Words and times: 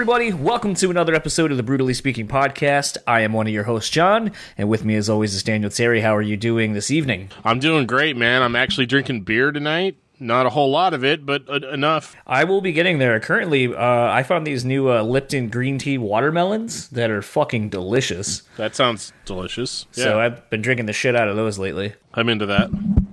Everybody? 0.00 0.32
Welcome 0.32 0.72
to 0.76 0.88
another 0.88 1.14
episode 1.14 1.50
of 1.50 1.58
the 1.58 1.62
Brutally 1.62 1.92
Speaking 1.92 2.26
podcast. 2.26 2.96
I 3.06 3.20
am 3.20 3.34
one 3.34 3.46
of 3.46 3.52
your 3.52 3.64
hosts, 3.64 3.90
John, 3.90 4.32
and 4.56 4.66
with 4.66 4.82
me, 4.82 4.94
as 4.94 5.10
always, 5.10 5.34
is 5.34 5.42
Daniel 5.42 5.70
Terry. 5.70 6.00
How 6.00 6.16
are 6.16 6.22
you 6.22 6.38
doing 6.38 6.72
this 6.72 6.90
evening? 6.90 7.28
I'm 7.44 7.58
doing 7.58 7.86
great, 7.86 8.16
man. 8.16 8.40
I'm 8.40 8.56
actually 8.56 8.86
drinking 8.86 9.24
beer 9.24 9.52
tonight. 9.52 9.98
Not 10.22 10.44
a 10.44 10.50
whole 10.50 10.70
lot 10.70 10.92
of 10.92 11.02
it, 11.02 11.24
but 11.24 11.48
uh, 11.48 11.66
enough. 11.70 12.14
I 12.26 12.44
will 12.44 12.60
be 12.60 12.72
getting 12.72 12.98
there. 12.98 13.18
Currently, 13.20 13.74
uh, 13.74 14.12
I 14.12 14.22
found 14.22 14.46
these 14.46 14.66
new 14.66 14.90
uh, 14.90 15.02
Lipton 15.02 15.48
green 15.48 15.78
tea 15.78 15.96
watermelons 15.96 16.90
that 16.90 17.10
are 17.10 17.22
fucking 17.22 17.70
delicious. 17.70 18.42
That 18.58 18.76
sounds 18.76 19.14
delicious. 19.24 19.86
Yeah. 19.94 20.04
So 20.04 20.20
I've 20.20 20.48
been 20.50 20.60
drinking 20.60 20.86
the 20.86 20.92
shit 20.92 21.16
out 21.16 21.28
of 21.28 21.36
those 21.36 21.58
lately. 21.58 21.94
I'm 22.12 22.28
into 22.28 22.44
that. 22.46 22.68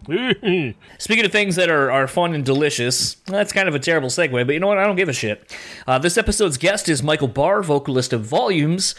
Speaking 0.98 1.26
of 1.26 1.32
things 1.32 1.56
that 1.56 1.70
are, 1.70 1.90
are 1.92 2.08
fun 2.08 2.34
and 2.34 2.44
delicious, 2.44 3.16
that's 3.26 3.54
kind 3.54 3.70
of 3.70 3.76
a 3.76 3.80
terrible 3.80 4.10
segue, 4.10 4.46
but 4.46 4.54
you 4.54 4.60
know 4.60 4.68
what? 4.68 4.78
I 4.78 4.86
don't 4.86 4.96
give 4.96 5.10
a 5.10 5.14
shit. 5.14 5.54
Uh, 5.86 6.00
this 6.00 6.18
episode's 6.18 6.58
guest 6.58 6.90
is 6.90 7.02
Michael 7.02 7.28
Barr, 7.28 7.62
vocalist 7.64 8.12
of 8.12 8.26
Volumes. 8.26 8.96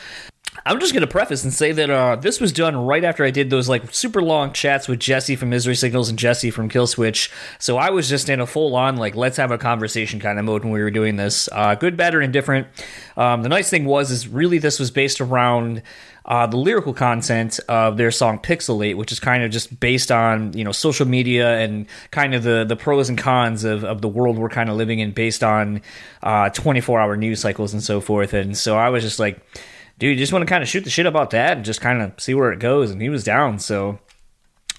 I'm 0.67 0.81
just 0.81 0.93
going 0.93 1.03
to 1.03 1.07
preface 1.07 1.45
and 1.45 1.53
say 1.53 1.73
that 1.73 1.91
uh, 1.91 2.17
this 2.17 2.41
was 2.41 2.53
done 2.53 2.77
right 2.77 3.05
after 3.05 3.25
I 3.25 3.31
did 3.31 3.51
those 3.51 3.69
like 3.69 3.93
super 3.95 4.23
long 4.23 4.53
chats 4.53 4.89
with 4.89 5.01
Jesse 5.01 5.37
from 5.37 5.51
Misery 5.51 5.75
Signals 5.75 6.09
and 6.09 6.19
Jesse 6.19 6.51
from 6.51 6.69
Killswitch. 6.69 7.31
So 7.59 7.79
I 7.79 7.91
was 7.91 8.09
just 8.09 8.29
in 8.29 8.41
a 8.41 8.47
full 8.47 8.75
on 8.77 8.97
like 8.97 9.15
let's 9.15 9.37
have 9.37 9.51
a 9.51 9.59
conversation 9.59 10.21
kind 10.21 10.39
of 10.39 10.45
mode 10.45 10.65
when 10.65 10.73
we 10.73 10.83
were 10.83 10.91
doing 10.91 11.17
this. 11.17 11.49
Uh, 11.53 11.75
good, 11.75 11.97
bad, 11.97 12.15
or 12.15 12.21
indifferent. 12.21 12.67
Um, 13.17 13.43
the 13.43 13.49
nice 13.49 13.71
thing 13.71 13.85
was 13.85 14.11
is 14.11 14.29
really 14.29 14.59
this 14.59 14.79
was 14.79 14.91
based 14.91 15.21
around 15.21 15.83
uh, 16.29 16.47
the 16.47 16.59
lyrical 16.59 16.93
content 16.93 17.59
of 17.69 17.97
their 17.97 18.11
song 18.11 18.39
Pixelate, 18.39 18.97
which 18.97 19.11
is 19.11 19.19
kind 19.19 19.43
of 19.43 19.51
just 19.51 19.81
based 19.81 20.13
on 20.13 20.53
you 20.53 20.63
know 20.63 20.73
social 20.73 21.07
media 21.07 21.59
and 21.59 21.87
kind 22.11 22.35
of 22.35 22.43
the 22.43 22.65
the 22.65 22.77
pros 22.77 23.09
and 23.09 23.17
cons 23.17 23.65
of, 23.65 23.83
of 23.83 24.03
the 24.03 24.09
world 24.09 24.39
we're 24.39 24.51
kind 24.51 24.69
of 24.69 24.77
living 24.77 24.99
in, 24.99 25.13
based 25.13 25.43
on 25.43 25.81
uh, 26.23 26.51
24 26.51 27.01
hour 27.01 27.17
news 27.17 27.41
cycles 27.41 27.73
and 27.73 27.83
so 27.83 28.01
forth. 28.01 28.35
And 28.35 28.57
so 28.57 28.77
I 28.77 28.91
was 28.91 29.03
just 29.03 29.19
like, 29.19 29.41
dude, 29.99 30.17
you 30.17 30.23
just 30.23 30.33
want 30.33 30.43
to 30.43 30.47
kind 30.47 30.63
of 30.63 30.69
shoot 30.69 30.85
the 30.85 30.91
shit 30.91 31.07
about 31.07 31.31
that 31.31 31.57
and 31.57 31.65
just 31.65 31.81
kind 31.81 32.03
of 32.03 32.13
see 32.19 32.35
where 32.35 32.53
it 32.53 32.61
goes. 32.61 32.91
And 32.91 33.03
he 33.03 33.09
was 33.09 33.25
down, 33.25 33.59
so 33.59 33.99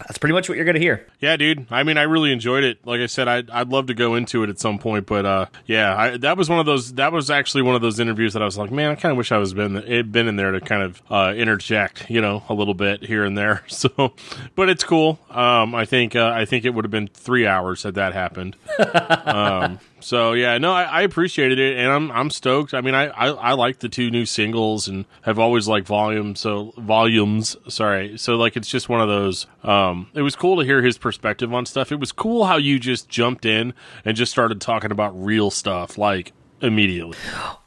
that's 0.08 0.17
pretty 0.17 0.34
much 0.34 0.48
what 0.48 0.56
you're 0.56 0.66
gonna 0.66 0.80
hear. 0.80 1.06
yeah, 1.20 1.36
dude. 1.36 1.67
I 1.70 1.84
mean, 1.84 1.98
I 1.98 2.03
really 2.03 2.31
enjoyed 2.31 2.64
it. 2.64 2.86
Like 2.86 3.02
I 3.02 3.08
said, 3.08 3.28
I'd, 3.28 3.50
I'd 3.50 3.67
love 3.67 3.88
to 3.88 3.94
go 3.94 4.16
into 4.16 4.44
it 4.44 4.50
at 4.50 4.58
some 4.58 4.80
point, 4.80 5.06
but 5.06 5.26
uh, 5.26 5.45
yeah, 5.66 5.94
I, 5.95 6.17
that 6.17 6.38
was 6.38 6.50
one 6.50 6.59
of 6.59 6.66
those. 6.66 6.94
That 6.94 7.11
was 7.11 7.30
actually 7.30 7.64
one 7.64 7.76
of 7.76 7.81
those 7.81 8.00
interviews 8.00 8.31
that 8.34 8.42
I 8.42 8.45
was 8.45 8.58
like, 8.58 8.72
man, 8.72 8.92
I 8.92 8.95
kind 8.95 9.11
of 9.11 9.17
wish 9.17 9.34
I 9.34 9.38
was 9.38 9.53
been 9.53 9.76
it 9.76 10.09
been 10.09 10.30
in 10.30 10.38
there 10.38 10.54
to 10.54 10.61
kind 10.61 10.83
of 10.83 11.02
uh, 11.10 11.33
interject, 11.36 12.10
you 12.10 12.21
know, 12.21 12.44
a 12.48 12.54
little 12.54 12.73
bit 12.73 13.04
here 13.04 13.26
and 13.26 13.38
there. 13.38 13.64
So, 13.80 14.14
but 14.55 14.67
it's 14.67 14.83
cool. 14.83 15.20
Um, 15.30 15.73
I 15.73 15.86
think 15.86 16.14
uh, 16.14 16.33
I 16.36 16.44
think 16.44 16.65
it 16.65 16.71
would 16.71 16.83
have 16.83 16.92
been 16.92 17.08
three 17.08 17.48
hours 17.48 17.83
had 17.83 17.95
that 17.95 18.14
happened. 18.14 18.58
um, 19.26 19.80
so 19.99 20.33
yeah, 20.33 20.58
no, 20.58 20.71
I, 20.71 20.83
I 20.83 21.02
appreciated 21.02 21.60
it, 21.60 21.77
and 21.77 21.92
I'm 21.92 22.11
I'm 22.11 22.30
stoked. 22.30 22.73
I 22.73 22.82
mean, 22.82 22.95
I, 22.95 23.08
I 23.08 23.27
I 23.27 23.54
like 23.54 23.80
the 23.80 23.89
two 23.89 24.10
new 24.10 24.26
singles, 24.26 24.87
and 24.87 25.05
have 25.23 25.39
always 25.39 25.67
liked 25.67 25.87
volume. 25.87 26.36
So 26.36 26.73
volumes, 26.77 27.55
sorry. 27.67 28.17
So 28.17 28.36
like, 28.36 28.55
it's 28.58 28.67
just 28.67 28.89
one 28.89 29.02
of 29.02 29.08
those. 29.08 29.48
Um, 29.64 30.09
it 30.14 30.21
was 30.21 30.36
cool 30.36 30.58
to 30.58 30.65
hear 30.65 30.82
his 30.82 30.98
perspective 30.98 31.54
on 31.54 31.65
stuff. 31.65 31.92
It 31.92 31.99
was 31.99 32.11
cool 32.11 32.45
how 32.45 32.58
you 32.58 32.80
just 32.80 33.09
jumped 33.09 33.45
in 33.45 33.73
and 34.05 34.15
just 34.15 34.32
started 34.32 34.61
talking 34.61 34.92
about 34.92 35.11
real 35.21 35.52
stuff, 35.52 35.98
like 35.98 36.33
immediately. 36.61 37.17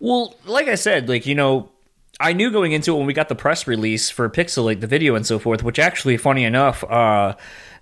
Well, 0.00 0.34
like 0.44 0.69
I 0.69 0.75
said, 0.75 1.09
like 1.09 1.26
you 1.26 1.34
know, 1.34 1.71
I 2.21 2.32
knew 2.32 2.50
going 2.50 2.72
into 2.72 2.94
it 2.94 2.98
when 2.98 3.06
we 3.06 3.15
got 3.15 3.28
the 3.28 3.34
press 3.34 3.66
release 3.66 4.10
for 4.10 4.28
Pixelate, 4.28 4.81
the 4.81 4.87
video 4.87 5.15
and 5.15 5.26
so 5.26 5.38
forth. 5.38 5.62
Which 5.62 5.78
actually, 5.78 6.16
funny 6.16 6.44
enough, 6.44 6.84
uh, 6.84 7.34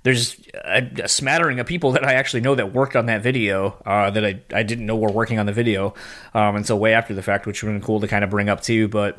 there's 0.03 0.41
a, 0.65 0.89
a 1.05 1.09
smattering 1.09 1.61
of 1.61 1.67
people 1.67 1.93
that 1.93 2.05
I 2.05 2.15
actually 2.15 2.41
know 2.41 2.55
that 2.55 2.73
worked 2.73 2.97
on 2.97 3.07
that 3.07 3.23
video 3.23 3.77
uh, 3.85 4.11
that 4.11 4.25
I 4.25 4.41
I 4.53 4.63
didn't 4.63 4.87
know 4.87 4.97
were 4.97 5.13
working 5.13 5.39
on 5.39 5.47
the 5.47 5.53
video, 5.53 5.95
um, 6.35 6.57
and 6.57 6.67
so 6.67 6.77
way 6.77 6.95
after 6.95 7.15
the 7.15 7.23
fact, 7.23 7.47
which 7.47 7.63
would 7.63 7.71
have 7.73 7.81
been 7.81 7.87
cool 7.87 8.01
to 8.01 8.09
kind 8.09 8.25
of 8.25 8.31
bring 8.31 8.49
up 8.49 8.61
too, 8.61 8.89
but. 8.89 9.19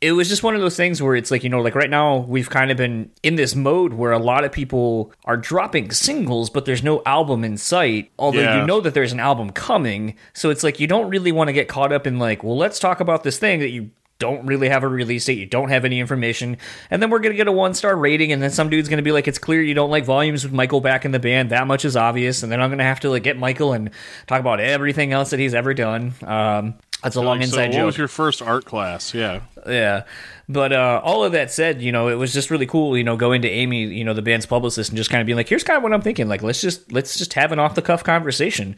It 0.00 0.12
was 0.12 0.28
just 0.28 0.42
one 0.42 0.54
of 0.54 0.60
those 0.60 0.76
things 0.76 1.00
where 1.00 1.14
it's 1.16 1.30
like, 1.30 1.44
you 1.44 1.48
know, 1.48 1.62
like 1.62 1.74
right 1.74 1.88
now 1.88 2.18
we've 2.18 2.50
kind 2.50 2.70
of 2.70 2.76
been 2.76 3.10
in 3.22 3.36
this 3.36 3.54
mode 3.54 3.94
where 3.94 4.12
a 4.12 4.18
lot 4.18 4.44
of 4.44 4.52
people 4.52 5.12
are 5.24 5.38
dropping 5.38 5.92
singles, 5.92 6.50
but 6.50 6.66
there's 6.66 6.82
no 6.82 7.00
album 7.06 7.42
in 7.42 7.56
sight. 7.56 8.10
Although 8.18 8.40
Yeah. 8.40 8.60
you 8.60 8.66
know 8.66 8.82
that 8.82 8.92
there's 8.92 9.12
an 9.12 9.20
album 9.20 9.48
coming. 9.50 10.16
So 10.34 10.50
it's 10.50 10.62
like 10.62 10.78
you 10.78 10.86
don't 10.86 11.08
really 11.08 11.32
want 11.32 11.48
to 11.48 11.54
get 11.54 11.68
caught 11.68 11.90
up 11.90 12.06
in 12.06 12.18
like, 12.18 12.44
well, 12.44 12.56
let's 12.56 12.78
talk 12.78 13.00
about 13.00 13.22
this 13.22 13.38
thing 13.38 13.60
that 13.60 13.70
you 13.70 13.92
don't 14.18 14.46
really 14.46 14.68
have 14.68 14.82
a 14.84 14.88
release 14.88 15.24
date, 15.24 15.38
you 15.38 15.46
don't 15.46 15.68
have 15.70 15.84
any 15.84 16.00
information, 16.00 16.56
and 16.90 17.02
then 17.02 17.10
we're 17.10 17.18
gonna 17.18 17.34
get 17.34 17.48
a 17.48 17.52
one 17.52 17.74
star 17.74 17.96
rating, 17.96 18.32
and 18.32 18.42
then 18.42 18.50
some 18.50 18.68
dude's 18.70 18.88
gonna 18.88 19.02
be 19.02 19.12
like, 19.12 19.26
it's 19.28 19.38
clear 19.38 19.60
you 19.62 19.74
don't 19.74 19.90
like 19.90 20.04
volumes 20.04 20.44
with 20.44 20.52
Michael 20.52 20.80
back 20.80 21.04
in 21.04 21.10
the 21.10 21.18
band, 21.18 21.50
that 21.50 21.66
much 21.66 21.84
is 21.84 21.96
obvious, 21.96 22.42
and 22.42 22.50
then 22.52 22.60
I'm 22.60 22.70
gonna 22.70 22.84
have 22.84 23.00
to 23.00 23.10
like 23.10 23.22
get 23.22 23.36
Michael 23.38 23.72
and 23.72 23.90
talk 24.26 24.40
about 24.40 24.60
everything 24.60 25.12
else 25.12 25.30
that 25.30 25.40
he's 25.40 25.54
ever 25.54 25.74
done. 25.74 26.14
Um, 26.22 26.74
that's 27.02 27.16
a 27.16 27.20
long 27.20 27.38
Like, 27.38 27.48
so 27.48 27.58
inside 27.58 27.66
what 27.70 27.76
joke. 27.76 27.86
was 27.86 27.98
your 27.98 28.08
first 28.08 28.40
art 28.40 28.64
class? 28.64 29.12
Yeah. 29.12 29.40
Yeah. 29.66 30.04
But 30.48 30.72
uh, 30.72 31.02
all 31.04 31.22
of 31.22 31.32
that 31.32 31.50
said, 31.50 31.82
you 31.82 31.92
know, 31.92 32.08
it 32.08 32.14
was 32.14 32.32
just 32.32 32.50
really 32.50 32.64
cool, 32.66 32.96
you 32.96 33.04
know, 33.04 33.16
going 33.18 33.42
to 33.42 33.48
Amy, 33.48 33.84
you 33.84 34.04
know, 34.04 34.14
the 34.14 34.22
band's 34.22 34.46
publicist, 34.46 34.88
and 34.90 34.96
just 34.96 35.10
kind 35.10 35.20
of 35.20 35.26
being 35.26 35.36
like, 35.36 35.48
here's 35.48 35.64
kind 35.64 35.76
of 35.76 35.82
what 35.82 35.92
I'm 35.92 36.00
thinking. 36.00 36.28
Like, 36.28 36.42
let's 36.42 36.62
just 36.62 36.90
let's 36.92 37.18
just 37.18 37.34
have 37.34 37.52
an 37.52 37.58
off 37.58 37.74
the 37.74 37.82
cuff 37.82 38.04
conversation 38.04 38.74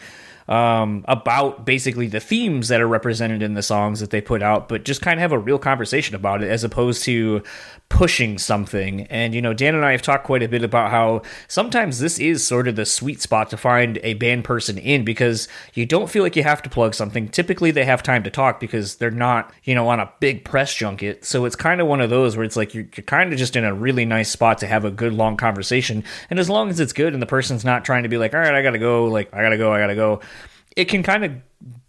um, 0.48 1.04
about 1.08 1.64
basically 1.64 2.06
the 2.06 2.20
themes 2.20 2.68
that 2.68 2.80
are 2.80 2.86
represented 2.86 3.42
in 3.42 3.54
the 3.54 3.62
songs 3.62 4.00
that 4.00 4.10
they 4.10 4.20
put 4.20 4.42
out, 4.42 4.68
but 4.68 4.84
just 4.84 5.02
kind 5.02 5.18
of 5.18 5.22
have 5.22 5.32
a 5.32 5.38
real 5.38 5.58
conversation 5.58 6.14
about 6.14 6.42
it 6.42 6.50
as 6.50 6.62
opposed 6.64 7.04
to 7.04 7.42
pushing 7.88 8.36
something. 8.36 9.02
And 9.02 9.34
you 9.34 9.40
know, 9.40 9.54
Dan 9.54 9.74
and 9.74 9.84
I 9.84 9.92
have 9.92 10.02
talked 10.02 10.24
quite 10.24 10.42
a 10.42 10.48
bit 10.48 10.64
about 10.64 10.90
how 10.90 11.22
sometimes 11.48 11.98
this 12.00 12.18
is 12.18 12.44
sort 12.44 12.68
of 12.68 12.76
the 12.76 12.84
sweet 12.84 13.20
spot 13.20 13.50
to 13.50 13.56
find 13.56 13.98
a 14.02 14.14
band 14.14 14.44
person 14.44 14.76
in 14.76 15.04
because 15.04 15.48
you 15.74 15.86
don't 15.86 16.10
feel 16.10 16.22
like 16.22 16.36
you 16.36 16.42
have 16.42 16.62
to 16.62 16.70
plug 16.70 16.94
something. 16.94 17.28
Typically, 17.28 17.70
they 17.70 17.84
have 17.84 18.02
time 18.02 18.22
to 18.24 18.30
talk 18.30 18.60
because 18.60 18.96
they're 18.96 19.10
not, 19.10 19.52
you 19.64 19.74
know, 19.74 19.88
on 19.88 20.00
a 20.00 20.12
big 20.20 20.44
press 20.44 20.74
junket. 20.74 21.24
So 21.24 21.44
it's 21.44 21.56
kind 21.56 21.80
of 21.80 21.86
one 21.86 22.00
of 22.00 22.10
those 22.10 22.36
where 22.36 22.44
it's 22.44 22.56
like 22.56 22.74
you're, 22.74 22.86
you're 22.96 23.04
kind 23.04 23.32
of 23.32 23.38
just 23.38 23.56
in 23.56 23.64
a 23.64 23.74
really 23.74 24.04
nice 24.04 24.30
spot 24.30 24.58
to 24.58 24.66
have 24.66 24.84
a 24.84 24.90
good 24.90 25.12
long 25.12 25.36
conversation. 25.36 26.04
And 26.28 26.38
as 26.38 26.50
long 26.50 26.68
as 26.70 26.80
it's 26.80 26.92
good 26.92 27.12
and 27.12 27.22
the 27.22 27.26
person's 27.26 27.64
not 27.64 27.84
trying 27.84 28.02
to 28.02 28.08
be 28.08 28.18
like, 28.18 28.34
all 28.34 28.40
right, 28.40 28.54
I 28.54 28.62
gotta 28.62 28.78
go, 28.78 29.06
like, 29.06 29.32
I 29.32 29.42
gotta 29.42 29.58
go, 29.58 29.72
I 29.72 29.78
gotta 29.78 29.94
go, 29.94 30.20
it 30.76 30.84
can 30.86 31.02
kind 31.02 31.24
of 31.24 31.32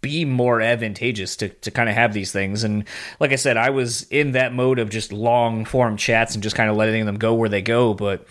be 0.00 0.24
more 0.24 0.60
advantageous 0.60 1.36
to, 1.36 1.50
to 1.50 1.70
kind 1.70 1.88
of 1.88 1.94
have 1.94 2.14
these 2.14 2.32
things. 2.32 2.64
And 2.64 2.84
like 3.20 3.32
I 3.32 3.36
said, 3.36 3.56
I 3.56 3.70
was 3.70 4.02
in 4.04 4.32
that 4.32 4.54
mode 4.54 4.78
of 4.78 4.88
just 4.88 5.12
long 5.12 5.66
form 5.66 5.96
chats 5.98 6.34
and 6.34 6.42
just 6.42 6.56
kind 6.56 6.70
of 6.70 6.76
letting 6.76 7.04
them 7.04 7.18
go 7.18 7.34
where 7.34 7.50
they 7.50 7.62
go. 7.62 7.92
But 7.92 8.26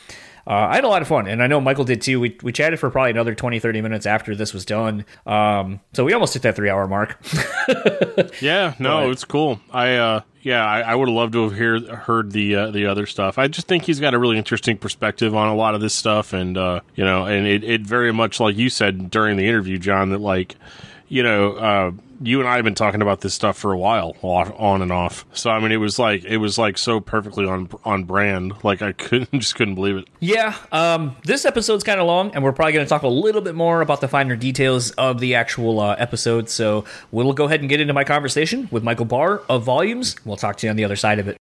uh, 0.48 0.68
I 0.72 0.76
had 0.76 0.86
a 0.86 0.88
lot 0.88 1.02
of 1.02 1.08
fun. 1.10 1.28
And 1.28 1.44
I 1.44 1.48
know 1.48 1.60
Michael 1.60 1.84
did 1.84 2.02
too. 2.02 2.20
We, 2.22 2.38
we 2.42 2.52
chatted 2.54 2.80
for 2.80 2.90
probably 2.90 3.12
another 3.12 3.36
20, 3.36 3.60
30 3.60 3.82
minutes 3.82 4.06
after 4.06 4.34
this 4.36 4.54
was 4.54 4.64
done. 4.66 5.04
Um, 5.26 5.82
so 5.94 6.06
we 6.06 6.14
almost 6.14 6.34
hit 6.34 6.44
that 6.44 6.56
three 6.56 6.70
hour 6.70 6.88
mark. 6.88 7.20
Yeah, 8.42 8.74
no, 8.80 9.04
But- 9.04 9.12
it's 9.12 9.26
cool. 9.26 9.60
I 9.72 9.96
uh 9.96 10.22
yeah, 10.42 10.66
I, 10.66 10.80
I 10.82 10.96
would 10.96 11.10
have 11.10 11.16
loved 11.16 11.34
to 11.34 11.44
have 11.44 11.56
hear, 11.58 11.80
heard 11.96 12.32
the 12.32 12.56
uh, 12.56 12.72
the 12.72 12.86
other 12.88 13.06
stuff. 13.06 13.38
I 13.38 13.48
just 13.48 13.68
think 13.68 13.84
he's 13.84 14.00
got 14.00 14.14
a 14.14 14.20
really 14.20 14.38
interesting 14.38 14.78
perspective 14.78 15.36
on 15.36 15.50
a 15.50 15.56
lot 15.56 15.76
of 15.76 15.82
this 15.82 15.94
stuff, 15.94 16.32
and 16.34 16.58
uh, 16.58 16.80
you 16.96 17.04
know, 17.04 17.26
and 17.26 17.46
it, 17.46 17.64
it 17.66 17.82
very 17.82 18.14
much 18.14 18.40
like 18.40 18.56
you 18.56 18.70
said 18.70 19.12
during 19.12 19.36
the 19.38 19.46
interview, 19.48 19.78
John, 19.78 20.10
that 20.12 20.20
like 20.22 20.56
you 21.10 21.22
know, 21.22 21.54
uh, 21.54 21.92
you 22.22 22.40
and 22.40 22.48
I 22.48 22.56
have 22.56 22.66
been 22.66 22.76
talking 22.76 23.02
about 23.02 23.22
this 23.22 23.34
stuff 23.34 23.58
for 23.58 23.72
a 23.72 23.78
while, 23.78 24.16
on 24.22 24.82
and 24.82 24.92
off. 24.92 25.26
So 25.34 25.50
I 25.50 25.60
mean, 25.60 25.72
it 25.72 25.78
was 25.78 26.00
like 26.00 26.24
it 26.26 26.38
was 26.38 26.58
like 26.58 26.78
so 26.78 27.00
perfectly 27.00 27.46
on 27.46 27.70
on 27.86 28.04
brand. 28.04 28.54
Like 28.64 28.82
I 28.82 28.92
couldn't 28.98 29.32
just 29.40 29.56
couldn't 29.56 29.76
believe 29.76 29.98
it. 29.98 30.08
Yeah, 30.20 30.56
um, 30.72 31.16
this 31.24 31.46
episode's 31.46 31.84
kind 31.84 32.00
of 32.00 32.08
long, 32.08 32.34
and 32.34 32.44
we're 32.44 32.54
probably 32.54 32.74
going 32.74 32.86
to 32.86 32.90
talk 32.90 33.04
a 33.04 33.08
little 33.08 33.42
bit 33.42 33.56
more 33.56 33.82
about 33.82 34.02
the 34.02 34.08
finer 34.08 34.36
details 34.36 34.92
of 34.92 35.20
the 35.20 35.36
actual 35.36 35.80
uh, 35.80 35.96
episode. 35.98 36.50
So 36.50 36.86
we'll 37.12 37.34
go 37.34 37.46
ahead 37.46 37.62
and 37.62 37.70
get 37.70 37.80
into 37.80 37.94
my 37.94 38.04
conversation 38.04 38.68
with 38.72 38.84
Michael 38.84 39.06
Barr 39.06 39.42
of 39.50 39.64
Volumes. 39.64 40.16
We'll 40.26 40.38
talk 40.38 40.58
to 40.58 40.68
you 40.68 40.72
on 40.72 40.76
the 40.76 40.84
other 40.84 40.96
side 40.96 41.20
of 41.20 41.28
it. 41.28 41.38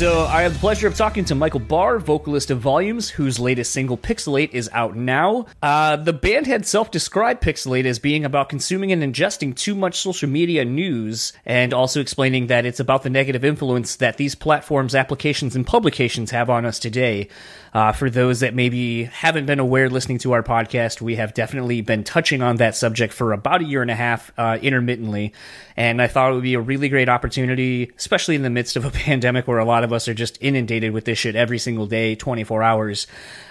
So 0.00 0.19
I 0.30 0.42
have 0.42 0.52
the 0.52 0.60
pleasure 0.60 0.86
of 0.86 0.94
talking 0.94 1.24
to 1.24 1.34
Michael 1.34 1.58
Barr, 1.58 1.98
vocalist 1.98 2.52
of 2.52 2.60
Volumes, 2.60 3.10
whose 3.10 3.40
latest 3.40 3.72
single 3.72 3.98
Pixelate 3.98 4.52
is 4.52 4.70
out 4.72 4.94
now. 4.94 5.46
Uh, 5.60 5.96
the 5.96 6.12
band 6.12 6.46
had 6.46 6.64
self-described 6.64 7.42
Pixelate 7.42 7.84
as 7.84 7.98
being 7.98 8.24
about 8.24 8.48
consuming 8.48 8.92
and 8.92 9.02
ingesting 9.02 9.56
too 9.56 9.74
much 9.74 9.98
social 9.98 10.28
media 10.28 10.64
news, 10.64 11.32
and 11.44 11.74
also 11.74 12.00
explaining 12.00 12.46
that 12.46 12.64
it's 12.64 12.78
about 12.78 13.02
the 13.02 13.10
negative 13.10 13.44
influence 13.44 13.96
that 13.96 14.18
these 14.18 14.36
platforms, 14.36 14.94
applications, 14.94 15.56
and 15.56 15.66
publications 15.66 16.30
have 16.30 16.48
on 16.48 16.64
us 16.64 16.78
today. 16.78 17.26
Uh, 17.72 17.92
for 17.92 18.10
those 18.10 18.40
that 18.40 18.54
maybe 18.54 19.04
haven't 19.04 19.46
been 19.46 19.60
aware 19.60 19.88
listening 19.88 20.18
to 20.18 20.32
our 20.32 20.42
podcast, 20.42 21.00
we 21.00 21.16
have 21.16 21.34
definitely 21.34 21.80
been 21.80 22.02
touching 22.02 22.42
on 22.42 22.56
that 22.56 22.76
subject 22.76 23.12
for 23.12 23.32
about 23.32 23.60
a 23.60 23.64
year 23.64 23.82
and 23.82 23.90
a 23.90 23.96
half 23.96 24.32
uh, 24.36 24.58
intermittently. 24.60 25.32
And 25.76 26.02
I 26.02 26.08
thought 26.08 26.32
it 26.32 26.34
would 26.34 26.42
be 26.42 26.54
a 26.54 26.60
really 26.60 26.88
great 26.88 27.08
opportunity, 27.08 27.92
especially 27.96 28.34
in 28.34 28.42
the 28.42 28.50
midst 28.50 28.76
of 28.76 28.84
a 28.84 28.90
pandemic 28.92 29.46
where 29.46 29.58
a 29.58 29.64
lot 29.64 29.84
of 29.84 29.92
us 29.92 30.08
are 30.08 30.14
just 30.20 30.38
inundated 30.40 30.92
with 30.92 31.06
this 31.06 31.18
shit 31.18 31.34
every 31.34 31.58
single 31.58 31.86
day, 31.86 32.14
24 32.14 32.62
hours, 32.62 33.06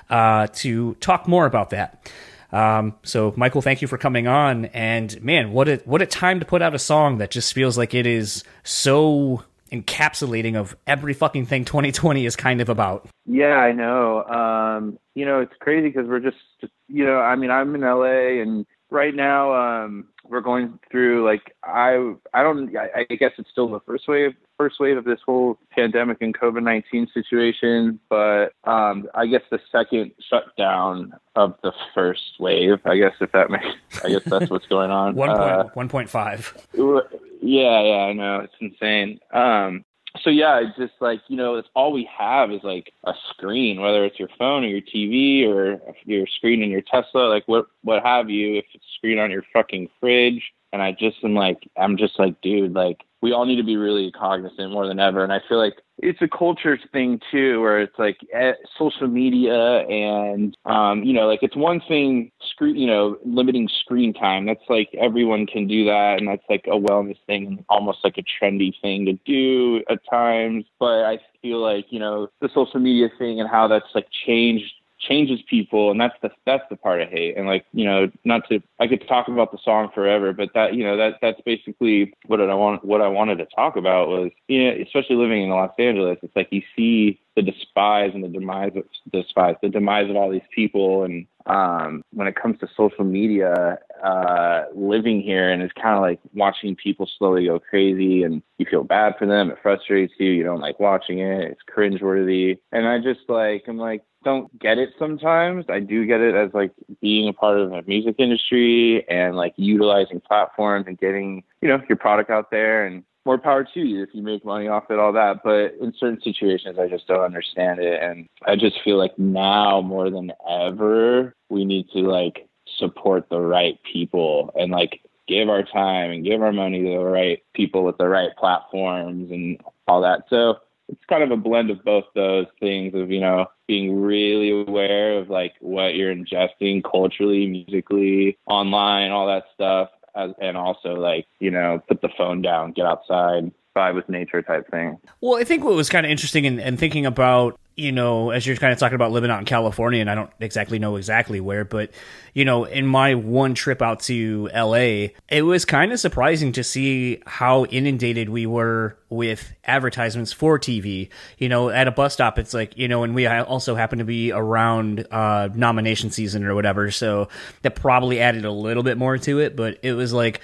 uh, 0.10 0.48
to 0.54 0.94
talk 0.96 1.28
more 1.28 1.46
about 1.46 1.72
that. 1.72 2.10
Um, 2.52 2.96
so 3.04 3.34
Michael, 3.36 3.62
thank 3.62 3.82
you 3.82 3.88
for 3.88 3.98
coming 3.98 4.28
on. 4.28 4.66
And 4.66 5.22
man, 5.22 5.52
what 5.52 5.68
a 5.68 5.78
what 5.86 6.02
a 6.02 6.06
time 6.06 6.40
to 6.40 6.46
put 6.46 6.62
out 6.62 6.74
a 6.74 6.80
song 6.80 7.18
that 7.18 7.32
just 7.32 7.54
feels 7.54 7.78
like 7.78 7.94
it 7.94 8.08
is 8.08 8.44
so 8.64 9.44
encapsulating 9.72 10.56
of 10.56 10.76
every 10.88 11.14
fucking 11.14 11.46
thing 11.46 11.66
2020 11.66 12.26
is 12.26 12.36
kind 12.36 12.62
of 12.62 12.70
about. 12.70 13.08
Yeah, 13.26 13.56
I 13.56 13.72
know. 13.72 14.24
Um, 14.24 14.98
you 15.16 15.26
know, 15.26 15.42
it's 15.42 15.54
crazy 15.60 15.90
because 15.90 16.08
we're 16.08 16.22
just, 16.22 16.38
just, 16.62 16.74
you 16.88 17.06
know, 17.06 17.20
I 17.20 17.36
mean, 17.36 17.52
I'm 17.52 17.76
in 17.76 17.82
LA 17.82 18.42
and 18.42 18.66
right 18.90 19.14
now 19.14 19.54
um 19.54 20.08
we're 20.28 20.42
going 20.42 20.80
through 20.92 21.26
like 21.26 21.56
i 21.64 22.14
i 22.34 22.42
don't 22.42 22.76
i, 22.76 23.06
I 23.10 23.16
guess 23.16 23.32
it's 23.38 23.50
still 23.52 23.70
the 23.70 23.80
first 23.82 24.08
wave 24.08 24.34
first 24.60 24.80
wave 24.80 24.98
of 24.98 25.06
this 25.06 25.20
whole 25.26 25.58
pandemic 25.72 26.18
and 26.22 26.38
covid-19 26.38 27.08
situation 27.14 28.00
but 28.10 28.52
um 28.66 29.08
i 29.16 29.26
guess 29.26 29.42
the 29.50 29.60
second 29.72 30.12
shutdown 30.30 31.14
of 31.36 31.56
the 31.64 31.72
first 31.96 32.34
wave 32.40 32.78
i 32.86 32.98
guess 32.98 33.14
if 33.22 33.32
that 33.32 33.50
makes 33.50 33.66
i 34.04 34.10
guess 34.10 34.22
that's 34.26 34.50
what's 34.50 34.68
going 34.70 34.92
on 34.92 35.16
1. 35.16 35.30
Uh, 35.30 35.64
1.5 35.76 37.14
yeah 37.42 37.82
yeah 37.82 38.04
i 38.04 38.14
know 38.14 38.42
it's 38.42 38.54
insane 38.60 39.20
um 39.34 39.86
so 40.24 40.30
yeah, 40.30 40.60
it's 40.60 40.78
just 40.78 41.00
like 41.00 41.22
you 41.28 41.38
know, 41.38 41.56
it's 41.56 41.70
all 41.76 41.92
we 41.92 42.10
have 42.18 42.52
is 42.52 42.64
like 42.64 42.92
a 43.06 43.14
screen, 43.30 43.80
whether 43.80 44.04
it's 44.06 44.20
your 44.20 44.30
phone 44.40 44.64
or 44.64 44.68
your 44.68 44.82
TV 44.82 45.48
or 45.48 45.80
your 46.06 46.26
screen 46.28 46.64
in 46.64 46.72
your 46.72 46.82
Tesla, 46.82 47.30
like 47.30 47.48
what 47.48 47.68
what 47.84 48.04
have 48.04 48.30
you. 48.30 48.56
If 48.58 48.66
it's 48.74 48.84
a 48.84 48.96
screen 48.98 49.20
on 49.20 49.30
your 49.30 49.44
fucking 49.54 49.90
fridge, 50.00 50.42
and 50.72 50.82
I 50.82 50.92
just 50.92 51.18
am 51.24 51.34
like, 51.34 51.70
I'm 51.78 51.98
just 51.98 52.20
like, 52.20 52.40
dude, 52.42 52.74
like 52.74 53.04
we 53.22 53.34
all 53.34 53.46
need 53.46 53.58
to 53.58 53.64
be 53.64 53.76
really 53.76 54.12
cognizant 54.12 54.72
more 54.72 54.88
than 54.88 55.00
ever. 55.00 55.24
And 55.24 55.34
I 55.34 55.42
feel 55.50 55.58
like 55.58 55.76
it's 55.98 56.22
a 56.22 56.28
culture 56.28 56.80
thing 56.94 57.20
too, 57.32 57.60
where 57.60 57.82
it's 57.82 57.98
like 58.00 58.18
eh, 58.34 58.54
social 58.78 59.08
media 59.08 59.80
and, 59.88 60.56
um, 60.66 61.04
you 61.04 61.12
know, 61.12 61.28
like 61.28 61.40
it's 61.42 61.56
one 61.56 61.82
thing, 61.88 62.32
screen, 62.52 62.78
you 62.78 62.88
know, 62.88 63.18
limiting 63.26 63.68
screen 63.82 64.14
time. 64.14 64.46
That's 64.46 64.64
like 64.70 64.90
everyone 64.98 65.48
can 65.48 65.68
do 65.68 65.84
that. 65.86 66.20
And 66.20 66.28
that's 66.28 66.46
like 66.50 66.66
a 66.68 66.80
wellness 66.80 67.18
thing, 67.28 67.66
almost 67.68 68.00
like 68.04 68.18
a 68.18 68.24
trendy 68.24 68.74
thing 68.82 69.06
to 69.06 69.14
do 69.26 69.84
at 69.90 70.00
times. 70.10 70.66
But 70.80 71.04
I 71.04 71.20
feel 71.42 71.60
like, 71.60 71.88
you 71.90 72.00
know, 72.00 72.30
the 72.40 72.50
social 72.54 72.80
media 72.80 73.10
thing 73.18 73.42
and 73.42 73.50
how 73.50 73.68
that's 73.68 73.94
like 73.94 74.08
changed 74.26 74.74
changes 75.00 75.40
people 75.50 75.92
and 75.92 76.00
that's 76.00 76.16
the 76.22 76.30
that's 76.46 76.64
the 76.70 76.76
part 76.76 77.02
I 77.02 77.06
hate. 77.06 77.38
And 77.38 77.48
like, 77.48 77.66
you 77.74 77.86
know, 77.86 78.12
not 78.26 78.48
to 78.50 78.62
I 78.80 78.88
could 78.88 79.08
talk 79.08 79.28
about 79.28 79.52
the 79.52 79.58
song 79.64 79.90
forever, 79.94 80.34
but 80.34 80.50
that 80.54 80.74
you 80.74 80.84
know, 80.84 80.98
that 80.98 81.16
that's 81.22 81.40
basically 81.46 82.14
what 82.26 82.42
I 82.42 82.54
want 82.54 82.84
what 82.84 83.02
I 83.02 83.08
wanted 83.08 83.38
to 83.38 83.46
talk 83.56 83.76
about 83.78 84.10
was 84.10 84.32
you 84.48 84.66
know, 84.66 84.82
especially 84.84 85.16
living 85.16 85.44
in 85.44 85.50
Los 85.50 85.72
Angeles, 85.80 86.18
it's 86.22 86.36
like 86.36 86.50
you 86.52 86.62
see 86.76 87.20
the 87.36 87.42
despise 87.42 88.12
and 88.14 88.24
the 88.24 88.28
demise 88.28 88.72
of 88.76 88.84
despise, 89.14 89.56
the 89.62 89.70
demise 89.70 90.10
of 90.10 90.16
all 90.18 90.30
these 90.30 90.42
people 90.54 91.04
and 91.04 91.26
um 91.46 92.04
when 92.12 92.28
it 92.28 92.36
comes 92.36 92.60
to 92.60 92.68
social 92.76 93.06
media, 93.06 93.80
uh 94.04 94.64
living 94.76 95.22
here 95.22 95.50
and 95.50 95.62
it's 95.62 95.74
kinda 95.74 96.00
like 96.02 96.20
watching 96.34 96.76
people 96.76 97.10
slowly 97.18 97.46
go 97.46 97.60
crazy 97.60 98.24
and 98.24 98.44
you 98.58 98.66
feel 98.70 98.84
bad 98.84 99.14
for 99.18 99.26
them, 99.26 99.50
it 99.50 99.58
frustrates 99.64 100.14
you, 100.20 100.32
you 100.32 100.44
don't 100.44 100.60
like 100.60 100.80
watching 100.80 101.20
it, 101.20 101.52
it's 101.52 101.62
cringeworthy. 101.74 102.60
And 102.74 102.86
I 102.88 103.00
just 103.00 103.22
like 103.30 103.64
I'm 103.68 103.78
like 103.78 104.04
don't 104.24 104.58
get 104.60 104.78
it 104.78 104.90
sometimes. 105.00 105.66
I 105.70 105.80
do 105.80 106.06
get 106.06 106.22
it 106.22 106.36
as 106.36 106.54
like 106.54 106.72
being 107.02 107.30
a 107.30 107.34
part 107.34 107.60
of 107.60 107.70
the 107.70 107.82
music 107.88 108.16
industry 108.20 109.08
and 109.10 109.36
like 109.36 109.54
utilizing 109.56 110.20
platforms 110.22 110.86
and 110.88 110.98
getting, 110.98 111.44
you 111.62 111.70
know, 111.70 111.82
your 111.88 111.98
product 111.98 112.30
out 112.30 112.52
there 112.52 112.86
and 112.86 113.04
more 113.26 113.38
power 113.38 113.64
to 113.64 113.80
you 113.80 114.04
if 114.04 114.10
you 114.14 114.22
make 114.22 114.44
money 114.44 114.68
off 114.68 114.90
it, 114.90 115.00
all 115.00 115.14
that. 115.14 115.42
But 115.44 115.76
in 115.82 115.94
certain 115.98 116.22
situations, 116.22 116.78
I 116.80 116.88
just 116.88 117.08
don't 117.08 117.24
understand 117.24 117.80
it. 117.80 118.02
And 118.02 118.28
I 118.46 118.56
just 118.56 118.82
feel 118.84 118.98
like 118.98 119.18
now 119.18 119.82
more 119.82 120.10
than 120.10 120.32
ever, 120.50 121.36
we 121.50 121.66
need 121.66 121.90
to 121.94 122.00
like 122.00 122.48
support 122.78 123.30
the 123.30 123.40
right 123.40 123.80
people 123.92 124.52
and 124.56 124.72
like 124.72 125.02
give 125.28 125.50
our 125.50 125.64
time 125.64 126.12
and 126.12 126.26
give 126.26 126.42
our 126.42 126.52
money 126.52 126.82
to 126.82 126.90
the 126.90 127.06
right 127.06 127.44
people 127.54 127.84
with 127.84 127.98
the 127.98 128.08
right 128.08 128.32
platforms 128.38 129.32
and 129.32 129.62
all 129.88 130.02
that. 130.02 130.24
So 130.30 130.56
it's 130.90 131.06
kind 131.06 131.24
of 131.24 131.32
a 131.32 131.38
blend 131.38 131.70
of 131.70 131.84
both 131.84 132.06
those 132.16 132.48
things 132.60 132.94
of 132.94 133.12
you 133.12 133.20
know 133.20 133.46
being 133.68 134.00
really 134.02 134.50
aware 134.50 135.18
of 135.18 135.30
like 135.30 135.54
what 135.60 135.96
you're 135.96 136.14
ingesting 136.14 136.84
culturally 136.84 137.48
musically 137.48 138.38
online 138.48 139.12
all 139.12 139.28
that 139.28 139.44
stuff 139.54 139.90
as, 140.16 140.32
and 140.42 140.58
also 140.58 140.96
like 140.96 141.28
you 141.40 141.52
know 141.52 141.82
put 141.88 142.02
the 142.02 142.10
phone 142.18 142.42
down 142.42 142.72
get 142.72 142.86
outside 142.86 143.52
vibe 143.76 143.94
with 143.94 144.10
nature 144.10 144.42
type 144.42 144.70
thing. 144.72 144.98
Well 145.22 145.40
i 145.40 145.44
think 145.44 145.64
what 145.64 145.76
was 145.76 145.90
kind 145.90 146.06
of 146.06 146.12
interesting 146.12 146.46
in, 146.46 146.60
in 146.60 146.78
thinking 146.78 147.06
about 147.06 147.60
you 147.80 147.94
know, 147.94 148.32
as 148.32 148.46
you're 148.46 148.58
kind 148.58 148.74
of 148.74 148.80
talking 148.80 148.96
about 148.96 149.12
living 149.12 149.32
out 149.32 149.40
in 149.40 149.46
California, 149.46 150.02
and 150.02 150.10
I 150.10 150.16
don't 150.16 150.30
exactly 150.40 150.80
know 150.80 150.98
exactly 150.98 151.40
where, 151.40 151.64
but 151.64 151.92
you 152.34 152.44
know, 152.44 152.66
in 152.66 152.86
my 152.86 153.16
one 153.16 153.56
trip 153.56 153.82
out 153.82 154.02
to 154.02 154.50
LA, 154.54 155.08
it 155.30 155.44
was 155.44 155.64
kind 155.66 155.92
of 155.92 156.00
surprising 156.00 156.52
to 156.54 156.64
see 156.64 157.22
how 157.26 157.66
inundated 157.66 158.30
we 158.30 158.46
were 158.46 158.98
with 159.10 159.54
advertisements 159.64 160.34
for 160.34 160.60
TV. 160.60 161.10
You 161.38 161.50
know, 161.50 161.70
at 161.70 161.88
a 161.88 161.92
bus 161.92 162.14
stop, 162.14 162.38
it's 162.38 162.54
like, 162.54 162.78
you 162.78 162.88
know, 162.88 163.04
and 163.04 163.16
we 163.16 163.26
also 163.28 163.76
happen 163.76 164.00
to 164.00 164.06
be 164.06 164.32
around 164.32 165.08
uh, 165.10 165.50
nomination 165.56 166.12
season 166.12 166.44
or 166.44 166.56
whatever, 166.56 166.92
so 166.92 167.30
that 167.62 167.76
probably 167.76 168.20
added 168.20 168.44
a 168.44 168.52
little 168.52 168.84
bit 168.84 168.98
more 168.98 169.18
to 169.18 169.40
it, 169.40 169.56
but 169.56 169.80
it 169.84 169.94
was 169.94 170.12
like, 170.12 170.42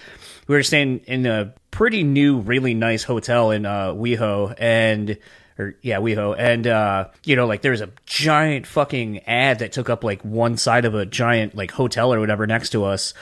we 0.48 0.56
were 0.56 0.64
staying 0.64 1.00
in 1.08 1.26
a 1.26 1.54
pretty 1.72 2.04
new, 2.04 2.40
really 2.40 2.74
nice 2.74 3.04
hotel 3.04 3.52
in 3.52 3.66
uh, 3.66 3.90
WeHo, 3.90 4.56
and 4.58 5.18
or 5.58 5.76
yeah, 5.82 5.98
WeHo, 5.98 6.36
and 6.38 6.68
uh, 6.68 7.08
you 7.24 7.36
know, 7.36 7.48
like 7.48 7.62
there's 7.62 7.82
a 7.82 7.90
giant 8.06 8.68
fucking 8.68 9.20
ad 9.20 9.60
that 9.60 9.72
took 9.72 9.90
up 9.90 10.04
like 10.04 10.22
one 10.24 10.58
side 10.58 10.86
of 10.86 10.96
a 10.96 11.06
giant 11.06 11.56
like 11.56 11.72
hotel 11.72 12.14
or 12.14 12.20
whatever 12.20 12.46
next 12.46 12.72
to 12.72 12.84
us 12.84 13.14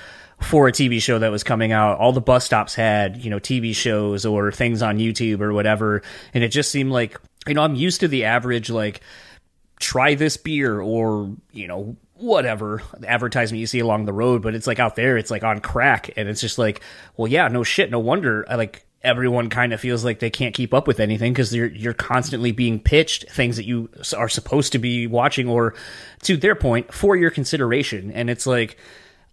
for 0.41 0.67
a 0.67 0.71
TV 0.71 1.01
show 1.01 1.19
that 1.19 1.31
was 1.31 1.43
coming 1.43 1.71
out. 1.71 1.99
All 1.99 2.11
the 2.11 2.21
bus 2.21 2.45
stops 2.45 2.75
had, 2.75 3.17
you 3.17 3.29
know, 3.29 3.39
TV 3.39 3.75
shows 3.75 4.25
or 4.25 4.51
things 4.51 4.81
on 4.81 4.97
YouTube 4.97 5.41
or 5.41 5.53
whatever, 5.53 6.01
and 6.33 6.43
it 6.43 6.49
just 6.49 6.71
seemed 6.71 6.91
like, 6.91 7.19
you 7.47 7.53
know, 7.53 7.61
I'm 7.61 7.75
used 7.75 7.99
to 8.01 8.07
the 8.07 8.25
average 8.25 8.69
like 8.69 9.01
try 9.79 10.15
this 10.15 10.37
beer 10.37 10.81
or, 10.81 11.35
you 11.51 11.67
know, 11.67 11.95
whatever 12.15 12.81
advertisement 13.05 13.59
you 13.59 13.67
see 13.67 13.79
along 13.79 14.05
the 14.05 14.13
road, 14.13 14.41
but 14.41 14.55
it's 14.55 14.67
like 14.67 14.79
out 14.79 14.95
there, 14.95 15.17
it's 15.17 15.31
like 15.31 15.43
on 15.43 15.59
crack, 15.59 16.09
and 16.15 16.29
it's 16.29 16.41
just 16.41 16.57
like, 16.57 16.81
well, 17.17 17.27
yeah, 17.27 17.47
no 17.47 17.63
shit, 17.63 17.91
no 17.91 17.99
wonder. 17.99 18.45
I 18.49 18.55
like 18.55 18.85
everyone 19.03 19.49
kind 19.49 19.73
of 19.73 19.81
feels 19.81 20.05
like 20.05 20.19
they 20.19 20.29
can't 20.29 20.55
keep 20.55 20.73
up 20.73 20.87
with 20.87 20.99
anything 20.99 21.33
because 21.33 21.53
you're 21.53 21.67
you're 21.67 21.93
constantly 21.93 22.51
being 22.51 22.79
pitched 22.79 23.29
things 23.29 23.57
that 23.57 23.65
you 23.65 23.89
are 24.17 24.29
supposed 24.29 24.71
to 24.71 24.79
be 24.79 25.07
watching 25.07 25.47
or 25.47 25.73
to 26.21 26.37
their 26.37 26.55
point 26.55 26.93
for 26.93 27.15
your 27.15 27.29
consideration. 27.29 28.11
And 28.11 28.29
it's 28.29 28.47
like 28.47 28.77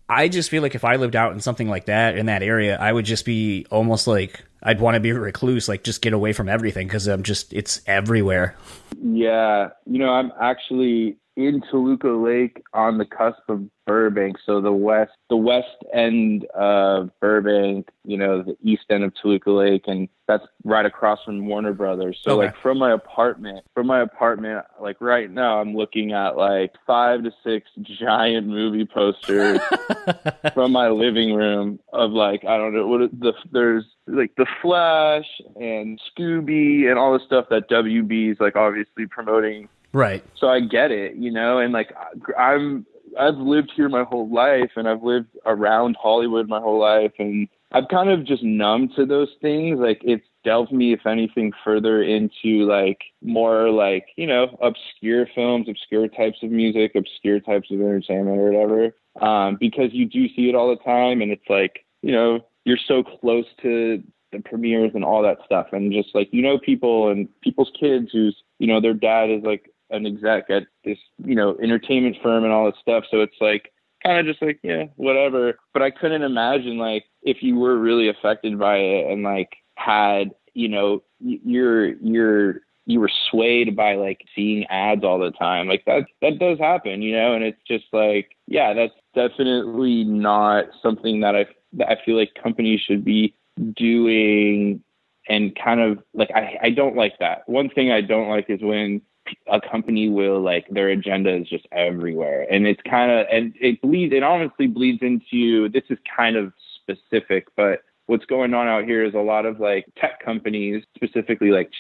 I 0.08 0.28
just 0.28 0.50
feel 0.50 0.62
like 0.62 0.74
if 0.74 0.84
I 0.84 0.96
lived 0.96 1.14
out 1.14 1.32
in 1.32 1.40
something 1.40 1.68
like 1.68 1.86
that 1.86 2.18
in 2.18 2.26
that 2.26 2.42
area 2.42 2.76
I 2.78 2.92
would 2.92 3.04
just 3.04 3.24
be 3.24 3.66
almost 3.70 4.06
like 4.06 4.44
I'd 4.62 4.80
want 4.80 4.96
to 4.96 5.00
be 5.00 5.10
a 5.10 5.18
recluse 5.18 5.68
like 5.68 5.84
just 5.84 6.02
get 6.02 6.12
away 6.12 6.32
from 6.32 6.48
everything 6.48 6.88
because 6.88 7.06
I'm 7.06 7.22
just 7.22 7.52
it's 7.52 7.80
everywhere. 7.86 8.56
Yeah 9.00 9.68
you 9.86 9.98
know 9.98 10.10
I'm 10.10 10.32
actually 10.40 11.16
in 11.36 11.62
Toluca 11.70 12.08
Lake 12.08 12.62
on 12.74 12.98
the 12.98 13.06
cusp 13.06 13.48
of 13.48 13.62
Burbank, 13.90 14.37
so 14.47 14.61
the 14.61 14.73
west 14.73 15.11
the 15.30 15.37
west 15.37 15.82
end 15.92 16.44
of 16.54 17.11
Burbank, 17.18 17.88
you 18.04 18.16
know, 18.16 18.40
the 18.40 18.56
east 18.62 18.85
end 18.88 19.02
of 19.02 19.12
Toluca 19.20 19.50
Lake, 19.50 19.82
and 19.88 20.09
that's 20.28 20.47
right 20.62 20.87
across 20.87 21.18
from 21.25 21.44
Warner 21.49 21.73
Brothers. 21.73 22.20
So 22.23 22.35
okay. 22.35 22.47
like 22.47 22.56
from 22.62 22.78
my 22.78 22.92
apartment, 22.92 23.66
from 23.75 23.88
my 23.88 24.00
apartment, 24.00 24.64
like 24.80 25.00
right 25.00 25.28
now, 25.28 25.61
I'm 25.61 25.75
looking 25.75 26.12
at 26.12 26.37
like 26.37 26.73
five 26.87 27.25
to 27.25 27.32
six 27.42 27.68
giant 27.82 28.47
movie 28.47 28.87
posters 28.87 29.59
from 30.54 30.70
my 30.70 30.88
living 30.88 31.35
room 31.35 31.80
of 31.92 32.12
like 32.12 32.44
I 32.44 32.59
don't 32.59 32.73
know 32.73 32.87
what 32.87 33.11
the 33.11 33.32
there's 33.50 33.87
like 34.06 34.37
the 34.37 34.47
Flash 34.62 35.26
and 35.56 36.00
Scooby 36.16 36.88
and 36.88 36.97
all 36.97 37.12
the 37.12 37.25
stuff 37.26 37.47
that 37.50 37.68
WB 37.68 38.30
is 38.30 38.37
like 38.38 38.54
obviously 38.54 39.06
promoting 39.06 39.68
Right. 39.92 40.25
So 40.37 40.49
I 40.49 40.61
get 40.61 40.90
it, 40.90 41.16
you 41.16 41.32
know, 41.32 41.59
and 41.59 41.73
like 41.73 41.92
I'm 42.38 42.87
I've 43.19 43.37
lived 43.37 43.73
here 43.75 43.88
my 43.88 44.05
whole 44.05 44.29
life 44.33 44.71
and 44.76 44.88
I've 44.88 45.02
lived 45.02 45.29
around 45.47 45.97
Hollywood 46.00 46.49
my 46.49 46.61
whole 46.61 46.81
life 46.81 47.12
and 47.19 47.49
I've 47.73 47.88
kind 47.88 48.11
of 48.11 48.25
just 48.25 48.43
numb 48.43 48.90
to 48.97 49.07
those 49.07 49.31
things. 49.40 49.79
Like 49.79 50.00
it's 50.02 50.25
delved 50.45 50.73
me, 50.73 50.93
if 50.93 51.07
anything, 51.07 51.52
further 51.64 52.02
into 52.02 52.67
like 52.67 52.99
more 53.23 53.71
like, 53.71 54.07
you 54.17 54.26
know, 54.26 54.57
obscure 54.61 55.26
films, 55.35 55.67
obscure 55.69 56.09
types 56.09 56.38
of 56.43 56.50
music, 56.50 56.93
obscure 56.95 57.40
types 57.40 57.69
of 57.71 57.81
entertainment 57.81 58.38
or 58.38 58.50
whatever. 58.50 58.95
Um, 59.21 59.57
because 59.61 59.90
you 59.93 60.07
do 60.07 60.29
see 60.29 60.49
it 60.49 60.55
all 60.55 60.71
the 60.71 60.83
time 60.83 61.23
and 61.23 61.31
it's 61.31 61.49
like, 61.49 61.85
you 62.02 62.12
know, 62.12 62.40
you're 62.64 62.79
so 62.87 63.02
close 63.02 63.47
to 63.62 64.02
the 64.33 64.40
premieres 64.40 64.93
and 64.95 65.05
all 65.05 65.23
that 65.23 65.38
stuff 65.45 65.69
and 65.73 65.93
just 65.93 66.14
like 66.14 66.29
you 66.31 66.43
know 66.43 66.59
people 66.59 67.11
and 67.11 67.29
people's 67.40 67.71
kids 67.79 68.11
who's 68.12 68.37
you 68.59 68.67
know 68.67 68.81
their 68.81 68.95
dad 68.95 69.31
is 69.31 69.43
like 69.43 69.69
an 69.90 70.06
exec 70.06 70.50
at 70.50 70.64
this, 70.85 70.99
you 71.25 71.35
know, 71.35 71.56
entertainment 71.62 72.16
firm 72.23 72.44
and 72.44 72.52
all 72.52 72.66
this 72.66 72.80
stuff. 72.80 73.04
So 73.11 73.20
it's 73.20 73.40
like 73.40 73.73
kind 74.02 74.18
of 74.18 74.26
just 74.26 74.42
like, 74.42 74.61
yeah, 74.62 74.85
whatever. 74.97 75.59
But 75.73 75.82
I 75.82 75.90
couldn't 75.90 76.23
imagine 76.23 76.78
like 76.78 77.04
if 77.23 77.42
you 77.42 77.56
were 77.56 77.78
really 77.78 78.09
affected 78.09 78.59
by 78.59 78.76
it 78.76 79.11
and 79.11 79.23
like 79.23 79.50
had, 79.76 80.30
you 80.54 80.68
know, 80.68 81.02
your 81.20 81.94
your 81.97 82.61
you 82.87 83.00
were 83.00 83.11
swayed 83.30 83.76
by 83.76 83.94
like 83.94 84.23
seeing 84.35 84.66
ads 84.66 85.04
all 85.04 85.18
the 85.18 85.30
time. 85.30 85.68
Like 85.68 85.85
that 85.87 86.04
that 86.23 86.38
does 86.38 86.59
happen, 86.59 87.02
you 87.02 87.14
know, 87.14 87.35
and 87.35 87.44
it's 87.44 87.61
just 87.66 87.85
like 87.92 88.37
yeah, 88.47 88.75
that's 88.75 88.94
definitely 89.14 90.04
not 90.04 90.66
something 90.82 91.20
that 91.20 91.37
I 91.37 91.47
that 91.75 91.88
I 91.88 92.04
feel 92.04 92.16
like 92.16 92.32
companies 92.40 92.80
should 92.80 93.04
be 93.04 93.35
doing 93.76 94.82
and 95.28 95.56
kind 95.56 95.80
of 95.80 95.99
like 96.14 96.30
I, 96.35 96.59
I 96.62 96.70
don't 96.70 96.97
like 96.97 97.18
that. 97.20 97.49
One 97.49 97.68
thing 97.68 97.92
I 97.92 98.00
don't 98.00 98.28
like 98.28 98.47
is 98.49 98.61
when 98.62 99.02
a 99.46 99.60
company 99.60 100.08
will 100.08 100.40
like 100.40 100.66
their 100.70 100.88
agenda 100.88 101.34
is 101.34 101.48
just 101.48 101.66
everywhere. 101.72 102.46
And 102.50 102.66
it's 102.66 102.80
kind 102.88 103.10
of 103.10 103.26
and 103.30 103.54
it 103.60 103.80
bleeds 103.80 104.12
it 104.14 104.22
honestly 104.22 104.66
bleeds 104.66 105.02
into 105.02 105.68
this 105.68 105.84
is 105.90 105.98
kind 106.16 106.36
of 106.36 106.52
specific 106.82 107.46
but 107.56 107.82
what's 108.06 108.24
going 108.24 108.52
on 108.54 108.66
out 108.66 108.84
here 108.84 109.04
is 109.04 109.14
a 109.14 109.18
lot 109.18 109.46
of 109.46 109.60
like 109.60 109.86
tech 109.96 110.24
companies 110.24 110.82
specifically 110.96 111.50
like 111.50 111.70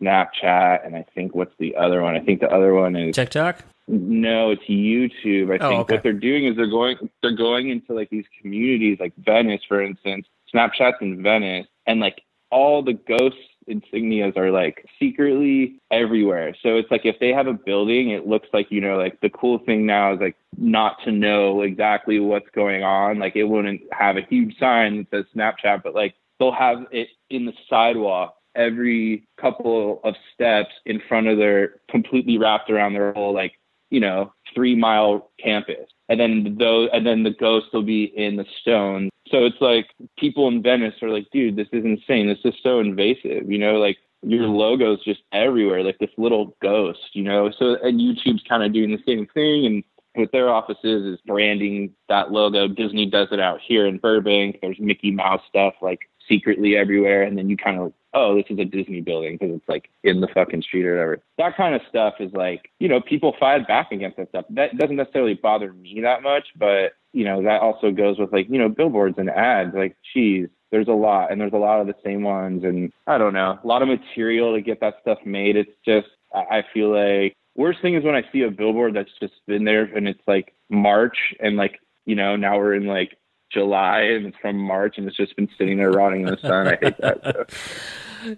snapchat 0.00 0.86
and 0.86 0.94
i 0.94 1.04
think 1.12 1.34
what's 1.34 1.54
the 1.58 1.74
other 1.74 2.02
one? 2.02 2.14
I 2.14 2.20
think 2.20 2.40
the 2.40 2.50
other 2.50 2.72
one 2.72 2.94
is 2.94 3.16
tiktok? 3.16 3.64
No 3.88 4.52
it's 4.52 4.62
youtube 4.62 5.50
i 5.50 5.64
oh, 5.64 5.68
think. 5.68 5.80
Okay. 5.80 5.94
what 5.94 6.02
they're 6.04 6.12
doing 6.12 6.46
is 6.46 6.56
they're 6.56 6.70
going 6.70 7.10
they're 7.20 7.36
going 7.36 7.70
into 7.70 7.94
like 7.94 8.10
these 8.10 8.26
communities 8.40 8.98
like 9.00 9.12
venice 9.16 9.62
for 9.66 9.82
instance. 9.82 10.26
Snapchat's 10.54 11.00
in 11.00 11.22
venice 11.22 11.66
and 11.86 11.98
like 11.98 12.22
all 12.50 12.82
the 12.82 12.92
ghosts 12.92 13.40
insignias 13.68 14.36
are 14.36 14.50
like 14.50 14.84
secretly 14.98 15.80
everywhere. 15.90 16.54
So 16.62 16.76
it's 16.76 16.90
like 16.90 17.04
if 17.04 17.18
they 17.20 17.30
have 17.30 17.46
a 17.46 17.52
building, 17.52 18.10
it 18.10 18.26
looks 18.26 18.48
like, 18.52 18.70
you 18.70 18.80
know, 18.80 18.96
like 18.96 19.20
the 19.20 19.30
cool 19.30 19.58
thing 19.58 19.86
now 19.86 20.14
is 20.14 20.20
like 20.20 20.36
not 20.56 20.96
to 21.04 21.12
know 21.12 21.62
exactly 21.62 22.18
what's 22.20 22.48
going 22.54 22.82
on. 22.82 23.18
Like 23.18 23.36
it 23.36 23.44
wouldn't 23.44 23.82
have 23.92 24.16
a 24.16 24.26
huge 24.28 24.58
sign 24.58 25.06
that 25.10 25.24
says 25.24 25.24
Snapchat, 25.36 25.82
but 25.82 25.94
like 25.94 26.14
they'll 26.38 26.52
have 26.52 26.86
it 26.90 27.08
in 27.30 27.46
the 27.46 27.54
sidewalk 27.68 28.36
every 28.54 29.26
couple 29.40 30.00
of 30.04 30.14
steps 30.34 30.70
in 30.84 31.00
front 31.08 31.26
of 31.26 31.38
their 31.38 31.80
completely 31.90 32.38
wrapped 32.38 32.70
around 32.70 32.92
their 32.92 33.12
whole 33.12 33.34
like, 33.34 33.52
you 33.90 34.00
know, 34.00 34.32
three 34.54 34.74
mile 34.74 35.30
campus. 35.42 35.88
And 36.12 36.20
then 36.20 36.56
those 36.58 36.90
and 36.92 37.06
then 37.06 37.22
the 37.22 37.30
ghost 37.30 37.66
will 37.72 37.82
be 37.82 38.04
in 38.04 38.36
the 38.36 38.44
stone 38.60 39.08
so 39.32 39.46
it's 39.46 39.60
like 39.60 39.88
people 40.18 40.46
in 40.48 40.62
Venice 40.62 40.94
are 41.02 41.08
like, 41.08 41.30
dude, 41.32 41.56
this 41.56 41.68
is 41.72 41.84
insane. 41.84 42.28
This 42.28 42.44
is 42.44 42.54
so 42.62 42.80
invasive. 42.80 43.50
You 43.50 43.58
know, 43.58 43.78
like 43.78 43.96
your 44.22 44.46
logo's 44.46 45.02
just 45.04 45.22
everywhere, 45.32 45.82
like 45.82 45.98
this 45.98 46.10
little 46.18 46.54
ghost, 46.60 47.00
you 47.14 47.22
know. 47.22 47.50
So 47.58 47.76
and 47.82 47.98
YouTube's 47.98 48.44
kind 48.48 48.62
of 48.62 48.72
doing 48.72 48.90
the 48.90 49.02
same 49.06 49.26
thing 49.26 49.66
and 49.66 49.84
with 50.14 50.30
their 50.30 50.50
offices 50.50 51.14
is 51.14 51.20
branding 51.24 51.94
that 52.10 52.30
logo. 52.30 52.68
Disney 52.68 53.06
does 53.06 53.28
it 53.32 53.40
out 53.40 53.60
here 53.66 53.86
in 53.86 53.96
Burbank. 53.96 54.58
There's 54.60 54.78
Mickey 54.78 55.10
Mouse 55.10 55.40
stuff 55.48 55.72
like 55.80 56.00
secretly 56.32 56.76
everywhere, 56.76 57.22
and 57.22 57.36
then 57.36 57.48
you 57.48 57.56
kind 57.56 57.78
of 57.78 57.92
oh, 58.14 58.36
this 58.36 58.44
is 58.50 58.58
a 58.58 58.64
Disney 58.64 59.00
building 59.00 59.38
because 59.40 59.56
it's 59.56 59.68
like 59.68 59.88
in 60.04 60.20
the 60.20 60.28
fucking 60.28 60.60
street 60.60 60.84
or 60.84 60.92
whatever. 60.94 61.22
That 61.38 61.56
kind 61.56 61.74
of 61.74 61.80
stuff 61.88 62.14
is 62.20 62.32
like 62.32 62.70
you 62.78 62.88
know 62.88 63.00
people 63.00 63.34
fight 63.38 63.66
back 63.66 63.92
against 63.92 64.16
that 64.16 64.28
stuff. 64.30 64.44
That 64.50 64.76
doesn't 64.78 64.96
necessarily 64.96 65.34
bother 65.34 65.72
me 65.72 66.00
that 66.02 66.22
much, 66.22 66.48
but 66.56 66.92
you 67.12 67.24
know, 67.24 67.42
that 67.42 67.60
also 67.60 67.90
goes 67.90 68.18
with 68.18 68.32
like, 68.32 68.48
you 68.48 68.58
know, 68.58 68.68
billboards 68.68 69.18
and 69.18 69.30
ads. 69.30 69.74
Like, 69.74 69.96
geez, 70.14 70.48
there's 70.70 70.88
a 70.88 70.92
lot, 70.92 71.30
and 71.30 71.40
there's 71.40 71.52
a 71.52 71.58
lot 71.58 71.80
of 71.80 71.86
the 71.86 71.94
same 72.04 72.22
ones, 72.22 72.64
and 72.64 72.92
I 73.06 73.18
don't 73.18 73.34
know, 73.34 73.58
a 73.62 73.66
lot 73.66 73.82
of 73.82 73.88
material 73.88 74.54
to 74.54 74.62
get 74.62 74.80
that 74.80 74.94
stuff 75.02 75.18
made. 75.24 75.56
It's 75.56 75.70
just, 75.84 76.08
I 76.34 76.64
feel 76.72 76.90
like 76.90 77.34
worst 77.54 77.82
thing 77.82 77.94
is 77.94 78.04
when 78.04 78.14
I 78.14 78.24
see 78.32 78.42
a 78.42 78.50
billboard 78.50 78.94
that's 78.94 79.10
just 79.20 79.34
been 79.46 79.64
there 79.64 79.84
and 79.84 80.08
it's 80.08 80.22
like 80.26 80.54
March 80.70 81.34
and 81.40 81.56
like, 81.56 81.78
you 82.06 82.14
know, 82.14 82.36
now 82.36 82.56
we're 82.56 82.74
in 82.74 82.86
like 82.86 83.18
July 83.52 84.00
and 84.00 84.26
it's 84.26 84.36
from 84.38 84.56
March 84.56 84.98
and 84.98 85.06
it's 85.06 85.16
just 85.16 85.36
been 85.36 85.48
sitting 85.58 85.78
there 85.78 85.90
rotting 85.90 86.22
in 86.22 86.26
the 86.26 86.38
sun. 86.38 86.68
I 86.68 86.78
hate 86.80 86.98
that. 86.98 87.20
So. 87.24 87.44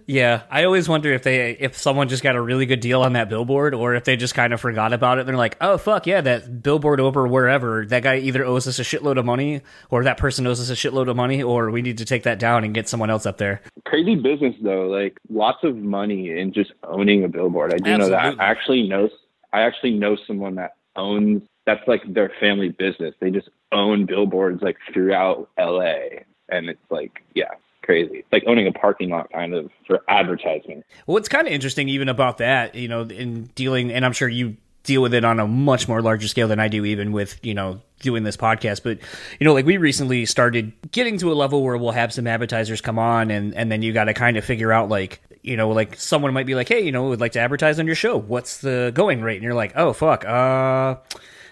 Yeah, 0.07 0.43
I 0.49 0.63
always 0.63 0.89
wonder 0.89 1.13
if 1.13 1.23
they 1.23 1.51
if 1.51 1.77
someone 1.77 2.07
just 2.07 2.23
got 2.23 2.35
a 2.35 2.41
really 2.41 2.65
good 2.65 2.79
deal 2.79 3.01
on 3.01 3.13
that 3.13 3.29
billboard 3.29 3.73
or 3.73 3.93
if 3.93 4.03
they 4.03 4.15
just 4.15 4.33
kind 4.33 4.53
of 4.53 4.59
forgot 4.59 4.93
about 4.93 5.19
it. 5.19 5.25
They're 5.25 5.37
like, 5.37 5.57
"Oh 5.61 5.77
fuck, 5.77 6.07
yeah, 6.07 6.21
that 6.21 6.63
billboard 6.63 6.99
over 6.99 7.27
wherever. 7.27 7.85
That 7.85 8.03
guy 8.03 8.17
either 8.17 8.43
owes 8.43 8.67
us 8.67 8.79
a 8.79 8.81
shitload 8.81 9.17
of 9.17 9.25
money 9.25 9.61
or 9.89 10.03
that 10.03 10.17
person 10.17 10.47
owes 10.47 10.59
us 10.59 10.69
a 10.69 10.73
shitload 10.73 11.09
of 11.09 11.15
money 11.15 11.43
or 11.43 11.69
we 11.69 11.81
need 11.81 11.99
to 11.99 12.05
take 12.05 12.23
that 12.23 12.39
down 12.39 12.63
and 12.63 12.73
get 12.73 12.89
someone 12.89 13.09
else 13.09 13.25
up 13.25 13.37
there." 13.37 13.61
Crazy 13.85 14.15
business 14.15 14.55
though, 14.61 14.87
like 14.87 15.19
lots 15.29 15.63
of 15.63 15.75
money 15.75 16.31
in 16.31 16.51
just 16.51 16.71
owning 16.83 17.23
a 17.23 17.27
billboard. 17.27 17.73
I 17.73 17.77
do 17.77 17.91
Absolutely. 17.91 18.17
know 18.17 18.31
that. 18.31 18.41
I 18.41 18.45
actually 18.45 18.87
know 18.87 19.09
I 19.53 19.61
actually 19.61 19.93
know 19.93 20.17
someone 20.27 20.55
that 20.55 20.71
owns 20.95 21.43
that's 21.65 21.85
like 21.87 22.01
their 22.13 22.31
family 22.39 22.69
business. 22.69 23.15
They 23.19 23.31
just 23.31 23.49
own 23.71 24.05
billboards 24.05 24.61
like 24.61 24.77
throughout 24.93 25.49
LA 25.57 26.21
and 26.49 26.69
it's 26.69 26.79
like, 26.89 27.23
yeah, 27.33 27.51
crazy. 27.83 28.17
It's 28.17 28.31
like 28.31 28.43
owning 28.47 28.67
a 28.67 28.71
parking 28.71 29.09
lot 29.09 29.31
kind 29.31 29.53
of 29.53 29.69
for 29.87 30.01
advertising. 30.07 30.83
What's 31.05 31.29
kind 31.29 31.47
of 31.47 31.53
interesting 31.53 31.89
even 31.89 32.09
about 32.09 32.37
that, 32.37 32.75
you 32.75 32.87
know, 32.87 33.01
in 33.01 33.45
dealing, 33.55 33.91
and 33.91 34.05
I'm 34.05 34.13
sure 34.13 34.27
you 34.27 34.57
deal 34.83 35.01
with 35.01 35.13
it 35.13 35.25
on 35.25 35.39
a 35.39 35.47
much 35.47 35.87
more 35.87 36.01
larger 36.01 36.27
scale 36.27 36.47
than 36.47 36.59
I 36.59 36.67
do, 36.67 36.85
even 36.85 37.11
with, 37.11 37.43
you 37.43 37.55
know, 37.55 37.81
doing 38.01 38.23
this 38.23 38.37
podcast. 38.37 38.83
But, 38.83 38.99
you 39.39 39.45
know, 39.45 39.53
like 39.53 39.65
we 39.65 39.77
recently 39.77 40.25
started 40.27 40.73
getting 40.91 41.17
to 41.19 41.31
a 41.31 41.33
level 41.33 41.63
where 41.63 41.75
we'll 41.77 41.91
have 41.91 42.13
some 42.13 42.27
advertisers 42.27 42.81
come 42.81 42.99
on 42.99 43.31
and, 43.31 43.55
and 43.55 43.71
then 43.71 43.81
you 43.81 43.93
got 43.93 44.05
to 44.05 44.13
kind 44.13 44.37
of 44.37 44.45
figure 44.45 44.71
out 44.71 44.89
like, 44.89 45.21
you 45.41 45.57
know, 45.57 45.69
like 45.69 45.95
someone 45.95 46.33
might 46.33 46.45
be 46.45 46.53
like, 46.55 46.67
hey, 46.67 46.81
you 46.81 46.91
know, 46.91 47.09
would 47.09 47.19
like 47.19 47.33
to 47.33 47.39
advertise 47.39 47.79
on 47.79 47.87
your 47.87 47.95
show. 47.95 48.17
What's 48.17 48.59
the 48.59 48.91
going 48.93 49.21
rate? 49.21 49.35
And 49.35 49.43
you're 49.43 49.55
like, 49.55 49.73
oh, 49.75 49.93
fuck. 49.93 50.23
Uh, 50.23 50.97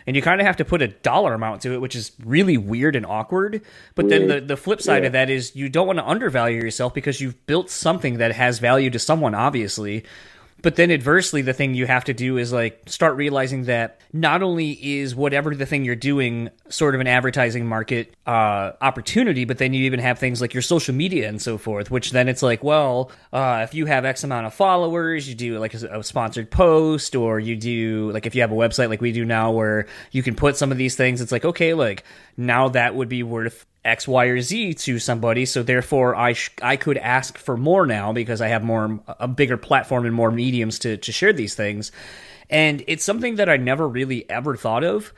and 0.05 0.15
you 0.15 0.21
kind 0.21 0.41
of 0.41 0.47
have 0.47 0.57
to 0.57 0.65
put 0.65 0.81
a 0.81 0.87
dollar 0.87 1.33
amount 1.33 1.61
to 1.61 1.73
it, 1.73 1.81
which 1.81 1.95
is 1.95 2.11
really 2.23 2.57
weird 2.57 2.95
and 2.95 3.05
awkward. 3.05 3.61
But 3.95 4.09
then 4.09 4.27
the, 4.27 4.41
the 4.41 4.57
flip 4.57 4.81
side 4.81 5.03
yeah. 5.03 5.07
of 5.07 5.13
that 5.13 5.29
is 5.29 5.55
you 5.55 5.69
don't 5.69 5.87
want 5.87 5.99
to 5.99 6.07
undervalue 6.07 6.61
yourself 6.61 6.93
because 6.93 7.21
you've 7.21 7.45
built 7.45 7.69
something 7.69 8.17
that 8.17 8.33
has 8.33 8.59
value 8.59 8.89
to 8.89 8.99
someone, 8.99 9.35
obviously. 9.35 10.03
But 10.63 10.77
then 10.77 10.91
adversely, 10.91 11.41
the 11.41 11.53
thing 11.53 11.75
you 11.75 11.85
have 11.85 12.05
to 12.05 12.13
do 12.13 12.37
is 12.37 12.53
like 12.53 12.83
start 12.87 13.17
realizing 13.17 13.65
that 13.65 13.99
not 14.13 14.41
only 14.41 14.71
is 14.71 15.13
whatever 15.13 15.53
the 15.53 15.65
thing 15.65 15.83
you're 15.83 15.95
doing 15.97 16.49
sort 16.69 16.95
of 16.95 17.01
an 17.01 17.07
advertising 17.07 17.67
market 17.67 18.15
uh, 18.25 18.71
opportunity, 18.79 19.43
but 19.43 19.57
then 19.57 19.73
you 19.73 19.83
even 19.83 19.99
have 19.99 20.19
things 20.19 20.39
like 20.39 20.53
your 20.53 20.61
social 20.61 20.95
media 20.95 21.27
and 21.27 21.41
so 21.41 21.57
forth, 21.57 21.91
which 21.91 22.11
then 22.11 22.29
it's 22.29 22.41
like, 22.41 22.63
well, 22.63 23.11
uh, 23.33 23.59
if 23.67 23.73
you 23.73 23.85
have 23.87 24.05
X 24.05 24.23
amount 24.23 24.47
of 24.47 24.53
followers, 24.53 25.27
you 25.27 25.35
do 25.35 25.59
like 25.59 25.73
a, 25.73 25.99
a 25.99 26.03
sponsored 26.03 26.49
post, 26.49 27.13
or 27.13 27.41
you 27.41 27.57
do 27.57 28.09
like 28.11 28.25
if 28.25 28.33
you 28.33 28.39
have 28.39 28.53
a 28.53 28.55
website 28.55 28.87
like 28.87 29.01
we 29.01 29.11
do 29.11 29.25
now 29.25 29.51
where 29.51 29.85
you 30.11 30.23
can 30.23 30.33
put 30.33 30.55
some 30.55 30.71
of 30.71 30.77
these 30.77 30.95
things, 30.95 31.19
it's 31.19 31.33
like, 31.33 31.43
okay, 31.43 31.73
like 31.73 32.05
now 32.37 32.69
that 32.69 32.95
would 32.95 33.09
be 33.09 33.21
worth 33.21 33.65
X, 33.85 34.07
Y, 34.07 34.25
or 34.25 34.39
Z 34.41 34.75
to 34.75 34.99
somebody. 34.99 35.45
So 35.45 35.63
therefore, 35.63 36.15
I 36.15 36.33
sh- 36.33 36.51
I 36.61 36.77
could 36.77 36.97
ask 36.97 37.37
for 37.37 37.57
more 37.57 37.85
now 37.85 38.13
because 38.13 38.41
I 38.41 38.47
have 38.47 38.63
more 38.63 38.99
a 39.19 39.27
bigger 39.27 39.57
platform 39.57 40.05
and 40.05 40.15
more 40.15 40.31
mediums 40.31 40.79
to 40.79 40.97
to 40.97 41.11
share 41.11 41.33
these 41.33 41.55
things. 41.55 41.91
And 42.49 42.83
it's 42.87 43.03
something 43.03 43.35
that 43.35 43.49
I 43.49 43.57
never 43.57 43.87
really 43.87 44.29
ever 44.29 44.55
thought 44.55 44.83
of 44.83 45.13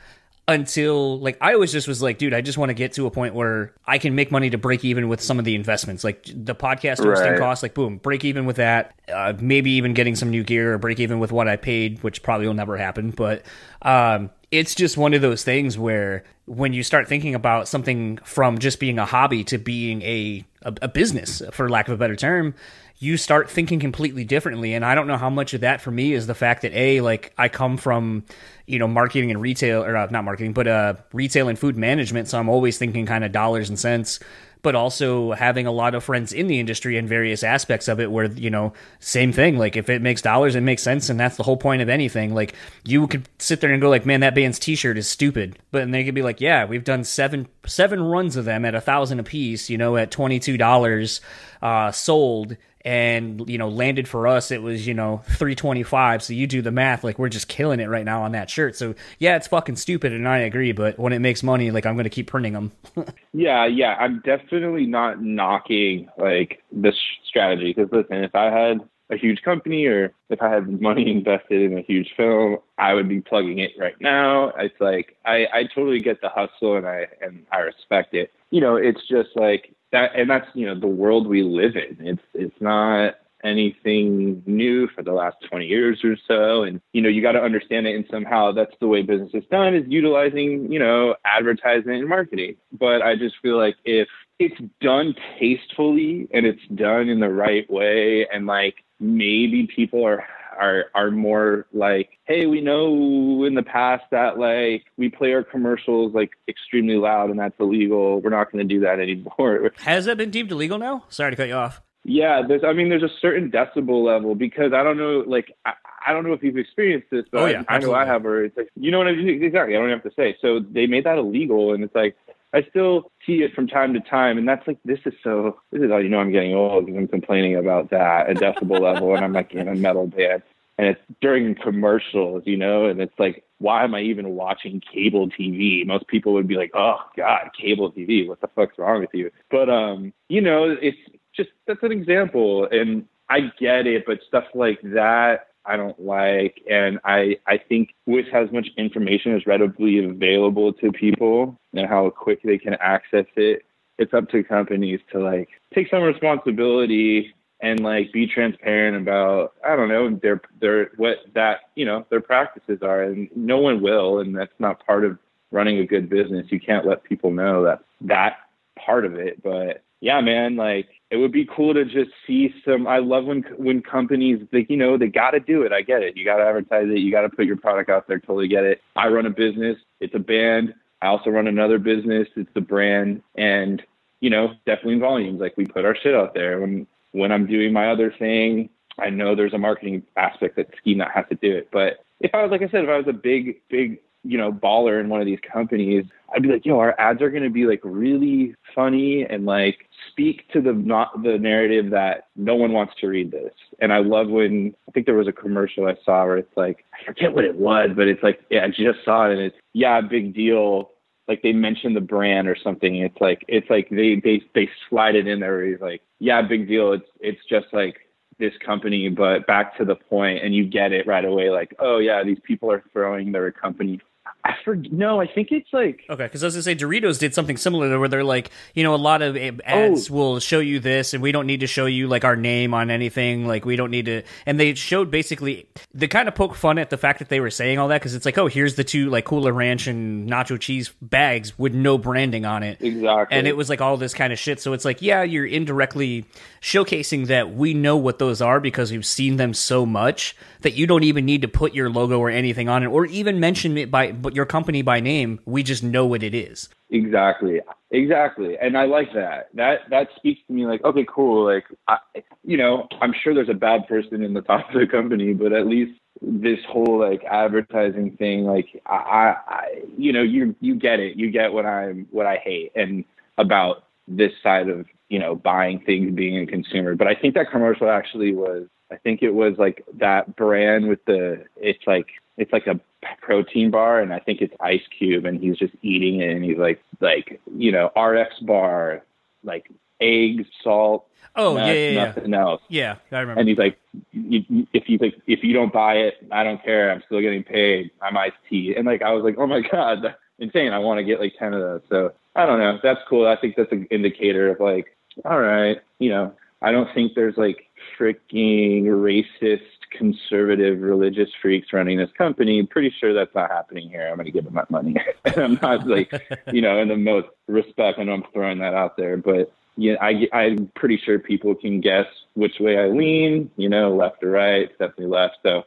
until 0.48 1.18
like 1.18 1.36
I 1.40 1.54
always 1.54 1.72
just 1.72 1.88
was 1.88 2.00
like, 2.00 2.18
dude, 2.18 2.32
I 2.32 2.40
just 2.40 2.56
want 2.56 2.70
to 2.70 2.74
get 2.74 2.92
to 2.92 3.06
a 3.06 3.10
point 3.10 3.34
where 3.34 3.74
I 3.84 3.98
can 3.98 4.14
make 4.14 4.30
money 4.30 4.50
to 4.50 4.58
break 4.58 4.84
even 4.84 5.08
with 5.08 5.20
some 5.20 5.38
of 5.38 5.44
the 5.44 5.54
investments, 5.54 6.04
like 6.04 6.24
the 6.24 6.54
podcast 6.54 7.04
hosting 7.04 7.32
right. 7.32 7.38
costs. 7.38 7.62
Like, 7.62 7.74
boom, 7.74 7.98
break 7.98 8.24
even 8.24 8.46
with 8.46 8.56
that. 8.56 8.94
Uh, 9.12 9.32
maybe 9.40 9.72
even 9.72 9.92
getting 9.94 10.14
some 10.14 10.30
new 10.30 10.44
gear 10.44 10.74
or 10.74 10.78
break 10.78 11.00
even 11.00 11.18
with 11.18 11.32
what 11.32 11.48
I 11.48 11.56
paid, 11.56 12.02
which 12.02 12.22
probably 12.22 12.46
will 12.46 12.54
never 12.54 12.76
happen. 12.76 13.10
But 13.10 13.42
um, 13.82 14.30
it's 14.52 14.74
just 14.74 14.96
one 14.96 15.14
of 15.14 15.22
those 15.22 15.42
things 15.42 15.76
where 15.76 16.24
when 16.46 16.72
you 16.72 16.84
start 16.84 17.08
thinking 17.08 17.34
about 17.34 17.66
something 17.66 18.18
from 18.18 18.58
just 18.58 18.78
being 18.78 19.00
a 19.00 19.04
hobby 19.04 19.42
to 19.44 19.58
being 19.58 20.00
a, 20.02 20.44
a, 20.62 20.74
a 20.82 20.88
business, 20.88 21.42
for 21.50 21.68
lack 21.68 21.88
of 21.88 21.94
a 21.94 21.96
better 21.96 22.14
term, 22.14 22.54
you 22.98 23.16
start 23.16 23.50
thinking 23.50 23.78
completely 23.78 24.24
differently. 24.24 24.74
And 24.74 24.84
I 24.84 24.94
don't 24.94 25.06
know 25.06 25.16
how 25.18 25.30
much 25.30 25.54
of 25.54 25.60
that 25.60 25.80
for 25.80 25.90
me 25.90 26.12
is 26.12 26.26
the 26.26 26.34
fact 26.34 26.62
that 26.62 26.72
a 26.72 27.00
like 27.00 27.32
I 27.36 27.48
come 27.48 27.76
from 27.76 28.24
you 28.66 28.78
know 28.78 28.88
marketing 28.88 29.30
and 29.30 29.40
retail 29.40 29.84
or 29.84 29.96
uh, 29.96 30.06
not 30.10 30.24
marketing, 30.24 30.52
but 30.52 30.66
uh, 30.66 30.94
retail 31.12 31.48
and 31.48 31.58
food 31.58 31.76
management, 31.76 32.28
so 32.28 32.38
I'm 32.38 32.48
always 32.48 32.78
thinking 32.78 33.06
kind 33.06 33.24
of 33.24 33.32
dollars 33.32 33.68
and 33.68 33.78
cents 33.78 34.20
but 34.66 34.74
also 34.74 35.30
having 35.30 35.64
a 35.64 35.70
lot 35.70 35.94
of 35.94 36.02
friends 36.02 36.32
in 36.32 36.48
the 36.48 36.58
industry 36.58 36.96
and 36.96 37.08
various 37.08 37.44
aspects 37.44 37.86
of 37.86 38.00
it 38.00 38.10
where 38.10 38.26
you 38.26 38.50
know 38.50 38.72
same 38.98 39.32
thing. 39.32 39.56
Like 39.56 39.76
if 39.76 39.88
it 39.88 40.02
makes 40.02 40.22
dollars 40.22 40.56
it 40.56 40.60
makes 40.60 40.82
sense. 40.82 41.08
And 41.08 41.20
that's 41.20 41.36
the 41.36 41.44
whole 41.44 41.56
point 41.56 41.82
of 41.82 41.88
anything. 41.88 42.34
Like 42.34 42.52
you 42.84 43.06
could 43.06 43.28
sit 43.38 43.60
there 43.60 43.70
and 43.70 43.80
go 43.80 43.88
like 43.88 44.06
man 44.06 44.20
that 44.20 44.34
band's 44.34 44.58
t-shirt 44.58 44.98
is 44.98 45.06
stupid. 45.06 45.56
But 45.70 45.78
then 45.78 45.92
they 45.92 46.02
could 46.02 46.16
be 46.16 46.22
like 46.22 46.40
yeah 46.40 46.64
we've 46.64 46.82
done 46.82 47.04
seven 47.04 47.46
seven 47.64 48.02
runs 48.02 48.34
of 48.34 48.44
them 48.44 48.64
at 48.64 48.74
a 48.74 48.80
thousand 48.80 49.20
a 49.20 49.22
piece 49.22 49.70
you 49.70 49.78
know 49.78 49.96
at 49.96 50.10
$22 50.10 51.20
uh, 51.62 51.92
sold 51.92 52.56
and 52.86 53.50
you 53.50 53.58
know 53.58 53.68
landed 53.68 54.06
for 54.06 54.28
us 54.28 54.52
it 54.52 54.62
was 54.62 54.86
you 54.86 54.94
know 54.94 55.20
325 55.24 56.22
so 56.22 56.32
you 56.32 56.46
do 56.46 56.62
the 56.62 56.70
math 56.70 57.02
like 57.02 57.18
we're 57.18 57.28
just 57.28 57.48
killing 57.48 57.80
it 57.80 57.86
right 57.86 58.04
now 58.04 58.22
on 58.22 58.30
that 58.32 58.48
shirt. 58.48 58.76
So 58.76 58.94
yeah 59.18 59.34
it's 59.34 59.48
fucking 59.48 59.74
stupid 59.74 60.12
and 60.12 60.28
i 60.28 60.38
agree 60.38 60.70
but 60.70 60.96
when 60.96 61.12
it 61.12 61.18
makes 61.18 61.42
money 61.42 61.72
like 61.72 61.84
i'm 61.84 61.96
gonna 61.96 62.08
keep 62.08 62.28
printing 62.28 62.52
them 62.52 62.72
yeah 63.32 63.66
yeah 63.66 63.96
i'm 63.98 64.22
definitely 64.24 64.86
not 64.86 65.20
knocking 65.20 66.08
like 66.16 66.62
this 66.70 66.94
strategy 67.28 67.74
because 67.76 67.90
listen 67.90 68.22
if 68.22 68.34
i 68.36 68.44
had 68.44 68.80
a 69.10 69.16
huge 69.16 69.42
company 69.42 69.86
or 69.86 70.12
if 70.30 70.40
i 70.42 70.48
had 70.48 70.80
money 70.80 71.10
invested 71.10 71.62
in 71.62 71.78
a 71.78 71.82
huge 71.82 72.12
film 72.16 72.58
i 72.78 72.92
would 72.94 73.08
be 73.08 73.20
plugging 73.20 73.58
it 73.58 73.72
right 73.78 74.00
now 74.00 74.48
it's 74.58 74.80
like 74.80 75.16
i 75.24 75.46
i 75.52 75.64
totally 75.74 76.00
get 76.00 76.20
the 76.20 76.28
hustle 76.28 76.76
and 76.76 76.86
i 76.86 77.06
and 77.20 77.44
i 77.52 77.58
respect 77.58 78.14
it 78.14 78.32
you 78.50 78.60
know 78.60 78.76
it's 78.76 79.06
just 79.08 79.30
like 79.36 79.74
that 79.92 80.10
and 80.16 80.28
that's 80.28 80.48
you 80.54 80.66
know 80.66 80.78
the 80.78 80.86
world 80.86 81.26
we 81.26 81.42
live 81.42 81.76
in 81.76 81.96
it's 82.00 82.22
it's 82.34 82.60
not 82.60 83.14
anything 83.44 84.42
new 84.46 84.88
for 84.88 85.02
the 85.02 85.12
last 85.12 85.36
20 85.48 85.66
years 85.66 86.00
or 86.04 86.16
so. 86.26 86.64
And, 86.64 86.80
you 86.92 87.00
know, 87.00 87.08
you 87.08 87.22
got 87.22 87.32
to 87.32 87.42
understand 87.42 87.86
it 87.86 87.94
and 87.94 88.04
somehow 88.10 88.52
that's 88.52 88.74
the 88.80 88.88
way 88.88 89.02
business 89.02 89.30
is 89.34 89.44
done 89.50 89.74
is 89.74 89.84
utilizing, 89.88 90.70
you 90.70 90.78
know, 90.78 91.14
advertisement 91.24 92.00
and 92.00 92.08
marketing. 92.08 92.56
But 92.72 93.02
I 93.02 93.16
just 93.16 93.36
feel 93.40 93.56
like 93.56 93.76
if 93.84 94.08
it's 94.38 94.60
done 94.80 95.14
tastefully 95.38 96.28
and 96.32 96.44
it's 96.44 96.66
done 96.74 97.08
in 97.08 97.20
the 97.20 97.30
right 97.30 97.68
way 97.70 98.26
and 98.32 98.46
like 98.46 98.84
maybe 99.00 99.66
people 99.66 100.04
are 100.04 100.24
are 100.58 100.86
are 100.94 101.10
more 101.10 101.66
like, 101.72 102.18
hey, 102.24 102.46
we 102.46 102.60
know 102.60 103.44
in 103.44 103.54
the 103.54 103.62
past 103.62 104.04
that 104.10 104.38
like 104.38 104.84
we 104.96 105.08
play 105.08 105.32
our 105.32 105.42
commercials 105.42 106.14
like 106.14 106.32
extremely 106.48 106.96
loud 106.96 107.30
and 107.30 107.38
that's 107.38 107.54
illegal. 107.60 108.20
We're 108.20 108.30
not 108.30 108.50
going 108.50 108.66
to 108.66 108.74
do 108.74 108.80
that 108.80 108.98
anymore. 109.00 109.72
Has 109.78 110.06
that 110.06 110.16
been 110.16 110.30
deemed 110.30 110.50
illegal 110.50 110.78
now? 110.78 111.04
Sorry 111.08 111.30
to 111.30 111.36
cut 111.36 111.48
you 111.48 111.54
off. 111.54 111.82
Yeah, 112.08 112.42
there's. 112.46 112.62
I 112.62 112.72
mean, 112.72 112.88
there's 112.88 113.02
a 113.02 113.10
certain 113.20 113.50
decibel 113.50 114.04
level 114.04 114.36
because 114.36 114.72
I 114.72 114.84
don't 114.84 114.96
know. 114.96 115.24
Like, 115.26 115.52
I, 115.64 115.72
I 116.06 116.12
don't 116.12 116.24
know 116.24 116.32
if 116.32 116.42
you've 116.42 116.56
experienced 116.56 117.08
this, 117.10 117.24
but 117.32 117.42
oh, 117.42 117.46
yeah, 117.46 117.64
I, 117.68 117.76
I 117.76 117.78
know 117.78 117.94
I 117.94 118.04
have. 118.06 118.24
Or 118.24 118.44
it's 118.44 118.56
like, 118.56 118.70
you 118.76 118.92
know 118.92 118.98
what 118.98 119.08
I 119.08 119.12
mean? 119.12 119.42
Exactly. 119.42 119.74
I 119.74 119.80
don't 119.80 119.90
have 119.90 120.04
to 120.04 120.12
say. 120.14 120.36
So 120.40 120.60
they 120.60 120.86
made 120.86 121.02
that 121.02 121.18
illegal, 121.18 121.74
and 121.74 121.82
it's 121.82 121.94
like 121.96 122.16
I 122.56 122.62
still 122.70 123.12
see 123.26 123.42
it 123.42 123.52
from 123.54 123.66
time 123.66 123.92
to 123.92 124.00
time, 124.00 124.38
and 124.38 124.48
that's 124.48 124.66
like 124.66 124.78
this 124.82 125.00
is 125.04 125.12
so. 125.22 125.58
This 125.70 125.82
is 125.82 125.90
how 125.90 125.98
you 125.98 126.08
know 126.08 126.20
I'm 126.20 126.32
getting 126.32 126.54
old 126.54 126.86
because 126.86 126.98
I'm 126.98 127.08
complaining 127.08 127.54
about 127.54 127.90
that 127.90 128.30
a 128.30 128.34
decibel 128.34 128.80
level, 128.80 129.14
and 129.14 129.22
I'm 129.22 129.34
like 129.34 129.52
in 129.52 129.68
a 129.68 129.74
metal 129.74 130.06
band, 130.06 130.42
and 130.78 130.86
it's 130.86 131.00
during 131.20 131.54
commercials, 131.54 132.44
you 132.46 132.56
know, 132.56 132.86
and 132.86 132.98
it's 132.98 133.18
like, 133.18 133.44
why 133.58 133.84
am 133.84 133.94
I 133.94 134.00
even 134.00 134.30
watching 134.30 134.80
cable 134.80 135.28
TV? 135.28 135.86
Most 135.86 136.08
people 136.08 136.32
would 136.32 136.48
be 136.48 136.54
like, 136.54 136.70
oh 136.72 136.96
God, 137.14 137.50
cable 137.60 137.92
TV, 137.92 138.26
what 138.26 138.40
the 138.40 138.48
fuck's 138.48 138.78
wrong 138.78 139.00
with 139.00 139.10
you? 139.12 139.30
But 139.50 139.68
um, 139.68 140.14
you 140.30 140.40
know, 140.40 140.74
it's 140.80 140.96
just 141.36 141.50
that's 141.66 141.82
an 141.82 141.92
example, 141.92 142.66
and 142.70 143.06
I 143.28 143.52
get 143.60 143.86
it, 143.86 144.04
but 144.06 144.20
stuff 144.26 144.44
like 144.54 144.80
that 144.80 145.48
I 145.66 145.76
don't 145.76 145.98
like. 146.00 146.62
And 146.70 146.98
I, 147.04 147.36
I 147.46 147.58
think 147.58 147.94
with 148.06 148.26
as 148.32 148.50
much 148.52 148.68
information 148.76 149.34
is 149.36 149.46
readily 149.46 150.04
available 150.04 150.72
to 150.74 150.92
people 150.92 151.56
and 151.74 151.88
how 151.88 152.10
quick 152.10 152.42
they 152.42 152.58
can 152.58 152.74
access 152.80 153.26
it, 153.36 153.62
it's 153.98 154.14
up 154.14 154.28
to 154.30 154.42
companies 154.44 155.00
to 155.12 155.18
like 155.18 155.48
take 155.74 155.88
some 155.90 156.02
responsibility 156.02 157.34
and 157.60 157.80
like 157.80 158.12
be 158.12 158.26
transparent 158.26 158.96
about 158.96 159.54
I 159.66 159.76
don't 159.76 159.88
know 159.88 160.18
their 160.22 160.42
their 160.60 160.90
what 160.96 161.18
that 161.34 161.60
you 161.74 161.86
know 161.86 162.06
their 162.10 162.20
practices 162.20 162.80
are 162.82 163.02
and 163.04 163.28
no 163.34 163.56
one 163.58 163.80
will 163.80 164.20
and 164.20 164.36
that's 164.36 164.52
not 164.58 164.84
part 164.84 165.04
of 165.04 165.18
running 165.50 165.78
a 165.78 165.86
good 165.86 166.10
business. 166.10 166.46
You 166.50 166.60
can't 166.60 166.86
let 166.86 167.04
people 167.04 167.30
know 167.30 167.64
that 167.64 167.80
that 168.02 168.36
part 168.78 169.06
of 169.06 169.14
it, 169.14 169.42
but 169.42 169.82
yeah, 170.00 170.20
man, 170.20 170.56
like 170.56 170.88
it 171.10 171.16
would 171.16 171.32
be 171.32 171.46
cool 171.54 171.74
to 171.74 171.84
just 171.84 172.10
see 172.26 172.54
some 172.64 172.86
i 172.86 172.98
love 172.98 173.24
when 173.26 173.42
when 173.58 173.82
companies 173.82 174.40
like 174.52 174.70
you 174.70 174.76
know 174.76 174.98
they 174.98 175.08
got 175.08 175.32
to 175.32 175.40
do 175.40 175.62
it. 175.62 175.72
I 175.72 175.82
get 175.82 176.02
it. 176.02 176.16
You 176.16 176.24
got 176.24 176.38
to 176.38 176.44
advertise 176.44 176.88
it. 176.90 176.98
You 176.98 177.10
got 177.12 177.22
to 177.22 177.28
put 177.28 177.46
your 177.46 177.56
product 177.56 177.90
out 177.90 178.08
there. 178.08 178.18
Totally 178.18 178.48
get 178.48 178.64
it. 178.64 178.82
I 178.96 179.08
run 179.08 179.26
a 179.26 179.30
business. 179.30 179.78
It's 180.00 180.14
a 180.14 180.18
band. 180.20 180.74
I 181.02 181.08
also 181.08 181.30
run 181.30 181.46
another 181.46 181.78
business. 181.78 182.28
It's 182.36 182.50
the 182.54 182.60
brand 182.60 183.22
and 183.36 183.82
you 184.20 184.30
know 184.30 184.54
definitely 184.66 184.94
in 184.94 185.00
volumes. 185.00 185.40
Like 185.40 185.56
we 185.56 185.66
put 185.66 185.84
our 185.84 185.96
shit 185.96 186.14
out 186.14 186.34
there. 186.34 186.60
When 186.60 186.86
when 187.12 187.32
i'm 187.32 187.46
doing 187.46 187.72
my 187.72 187.90
other 187.90 188.12
thing 188.18 188.68
i 188.98 189.08
know 189.10 189.34
there's 189.34 189.54
a 189.54 189.58
marketing 189.58 190.02
aspect 190.16 190.56
that 190.56 190.68
ski 190.78 190.94
nut 190.94 191.08
has 191.14 191.24
to 191.30 191.36
do 191.36 191.56
it. 191.56 191.68
But 191.72 192.04
if 192.20 192.34
i 192.34 192.42
was 192.42 192.50
like 192.50 192.62
i 192.62 192.68
said 192.68 192.84
if 192.84 192.90
i 192.90 192.98
was 192.98 193.08
a 193.08 193.12
big 193.12 193.60
big 193.70 193.98
you 194.26 194.36
know, 194.36 194.52
baller 194.52 195.00
in 195.00 195.08
one 195.08 195.20
of 195.20 195.26
these 195.26 195.38
companies, 195.52 196.04
I'd 196.34 196.42
be 196.42 196.48
like, 196.48 196.66
yo, 196.66 196.78
our 196.78 196.98
ads 196.98 197.22
are 197.22 197.30
going 197.30 197.44
to 197.44 197.50
be 197.50 197.66
like 197.66 197.80
really 197.84 198.54
funny 198.74 199.24
and 199.24 199.46
like 199.46 199.88
speak 200.10 200.50
to 200.52 200.60
the 200.60 200.72
not 200.72 201.22
the 201.22 201.38
narrative 201.38 201.90
that 201.90 202.28
no 202.34 202.54
one 202.54 202.72
wants 202.72 202.94
to 203.00 203.06
read 203.06 203.30
this. 203.30 203.52
And 203.80 203.92
I 203.92 203.98
love 203.98 204.28
when 204.28 204.74
I 204.88 204.92
think 204.92 205.06
there 205.06 205.14
was 205.14 205.28
a 205.28 205.32
commercial 205.32 205.86
I 205.86 205.96
saw 206.04 206.24
where 206.24 206.38
it's 206.38 206.56
like 206.56 206.84
I 206.94 207.04
forget 207.06 207.34
what 207.34 207.44
it 207.44 207.56
was, 207.56 207.90
but 207.94 208.08
it's 208.08 208.22
like 208.22 208.40
yeah, 208.50 208.64
I 208.64 208.68
just 208.68 209.04
saw 209.04 209.28
it 209.28 209.32
and 209.32 209.40
it's 209.40 209.56
yeah, 209.72 210.00
big 210.00 210.34
deal. 210.34 210.90
Like 211.28 211.42
they 211.42 211.52
mentioned 211.52 211.96
the 211.96 212.00
brand 212.00 212.48
or 212.48 212.56
something. 212.56 212.96
It's 212.96 213.20
like 213.20 213.44
it's 213.48 213.70
like 213.70 213.88
they 213.90 214.20
they 214.22 214.42
they 214.54 214.68
slide 214.88 215.14
it 215.14 215.26
in 215.26 215.40
there. 215.40 215.56
Where 215.56 215.78
like 215.78 216.02
yeah, 216.18 216.42
big 216.42 216.66
deal. 216.66 216.92
It's 216.92 217.08
it's 217.20 217.40
just 217.48 217.66
like 217.72 217.96
this 218.38 218.52
company, 218.64 219.08
but 219.08 219.46
back 219.46 219.76
to 219.78 219.84
the 219.84 219.94
point, 219.94 220.44
and 220.44 220.54
you 220.54 220.64
get 220.64 220.92
it 220.92 221.06
right 221.06 221.24
away. 221.24 221.50
Like, 221.50 221.74
oh 221.78 221.98
yeah, 221.98 222.22
these 222.22 222.38
people 222.42 222.70
are 222.70 222.84
throwing 222.92 223.32
their 223.32 223.50
company 223.50 224.00
I 224.46 224.56
for 224.64 224.76
no, 224.76 225.20
I 225.20 225.26
think 225.26 225.50
it's 225.50 225.68
like 225.72 226.04
okay, 226.08 226.24
because 226.24 226.44
as 226.44 226.54
I 226.54 226.58
was 226.58 226.66
gonna 226.66 226.78
say 226.78 226.84
Doritos 226.84 227.18
did 227.18 227.34
something 227.34 227.56
similar 227.56 227.98
where 227.98 228.08
they're 228.08 228.24
like, 228.24 228.50
you 228.74 228.82
know, 228.82 228.94
a 228.94 228.96
lot 228.96 229.20
of 229.22 229.36
eh, 229.36 229.52
ads 229.64 230.10
oh. 230.10 230.14
will 230.14 230.40
show 230.40 230.60
you 230.60 230.78
this, 230.78 231.14
and 231.14 231.22
we 231.22 231.32
don't 231.32 231.46
need 231.46 231.60
to 231.60 231.66
show 231.66 231.86
you 231.86 232.06
like 232.06 232.24
our 232.24 232.36
name 232.36 232.72
on 232.72 232.90
anything. 232.90 233.46
Like 233.46 233.64
we 233.64 233.76
don't 233.76 233.90
need 233.90 234.06
to, 234.06 234.22
and 234.44 234.60
they 234.60 234.74
showed 234.74 235.10
basically 235.10 235.68
they 235.92 236.06
kind 236.06 236.28
of 236.28 236.34
poke 236.34 236.54
fun 236.54 236.78
at 236.78 236.90
the 236.90 236.96
fact 236.96 237.18
that 237.18 237.28
they 237.28 237.40
were 237.40 237.50
saying 237.50 237.78
all 237.78 237.88
that 237.88 238.00
because 238.00 238.14
it's 238.14 238.24
like, 238.24 238.38
oh, 238.38 238.46
here's 238.46 238.76
the 238.76 238.84
two 238.84 239.10
like 239.10 239.24
Cooler 239.24 239.52
Ranch 239.52 239.86
and 239.88 240.28
Nacho 240.30 240.60
Cheese 240.60 240.92
bags 241.02 241.58
with 241.58 241.74
no 241.74 241.98
branding 241.98 242.44
on 242.44 242.62
it, 242.62 242.80
exactly, 242.80 243.36
and 243.36 243.48
it 243.48 243.56
was 243.56 243.68
like 243.68 243.80
all 243.80 243.96
this 243.96 244.14
kind 244.14 244.32
of 244.32 244.38
shit. 244.38 244.60
So 244.60 244.72
it's 244.74 244.84
like, 244.84 245.02
yeah, 245.02 245.22
you're 245.22 245.46
indirectly 245.46 246.24
showcasing 246.60 247.26
that 247.26 247.52
we 247.52 247.74
know 247.74 247.96
what 247.96 248.18
those 248.18 248.40
are 248.40 248.60
because 248.60 248.92
we've 248.92 249.06
seen 249.06 249.36
them 249.36 249.54
so 249.54 249.84
much 249.84 250.36
that 250.60 250.74
you 250.74 250.86
don't 250.86 251.04
even 251.04 251.24
need 251.24 251.42
to 251.42 251.48
put 251.48 251.74
your 251.74 251.90
logo 251.90 252.18
or 252.18 252.30
anything 252.30 252.68
on 252.68 252.82
it, 252.82 252.86
or 252.86 253.06
even 253.06 253.40
mention 253.40 253.76
it 253.78 253.90
by 253.90 254.12
but 254.12 254.35
your 254.36 254.46
company 254.46 254.82
by 254.82 255.00
name. 255.00 255.40
We 255.44 255.62
just 255.62 255.82
know 255.82 256.06
what 256.06 256.22
it 256.22 256.34
is. 256.34 256.68
Exactly, 256.90 257.60
exactly, 257.90 258.56
and 258.58 258.78
I 258.78 258.84
like 258.84 259.12
that. 259.14 259.48
That 259.54 259.80
that 259.90 260.08
speaks 260.14 260.40
to 260.46 260.52
me 260.52 260.66
like, 260.66 260.84
okay, 260.84 261.04
cool. 261.08 261.44
Like, 261.44 261.64
I, 261.88 261.98
you 262.44 262.56
know, 262.56 262.86
I'm 263.00 263.12
sure 263.12 263.34
there's 263.34 263.48
a 263.48 263.54
bad 263.54 263.88
person 263.88 264.22
in 264.22 264.34
the 264.34 264.42
top 264.42 264.68
of 264.72 264.80
the 264.80 264.86
company, 264.86 265.34
but 265.34 265.52
at 265.52 265.66
least 265.66 265.98
this 266.22 266.60
whole 266.68 267.00
like 267.00 267.24
advertising 267.24 268.16
thing, 268.16 268.44
like, 268.44 268.80
I, 268.86 269.34
I, 269.48 269.66
you 269.98 270.12
know, 270.12 270.22
you 270.22 270.54
you 270.60 270.76
get 270.76 271.00
it. 271.00 271.16
You 271.16 271.30
get 271.30 271.52
what 271.52 271.66
I'm 271.66 272.06
what 272.12 272.26
I 272.26 272.36
hate 272.36 272.70
and 272.76 273.04
about 273.38 273.84
this 274.06 274.32
side 274.42 274.68
of 274.68 274.86
you 275.08 275.18
know 275.18 275.34
buying 275.34 275.80
things, 275.80 276.14
being 276.14 276.38
a 276.38 276.46
consumer. 276.46 276.94
But 276.94 277.08
I 277.08 277.14
think 277.14 277.34
that 277.34 277.50
commercial 277.50 277.90
actually 277.90 278.32
was 278.32 278.68
I 278.90 278.96
think 278.96 279.22
it 279.22 279.32
was 279.32 279.54
like 279.58 279.84
that 279.94 280.36
brand 280.36 280.88
with 280.88 281.04
the 281.06 281.44
it's 281.56 281.84
like 281.86 282.06
it's 282.36 282.52
like 282.52 282.66
a 282.66 282.80
protein 283.20 283.70
bar 283.70 284.00
and 284.00 284.12
I 284.12 284.18
think 284.18 284.40
it's 284.40 284.54
Ice 284.60 284.82
Cube 284.96 285.24
and 285.24 285.40
he's 285.40 285.56
just 285.56 285.74
eating 285.82 286.20
it 286.20 286.34
and 286.34 286.44
he's 286.44 286.58
like 286.58 286.82
like 287.00 287.40
you 287.56 287.72
know 287.72 287.90
RX 287.96 288.38
bar 288.40 289.02
like 289.44 289.70
eggs 290.00 290.46
salt 290.62 291.06
oh 291.36 291.54
nuts, 291.54 291.68
yeah, 291.68 291.88
yeah. 291.88 292.04
nothing 292.06 292.34
else. 292.34 292.62
Yeah 292.68 292.96
I 293.12 293.20
remember. 293.20 293.40
And 293.40 293.48
he's 293.48 293.58
like 293.58 293.78
if 294.12 294.88
you 294.88 294.98
like 294.98 295.14
if 295.26 295.42
you 295.42 295.52
don't 295.52 295.72
buy 295.72 295.94
it 295.94 296.14
I 296.30 296.44
don't 296.44 296.62
care. 296.62 296.90
I'm 296.90 297.02
still 297.06 297.20
getting 297.20 297.44
paid. 297.44 297.90
I'm 298.02 298.16
iced 298.16 298.36
tea 298.48 298.74
and 298.76 298.86
like 298.86 299.02
I 299.02 299.12
was 299.12 299.24
like 299.24 299.36
oh 299.38 299.46
my 299.46 299.60
god 299.60 300.02
that's 300.02 300.18
insane. 300.38 300.72
I 300.72 300.78
want 300.78 300.98
to 300.98 301.04
get 301.04 301.20
like 301.20 301.34
ten 301.38 301.54
of 301.54 301.60
those. 301.60 301.82
So 301.88 302.12
I 302.34 302.44
don't 302.44 302.58
know. 302.58 302.78
That's 302.82 303.00
cool. 303.08 303.26
I 303.26 303.36
think 303.36 303.56
that's 303.56 303.72
an 303.72 303.86
indicator 303.90 304.50
of 304.50 304.60
like 304.60 304.96
all 305.24 305.40
right 305.40 305.80
you 305.98 306.10
know 306.10 306.34
I 306.62 306.72
don't 306.72 306.92
think 306.94 307.14
there's 307.14 307.36
like 307.36 307.66
freaking 307.98 308.84
racist, 308.84 309.60
conservative, 309.90 310.80
religious 310.80 311.28
freaks 311.40 311.72
running 311.72 311.98
this 311.98 312.10
company. 312.16 312.62
Pretty 312.64 312.92
sure 312.98 313.14
that's 313.14 313.34
not 313.34 313.50
happening 313.50 313.88
here. 313.88 314.08
I'm 314.08 314.16
going 314.16 314.26
to 314.26 314.32
give 314.32 314.44
them 314.44 314.54
that 314.54 314.70
money. 314.70 314.96
and 315.24 315.38
I'm 315.38 315.58
not 315.62 315.86
like, 315.86 316.12
you 316.52 316.60
know, 316.60 316.78
in 316.80 316.88
the 316.88 316.96
most 316.96 317.28
respect. 317.48 317.98
I 317.98 318.04
know 318.04 318.12
I'm 318.12 318.24
throwing 318.32 318.58
that 318.58 318.74
out 318.74 318.96
there, 318.96 319.16
but 319.16 319.52
yeah, 319.76 319.94
I, 320.00 320.28
I'm 320.32 320.70
pretty 320.74 321.00
sure 321.04 321.18
people 321.18 321.54
can 321.54 321.80
guess 321.80 322.06
which 322.34 322.54
way 322.60 322.78
I 322.78 322.86
lean, 322.86 323.50
you 323.56 323.68
know, 323.68 323.94
left 323.94 324.22
or 324.22 324.30
right, 324.30 324.70
definitely 324.78 325.06
left. 325.06 325.38
So 325.42 325.64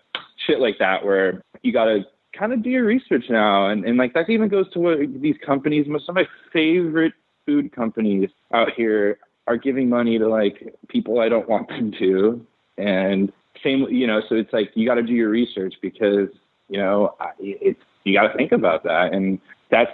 shit 0.48 0.60
like 0.60 0.80
that, 0.80 1.06
where 1.06 1.44
you 1.62 1.72
got 1.72 1.86
to 1.86 2.02
kind 2.38 2.54
of 2.54 2.64
do 2.64 2.70
your 2.70 2.86
research 2.86 3.26
now. 3.30 3.68
And, 3.68 3.86
and 3.86 3.98
like 3.98 4.14
that 4.14 4.30
even 4.30 4.50
goes 4.50 4.70
to 4.72 4.80
what 4.80 5.00
these 5.22 5.36
companies, 5.46 5.88
most 5.88 6.10
of 6.10 6.16
my 6.16 6.28
favorite 6.52 7.14
food 7.46 7.72
companies 7.72 8.30
out 8.54 8.72
here 8.76 9.20
are 9.48 9.58
giving 9.58 9.90
money 9.90 10.18
to 10.20 10.28
like 10.28 10.76
people 10.88 11.20
I 11.20 11.28
don't 11.28 11.50
want 11.50 11.68
them 11.68 11.92
to, 12.00 12.46
and 12.78 13.32
same, 13.64 13.88
you 13.90 14.08
know. 14.08 14.22
So 14.30 14.36
it's 14.36 14.54
like 14.54 14.72
you 14.76 14.88
got 14.88 14.96
to 14.96 15.04
do 15.04 15.14
your 15.14 15.30
research 15.30 15.76
because 15.82 16.30
you 16.68 16.78
know 16.78 17.16
it's 17.40 17.80
you 18.04 18.14
got 18.14 18.28
to 18.28 18.38
think 18.38 18.52
about 18.52 18.84
that, 18.84 19.14
and 19.14 19.40
that's 19.70 19.92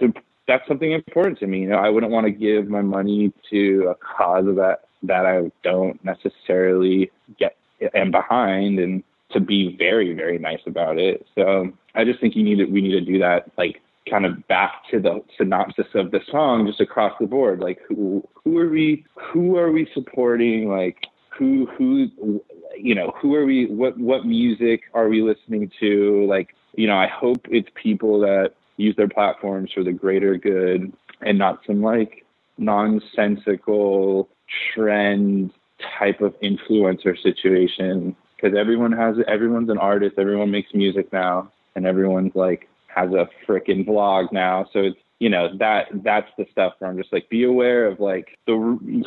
that's 0.48 0.68
something 0.68 0.92
important 0.92 1.40
to 1.40 1.48
me. 1.48 1.62
You 1.62 1.70
know, 1.70 1.78
I 1.78 1.90
wouldn't 1.90 2.12
want 2.12 2.26
to 2.26 2.32
give 2.32 2.68
my 2.68 2.82
money 2.82 3.32
to 3.50 3.88
a 3.90 3.96
cause 3.96 4.46
that 4.46 4.82
that 5.04 5.26
I 5.26 5.52
don't 5.64 6.04
necessarily 6.04 7.12
get 7.40 7.56
am 7.94 8.12
behind, 8.12 8.80
and 8.80 9.04
to 9.32 9.40
be 9.40 9.76
very 9.78 10.14
very 10.14 10.38
nice 10.38 10.62
about 10.66 10.98
it. 10.98 11.26
So 11.36 11.72
I 11.96 12.04
just 12.04 12.20
think 12.20 12.36
you 12.36 12.44
need 12.44 12.58
to 12.58 12.66
we 12.66 12.82
need 12.82 12.92
to 12.92 13.02
do 13.02 13.20
that 13.20 13.52
like 13.58 13.82
kind 14.10 14.26
of 14.26 14.48
back 14.48 14.84
to 14.92 15.00
the 15.00 15.24
synopsis 15.38 15.88
of 15.96 16.12
the 16.12 16.20
song 16.30 16.68
just 16.68 16.80
across 16.80 17.14
the 17.20 17.26
board 17.26 17.60
like 17.60 17.80
who 17.88 18.24
who 18.44 18.60
are 18.60 18.70
we 18.70 19.04
who 19.16 19.58
are 19.58 19.72
we 19.72 19.90
supporting 19.94 20.70
like 20.70 21.08
who 21.38 21.68
who 21.78 22.42
you 22.78 22.96
know 22.96 23.14
who 23.22 23.36
are 23.36 23.46
we 23.46 23.66
what 23.68 23.98
what 23.98 24.26
music 24.26 24.84
are 24.94 25.10
we 25.10 25.22
listening 25.22 25.72
to? 25.80 26.26
Like 26.28 26.56
you 26.74 26.88
know 26.88 26.98
i 26.98 27.08
hope 27.08 27.46
it's 27.50 27.70
people 27.76 28.20
that 28.20 28.52
use 28.78 28.96
their 28.96 29.08
platforms 29.08 29.72
for 29.72 29.84
the 29.84 29.94
greater 29.94 30.38
good 30.38 30.92
and 31.22 31.38
not 31.38 31.62
some 31.66 31.82
like 31.82 32.26
nonsensical 32.58 34.30
trend 34.74 35.52
type 36.00 36.22
of 36.22 36.34
influencer 36.42 37.22
situation. 37.22 38.16
Because 38.36 38.58
everyone 38.58 38.92
has 38.92 39.16
everyone's 39.28 39.70
an 39.70 39.78
artist, 39.78 40.16
everyone 40.18 40.52
makes 40.52 40.74
music 40.74 41.12
now, 41.14 41.52
and 41.76 41.86
everyone's 41.86 42.36
like 42.36 42.68
has 42.88 43.12
a 43.12 43.30
freaking 43.48 43.86
blog 43.86 44.32
now. 44.32 44.68
So 44.74 44.80
it's 44.80 45.00
you 45.20 45.30
know 45.30 45.50
that 45.60 45.88
that's 46.04 46.30
the 46.38 46.46
stuff 46.52 46.74
where 46.80 46.90
I'm 46.90 46.98
just 46.98 47.14
like 47.14 47.30
be 47.30 47.44
aware 47.44 47.88
of 47.88 48.00
like 48.00 48.38
the 48.48 48.54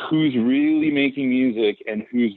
who's 0.09 0.35
really 0.35 0.91
making 0.91 1.29
music 1.29 1.83
and 1.87 2.05
who's 2.11 2.33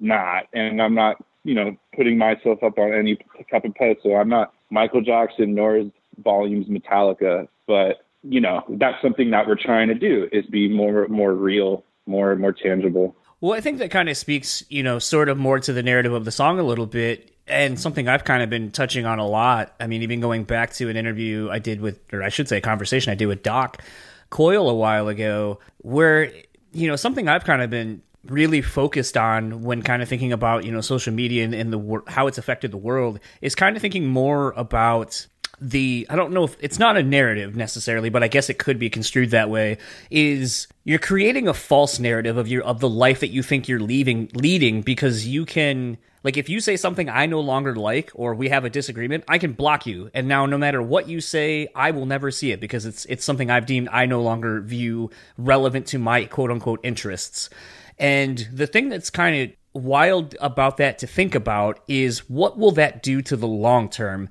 not, 0.00 0.44
and 0.52 0.80
I'm 0.80 0.94
not 0.94 1.22
you 1.44 1.54
know 1.54 1.76
putting 1.94 2.16
myself 2.16 2.62
up 2.62 2.78
on 2.78 2.92
any 2.92 3.16
type 3.50 3.64
of 3.64 3.74
pedestal. 3.74 4.16
I'm 4.16 4.28
not 4.28 4.54
Michael 4.70 5.02
Jackson 5.02 5.54
nor 5.54 5.76
is 5.76 5.90
Volumes 6.22 6.66
Metallica, 6.68 7.48
but 7.66 8.06
you 8.22 8.40
know 8.40 8.62
that's 8.68 9.00
something 9.02 9.30
that 9.30 9.46
we're 9.46 9.56
trying 9.56 9.88
to 9.88 9.94
do 9.94 10.28
is 10.32 10.46
be 10.46 10.68
more 10.68 11.06
more 11.08 11.34
real, 11.34 11.84
more 12.06 12.34
more 12.36 12.52
tangible. 12.52 13.14
Well, 13.42 13.54
I 13.54 13.60
think 13.60 13.78
that 13.78 13.90
kind 13.90 14.08
of 14.08 14.16
speaks, 14.16 14.62
you 14.68 14.84
know, 14.84 15.00
sort 15.00 15.28
of 15.28 15.36
more 15.36 15.58
to 15.58 15.72
the 15.72 15.82
narrative 15.82 16.12
of 16.12 16.24
the 16.24 16.30
song 16.30 16.60
a 16.60 16.62
little 16.62 16.86
bit 16.86 17.31
and 17.46 17.78
something 17.78 18.08
I've 18.08 18.24
kind 18.24 18.42
of 18.42 18.50
been 18.50 18.70
touching 18.70 19.06
on 19.06 19.18
a 19.18 19.26
lot. 19.26 19.74
I 19.80 19.86
mean, 19.86 20.02
even 20.02 20.20
going 20.20 20.44
back 20.44 20.72
to 20.74 20.88
an 20.88 20.96
interview 20.96 21.48
I 21.50 21.58
did 21.58 21.80
with, 21.80 22.00
or 22.12 22.22
I 22.22 22.28
should 22.28 22.48
say, 22.48 22.58
a 22.58 22.60
conversation 22.60 23.12
I 23.12 23.14
did 23.14 23.26
with 23.26 23.42
Doc 23.42 23.82
Coyle 24.30 24.70
a 24.70 24.74
while 24.74 25.08
ago, 25.08 25.58
where, 25.78 26.32
you 26.72 26.88
know, 26.88 26.96
something 26.96 27.28
I've 27.28 27.44
kind 27.44 27.62
of 27.62 27.70
been 27.70 28.02
really 28.26 28.62
focused 28.62 29.16
on 29.16 29.62
when 29.62 29.82
kind 29.82 30.02
of 30.02 30.08
thinking 30.08 30.32
about, 30.32 30.64
you 30.64 30.72
know, 30.72 30.80
social 30.80 31.12
media 31.12 31.44
and, 31.44 31.54
and 31.54 31.72
the 31.72 32.02
how 32.06 32.26
it's 32.28 32.38
affected 32.38 32.70
the 32.70 32.76
world 32.76 33.18
is 33.40 33.54
kind 33.54 33.76
of 33.76 33.82
thinking 33.82 34.06
more 34.06 34.52
about 34.56 35.26
the 35.60 36.06
I 36.10 36.16
don't 36.16 36.32
know 36.32 36.44
if 36.44 36.56
it's 36.60 36.78
not 36.78 36.96
a 36.96 37.02
narrative 37.02 37.56
necessarily, 37.56 38.10
but 38.10 38.22
I 38.22 38.28
guess 38.28 38.50
it 38.50 38.58
could 38.58 38.78
be 38.78 38.90
construed 38.90 39.30
that 39.30 39.50
way. 39.50 39.78
Is 40.10 40.66
you're 40.84 40.98
creating 40.98 41.48
a 41.48 41.54
false 41.54 41.98
narrative 41.98 42.36
of 42.36 42.48
your 42.48 42.62
of 42.62 42.80
the 42.80 42.88
life 42.88 43.20
that 43.20 43.30
you 43.30 43.42
think 43.42 43.68
you're 43.68 43.80
leaving 43.80 44.30
leading 44.34 44.82
because 44.82 45.26
you 45.26 45.44
can 45.44 45.98
like 46.24 46.36
if 46.36 46.48
you 46.48 46.60
say 46.60 46.76
something 46.76 47.08
I 47.08 47.26
no 47.26 47.40
longer 47.40 47.74
like 47.74 48.10
or 48.14 48.34
we 48.34 48.48
have 48.48 48.64
a 48.64 48.70
disagreement, 48.70 49.24
I 49.28 49.38
can 49.38 49.52
block 49.52 49.86
you. 49.86 50.10
And 50.14 50.28
now 50.28 50.46
no 50.46 50.58
matter 50.58 50.80
what 50.80 51.08
you 51.08 51.20
say, 51.20 51.68
I 51.74 51.90
will 51.90 52.06
never 52.06 52.30
see 52.30 52.52
it 52.52 52.60
because 52.60 52.86
it's 52.86 53.04
it's 53.06 53.24
something 53.24 53.50
I've 53.50 53.66
deemed 53.66 53.88
I 53.90 54.06
no 54.06 54.22
longer 54.22 54.60
view 54.60 55.10
relevant 55.36 55.86
to 55.88 55.98
my 55.98 56.24
quote 56.24 56.50
unquote 56.50 56.80
interests. 56.82 57.50
And 57.98 58.48
the 58.52 58.66
thing 58.66 58.88
that's 58.88 59.10
kind 59.10 59.42
of 59.42 59.56
wild 59.74 60.36
about 60.40 60.76
that 60.78 60.98
to 60.98 61.06
think 61.06 61.34
about 61.34 61.80
is 61.88 62.28
what 62.28 62.58
will 62.58 62.72
that 62.72 63.02
do 63.02 63.22
to 63.22 63.36
the 63.36 63.48
long 63.48 63.88
term? 63.88 64.28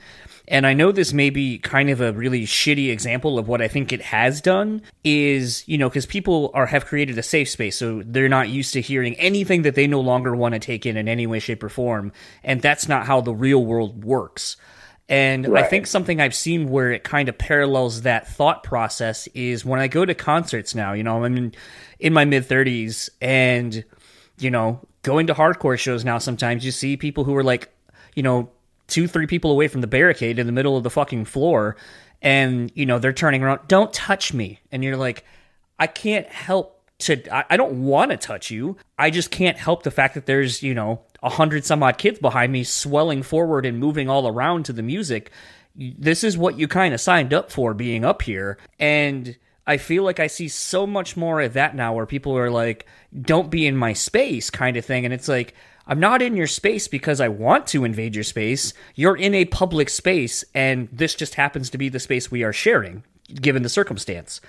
and 0.52 0.68
I 0.68 0.74
know 0.74 0.92
this 0.92 1.14
may 1.14 1.30
be 1.30 1.60
kind 1.60 1.90
of 1.90 2.02
a 2.02 2.12
really 2.12 2.42
shitty 2.42 2.92
example 2.92 3.40
of 3.40 3.48
what 3.48 3.62
I 3.62 3.70
think 3.70 3.94
it 3.94 4.02
has 4.02 4.42
done 4.42 4.82
is, 5.02 5.64
you 5.66 5.78
know, 5.78 5.88
because 5.88 6.06
people 6.06 6.52
are 6.54 6.66
have 6.66 6.86
created 6.86 7.18
a 7.18 7.24
safe 7.24 7.50
space, 7.50 7.78
so 7.78 8.04
they're 8.06 8.28
not 8.28 8.50
used 8.50 8.74
to 8.74 8.82
hearing 8.82 9.16
anything 9.16 9.62
that 9.62 9.76
they 9.76 9.88
no 9.88 10.02
longer 10.02 10.36
want 10.36 10.54
to 10.54 10.60
take 10.60 10.86
in 10.86 10.98
in 10.98 11.08
any 11.08 11.26
way, 11.26 11.40
shape, 11.40 11.64
or 11.64 11.70
form, 11.70 12.12
and 12.44 12.62
that's 12.62 12.90
not 12.90 13.06
how 13.06 13.22
the 13.22 13.34
real 13.34 13.64
world 13.64 14.04
works. 14.04 14.58
And 15.08 15.48
right. 15.48 15.64
I 15.64 15.68
think 15.68 15.88
something 15.88 16.20
I've 16.20 16.36
seen 16.36 16.70
where 16.70 16.92
it 16.92 17.06
kind 17.06 17.30
of 17.30 17.38
parallels 17.38 18.02
that 18.02 18.28
thought 18.28 18.64
process 18.64 19.28
is 19.34 19.64
when 19.64 19.80
I 19.80 19.88
go 19.88 20.06
to 20.06 20.14
concerts 20.14 20.76
now. 20.76 20.94
You 20.94 21.04
know, 21.04 21.24
I'm 21.24 21.38
in, 21.38 21.54
in 22.00 22.12
my 22.12 22.26
mid 22.26 22.48
30s, 22.48 23.10
and 23.22 23.86
you 24.42 24.52
know, 24.52 24.80
going 25.04 25.28
to 25.28 25.34
hardcore 25.34 25.78
shows 25.78 26.06
now. 26.06 26.18
Sometimes 26.18 26.66
you 26.66 26.72
see 26.72 26.98
people 26.98 27.24
who 27.24 27.36
are 27.36 27.44
like, 27.44 27.70
you 28.16 28.24
know, 28.24 28.50
two, 28.88 29.08
three 29.08 29.26
people 29.26 29.52
away 29.52 29.68
from 29.68 29.82
the 29.82 29.88
barricade 29.88 30.38
in 30.38 30.46
the 30.46 30.52
middle 30.52 30.78
of 30.78 30.84
the 30.84 30.90
fucking 30.90 31.26
floor, 31.26 31.76
and 32.22 32.72
you 32.76 32.86
know 32.86 33.00
they're 33.00 33.14
turning 33.14 33.42
around. 33.44 33.62
Don't 33.68 33.92
touch 33.94 34.34
me, 34.34 34.60
and 34.72 34.84
you're 34.84 34.98
like, 34.98 35.26
I 35.80 35.88
can't 35.88 36.28
help 36.28 36.82
to. 37.00 37.34
I, 37.34 37.46
I 37.52 37.58
don't 37.58 37.86
want 37.86 38.12
to 38.12 38.18
touch 38.18 38.52
you. 38.52 38.78
I 39.00 39.10
just 39.10 39.32
can't 39.32 39.58
help 39.58 39.84
the 39.84 39.92
fact 39.92 40.14
that 40.14 40.26
there's 40.26 40.62
you 40.62 40.74
know 40.74 41.02
a 41.24 41.30
hundred 41.30 41.66
some 41.66 41.82
odd 41.82 41.98
kids 41.98 42.20
behind 42.20 42.52
me 42.52 42.64
swelling 42.64 43.24
forward 43.24 43.66
and 43.66 43.80
moving 43.80 44.10
all 44.10 44.28
around 44.28 44.66
to 44.66 44.74
the 44.74 44.84
music. 44.84 45.32
This 45.76 46.24
is 46.24 46.38
what 46.38 46.60
you 46.60 46.68
kind 46.68 46.94
of 46.94 47.00
signed 47.00 47.34
up 47.34 47.52
for 47.52 47.74
being 47.74 48.06
up 48.06 48.22
here, 48.22 48.58
and. 48.80 49.38
I 49.68 49.78
feel 49.78 50.04
like 50.04 50.20
I 50.20 50.28
see 50.28 50.48
so 50.48 50.88
much 50.88 51.16
more 51.16 51.42
of 51.42 51.54
that 51.54 51.76
now 51.76 51.94
where 51.94 52.06
people 52.06 52.38
are 52.38 52.50
like, 52.50 52.86
don't 53.22 53.52
be 53.52 53.68
in 53.68 53.78
my 53.78 53.94
space 53.94 54.50
kind 54.50 54.76
of 54.78 54.86
thing. 54.86 55.06
And 55.06 55.14
it's 55.14 55.28
like, 55.28 55.54
I'm 55.88 56.00
not 56.00 56.22
in 56.22 56.36
your 56.36 56.48
space 56.48 56.88
because 56.88 57.20
I 57.20 57.28
want 57.28 57.68
to 57.68 57.84
invade 57.84 58.16
your 58.16 58.24
space. 58.24 58.74
You're 58.96 59.18
in 59.18 59.34
a 59.34 59.46
public 59.46 59.90
space, 59.90 60.44
and 60.54 60.88
this 60.92 61.16
just 61.16 61.36
happens 61.36 61.70
to 61.72 61.78
be 61.78 61.90
the 61.90 62.00
space 62.00 62.32
we 62.32 62.44
are 62.44 62.54
sharing, 62.54 63.04
given 63.34 63.64
the 63.64 63.70
circumstance. 63.70 64.42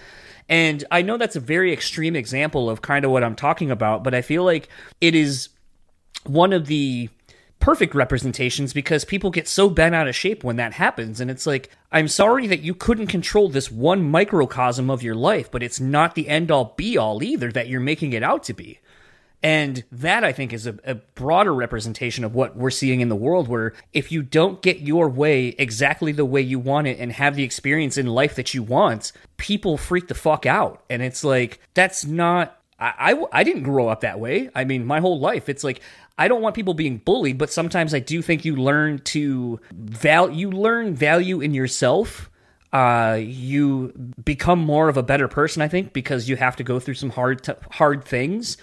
And 0.48 0.84
I 0.90 1.02
know 1.02 1.16
that's 1.16 1.36
a 1.36 1.40
very 1.40 1.72
extreme 1.72 2.16
example 2.16 2.68
of 2.68 2.82
kind 2.82 3.04
of 3.04 3.10
what 3.10 3.24
I'm 3.24 3.34
talking 3.34 3.70
about, 3.70 4.04
but 4.04 4.14
I 4.14 4.22
feel 4.22 4.44
like 4.44 4.68
it 5.00 5.14
is 5.14 5.48
one 6.24 6.52
of 6.52 6.66
the 6.66 7.08
perfect 7.62 7.94
representations 7.94 8.72
because 8.72 9.04
people 9.04 9.30
get 9.30 9.46
so 9.46 9.70
bent 9.70 9.94
out 9.94 10.08
of 10.08 10.16
shape 10.16 10.42
when 10.42 10.56
that 10.56 10.72
happens. 10.72 11.20
And 11.20 11.30
it's 11.30 11.46
like, 11.46 11.70
I'm 11.92 12.08
sorry 12.08 12.48
that 12.48 12.62
you 12.62 12.74
couldn't 12.74 13.06
control 13.06 13.48
this 13.48 13.70
one 13.70 14.10
microcosm 14.10 14.90
of 14.90 15.04
your 15.04 15.14
life, 15.14 15.48
but 15.48 15.62
it's 15.62 15.78
not 15.78 16.16
the 16.16 16.28
end 16.28 16.50
all 16.50 16.74
be 16.76 16.98
all 16.98 17.22
either 17.22 17.52
that 17.52 17.68
you're 17.68 17.80
making 17.80 18.14
it 18.14 18.24
out 18.24 18.42
to 18.44 18.52
be. 18.52 18.80
And 19.44 19.84
that 19.92 20.24
I 20.24 20.32
think 20.32 20.52
is 20.52 20.66
a, 20.66 20.76
a, 20.84 20.96
broader 20.96 21.54
representation 21.54 22.24
of 22.24 22.34
what 22.34 22.56
we're 22.56 22.70
seeing 22.70 23.00
in 23.00 23.08
the 23.08 23.16
world 23.16 23.46
where 23.48 23.74
if 23.92 24.10
you 24.10 24.22
don't 24.22 24.60
get 24.60 24.80
your 24.80 25.08
way 25.08 25.48
exactly 25.58 26.10
the 26.10 26.24
way 26.24 26.40
you 26.40 26.58
want 26.58 26.88
it 26.88 26.98
and 26.98 27.12
have 27.12 27.36
the 27.36 27.42
experience 27.44 27.96
in 27.96 28.06
life 28.06 28.34
that 28.36 28.54
you 28.54 28.62
want, 28.64 29.12
people 29.36 29.76
freak 29.76 30.08
the 30.08 30.14
fuck 30.14 30.46
out. 30.46 30.82
And 30.90 31.00
it's 31.00 31.22
like, 31.22 31.60
that's 31.74 32.04
not, 32.04 32.60
I, 32.78 33.12
I, 33.12 33.40
I 33.40 33.44
didn't 33.44 33.64
grow 33.64 33.88
up 33.88 34.00
that 34.00 34.18
way. 34.18 34.50
I 34.54 34.64
mean, 34.64 34.84
my 34.84 35.00
whole 35.00 35.20
life, 35.20 35.48
it's 35.48 35.64
like, 35.64 35.80
I 36.18 36.28
don't 36.28 36.42
want 36.42 36.54
people 36.54 36.74
being 36.74 36.98
bullied, 36.98 37.38
but 37.38 37.50
sometimes 37.50 37.94
I 37.94 37.98
do 37.98 38.22
think 38.22 38.44
you 38.44 38.56
learn 38.56 38.98
to 39.00 39.60
value, 39.72 40.38
you 40.38 40.50
learn 40.50 40.94
value 40.94 41.40
in 41.40 41.54
yourself 41.54 42.30
uh, 42.72 43.18
you 43.20 43.92
become 44.24 44.58
more 44.58 44.88
of 44.88 44.96
a 44.96 45.02
better 45.02 45.28
person, 45.28 45.60
I 45.60 45.68
think, 45.68 45.92
because 45.92 46.28
you 46.28 46.36
have 46.36 46.56
to 46.56 46.64
go 46.64 46.80
through 46.80 46.94
some 46.94 47.10
hard, 47.10 47.44
t- 47.44 47.52
hard 47.70 48.04
things. 48.04 48.56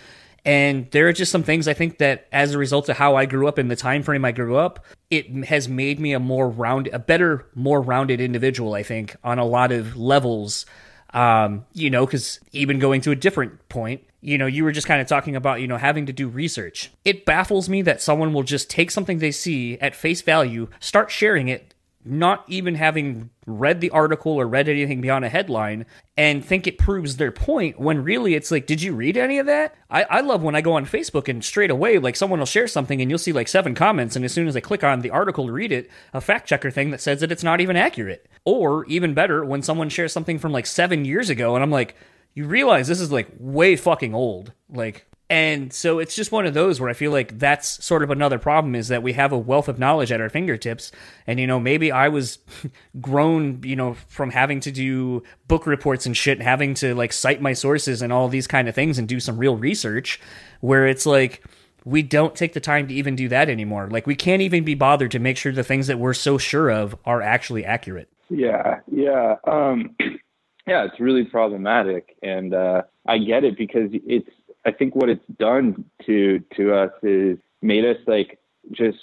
And 0.44 0.90
there 0.92 1.08
are 1.08 1.14
just 1.14 1.32
some 1.32 1.44
things 1.44 1.68
I 1.68 1.74
think 1.74 2.00
that 2.00 2.28
as 2.32 2.54
a 2.54 2.58
result 2.58 2.90
of 2.90 2.98
how 2.98 3.16
I 3.16 3.26
grew 3.26 3.48
up 3.48 3.60
in 3.60 3.68
the 3.68 3.76
time 3.76 4.02
frame 4.02 4.26
I 4.26 4.32
grew 4.32 4.58
up, 4.58 4.84
it 5.12 5.28
has 5.46 5.70
made 5.70 6.00
me 6.00 6.14
a 6.14 6.20
more 6.20 6.50
round 6.50 6.88
a 6.88 6.98
better, 6.98 7.46
more 7.54 7.82
rounded 7.82 8.20
individual, 8.20 8.74
I 8.74 8.82
think, 8.82 9.16
on 9.24 9.38
a 9.38 9.46
lot 9.46 9.72
of 9.72 9.96
levels. 9.96 10.66
Um, 11.14 11.66
you 11.74 11.90
know, 11.90 12.06
because 12.06 12.40
even 12.52 12.80
going 12.80 13.02
to 13.02 13.12
a 13.12 13.16
different 13.16 13.68
point, 13.70 14.04
you 14.22 14.38
know, 14.38 14.46
you 14.46 14.64
were 14.64 14.72
just 14.72 14.88
kind 14.88 15.02
of 15.02 15.08
talking 15.08 15.36
about, 15.36 15.62
you 15.62 15.68
know, 15.68 15.78
having 15.78 16.06
to 16.06 16.14
do 16.14 16.28
research. 16.28 16.92
It 17.06 17.26
baffles 17.26 17.70
me 17.70 17.82
that 17.84 18.02
someone 18.02 18.34
will 18.34 18.44
just 18.44 18.70
take 18.70 18.92
something 18.92 19.20
they 19.20 19.32
see 19.32 19.78
at 19.80 19.96
face 19.96 20.22
value, 20.22 20.70
start 20.80 21.10
sharing 21.10 21.48
it, 21.48 21.74
not 22.06 22.44
even 22.48 22.76
having 22.76 23.30
read 23.46 23.82
the 23.82 23.90
article 23.90 24.34
or 24.34 24.48
read 24.48 24.70
anything 24.70 25.02
beyond 25.02 25.26
a 25.26 25.30
headline 25.30 25.86
and 26.16 26.44
think 26.44 26.66
it 26.66 26.78
proves 26.78 27.18
their 27.18 27.32
point 27.32 27.80
when 27.80 28.04
really 28.04 28.36
it's 28.36 28.52
like, 28.52 28.66
did 28.66 28.82
you 28.82 28.94
read 28.94 29.18
any 29.18 29.38
of 29.38 29.46
that? 29.46 29.76
I, 29.90 30.04
I 30.04 30.22
love 30.22 30.42
when 30.42 30.56
I 30.56 30.62
go 30.62 30.74
on 30.74 30.86
Facebook 30.86 31.28
and 31.28 31.44
straight 31.44 31.70
away, 31.70 32.00
like 32.00 32.16
someone 32.16 32.40
will 32.40 32.46
share 32.46 32.68
something 32.68 33.02
and 33.02 33.12
you'll 33.12 33.20
see 33.20 33.34
like 33.34 33.48
seven 33.48 33.76
comments. 33.76 34.16
And 34.16 34.24
as 34.24 34.32
soon 34.32 34.48
as 34.48 34.56
I 34.56 34.62
click 34.62 34.84
on 34.84 35.02
the 35.02 35.10
article 35.10 35.48
to 35.48 35.52
read 35.52 35.72
it, 35.72 35.90
a 36.14 36.22
fact 36.22 36.48
checker 36.48 36.72
thing 36.72 36.92
that 36.92 37.02
says 37.02 37.20
that 37.20 37.32
it's 37.32 37.44
not 37.44 37.62
even 37.62 37.76
accurate. 37.76 38.28
Or 38.46 38.86
even 38.86 39.14
better, 39.14 39.44
when 39.44 39.62
someone 39.62 39.90
shares 39.90 40.14
something 40.14 40.40
from 40.40 40.54
like 40.54 40.66
seven 40.66 41.04
years 41.06 41.30
ago 41.30 41.56
and 41.56 41.64
I'm 41.64 41.72
like, 41.72 41.96
you 42.34 42.46
realize 42.46 42.88
this 42.88 43.02
is 43.02 43.12
like 43.12 43.28
way 43.38 43.76
fucking 43.76 44.14
old. 44.14 44.54
Like, 44.70 45.06
and 45.32 45.72
so 45.72 46.00
it's 46.00 46.16
just 46.16 46.32
one 46.32 46.48
of 46.48 46.56
those 46.56 46.82
where 46.82 46.90
I 46.90 46.94
feel 46.94 47.12
like 47.12 47.38
that's 47.38 47.84
sort 47.86 48.02
of 48.02 48.10
another 48.10 48.40
problem 48.40 48.74
is 48.74 48.88
that 48.88 49.04
we 49.04 49.14
have 49.14 49.32
a 49.32 49.38
wealth 49.38 49.68
of 49.68 49.78
knowledge 49.78 50.12
at 50.12 50.20
our 50.20 50.30
fingertips. 50.30 50.92
And, 51.28 51.40
you 51.40 51.46
know, 51.46 51.60
maybe 51.60 51.92
I 51.92 52.08
was 52.10 52.40
grown, 53.02 53.62
you 53.64 53.76
know, 53.76 53.96
from 54.08 54.32
having 54.32 54.60
to 54.62 54.72
do 54.72 55.22
book 55.48 55.68
reports 55.68 56.08
and 56.08 56.18
shit, 56.18 56.42
having 56.42 56.74
to 56.76 56.96
like 56.96 57.14
cite 57.14 57.42
my 57.42 57.54
sources 57.54 58.02
and 58.02 58.12
all 58.12 58.28
these 58.28 58.48
kind 58.48 58.68
of 58.68 58.74
things 58.74 58.98
and 58.98 59.08
do 59.08 59.20
some 59.20 59.38
real 59.38 59.56
research 59.56 60.20
where 60.62 60.88
it's 60.88 61.06
like, 61.06 61.44
we 61.86 62.02
don't 62.02 62.36
take 62.36 62.54
the 62.54 62.60
time 62.60 62.88
to 62.88 62.94
even 62.94 63.16
do 63.16 63.30
that 63.30 63.50
anymore. 63.50 63.88
Like, 63.90 64.06
we 64.06 64.16
can't 64.16 64.42
even 64.42 64.64
be 64.64 64.76
bothered 64.76 65.12
to 65.12 65.20
make 65.20 65.38
sure 65.38 65.52
the 65.52 65.64
things 65.64 65.88
that 65.88 66.00
we're 66.00 66.14
so 66.14 66.38
sure 66.38 66.70
of 66.70 66.96
are 67.06 67.22
actually 67.22 67.64
accurate. 67.64 68.10
Yeah. 68.30 68.80
Yeah. 68.92 69.36
Um, 69.46 69.96
yeah, 70.70 70.86
it's 70.86 71.00
really 71.00 71.26
problematic. 71.26 72.16
And, 72.24 72.54
uh, 72.54 72.84
I 73.08 73.18
get 73.18 73.44
it 73.44 73.58
because 73.58 73.90
it's, 73.92 74.30
I 74.66 74.72
think 74.72 74.96
what 74.96 75.10
it's 75.10 75.26
done 75.40 75.86
to 76.06 76.40
to 76.56 76.74
us 76.76 76.92
is 77.02 77.38
made 77.62 77.86
us 77.86 77.98
like 78.08 78.40
just 78.72 78.98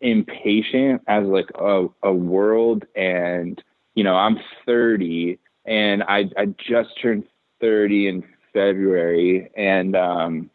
impatient 0.00 1.02
as 1.06 1.24
like 1.26 1.50
a, 1.54 1.86
a 2.02 2.12
world 2.12 2.84
and 2.94 3.62
you 3.94 4.02
know 4.02 4.14
i'm 4.14 4.38
30 4.64 5.38
and 5.66 6.02
i 6.04 6.24
i 6.38 6.46
just 6.46 6.90
turned 7.00 7.24
30 7.60 8.08
in 8.08 8.24
february 8.54 9.50
and 9.54 9.94
um 9.94 10.50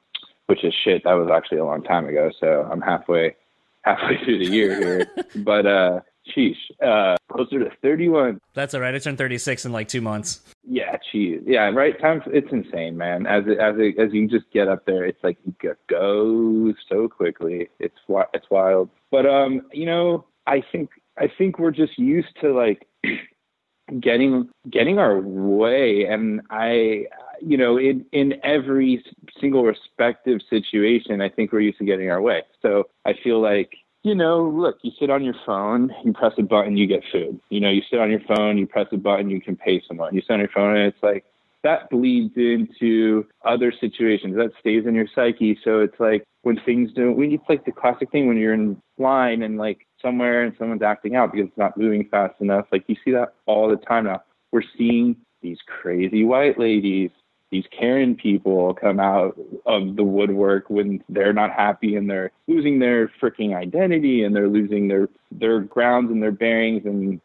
which 0.47 0.63
is 0.63 0.73
shit 0.83 1.03
that 1.03 1.13
was 1.13 1.29
actually 1.31 1.59
a 1.59 1.65
long 1.65 1.83
time 1.83 2.07
ago 2.07 2.31
so 2.39 2.67
i'm 2.71 2.81
halfway 2.81 3.35
halfway 3.83 4.17
through 4.23 4.39
the 4.39 4.51
year 4.51 4.75
here 4.79 5.05
but 5.43 5.67
uh 5.67 5.99
sheesh 6.35 6.55
uh 6.83 7.15
closer 7.31 7.59
to 7.59 7.71
31 7.81 8.39
that's 8.53 8.73
all 8.73 8.81
right 8.81 8.93
i 8.93 8.99
turned 8.99 9.17
36 9.17 9.65
in 9.65 9.71
like 9.71 9.87
two 9.87 10.01
months 10.01 10.41
yeah 10.63 10.97
Jeez, 11.13 11.41
yeah, 11.45 11.69
right. 11.69 11.99
Time 11.99 12.21
it's 12.27 12.51
insane, 12.51 12.97
man. 12.97 13.25
As 13.25 13.43
it, 13.45 13.59
as 13.59 13.75
it, 13.77 13.99
as 13.99 14.13
you 14.13 14.27
just 14.27 14.49
get 14.51 14.67
up 14.67 14.85
there, 14.85 15.03
it's 15.05 15.21
like 15.23 15.37
it 15.45 15.77
goes 15.87 16.75
so 16.87 17.09
quickly. 17.09 17.69
It's 17.79 17.97
it's 18.33 18.49
wild. 18.49 18.89
But 19.09 19.25
um, 19.25 19.63
you 19.73 19.85
know, 19.85 20.25
I 20.47 20.63
think 20.71 20.89
I 21.17 21.29
think 21.37 21.59
we're 21.59 21.71
just 21.71 21.97
used 21.99 22.29
to 22.41 22.53
like 22.53 22.87
getting 23.99 24.49
getting 24.69 24.99
our 24.99 25.19
way, 25.19 26.05
and 26.05 26.41
I, 26.49 27.07
you 27.41 27.57
know, 27.57 27.77
in 27.77 28.05
in 28.13 28.35
every 28.43 29.03
single 29.39 29.63
respective 29.63 30.39
situation, 30.49 31.19
I 31.19 31.29
think 31.29 31.51
we're 31.51 31.59
used 31.61 31.79
to 31.79 31.85
getting 31.85 32.09
our 32.09 32.21
way. 32.21 32.43
So 32.61 32.85
I 33.05 33.13
feel 33.21 33.41
like 33.41 33.73
you 34.03 34.15
know, 34.15 34.49
look, 34.49 34.79
you 34.81 34.91
sit 34.99 35.09
on 35.09 35.23
your 35.23 35.35
phone, 35.45 35.93
you 36.03 36.13
press 36.13 36.33
a 36.37 36.43
button, 36.43 36.75
you 36.75 36.87
get 36.87 37.03
food. 37.11 37.39
You 37.49 37.59
know, 37.59 37.69
you 37.69 37.81
sit 37.89 37.99
on 37.99 38.09
your 38.09 38.21
phone, 38.21 38.57
you 38.57 38.65
press 38.65 38.87
a 38.91 38.97
button, 38.97 39.29
you 39.29 39.39
can 39.39 39.55
pay 39.55 39.81
someone. 39.87 40.15
You 40.15 40.21
sit 40.21 40.31
on 40.31 40.39
your 40.39 40.49
phone, 40.49 40.75
and 40.75 40.87
it's 40.87 41.03
like 41.03 41.23
that 41.63 41.89
bleeds 41.89 42.33
into 42.35 43.27
other 43.45 43.71
situations. 43.71 44.35
That 44.35 44.51
stays 44.59 44.85
in 44.87 44.95
your 44.95 45.07
psyche. 45.13 45.59
So 45.63 45.79
it's 45.79 45.99
like 45.99 46.23
when 46.41 46.59
things 46.65 46.91
don't, 46.93 47.15
when 47.15 47.31
it's 47.31 47.43
like 47.47 47.65
the 47.65 47.71
classic 47.71 48.11
thing 48.11 48.27
when 48.27 48.37
you're 48.37 48.55
in 48.55 48.81
line 48.97 49.43
and 49.43 49.57
like 49.57 49.85
somewhere 50.01 50.43
and 50.43 50.55
someone's 50.57 50.81
acting 50.81 51.15
out 51.15 51.31
because 51.31 51.47
it's 51.47 51.57
not 51.57 51.77
moving 51.77 52.07
fast 52.09 52.33
enough. 52.39 52.65
Like 52.71 52.85
you 52.87 52.95
see 53.05 53.11
that 53.11 53.35
all 53.45 53.69
the 53.69 53.77
time 53.77 54.05
now. 54.05 54.23
We're 54.51 54.63
seeing 54.77 55.15
these 55.41 55.59
crazy 55.67 56.23
white 56.23 56.59
ladies 56.59 57.11
these 57.51 57.65
Karen 57.77 58.15
people 58.15 58.73
come 58.73 58.99
out 58.99 59.37
of 59.65 59.97
the 59.97 60.03
woodwork 60.03 60.69
when 60.69 61.03
they're 61.09 61.33
not 61.33 61.51
happy 61.51 61.97
and 61.97 62.09
they're 62.09 62.31
losing 62.47 62.79
their 62.79 63.11
freaking 63.21 63.55
identity 63.55 64.23
and 64.23 64.33
they're 64.33 64.47
losing 64.47 64.87
their 64.87 65.09
their 65.31 65.59
grounds 65.59 66.11
and 66.11 66.23
their 66.23 66.31
bearings. 66.31 66.85
And 66.85 67.19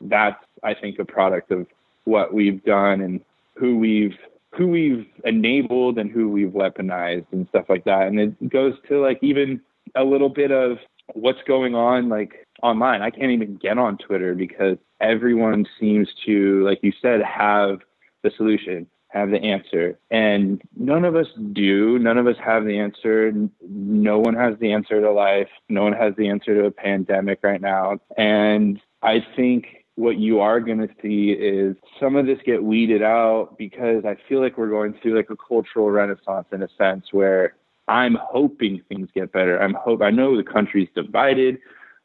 that's 0.00 0.42
I 0.62 0.74
think 0.74 0.98
a 1.00 1.04
product 1.04 1.50
of 1.50 1.66
what 2.04 2.32
we've 2.32 2.62
done 2.64 3.00
and 3.00 3.20
who 3.54 3.76
we've 3.76 4.16
who 4.52 4.68
we've 4.68 5.06
enabled 5.24 5.98
and 5.98 6.10
who 6.10 6.28
we've 6.28 6.50
weaponized 6.50 7.26
and 7.32 7.48
stuff 7.48 7.66
like 7.68 7.84
that. 7.84 8.06
And 8.06 8.20
it 8.20 8.48
goes 8.48 8.74
to 8.88 9.00
like 9.00 9.18
even 9.20 9.60
a 9.96 10.04
little 10.04 10.28
bit 10.28 10.52
of 10.52 10.78
what's 11.14 11.42
going 11.46 11.74
on 11.74 12.08
like 12.08 12.46
online. 12.62 13.02
I 13.02 13.10
can't 13.10 13.32
even 13.32 13.56
get 13.56 13.78
on 13.78 13.98
Twitter 13.98 14.36
because 14.36 14.78
everyone 15.00 15.66
seems 15.80 16.08
to 16.24 16.64
like 16.64 16.78
you 16.82 16.92
said 17.02 17.20
have 17.22 17.80
the 18.22 18.30
solution 18.36 18.86
have 19.12 19.30
the 19.30 19.42
answer. 19.42 19.98
And 20.10 20.62
none 20.76 21.04
of 21.04 21.16
us 21.16 21.26
do. 21.52 21.98
None 21.98 22.18
of 22.18 22.26
us 22.26 22.36
have 22.44 22.64
the 22.64 22.78
answer. 22.78 23.32
No 23.68 24.18
one 24.18 24.34
has 24.34 24.54
the 24.58 24.72
answer 24.72 25.00
to 25.00 25.12
life. 25.12 25.48
No 25.68 25.82
one 25.82 25.92
has 25.92 26.14
the 26.16 26.28
answer 26.28 26.54
to 26.54 26.66
a 26.66 26.70
pandemic 26.70 27.40
right 27.42 27.60
now. 27.60 27.98
And 28.16 28.80
I 29.02 29.24
think 29.36 29.84
what 29.96 30.16
you 30.16 30.40
are 30.40 30.60
going 30.60 30.78
to 30.78 30.88
see 31.02 31.32
is 31.32 31.76
some 32.00 32.16
of 32.16 32.26
this 32.26 32.38
get 32.46 32.62
weeded 32.62 33.02
out 33.02 33.56
because 33.58 34.04
I 34.06 34.16
feel 34.28 34.40
like 34.40 34.56
we're 34.56 34.70
going 34.70 34.94
through 35.02 35.16
like 35.16 35.30
a 35.30 35.36
cultural 35.36 35.90
renaissance 35.90 36.46
in 36.50 36.62
a 36.62 36.68
sense 36.78 37.06
where 37.12 37.56
I'm 37.88 38.16
hoping 38.20 38.80
things 38.88 39.08
get 39.14 39.32
better. 39.32 39.60
I'm 39.60 39.74
hope 39.74 40.00
I 40.00 40.10
know 40.10 40.36
the 40.36 40.42
country's 40.42 40.88
divided. 40.94 41.58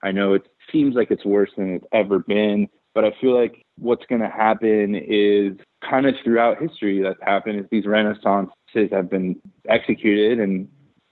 I 0.04 0.12
know 0.12 0.34
it 0.34 0.48
seems 0.72 0.96
like 0.96 1.12
it's 1.12 1.26
worse 1.26 1.50
than 1.58 1.76
it's 1.76 1.86
ever 1.94 2.20
been, 2.20 2.68
but 2.98 3.06
I 3.06 3.12
feel 3.22 3.40
like 3.40 3.64
what's 3.78 4.08
going 4.08 4.22
to 4.22 4.28
happen 4.28 4.96
is 4.96 5.56
kind 5.88 6.08
of 6.08 6.16
throughout 6.24 6.60
history 6.60 7.00
that's 7.04 7.22
happened 7.22 7.60
is 7.60 7.68
these 7.70 7.86
renaissances 7.86 8.92
have 8.92 9.08
been 9.08 9.40
executed 9.70 10.40
and 10.40 10.68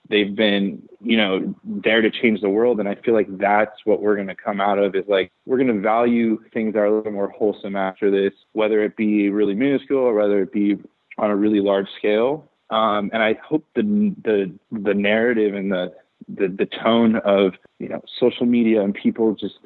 they've 0.09 0.35
been 0.35 0.81
you 0.99 1.15
know 1.15 1.53
there 1.63 2.01
to 2.01 2.09
change 2.09 2.41
the 2.41 2.49
world. 2.49 2.79
And 2.79 2.89
i 2.89 2.95
feel 2.95 3.13
like 3.13 3.27
that's 3.37 3.77
what 3.83 4.01
we're 4.01 4.15
going 4.15 4.29
to 4.29 4.35
come 4.35 4.59
out 4.59 4.79
of 4.79 4.95
is 4.95 5.03
like 5.07 5.31
we're 5.45 5.59
going 5.59 5.75
to 5.75 5.79
value 5.79 6.39
things 6.51 6.73
that 6.73 6.79
are 6.79 6.85
a 6.85 6.97
little 6.97 7.11
more 7.11 7.29
wholesome 7.29 7.75
after 7.75 8.09
this 8.09 8.33
whether 8.53 8.83
it 8.83 8.97
be 8.97 9.29
really 9.29 9.53
minuscule 9.53 9.99
or 9.99 10.15
whether 10.15 10.41
it 10.41 10.51
be 10.51 10.77
on 11.19 11.29
a 11.29 11.35
really 11.35 11.61
large 11.61 11.87
scale. 11.99 12.49
Um, 12.71 13.11
and 13.13 13.21
i 13.21 13.37
hope 13.47 13.63
the 13.75 13.83
the 14.23 14.51
the 14.71 14.95
narrative 14.95 15.53
and 15.53 15.71
the 15.71 15.93
the, 16.27 16.47
the 16.47 16.65
tone 16.65 17.17
of 17.17 17.53
you 17.77 17.89
know 17.89 18.01
social 18.19 18.47
media 18.47 18.81
and 18.81 18.95
people 18.95 19.35
just 19.35 19.59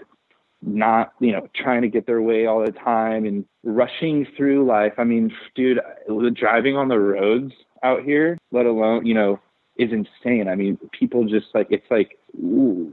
not, 0.62 1.14
you 1.20 1.32
know, 1.32 1.48
trying 1.56 1.82
to 1.82 1.88
get 1.88 2.06
their 2.06 2.22
way 2.22 2.46
all 2.46 2.66
the 2.66 2.72
time 2.72 3.26
and 3.26 3.46
rushing 3.64 4.28
through 4.36 4.66
life. 4.66 4.94
I 4.98 5.04
mean, 5.04 5.32
dude, 5.56 5.80
driving 6.34 6.76
on 6.76 6.88
the 6.88 7.00
roads 7.00 7.54
out 7.84 8.04
here, 8.04 8.38
let 8.52 8.66
alone, 8.66 9.06
you 9.06 9.14
know, 9.14 9.40
is 9.78 9.92
insane. 9.94 10.50
I 10.50 10.56
mean, 10.56 10.78
people 10.92 11.24
just 11.26 11.48
like 11.54 11.68
it's 11.70 11.90
like 11.90 12.18
ooh, 12.36 12.92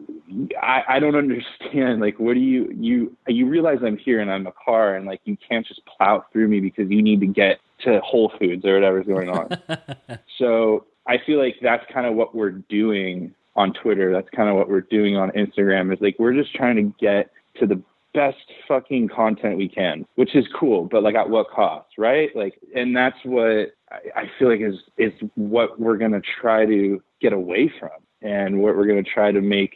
I 0.62 0.82
I 0.88 0.98
don't 1.00 1.16
understand. 1.16 2.00
Like, 2.00 2.18
what 2.18 2.34
do 2.34 2.40
you 2.40 2.72
you 2.78 3.16
you 3.26 3.46
realize 3.46 3.78
I'm 3.84 3.98
here 3.98 4.20
and 4.20 4.30
I'm 4.30 4.46
a 4.46 4.52
car 4.52 4.94
and 4.94 5.04
like 5.04 5.20
you 5.24 5.36
can't 5.36 5.66
just 5.66 5.82
plow 5.84 6.24
through 6.32 6.48
me 6.48 6.60
because 6.60 6.88
you 6.88 7.02
need 7.02 7.20
to 7.20 7.26
get 7.26 7.58
to 7.84 8.00
Whole 8.00 8.32
Foods 8.38 8.64
or 8.64 8.74
whatever's 8.74 9.06
going 9.06 9.28
on. 9.28 9.50
so 10.38 10.86
I 11.06 11.18
feel 11.26 11.38
like 11.38 11.56
that's 11.60 11.84
kind 11.92 12.06
of 12.06 12.14
what 12.14 12.34
we're 12.34 12.50
doing 12.50 13.34
on 13.56 13.72
Twitter. 13.72 14.12
That's 14.12 14.28
kind 14.34 14.48
of 14.48 14.54
what 14.54 14.68
we're 14.68 14.82
doing 14.82 15.16
on 15.16 15.30
Instagram. 15.30 15.92
Is 15.92 16.00
like 16.00 16.16
we're 16.18 16.34
just 16.34 16.54
trying 16.54 16.76
to 16.76 16.94
get 17.00 17.30
to 17.60 17.66
the 17.66 17.82
best 18.14 18.50
fucking 18.66 19.08
content 19.08 19.58
we 19.58 19.68
can, 19.68 20.06
which 20.14 20.34
is 20.34 20.46
cool, 20.58 20.86
but 20.90 21.02
like 21.02 21.14
at 21.14 21.28
what 21.28 21.50
cost, 21.50 21.88
right? 21.98 22.34
Like, 22.34 22.58
and 22.74 22.96
that's 22.96 23.18
what 23.24 23.72
I, 23.90 24.30
feel 24.38 24.48
like 24.48 24.60
is 24.60 24.76
is 24.96 25.12
what 25.34 25.78
we're 25.78 25.98
gonna 25.98 26.22
try 26.40 26.64
to 26.64 27.02
get 27.20 27.32
away 27.32 27.70
from, 27.78 27.90
and 28.22 28.60
what 28.60 28.76
we're 28.76 28.86
gonna 28.86 29.02
try 29.02 29.32
to 29.32 29.40
make 29.40 29.74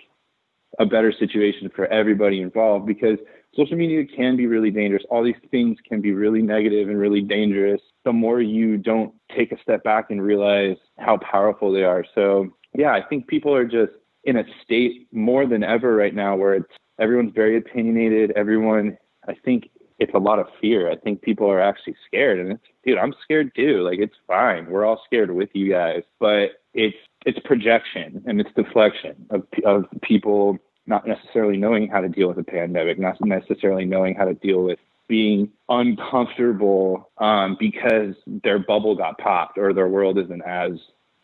a 0.78 0.86
better 0.86 1.12
situation 1.12 1.70
for 1.74 1.86
everybody 1.88 2.40
involved 2.40 2.86
because 2.86 3.18
social 3.54 3.76
media 3.76 4.04
can 4.04 4.36
be 4.36 4.46
really 4.46 4.70
dangerous. 4.70 5.02
All 5.10 5.22
these 5.22 5.34
things 5.50 5.76
can 5.86 6.00
be 6.00 6.12
really 6.12 6.42
negative 6.42 6.88
and 6.88 6.98
really 6.98 7.20
dangerous. 7.20 7.80
The 8.04 8.12
more 8.12 8.40
you 8.40 8.76
don't 8.76 9.12
take 9.36 9.52
a 9.52 9.60
step 9.60 9.82
back 9.84 10.06
and 10.10 10.22
realize 10.22 10.76
how 10.98 11.18
powerful 11.18 11.72
they 11.72 11.84
are. 11.84 12.04
So, 12.14 12.48
yeah, 12.74 12.92
I 12.92 13.02
think 13.02 13.26
people 13.26 13.54
are 13.54 13.64
just 13.64 13.92
in 14.24 14.36
a 14.36 14.44
state 14.64 15.08
more 15.12 15.46
than 15.46 15.64
ever 15.64 15.96
right 15.96 16.14
now 16.14 16.36
where 16.36 16.54
it's 16.54 16.72
everyone's 17.00 17.32
very 17.34 17.56
opinionated. 17.56 18.32
Everyone, 18.32 18.96
I 19.26 19.34
think 19.34 19.70
it's 19.98 20.14
a 20.14 20.18
lot 20.18 20.38
of 20.38 20.46
fear. 20.60 20.90
I 20.90 20.96
think 20.96 21.22
people 21.22 21.50
are 21.50 21.60
actually 21.60 21.96
scared, 22.06 22.38
and 22.38 22.52
it's, 22.52 22.64
dude, 22.84 22.98
I'm 22.98 23.14
scared 23.22 23.52
too. 23.56 23.82
Like 23.82 23.98
it's 23.98 24.16
fine. 24.26 24.66
We're 24.66 24.84
all 24.84 25.02
scared 25.06 25.30
with 25.30 25.50
you 25.52 25.70
guys, 25.70 26.02
but 26.18 26.62
it's 26.74 26.96
it's 27.26 27.38
projection 27.40 28.22
and 28.26 28.40
it's 28.40 28.50
deflection 28.54 29.26
of 29.30 29.44
of 29.64 29.86
people 30.02 30.58
not 30.86 31.06
necessarily 31.06 31.56
knowing 31.56 31.88
how 31.88 32.00
to 32.00 32.08
deal 32.08 32.28
with 32.28 32.38
a 32.38 32.44
pandemic, 32.44 32.98
not 32.98 33.20
necessarily 33.20 33.84
knowing 33.84 34.14
how 34.14 34.24
to 34.24 34.34
deal 34.34 34.62
with 34.62 34.78
being 35.08 35.50
uncomfortable 35.68 37.10
um, 37.18 37.56
because 37.58 38.14
their 38.26 38.58
bubble 38.58 38.94
got 38.94 39.18
popped 39.18 39.58
or 39.58 39.72
their 39.72 39.88
world 39.88 40.18
isn't 40.18 40.42
as 40.42 40.72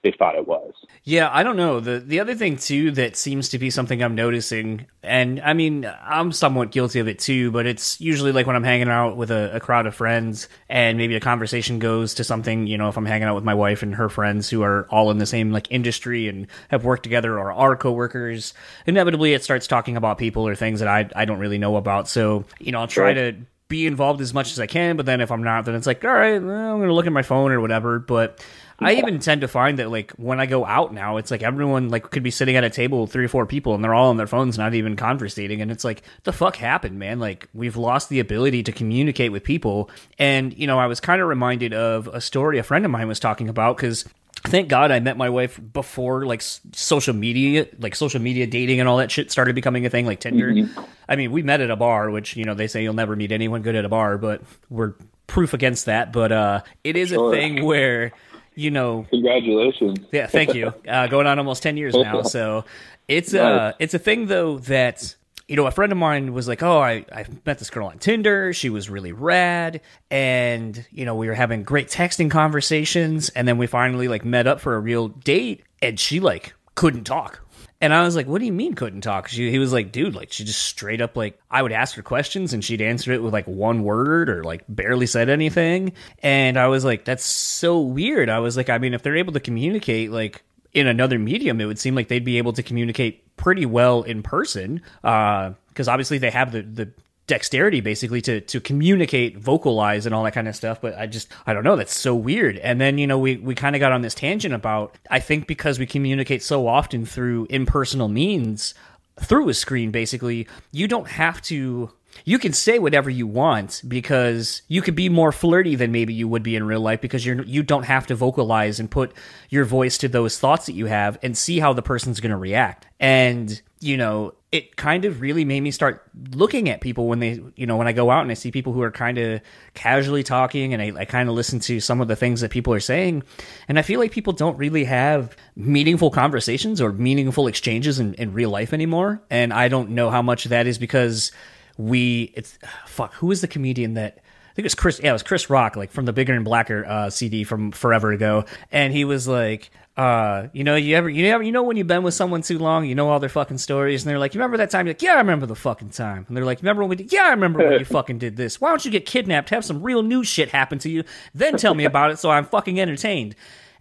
they 0.06 0.16
thought 0.16 0.36
it 0.36 0.46
was. 0.46 0.72
Yeah, 1.02 1.28
I 1.32 1.42
don't 1.42 1.56
know. 1.56 1.80
The 1.80 1.98
the 1.98 2.20
other 2.20 2.36
thing 2.36 2.56
too 2.56 2.92
that 2.92 3.16
seems 3.16 3.48
to 3.48 3.58
be 3.58 3.70
something 3.70 4.00
I'm 4.02 4.14
noticing, 4.14 4.86
and 5.02 5.40
I 5.40 5.52
mean 5.52 5.90
I'm 6.00 6.30
somewhat 6.30 6.70
guilty 6.70 7.00
of 7.00 7.08
it 7.08 7.18
too, 7.18 7.50
but 7.50 7.66
it's 7.66 8.00
usually 8.00 8.30
like 8.30 8.46
when 8.46 8.54
I'm 8.54 8.62
hanging 8.62 8.88
out 8.88 9.16
with 9.16 9.32
a, 9.32 9.56
a 9.56 9.60
crowd 9.60 9.86
of 9.86 9.96
friends 9.96 10.48
and 10.68 10.96
maybe 10.96 11.16
a 11.16 11.20
conversation 11.20 11.80
goes 11.80 12.14
to 12.14 12.24
something, 12.24 12.68
you 12.68 12.78
know, 12.78 12.88
if 12.88 12.96
I'm 12.96 13.06
hanging 13.06 13.26
out 13.26 13.34
with 13.34 13.44
my 13.44 13.54
wife 13.54 13.82
and 13.82 13.96
her 13.96 14.08
friends 14.08 14.48
who 14.48 14.62
are 14.62 14.86
all 14.90 15.10
in 15.10 15.18
the 15.18 15.26
same 15.26 15.50
like 15.50 15.66
industry 15.72 16.28
and 16.28 16.46
have 16.68 16.84
worked 16.84 17.02
together 17.02 17.36
or 17.36 17.52
are 17.52 17.76
coworkers, 17.76 18.54
inevitably 18.86 19.34
it 19.34 19.42
starts 19.42 19.66
talking 19.66 19.96
about 19.96 20.18
people 20.18 20.46
or 20.46 20.54
things 20.54 20.78
that 20.78 20.88
I 20.88 21.10
I 21.16 21.24
don't 21.24 21.40
really 21.40 21.58
know 21.58 21.76
about. 21.76 22.08
So, 22.08 22.44
you 22.60 22.70
know, 22.70 22.78
I'll 22.78 22.86
try 22.86 23.12
to 23.12 23.34
be 23.68 23.86
involved 23.86 24.20
as 24.20 24.32
much 24.32 24.52
as 24.52 24.60
I 24.60 24.66
can, 24.66 24.96
but 24.96 25.06
then 25.06 25.20
if 25.20 25.32
I'm 25.32 25.42
not, 25.42 25.64
then 25.64 25.74
it's 25.74 25.86
like, 25.86 26.04
all 26.04 26.12
right, 26.12 26.40
well, 26.40 26.72
I'm 26.72 26.78
going 26.78 26.88
to 26.88 26.94
look 26.94 27.06
at 27.06 27.12
my 27.12 27.22
phone 27.22 27.50
or 27.50 27.60
whatever. 27.60 27.98
But 27.98 28.44
I 28.78 28.94
even 28.94 29.18
tend 29.20 29.40
to 29.40 29.48
find 29.48 29.78
that 29.78 29.90
like 29.90 30.12
when 30.12 30.38
I 30.38 30.46
go 30.46 30.64
out 30.64 30.92
now, 30.92 31.16
it's 31.16 31.30
like 31.30 31.42
everyone 31.42 31.88
like 31.88 32.10
could 32.10 32.22
be 32.22 32.30
sitting 32.30 32.56
at 32.56 32.64
a 32.64 32.70
table 32.70 33.02
with 33.02 33.12
three 33.12 33.24
or 33.24 33.28
four 33.28 33.46
people 33.46 33.74
and 33.74 33.82
they're 33.82 33.94
all 33.94 34.10
on 34.10 34.16
their 34.16 34.26
phones, 34.26 34.58
not 34.58 34.74
even 34.74 34.96
conversating. 34.96 35.62
And 35.62 35.70
it's 35.70 35.84
like, 35.84 36.02
the 36.24 36.32
fuck 36.32 36.56
happened, 36.56 36.98
man? 36.98 37.18
Like 37.18 37.48
we've 37.54 37.76
lost 37.76 38.08
the 38.08 38.20
ability 38.20 38.64
to 38.64 38.72
communicate 38.72 39.32
with 39.32 39.44
people. 39.44 39.90
And, 40.18 40.56
you 40.56 40.66
know, 40.66 40.78
I 40.78 40.86
was 40.86 41.00
kind 41.00 41.22
of 41.22 41.28
reminded 41.28 41.72
of 41.72 42.08
a 42.08 42.20
story 42.20 42.58
a 42.58 42.62
friend 42.62 42.84
of 42.84 42.90
mine 42.90 43.08
was 43.08 43.20
talking 43.20 43.48
about 43.48 43.76
because 43.76 44.04
thank 44.44 44.68
God 44.68 44.90
I 44.90 45.00
met 45.00 45.16
my 45.16 45.30
wife 45.30 45.58
before 45.72 46.26
like 46.26 46.42
social 46.42 47.14
media, 47.14 47.66
like 47.78 47.94
social 47.94 48.20
media 48.20 48.46
dating 48.46 48.80
and 48.80 48.88
all 48.88 48.98
that 48.98 49.10
shit 49.10 49.30
started 49.30 49.54
becoming 49.54 49.86
a 49.86 49.90
thing, 49.90 50.06
like 50.06 50.20
Tinder. 50.20 50.52
Mm-hmm. 50.52 50.80
I 51.08 51.16
mean, 51.16 51.32
we 51.32 51.42
met 51.42 51.60
at 51.60 51.70
a 51.70 51.76
bar, 51.76 52.10
which 52.10 52.36
you 52.36 52.44
know 52.44 52.54
they 52.54 52.66
say 52.66 52.82
you'll 52.82 52.94
never 52.94 53.16
meet 53.16 53.32
anyone 53.32 53.62
good 53.62 53.74
at 53.74 53.84
a 53.84 53.88
bar, 53.88 54.18
but 54.18 54.42
we're 54.68 54.94
proof 55.26 55.54
against 55.54 55.86
that. 55.86 56.12
But 56.12 56.32
uh, 56.32 56.62
it 56.84 56.96
is 56.96 57.08
sure. 57.10 57.32
a 57.32 57.36
thing 57.36 57.64
where 57.64 58.12
you 58.56 58.70
know 58.70 59.06
congratulations. 59.10 59.98
Yeah 60.10 60.26
thank 60.26 60.54
you. 60.54 60.74
Uh, 60.86 61.06
going 61.08 61.26
on 61.26 61.38
almost 61.38 61.62
10 61.62 61.76
years 61.76 61.94
now 61.94 62.22
so 62.22 62.64
it's 63.08 63.34
uh, 63.34 63.42
nice. 63.42 63.58
a 63.58 63.74
it's 63.78 63.94
a 63.94 63.98
thing 63.98 64.26
though 64.26 64.58
that 64.60 65.14
you 65.48 65.56
know 65.56 65.66
a 65.66 65.70
friend 65.70 65.92
of 65.92 65.98
mine 65.98 66.32
was 66.32 66.48
like 66.48 66.62
oh 66.62 66.80
I, 66.80 67.04
I 67.12 67.26
met 67.44 67.58
this 67.58 67.70
girl 67.70 67.88
on 67.88 67.98
tinder. 67.98 68.52
She 68.52 68.70
was 68.70 68.88
really 68.88 69.12
rad. 69.12 69.80
And 70.10 70.86
you 70.90 71.04
know 71.04 71.14
we 71.14 71.26
were 71.28 71.34
having 71.34 71.62
great 71.62 71.88
texting 71.88 72.30
conversations 72.30 73.28
and 73.30 73.46
then 73.46 73.58
we 73.58 73.66
finally 73.66 74.08
like 74.08 74.24
met 74.24 74.46
up 74.46 74.60
for 74.60 74.74
a 74.74 74.80
real 74.80 75.08
date 75.08 75.62
and 75.82 75.98
she 75.98 76.20
like 76.20 76.54
couldn't 76.74 77.04
talk 77.04 77.45
And 77.80 77.92
I 77.92 78.02
was 78.04 78.16
like, 78.16 78.26
what 78.26 78.38
do 78.38 78.46
you 78.46 78.52
mean 78.52 78.74
couldn't 78.74 79.02
talk? 79.02 79.28
She, 79.28 79.50
he 79.50 79.58
was 79.58 79.72
like, 79.72 79.92
dude, 79.92 80.14
like 80.14 80.32
she 80.32 80.44
just 80.44 80.62
straight 80.62 81.00
up 81.00 81.16
like 81.16 81.38
I 81.50 81.60
would 81.60 81.72
ask 81.72 81.94
her 81.96 82.02
questions 82.02 82.52
and 82.52 82.64
she'd 82.64 82.80
answer 82.80 83.12
it 83.12 83.22
with 83.22 83.32
like 83.32 83.46
one 83.46 83.82
word 83.82 84.30
or 84.30 84.42
like 84.44 84.64
barely 84.68 85.06
said 85.06 85.28
anything. 85.28 85.92
And 86.22 86.58
I 86.58 86.68
was 86.68 86.84
like, 86.84 87.04
that's 87.04 87.24
so 87.24 87.80
weird. 87.80 88.30
I 88.30 88.38
was 88.38 88.56
like, 88.56 88.70
I 88.70 88.78
mean, 88.78 88.94
if 88.94 89.02
they're 89.02 89.16
able 89.16 89.34
to 89.34 89.40
communicate 89.40 90.10
like 90.10 90.42
in 90.72 90.86
another 90.86 91.18
medium, 91.18 91.60
it 91.60 91.66
would 91.66 91.78
seem 91.78 91.94
like 91.94 92.08
they'd 92.08 92.24
be 92.24 92.38
able 92.38 92.54
to 92.54 92.62
communicate 92.62 93.36
pretty 93.36 93.66
well 93.66 94.02
in 94.02 94.22
person. 94.22 94.80
Uh, 95.04 95.52
Because 95.68 95.88
obviously 95.88 96.16
they 96.16 96.30
have 96.30 96.52
the, 96.52 96.62
the 96.62 96.90
dexterity 97.26 97.80
basically 97.80 98.20
to 98.22 98.40
to 98.40 98.60
communicate, 98.60 99.36
vocalize, 99.36 100.06
and 100.06 100.14
all 100.14 100.24
that 100.24 100.34
kind 100.34 100.48
of 100.48 100.56
stuff. 100.56 100.80
But 100.80 100.96
I 100.98 101.06
just 101.06 101.28
I 101.46 101.52
don't 101.52 101.64
know. 101.64 101.76
That's 101.76 101.96
so 101.96 102.14
weird. 102.14 102.56
And 102.58 102.80
then 102.80 102.98
you 102.98 103.06
know 103.06 103.18
we 103.18 103.36
we 103.36 103.54
kind 103.54 103.76
of 103.76 103.80
got 103.80 103.92
on 103.92 104.02
this 104.02 104.14
tangent 104.14 104.54
about 104.54 104.94
I 105.10 105.20
think 105.20 105.46
because 105.46 105.78
we 105.78 105.86
communicate 105.86 106.42
so 106.42 106.66
often 106.66 107.04
through 107.04 107.46
impersonal 107.50 108.08
means 108.08 108.74
through 109.18 109.48
a 109.48 109.54
screen 109.54 109.90
basically 109.90 110.46
you 110.72 110.86
don't 110.86 111.08
have 111.08 111.40
to 111.40 111.90
you 112.24 112.38
can 112.38 112.52
say 112.52 112.78
whatever 112.78 113.10
you 113.10 113.26
want 113.26 113.82
because 113.86 114.62
you 114.68 114.82
could 114.82 114.94
be 114.94 115.08
more 115.08 115.32
flirty 115.32 115.74
than 115.74 115.92
maybe 115.92 116.14
you 116.14 116.28
would 116.28 116.42
be 116.42 116.56
in 116.56 116.64
real 116.64 116.80
life 116.80 117.00
because 117.00 117.24
you're 117.24 117.42
you 117.42 117.62
don't 117.62 117.84
have 117.84 118.06
to 118.06 118.14
vocalize 118.14 118.80
and 118.80 118.90
put 118.90 119.12
your 119.50 119.64
voice 119.64 119.98
to 119.98 120.08
those 120.08 120.38
thoughts 120.38 120.66
that 120.66 120.74
you 120.74 120.86
have 120.86 121.18
and 121.22 121.36
see 121.36 121.58
how 121.58 121.72
the 121.72 121.82
person's 121.82 122.20
going 122.20 122.30
to 122.30 122.36
react. 122.36 122.86
And 122.98 123.60
you 123.80 123.96
know, 123.96 124.32
it 124.52 124.76
kind 124.76 125.04
of 125.04 125.20
really 125.20 125.44
made 125.44 125.60
me 125.60 125.70
start 125.70 126.02
looking 126.32 126.68
at 126.68 126.80
people 126.80 127.08
when 127.08 127.18
they, 127.18 127.40
you 127.56 127.66
know, 127.66 127.76
when 127.76 127.86
I 127.86 127.92
go 127.92 128.10
out 128.10 128.22
and 128.22 128.30
I 128.30 128.34
see 128.34 128.50
people 128.50 128.72
who 128.72 128.80
are 128.80 128.90
kind 128.90 129.18
of 129.18 129.40
casually 129.74 130.22
talking 130.22 130.72
and 130.72 130.80
I, 130.80 131.00
I 131.00 131.04
kind 131.04 131.28
of 131.28 131.34
listen 131.34 131.60
to 131.60 131.78
some 131.80 132.00
of 132.00 132.08
the 132.08 132.16
things 132.16 132.40
that 132.40 132.50
people 132.50 132.72
are 132.72 132.80
saying. 132.80 133.22
And 133.68 133.78
I 133.78 133.82
feel 133.82 134.00
like 134.00 134.12
people 134.12 134.32
don't 134.32 134.56
really 134.56 134.84
have 134.84 135.36
meaningful 135.56 136.10
conversations 136.10 136.80
or 136.80 136.92
meaningful 136.92 137.48
exchanges 137.48 137.98
in, 137.98 138.14
in 138.14 138.32
real 138.32 138.48
life 138.50 138.72
anymore. 138.72 139.20
And 139.30 139.52
I 139.52 139.68
don't 139.68 139.90
know 139.90 140.10
how 140.10 140.22
much 140.22 140.44
that 140.44 140.66
is 140.66 140.78
because 140.78 141.32
we, 141.78 142.32
it's, 142.34 142.58
fuck, 142.86 143.14
who 143.14 143.30
is 143.30 143.40
the 143.40 143.48
comedian 143.48 143.94
that, 143.94 144.18
I 144.18 144.54
think 144.56 144.64
it 144.64 144.66
was 144.66 144.74
Chris. 144.74 145.00
Yeah, 145.02 145.10
it 145.10 145.12
was 145.12 145.22
Chris 145.22 145.50
Rock, 145.50 145.76
like 145.76 145.90
from 145.90 146.06
the 146.06 146.14
Bigger 146.14 146.32
and 146.32 146.42
Blacker 146.42 146.86
uh, 146.86 147.10
CD 147.10 147.44
from 147.44 147.72
forever 147.72 148.10
ago, 148.10 148.46
and 148.72 148.90
he 148.90 149.04
was 149.04 149.28
like, 149.28 149.70
uh, 149.98 150.48
you 150.52 150.64
know, 150.64 150.76
you 150.76 150.94
ever, 150.96 151.08
you 151.08 151.26
ever, 151.26 151.42
you 151.42 151.52
know, 151.52 151.62
when 151.62 151.76
you've 151.76 151.86
been 151.86 152.02
with 152.02 152.14
someone 152.14 152.42
too 152.42 152.58
long, 152.58 152.84
you 152.84 152.94
know 152.94 153.08
all 153.08 153.18
their 153.18 153.28
fucking 153.28 153.58
stories, 153.58 154.02
and 154.02 154.10
they're 154.10 154.18
like, 154.18 154.34
you 154.34 154.40
remember 154.40 154.56
that 154.58 154.70
time? 154.70 154.86
You're 154.86 154.94
like, 154.94 155.02
yeah, 155.02 155.14
I 155.14 155.18
remember 155.18 155.46
the 155.46 155.54
fucking 155.54 155.90
time. 155.90 156.24
And 156.28 156.36
they're 156.36 156.44
like, 156.44 156.60
remember 156.60 156.82
when 156.82 156.90
we 156.90 156.96
did? 156.96 157.12
Yeah, 157.12 157.24
I 157.24 157.30
remember 157.30 157.58
when 157.60 157.78
you 157.78 157.84
fucking 157.84 158.18
did 158.18 158.36
this. 158.36 158.60
Why 158.60 158.70
don't 158.70 158.84
you 158.84 158.90
get 158.90 159.06
kidnapped, 159.06 159.50
have 159.50 159.64
some 159.64 159.82
real 159.82 160.02
new 160.02 160.24
shit 160.24 160.50
happen 160.50 160.78
to 160.80 160.90
you, 160.90 161.04
then 161.34 161.56
tell 161.56 161.74
me 161.74 161.84
about 161.84 162.10
it, 162.10 162.18
so 162.18 162.30
I'm 162.30 162.44
fucking 162.44 162.80
entertained. 162.80 163.34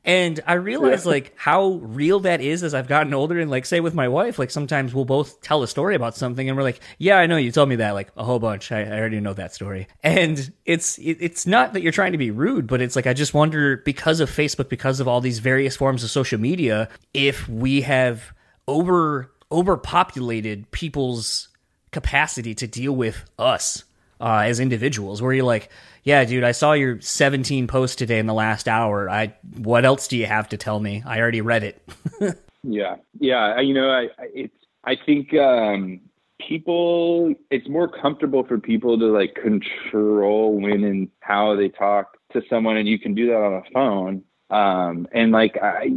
And 0.05 0.39
I 0.45 0.53
realize 0.53 1.03
like 1.03 1.33
how 1.35 1.79
real 1.81 2.19
that 2.21 2.39
is 2.39 2.61
as 2.61 2.75
I've 2.75 2.87
gotten 2.87 3.11
older 3.13 3.39
and 3.39 3.49
like 3.49 3.65
say 3.65 3.79
with 3.79 3.95
my 3.95 4.07
wife, 4.07 4.37
like 4.37 4.51
sometimes 4.51 4.93
we'll 4.93 5.03
both 5.03 5.41
tell 5.41 5.63
a 5.63 5.67
story 5.67 5.95
about 5.95 6.15
something 6.15 6.47
and 6.47 6.55
we're 6.55 6.63
like, 6.63 6.79
yeah, 6.99 7.17
I 7.17 7.25
know 7.25 7.37
you 7.37 7.51
told 7.51 7.69
me 7.69 7.77
that 7.77 7.95
like 7.95 8.09
a 8.15 8.23
whole 8.23 8.37
bunch. 8.37 8.71
I, 8.71 8.83
I 8.83 8.99
already 8.99 9.19
know 9.19 9.33
that 9.33 9.55
story. 9.55 9.87
And 10.03 10.53
it's, 10.63 10.99
it, 10.99 11.17
it's 11.21 11.47
not 11.47 11.73
that 11.73 11.81
you're 11.81 11.91
trying 11.91 12.11
to 12.11 12.19
be 12.19 12.29
rude, 12.29 12.67
but 12.67 12.81
it's 12.81 12.95
like, 12.95 13.07
I 13.07 13.13
just 13.13 13.33
wonder 13.33 13.77
because 13.77 14.19
of 14.19 14.29
Facebook, 14.29 14.69
because 14.69 14.99
of 14.99 15.07
all 15.07 15.21
these 15.21 15.39
various 15.39 15.75
forms 15.75 16.03
of 16.03 16.11
social 16.11 16.39
media, 16.39 16.87
if 17.15 17.49
we 17.49 17.81
have 17.81 18.31
over, 18.67 19.31
overpopulated 19.51 20.69
people's 20.69 21.47
capacity 21.91 22.53
to 22.53 22.67
deal 22.67 22.95
with 22.95 23.25
us 23.39 23.85
uh, 24.19 24.43
as 24.45 24.59
individuals 24.59 25.21
where 25.21 25.33
you're 25.33 25.45
like, 25.45 25.69
yeah, 26.03 26.23
dude, 26.23 26.43
I 26.43 26.51
saw 26.51 26.73
your 26.73 27.01
17 27.01 27.67
posts 27.67 27.95
today 27.95 28.19
in 28.19 28.27
the 28.27 28.33
last 28.33 28.67
hour. 28.67 29.09
I 29.09 29.33
what 29.57 29.85
else 29.85 30.07
do 30.07 30.17
you 30.17 30.25
have 30.25 30.49
to 30.49 30.57
tell 30.57 30.79
me? 30.79 31.03
I 31.05 31.19
already 31.19 31.41
read 31.41 31.63
it. 31.63 31.81
yeah, 32.63 32.95
yeah. 33.19 33.59
You 33.59 33.73
know, 33.73 33.89
I 33.89 34.07
it's 34.33 34.55
I 34.83 34.95
think 34.95 35.33
um, 35.33 36.01
people 36.39 37.33
it's 37.49 37.67
more 37.67 37.87
comfortable 37.87 38.43
for 38.45 38.59
people 38.59 38.99
to 38.99 39.05
like 39.05 39.35
control 39.35 40.59
when 40.59 40.83
and 40.83 41.09
how 41.21 41.55
they 41.55 41.69
talk 41.69 42.17
to 42.33 42.41
someone, 42.49 42.77
and 42.77 42.87
you 42.87 42.99
can 42.99 43.15
do 43.15 43.27
that 43.27 43.37
on 43.37 43.53
a 43.53 43.71
phone. 43.73 44.23
Um, 44.51 45.07
and 45.11 45.31
like 45.31 45.57
I, 45.61 45.89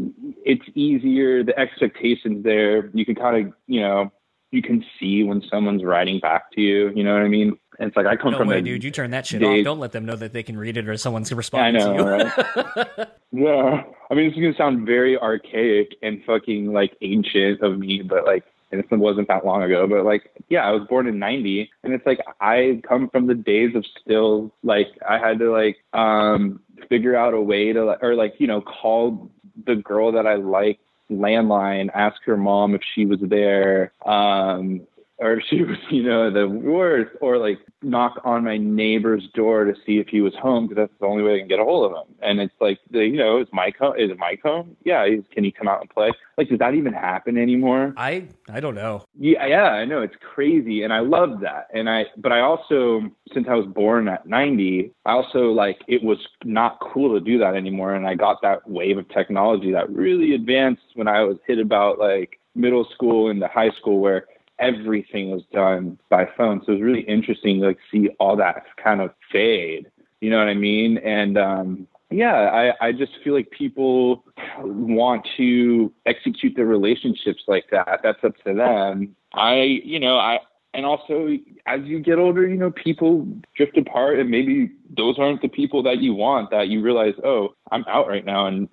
it's 0.45 0.65
easier. 0.75 1.45
The 1.45 1.59
expectations 1.59 2.45
there. 2.45 2.91
You 2.95 3.05
can 3.05 3.15
kind 3.15 3.47
of 3.47 3.53
you 3.67 3.81
know 3.81 4.11
you 4.51 4.63
can 4.63 4.85
see 4.99 5.23
when 5.23 5.43
someone's 5.51 5.85
writing 5.85 6.21
back 6.21 6.51
to 6.53 6.61
you. 6.61 6.91
You 6.95 7.05
know 7.05 7.13
what 7.13 7.23
I 7.23 7.29
mean? 7.29 7.59
It's 7.79 7.97
like 7.97 8.07
I 8.07 8.17
come 8.17 8.33
no 8.33 8.39
from 8.39 8.49
way, 8.49 8.61
dude. 8.61 8.83
You 8.83 8.91
turn 8.91 9.13
that 9.13 9.27
shit 9.27 9.43
off. 9.43 9.65
Don't 9.65 9.79
let 9.79 9.93
them 9.93 10.05
know 10.05 10.17
that 10.17 10.33
they 10.33 10.43
can 10.43 10.59
read 10.59 10.77
it 10.77 10.89
or 10.89 10.97
someone's 10.97 11.33
responding 11.33 11.83
I 11.83 11.87
know, 11.87 11.97
to 11.97 12.03
you. 12.03 12.09
right? 12.09 13.09
yeah. 13.33 13.83
I 14.11 14.15
mean, 14.15 14.27
it's 14.27 14.35
gonna 14.35 14.55
sound 14.57 14.87
very 14.87 15.17
archaic 15.19 15.95
and 16.03 16.23
fucking 16.25 16.73
like 16.73 16.97
ancient 17.03 17.61
of 17.63 17.79
me, 17.79 18.03
but 18.03 18.25
like, 18.25 18.45
and 18.73 18.83
this 18.83 18.91
wasn't 18.91 19.29
that 19.29 19.47
long 19.47 19.63
ago. 19.63 19.87
But 19.87 20.05
like, 20.05 20.31
yeah, 20.49 20.67
I 20.67 20.73
was 20.73 20.87
born 20.89 21.07
in 21.07 21.19
'90, 21.19 21.71
and 21.85 21.93
it's 21.93 22.05
like 22.05 22.21
I 22.41 22.81
come 22.87 23.09
from 23.11 23.27
the 23.27 23.35
days 23.35 23.75
of 23.77 23.85
still 24.01 24.53
like 24.65 24.89
I 25.09 25.19
had 25.19 25.39
to 25.39 25.53
like 25.53 25.77
um 25.93 26.61
figure 26.89 27.17
out 27.17 27.35
a 27.35 27.41
way 27.41 27.73
to 27.73 27.97
or 28.03 28.15
like 28.15 28.35
you 28.39 28.47
know 28.47 28.61
call 28.61 29.31
the 29.67 29.77
girl 29.77 30.13
that 30.13 30.27
I 30.27 30.35
like 30.35 30.81
landline, 31.11 31.91
ask 31.95 32.23
her 32.25 32.37
mom 32.37 32.75
if 32.75 32.83
she 32.95 33.07
was 33.07 33.19
there, 33.23 33.93
um, 34.05 34.83
or 35.19 35.43
she 35.51 35.63
was, 35.63 35.77
you 35.91 36.03
know, 36.03 36.31
the 36.31 36.49
worst, 36.49 37.11
or 37.21 37.39
like 37.39 37.59
knock 37.83 38.21
on 38.25 38.45
my 38.45 38.57
neighbor's 38.57 39.25
door 39.35 39.65
to 39.65 39.75
see 39.87 39.99
if 39.99 40.09
he 40.09 40.21
was 40.21 40.35
home 40.41 40.67
because 40.67 40.83
that's 40.83 41.01
the 41.01 41.07
only 41.07 41.23
way 41.23 41.37
I 41.37 41.39
can 41.39 41.49
get 41.49 41.61
a 41.61 41.65
hold 41.65 41.91
of 41.91 41.97
him. 41.97 42.15
And 42.23 42.41
it's 42.41 42.55
like, 42.61 42.79
the, 42.91 43.01
you 43.01 43.17
know, 43.17 43.41
is 43.41 43.49
Mike 43.53 43.77
home? 43.79 43.95
Is 43.99 44.11
it 44.11 44.19
Mike 44.19 44.41
home? 44.43 44.77
Yeah. 44.85 45.07
Can 45.33 45.45
he 45.45 45.53
come 45.53 45.69
out 45.69 45.81
and 45.81 45.91
play? 45.91 46.13
Like, 46.37 46.49
does 46.49 46.59
that 46.61 46.75
even 46.75 46.93
happen 46.93 47.37
anymore? 47.37 47.95
I 47.97 48.29
I 48.49 48.61
don't 48.61 48.77
know. 48.77 49.05
Yeah, 49.19 49.45
yeah, 49.47 49.65
I 49.65 49.85
know 49.85 50.03
it's 50.03 50.15
crazy, 50.35 50.85
and 50.85 50.93
I 50.93 51.01
love 51.01 51.41
that. 51.41 51.67
And 51.75 51.91
I, 51.91 52.07
but 52.17 52.31
I 52.31 52.41
also, 52.41 53.03
since 53.35 53.47
I 53.51 53.55
was 53.55 53.67
born 53.67 54.09
at 54.09 54.27
'90, 54.27 54.93
I 55.05 55.13
also 55.13 55.51
like 55.51 55.81
it 55.89 56.03
was 56.03 56.19
not 56.45 56.79
cool 56.81 57.19
to 57.19 57.25
do 57.25 57.39
that 57.39 57.57
anymore. 57.57 57.95
And 57.95 58.07
I 58.07 58.15
got 58.15 58.41
that 58.43 58.69
wave 58.71 58.99
of 58.99 59.09
technology 59.09 59.73
that 59.73 59.91
really 59.91 60.35
advanced 60.35 60.83
when 60.95 61.09
I 61.09 61.25
was 61.25 61.39
hit 61.47 61.59
about 61.59 61.99
like 61.99 62.39
middle 62.55 62.87
school 62.95 63.31
into 63.31 63.49
high 63.49 63.71
school, 63.71 63.99
where 63.99 64.27
everything 64.59 65.31
was 65.31 65.43
done 65.53 65.99
by 66.09 66.29
phone. 66.37 66.61
So 66.65 66.73
it 66.73 66.77
was 66.77 66.83
really 66.83 67.03
interesting 67.03 67.61
to 67.61 67.69
like 67.69 67.79
see 67.91 68.09
all 68.19 68.37
that 68.37 68.65
kind 68.83 69.01
of 69.01 69.11
fade. 69.31 69.91
You 70.21 70.31
know 70.31 70.39
what 70.39 70.49
I 70.49 70.55
mean? 70.55 70.99
And 70.99 71.39
um 71.39 71.89
yeah, 72.11 72.73
I, 72.81 72.89
I 72.89 72.93
just 72.93 73.13
feel 73.23 73.35
like 73.35 73.51
people 73.51 74.25
want 74.61 75.29
to 75.37 75.93
execute 76.07 76.57
their 76.57 76.65
relationships 76.65 77.43
like 77.47 77.67
that. 77.71 78.01
That's 78.03 78.25
up 78.25 78.35
to 78.47 78.55
them. 78.55 79.15
I 79.35 79.81
you 79.85 80.01
know, 80.01 80.17
I 80.17 80.39
and 80.75 80.87
also 80.87 81.37
as 81.67 81.81
you 81.85 82.01
get 82.01 82.19
older, 82.19 82.47
you 82.47 82.57
know, 82.57 82.71
people 82.71 83.27
drift 83.57 83.77
apart 83.77 84.19
and 84.19 84.31
maybe 84.31 84.71
those 84.97 85.19
aren't 85.19 85.43
the 85.43 85.49
people 85.49 85.83
that 85.83 85.99
you 85.99 86.15
want 86.15 86.51
that 86.51 86.69
you 86.69 86.81
realize, 86.81 87.15
oh, 87.25 87.55
I'm 87.71 87.85
out 87.89 88.09
right 88.09 88.25
now 88.25 88.47
and 88.47 88.69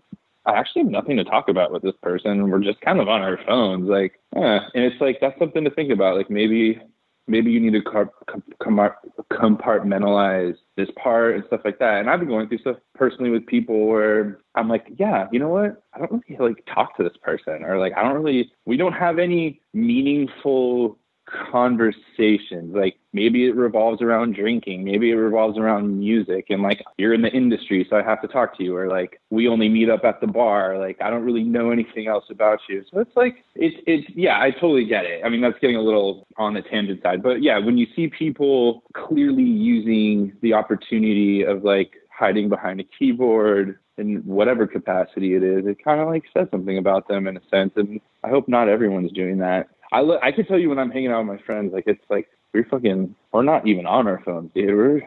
I 0.46 0.58
actually 0.58 0.84
have 0.84 0.92
nothing 0.92 1.18
to 1.18 1.24
talk 1.24 1.50
about 1.50 1.72
with 1.72 1.82
this 1.82 1.96
person. 2.02 2.50
We're 2.50 2.60
just 2.60 2.82
kind 2.82 3.00
of 3.00 3.08
on 3.08 3.22
our 3.22 3.40
phones, 3.48 3.90
like, 3.90 4.20
eh. 4.36 4.60
and 4.74 4.84
it's 4.84 5.02
like 5.02 5.20
that's 5.20 5.40
something 5.40 5.64
to 5.64 5.72
think 5.72 5.92
about. 5.92 6.18
Like 6.18 6.30
maybe, 6.30 6.80
maybe 7.28 7.52
you 7.52 7.60
need 7.60 7.74
to 7.74 7.82
compartmentalize 7.82 10.56
this 10.78 10.90
part 11.02 11.36
and 11.36 11.44
stuff 11.48 11.62
like 11.66 11.80
that. 11.80 12.00
And 12.00 12.10
I've 12.10 12.20
been 12.20 12.30
going 12.30 12.48
through 12.48 12.60
stuff 12.60 12.78
personally 12.94 13.32
with 13.32 13.46
people 13.48 13.88
where 13.88 14.40
I'm 14.54 14.70
like, 14.70 14.86
yeah, 14.98 15.26
you 15.32 15.40
know 15.40 15.50
what? 15.50 15.82
I 15.94 16.00
don't 16.00 16.24
really 16.30 16.54
like 16.54 16.64
talk 16.74 16.96
to 16.98 17.04
this 17.04 17.18
person, 17.22 17.64
or 17.64 17.80
like 17.80 17.94
I 17.98 18.04
don't 18.04 18.22
really. 18.22 18.52
We 18.66 18.78
don't 18.78 18.94
have 18.94 19.18
any 19.18 19.62
meaningful 19.74 21.00
conversations. 21.52 22.76
Like 22.76 22.98
maybe 23.14 23.46
it 23.46 23.56
revolves 23.56 24.02
around 24.02 24.36
drinking, 24.36 24.84
maybe 24.84 25.12
it 25.12 25.16
revolves 25.16 25.58
around 25.58 26.00
music, 26.00 26.48
and 26.50 26.62
like 26.62 26.84
you're 26.98 27.14
in 27.14 27.22
the 27.22 27.32
industry, 27.32 27.86
so 27.90 27.98
I 27.98 28.04
have 28.04 28.22
to 28.22 28.28
talk 28.28 28.58
to 28.58 28.64
you, 28.64 28.76
or 28.76 28.88
like 28.88 29.22
we 29.30 29.48
only 29.48 29.70
meet 29.70 29.90
up 29.90 30.04
at 30.04 30.22
the 30.22 30.28
bar. 30.28 30.78
Like 30.78 31.02
I 31.02 31.10
don't 31.10 31.24
really 31.24 31.44
know 31.44 31.72
anything 31.72 32.08
else 32.08 32.26
about 32.30 32.60
you. 32.70 32.84
So 32.92 33.00
it's 33.00 33.16
like 33.16 33.44
it's 33.56 33.76
it's 33.88 34.08
yeah, 34.16 34.40
I 34.40 34.52
totally 34.52 34.86
get 34.86 35.06
it. 35.06 35.22
I 35.24 35.30
mean 35.30 35.42
that's 35.42 35.60
getting 35.60 35.78
a 35.78 35.82
little 35.82 36.28
on 36.38 36.54
the 36.54 36.62
tangent 36.62 37.02
side, 37.04 37.22
but 37.24 37.42
yeah, 37.42 37.58
when 37.60 37.78
you 37.78 37.88
see 37.96 38.08
people 38.08 38.84
clearly 38.94 39.44
using 39.44 40.34
the 40.42 40.54
opportunity 40.54 41.44
of 41.44 41.64
like 41.64 41.94
hiding 42.10 42.50
behind 42.50 42.80
a 42.80 42.84
keyboard 42.98 43.80
in 43.98 44.18
whatever 44.26 44.68
capacity 44.68 45.36
it 45.36 45.44
is, 45.44 45.66
it 45.66 45.84
kind 45.84 46.02
of 46.02 46.08
like 46.08 46.24
says 46.34 46.48
something 46.52 46.78
about 46.78 47.08
them 47.08 47.28
in 47.28 47.38
a 47.38 47.42
sense. 47.50 47.72
And 47.76 48.00
I 48.24 48.30
hope 48.30 48.48
not 48.48 48.68
everyone's 48.68 49.12
doing 49.12 49.38
that. 49.40 49.68
I 49.92 50.02
look, 50.02 50.20
I 50.24 50.32
can 50.32 50.46
tell 50.46 50.60
you 50.60 50.70
when 50.70 50.80
I'm 50.80 50.92
hanging 50.92 51.12
out 51.12 51.20
with 51.20 51.40
my 51.40 51.46
friends, 51.46 51.74
like 51.74 51.86
it's 51.88 52.04
like 52.10 52.28
we're 52.54 52.66
fucking, 52.66 53.16
we're 53.32 53.44
not 53.44 53.68
even 53.68 53.86
on 53.86 54.08
our 54.08 54.22
phones, 54.24 54.52
dude. 54.54 54.76
We're 54.76 55.02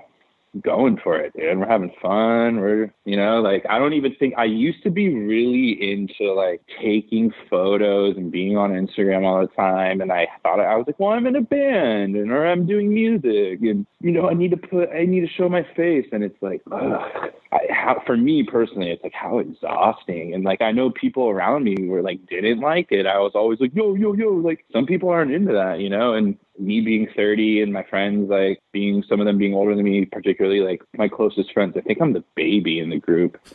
going 0.62 0.99
for 1.03 1.18
it, 1.18 1.32
dude. 1.36 1.59
We're 1.59 1.66
having 1.66 1.92
fun. 2.01 2.61
We're, 2.61 2.92
you 3.05 3.16
know, 3.16 3.40
like 3.40 3.64
I 3.68 3.78
don't 3.78 3.92
even 3.92 4.14
think 4.16 4.34
I 4.36 4.44
used 4.44 4.82
to 4.82 4.90
be 4.90 5.14
really 5.14 5.72
into 5.92 6.32
like 6.32 6.62
taking 6.80 7.32
photos 7.51 8.16
and 8.16 8.30
being 8.30 8.57
on 8.57 8.70
Instagram 8.70 9.24
all 9.24 9.40
the 9.40 9.53
time. 9.55 10.01
And 10.01 10.12
I 10.12 10.26
thought 10.42 10.61
I 10.61 10.76
was 10.76 10.86
like, 10.86 10.99
well, 10.99 11.11
I'm 11.11 11.26
in 11.26 11.36
a 11.36 11.40
band 11.40 12.16
and 12.16 12.30
or 12.30 12.46
I'm 12.46 12.66
doing 12.66 12.92
music 12.92 13.61
and 13.62 13.86
you 14.01 14.12
know, 14.12 14.28
I 14.28 14.34
need 14.34 14.51
to 14.53 14.57
put, 14.57 14.90
I 14.90 15.05
need 15.05 15.20
to 15.20 15.28
show 15.28 15.49
my 15.49 15.66
face. 15.76 16.07
And 16.12 16.22
it's 16.22 16.40
like, 16.40 16.62
ugh. 16.70 17.32
I, 17.51 17.61
how, 17.70 18.03
for 18.05 18.16
me 18.16 18.42
personally, 18.42 18.90
it's 18.90 19.03
like 19.03 19.14
how 19.14 19.38
exhausting. 19.38 20.34
And 20.34 20.44
like 20.44 20.61
I 20.61 20.70
know 20.70 20.90
people 20.90 21.28
around 21.28 21.64
me 21.64 21.76
were 21.80 22.03
like 22.03 22.26
didn't 22.26 22.61
like 22.61 22.88
it. 22.90 23.07
I 23.07 23.18
was 23.18 23.32
always 23.34 23.61
like, 23.61 23.74
yo, 23.74 23.94
yo, 23.94 24.12
yo. 24.12 24.32
Like 24.32 24.64
some 24.72 24.86
people 24.86 25.09
aren't 25.09 25.32
into 25.32 25.53
that, 25.55 25.80
you 25.80 25.88
know. 25.88 26.12
And 26.12 26.36
me 26.59 26.81
being 26.81 27.09
30 27.15 27.63
and 27.63 27.73
my 27.73 27.85
friends 27.85 28.29
like 28.29 28.61
being 28.73 29.03
some 29.09 29.21
of 29.21 29.27
them 29.27 29.39
being 29.39 29.55
older 29.55 29.75
than 29.75 29.85
me 29.85 30.05
particularly 30.05 30.61
like 30.61 30.83
my 30.97 31.09
closest 31.09 31.53
friends 31.53 31.75
i 31.77 31.81
think 31.81 32.01
i'm 32.01 32.13
the 32.13 32.25
baby 32.35 32.81
in 32.81 32.91
the 32.91 32.99
group. 32.99 33.39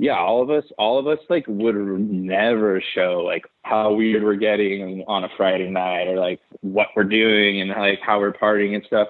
Yeah 0.00 0.18
all 0.18 0.42
of 0.42 0.50
us 0.50 0.64
all 0.78 0.98
of 0.98 1.06
us 1.06 1.18
like 1.28 1.44
would 1.48 1.74
never 1.76 2.80
show 2.94 3.22
like 3.24 3.46
how 3.62 3.92
weird 3.92 4.22
we're 4.22 4.34
getting 4.34 5.04
on 5.06 5.24
a 5.24 5.28
friday 5.36 5.70
night 5.70 6.08
or 6.08 6.18
like 6.18 6.40
what 6.60 6.88
we're 6.94 7.04
doing 7.04 7.60
and 7.60 7.70
like 7.70 8.00
how 8.00 8.18
we're 8.18 8.32
partying 8.32 8.74
and 8.74 8.84
stuff. 8.86 9.08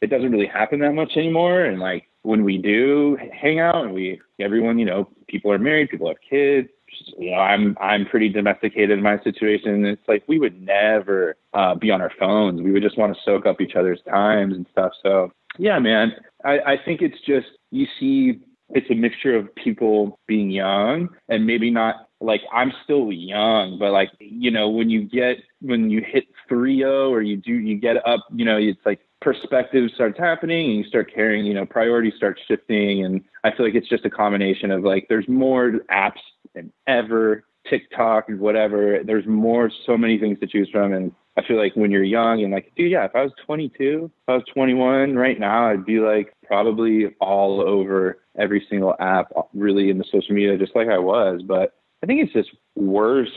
It 0.00 0.08
doesn't 0.08 0.30
really 0.30 0.46
happen 0.46 0.80
that 0.80 0.94
much 0.94 1.16
anymore 1.16 1.64
and 1.64 1.78
like 1.78 2.08
when 2.22 2.44
we 2.44 2.58
do 2.58 3.16
hang 3.32 3.60
out 3.60 3.84
and 3.84 3.94
we 3.94 4.20
everyone 4.40 4.78
you 4.78 4.84
know 4.84 5.08
people 5.28 5.52
are 5.52 5.58
married 5.58 5.88
people 5.90 6.08
have 6.08 6.20
kids 6.28 6.68
you 7.18 7.30
know, 7.30 7.38
I'm 7.38 7.76
I'm 7.80 8.06
pretty 8.06 8.28
domesticated 8.28 8.90
in 8.90 9.02
my 9.02 9.22
situation. 9.22 9.84
It's 9.84 10.06
like 10.08 10.24
we 10.26 10.38
would 10.38 10.60
never 10.60 11.36
uh, 11.54 11.74
be 11.74 11.90
on 11.90 12.00
our 12.00 12.12
phones. 12.18 12.60
We 12.60 12.72
would 12.72 12.82
just 12.82 12.98
want 12.98 13.14
to 13.14 13.20
soak 13.24 13.46
up 13.46 13.60
each 13.60 13.76
other's 13.76 14.00
times 14.08 14.54
and 14.54 14.66
stuff. 14.70 14.92
So 15.02 15.32
yeah, 15.58 15.78
man, 15.78 16.12
I, 16.44 16.58
I 16.58 16.76
think 16.84 17.02
it's 17.02 17.20
just 17.26 17.46
you 17.70 17.86
see 17.98 18.40
it's 18.70 18.90
a 18.90 18.94
mixture 18.94 19.36
of 19.36 19.54
people 19.54 20.18
being 20.26 20.50
young 20.50 21.08
and 21.28 21.46
maybe 21.46 21.70
not 21.70 22.08
like 22.20 22.40
I'm 22.52 22.72
still 22.84 23.12
young, 23.12 23.78
but 23.78 23.92
like 23.92 24.10
you 24.18 24.50
know 24.50 24.68
when 24.68 24.90
you 24.90 25.02
get 25.02 25.38
when 25.60 25.90
you 25.90 26.02
hit 26.06 26.24
three 26.48 26.78
zero 26.78 27.10
or 27.10 27.22
you 27.22 27.36
do 27.36 27.52
you 27.52 27.78
get 27.78 28.06
up, 28.06 28.26
you 28.34 28.44
know 28.44 28.56
it's 28.56 28.80
like 28.84 29.00
perspective 29.20 29.90
starts 29.94 30.18
happening 30.18 30.70
and 30.70 30.78
you 30.78 30.84
start 30.84 31.12
caring, 31.12 31.44
you 31.44 31.54
know 31.54 31.66
priorities 31.66 32.14
start 32.16 32.38
shifting, 32.46 33.04
and 33.04 33.22
I 33.44 33.50
feel 33.54 33.66
like 33.66 33.74
it's 33.74 33.88
just 33.88 34.04
a 34.04 34.10
combination 34.10 34.70
of 34.70 34.82
like 34.84 35.06
there's 35.08 35.28
more 35.28 35.72
apps 35.90 36.20
than 36.54 36.72
ever, 36.86 37.44
TikTok 37.68 38.28
and 38.28 38.40
whatever. 38.40 39.00
There's 39.04 39.26
more, 39.26 39.70
so 39.86 39.96
many 39.96 40.18
things 40.18 40.38
to 40.40 40.46
choose 40.46 40.68
from. 40.70 40.92
And 40.92 41.12
I 41.36 41.42
feel 41.46 41.58
like 41.58 41.74
when 41.74 41.90
you're 41.90 42.02
young 42.02 42.42
and 42.42 42.52
like, 42.52 42.72
dude, 42.76 42.90
yeah, 42.90 43.04
if 43.04 43.14
I 43.14 43.22
was 43.22 43.32
22, 43.44 44.10
if 44.14 44.28
I 44.28 44.34
was 44.34 44.44
21 44.52 45.16
right 45.16 45.38
now, 45.38 45.68
I'd 45.68 45.84
be 45.84 45.98
like 45.98 46.32
probably 46.46 47.14
all 47.20 47.60
over 47.60 48.22
every 48.38 48.66
single 48.68 48.94
app, 49.00 49.32
really 49.54 49.90
in 49.90 49.98
the 49.98 50.04
social 50.10 50.34
media, 50.34 50.56
just 50.56 50.76
like 50.76 50.88
I 50.88 50.98
was. 50.98 51.42
But 51.46 51.74
I 52.02 52.06
think 52.06 52.22
it's 52.22 52.32
just 52.32 52.50
worse 52.74 53.28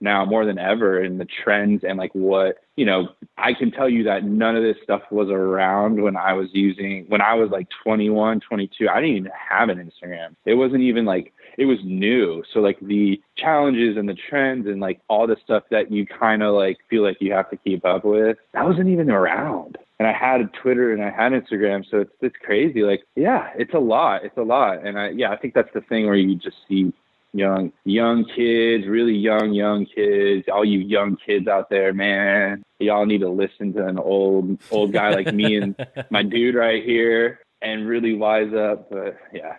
now 0.00 0.24
more 0.24 0.44
than 0.44 0.58
ever 0.58 1.02
in 1.02 1.18
the 1.18 1.26
trends 1.42 1.82
and 1.82 1.98
like 1.98 2.14
what 2.14 2.56
you 2.76 2.84
know 2.84 3.08
i 3.38 3.52
can 3.52 3.70
tell 3.70 3.88
you 3.88 4.02
that 4.04 4.24
none 4.24 4.56
of 4.56 4.62
this 4.62 4.76
stuff 4.82 5.02
was 5.10 5.28
around 5.28 6.02
when 6.02 6.16
i 6.16 6.32
was 6.32 6.48
using 6.52 7.04
when 7.08 7.20
i 7.20 7.34
was 7.34 7.50
like 7.50 7.66
21 7.84 8.40
22 8.40 8.88
i 8.88 9.00
didn't 9.00 9.16
even 9.16 9.32
have 9.50 9.68
an 9.68 9.78
instagram 9.78 10.34
it 10.44 10.54
wasn't 10.54 10.80
even 10.80 11.04
like 11.04 11.32
it 11.58 11.66
was 11.66 11.78
new. 11.84 12.42
So 12.52 12.60
like 12.60 12.78
the 12.80 13.20
challenges 13.36 13.96
and 13.96 14.08
the 14.08 14.16
trends 14.28 14.66
and 14.66 14.80
like 14.80 15.00
all 15.08 15.26
the 15.26 15.36
stuff 15.44 15.64
that 15.70 15.90
you 15.90 16.06
kind 16.06 16.42
of 16.42 16.54
like 16.54 16.78
feel 16.90 17.02
like 17.02 17.18
you 17.20 17.32
have 17.32 17.50
to 17.50 17.56
keep 17.56 17.84
up 17.84 18.04
with, 18.04 18.36
that 18.52 18.64
wasn't 18.64 18.88
even 18.88 19.10
around. 19.10 19.78
And 19.98 20.08
I 20.08 20.12
had 20.12 20.40
a 20.40 20.50
Twitter 20.60 20.92
and 20.92 21.02
I 21.02 21.10
had 21.10 21.32
Instagram, 21.32 21.84
so 21.88 22.00
it's 22.00 22.10
it's 22.20 22.34
crazy. 22.44 22.82
Like, 22.82 23.02
yeah, 23.14 23.50
it's 23.56 23.74
a 23.74 23.78
lot. 23.78 24.24
It's 24.24 24.36
a 24.36 24.42
lot. 24.42 24.84
And 24.84 24.98
I 24.98 25.10
yeah, 25.10 25.30
I 25.30 25.36
think 25.36 25.54
that's 25.54 25.72
the 25.72 25.82
thing 25.82 26.06
where 26.06 26.16
you 26.16 26.34
just 26.34 26.56
see 26.68 26.92
young 27.34 27.72
young 27.84 28.24
kids, 28.24 28.86
really 28.86 29.14
young 29.14 29.52
young 29.52 29.86
kids, 29.86 30.46
all 30.52 30.64
you 30.64 30.78
young 30.78 31.16
kids 31.16 31.46
out 31.48 31.68
there, 31.68 31.92
man, 31.92 32.62
y'all 32.78 33.06
need 33.06 33.20
to 33.20 33.28
listen 33.28 33.72
to 33.74 33.86
an 33.86 33.98
old 33.98 34.58
old 34.70 34.92
guy 34.92 35.10
like 35.10 35.34
me 35.34 35.56
and 35.56 35.76
my 36.10 36.22
dude 36.22 36.54
right 36.54 36.82
here 36.84 37.40
and 37.60 37.86
really 37.86 38.14
wise 38.14 38.52
up. 38.54 38.88
But 38.90 39.18
yeah, 39.32 39.56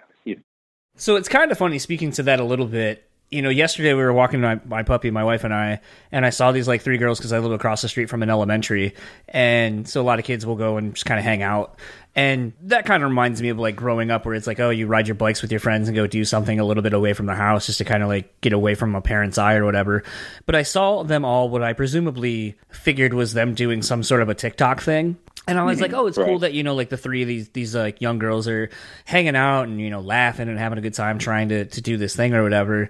so 0.98 1.18
it's 1.18 1.28
kind 1.28 1.52
of 1.52 1.58
funny 1.58 1.78
speaking 1.78 2.12
to 2.12 2.24
that 2.24 2.40
a 2.40 2.44
little 2.44 2.66
bit. 2.66 3.10
You 3.36 3.42
know, 3.42 3.50
yesterday 3.50 3.94
we 3.94 4.02
were 4.02 4.14
walking 4.14 4.42
my, 4.42 4.60
my 4.66 4.84
puppy, 4.84 5.12
my 5.12 5.24
wife 5.24 5.44
and 5.44 5.54
I, 5.54 5.82
and 6.12 6.26
I 6.26 6.30
saw 6.30 6.52
these 6.52 6.68
like 6.68 6.82
three 6.82 6.98
girls 6.98 7.20
because 7.20 7.34
I 7.34 7.40
live 7.40 7.52
across 7.52 7.82
the 7.82 7.90
street 7.90 8.10
from 8.10 8.24
an 8.24 8.30
elementary, 8.30 8.96
and 9.28 9.88
so 9.88 10.02
a 10.02 10.04
lot 10.04 10.20
of 10.20 10.26
kids 10.26 10.46
will 10.46 10.56
go 10.56 10.78
and 10.78 10.94
just 10.94 11.06
kind 11.06 11.20
of 11.20 11.26
hang 11.26 11.44
out, 11.44 11.78
and 12.16 12.54
that 12.62 12.86
kind 12.86 13.04
of 13.04 13.10
reminds 13.10 13.42
me 13.42 13.50
of 13.50 13.60
like 13.60 13.76
growing 13.76 14.10
up 14.10 14.26
where 14.26 14.36
it's 14.36 14.48
like, 14.48 14.62
oh, 14.62 14.70
you 14.70 14.88
ride 14.88 15.06
your 15.06 15.16
bikes 15.16 15.42
with 15.42 15.52
your 15.52 15.60
friends 15.60 15.90
and 15.90 15.96
go 15.96 16.08
do 16.08 16.24
something 16.24 16.62
a 16.62 16.64
little 16.64 16.82
bit 16.82 16.94
away 16.94 17.12
from 17.12 17.26
the 17.26 17.36
house 17.36 17.66
just 17.66 17.80
to 17.80 17.86
kind 17.86 18.02
of 18.02 18.08
like 18.08 18.40
get 18.40 18.54
away 18.54 18.74
from 18.74 18.96
a 18.96 19.02
parent's 19.02 19.38
eye 19.38 19.56
or 19.56 19.66
whatever. 19.66 20.02
But 20.46 20.56
I 20.56 20.64
saw 20.64 21.04
them 21.04 21.26
all 21.26 21.50
what 21.50 21.62
I 21.62 21.74
presumably 21.74 22.56
figured 22.70 23.14
was 23.14 23.34
them 23.34 23.54
doing 23.54 23.82
some 23.82 24.02
sort 24.02 24.22
of 24.22 24.30
a 24.30 24.34
TikTok 24.34 24.80
thing. 24.80 25.18
And 25.48 25.60
I 25.60 25.64
was 25.64 25.82
like, 25.82 25.94
oh, 25.94 26.08
it's 26.08 26.18
right. 26.18 26.26
cool 26.26 26.40
that 26.40 26.54
you 26.54 26.64
know, 26.64 26.74
like 26.74 26.90
the 26.90 26.98
three 26.98 27.22
of 27.22 27.28
these 27.28 27.50
these 27.50 27.76
like 27.76 28.00
young 28.00 28.18
girls 28.18 28.48
are 28.48 28.70
hanging 29.04 29.36
out 29.36 29.68
and 29.68 29.80
you 29.82 29.90
know 29.90 30.00
laughing 30.00 30.48
and 30.48 30.58
having 30.58 30.78
a 30.78 30.82
good 30.82 30.94
time 30.94 31.20
trying 31.20 31.50
to 31.50 31.66
to 31.66 31.82
do 31.82 31.98
this 31.98 32.16
thing 32.16 32.34
or 32.34 32.44
whatever. 32.44 32.90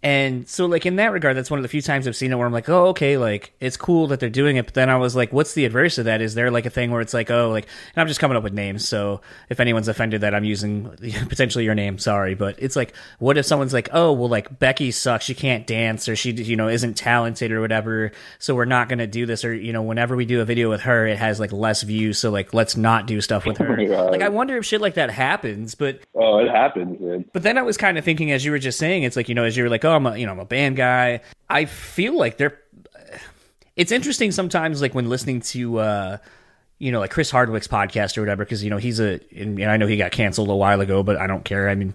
And 0.00 0.48
so, 0.48 0.66
like 0.66 0.86
in 0.86 0.94
that 0.96 1.10
regard, 1.10 1.36
that's 1.36 1.50
one 1.50 1.58
of 1.58 1.62
the 1.62 1.68
few 1.68 1.82
times 1.82 2.06
I've 2.06 2.14
seen 2.14 2.30
it 2.30 2.36
where 2.36 2.46
I'm 2.46 2.52
like, 2.52 2.68
oh, 2.68 2.86
okay, 2.88 3.18
like 3.18 3.52
it's 3.58 3.76
cool 3.76 4.06
that 4.08 4.20
they're 4.20 4.30
doing 4.30 4.56
it. 4.56 4.66
But 4.66 4.74
then 4.74 4.88
I 4.88 4.96
was 4.96 5.16
like, 5.16 5.32
what's 5.32 5.54
the 5.54 5.64
adverse 5.64 5.98
of 5.98 6.04
that? 6.04 6.20
Is 6.20 6.34
there 6.34 6.52
like 6.52 6.66
a 6.66 6.70
thing 6.70 6.92
where 6.92 7.00
it's 7.00 7.14
like, 7.14 7.32
oh, 7.32 7.50
like, 7.50 7.66
and 7.96 8.00
I'm 8.00 8.06
just 8.06 8.20
coming 8.20 8.36
up 8.36 8.44
with 8.44 8.52
names. 8.52 8.86
So 8.86 9.22
if 9.48 9.58
anyone's 9.58 9.88
offended 9.88 10.20
that 10.20 10.36
I'm 10.36 10.44
using 10.44 10.84
potentially 11.28 11.64
your 11.64 11.74
name, 11.74 11.98
sorry. 11.98 12.36
But 12.36 12.54
it's 12.62 12.76
like, 12.76 12.94
what 13.18 13.36
if 13.38 13.46
someone's 13.46 13.72
like, 13.72 13.88
oh, 13.92 14.12
well, 14.12 14.28
like 14.28 14.60
Becky 14.60 14.92
sucks, 14.92 15.24
she 15.24 15.34
can't 15.34 15.66
dance, 15.66 16.08
or 16.08 16.14
she, 16.14 16.30
you 16.30 16.54
know, 16.54 16.68
isn't 16.68 16.94
talented 16.94 17.50
or 17.50 17.60
whatever. 17.60 18.12
So 18.38 18.54
we're 18.54 18.66
not 18.66 18.88
going 18.88 19.00
to 19.00 19.08
do 19.08 19.26
this. 19.26 19.44
Or, 19.44 19.52
you 19.52 19.72
know, 19.72 19.82
whenever 19.82 20.14
we 20.14 20.26
do 20.26 20.40
a 20.40 20.44
video 20.44 20.70
with 20.70 20.82
her, 20.82 21.08
it 21.08 21.18
has 21.18 21.40
like 21.40 21.50
less 21.50 21.82
views. 21.82 22.20
So 22.20 22.30
like, 22.30 22.54
let's 22.54 22.76
not 22.76 23.08
do 23.08 23.20
stuff 23.20 23.44
with 23.44 23.60
oh 23.60 23.64
her. 23.64 23.80
Oh 23.80 24.06
like, 24.10 24.22
I 24.22 24.28
wonder 24.28 24.56
if 24.58 24.64
shit 24.64 24.80
like 24.80 24.94
that 24.94 25.10
happens. 25.10 25.74
But, 25.74 26.02
oh, 26.14 26.38
it 26.38 26.48
happens, 26.48 27.00
man. 27.00 27.24
But 27.32 27.42
then 27.42 27.58
I 27.58 27.62
was 27.62 27.76
kind 27.76 27.98
of 27.98 28.04
thinking, 28.04 28.30
as 28.30 28.44
you 28.44 28.52
were 28.52 28.60
just 28.60 28.78
saying, 28.78 29.02
it's 29.02 29.16
like, 29.16 29.28
you 29.28 29.34
know, 29.34 29.42
as 29.42 29.56
you 29.56 29.64
were 29.64 29.68
like, 29.68 29.87
oh, 29.88 29.94
I'm 29.94 30.06
a, 30.06 30.16
you 30.16 30.26
know, 30.26 30.32
I'm 30.32 30.38
a 30.38 30.44
band 30.44 30.76
guy. 30.76 31.22
I 31.48 31.64
feel 31.64 32.16
like 32.16 32.36
they're. 32.36 32.60
It's 33.74 33.92
interesting 33.92 34.32
sometimes, 34.32 34.82
like 34.82 34.94
when 34.94 35.08
listening 35.08 35.40
to, 35.40 35.78
uh, 35.78 36.18
you 36.80 36.90
know, 36.90 36.98
like 36.98 37.10
Chris 37.12 37.30
Hardwick's 37.30 37.68
podcast 37.68 38.18
or 38.18 38.22
whatever, 38.22 38.44
because 38.44 38.62
you 38.62 38.70
know 38.70 38.76
he's 38.76 39.00
a, 39.00 39.20
and 39.34 39.62
I 39.64 39.76
know 39.76 39.86
he 39.86 39.96
got 39.96 40.10
canceled 40.10 40.50
a 40.50 40.54
while 40.54 40.80
ago, 40.80 41.02
but 41.02 41.16
I 41.16 41.26
don't 41.26 41.44
care. 41.44 41.68
I 41.68 41.74
mean, 41.76 41.94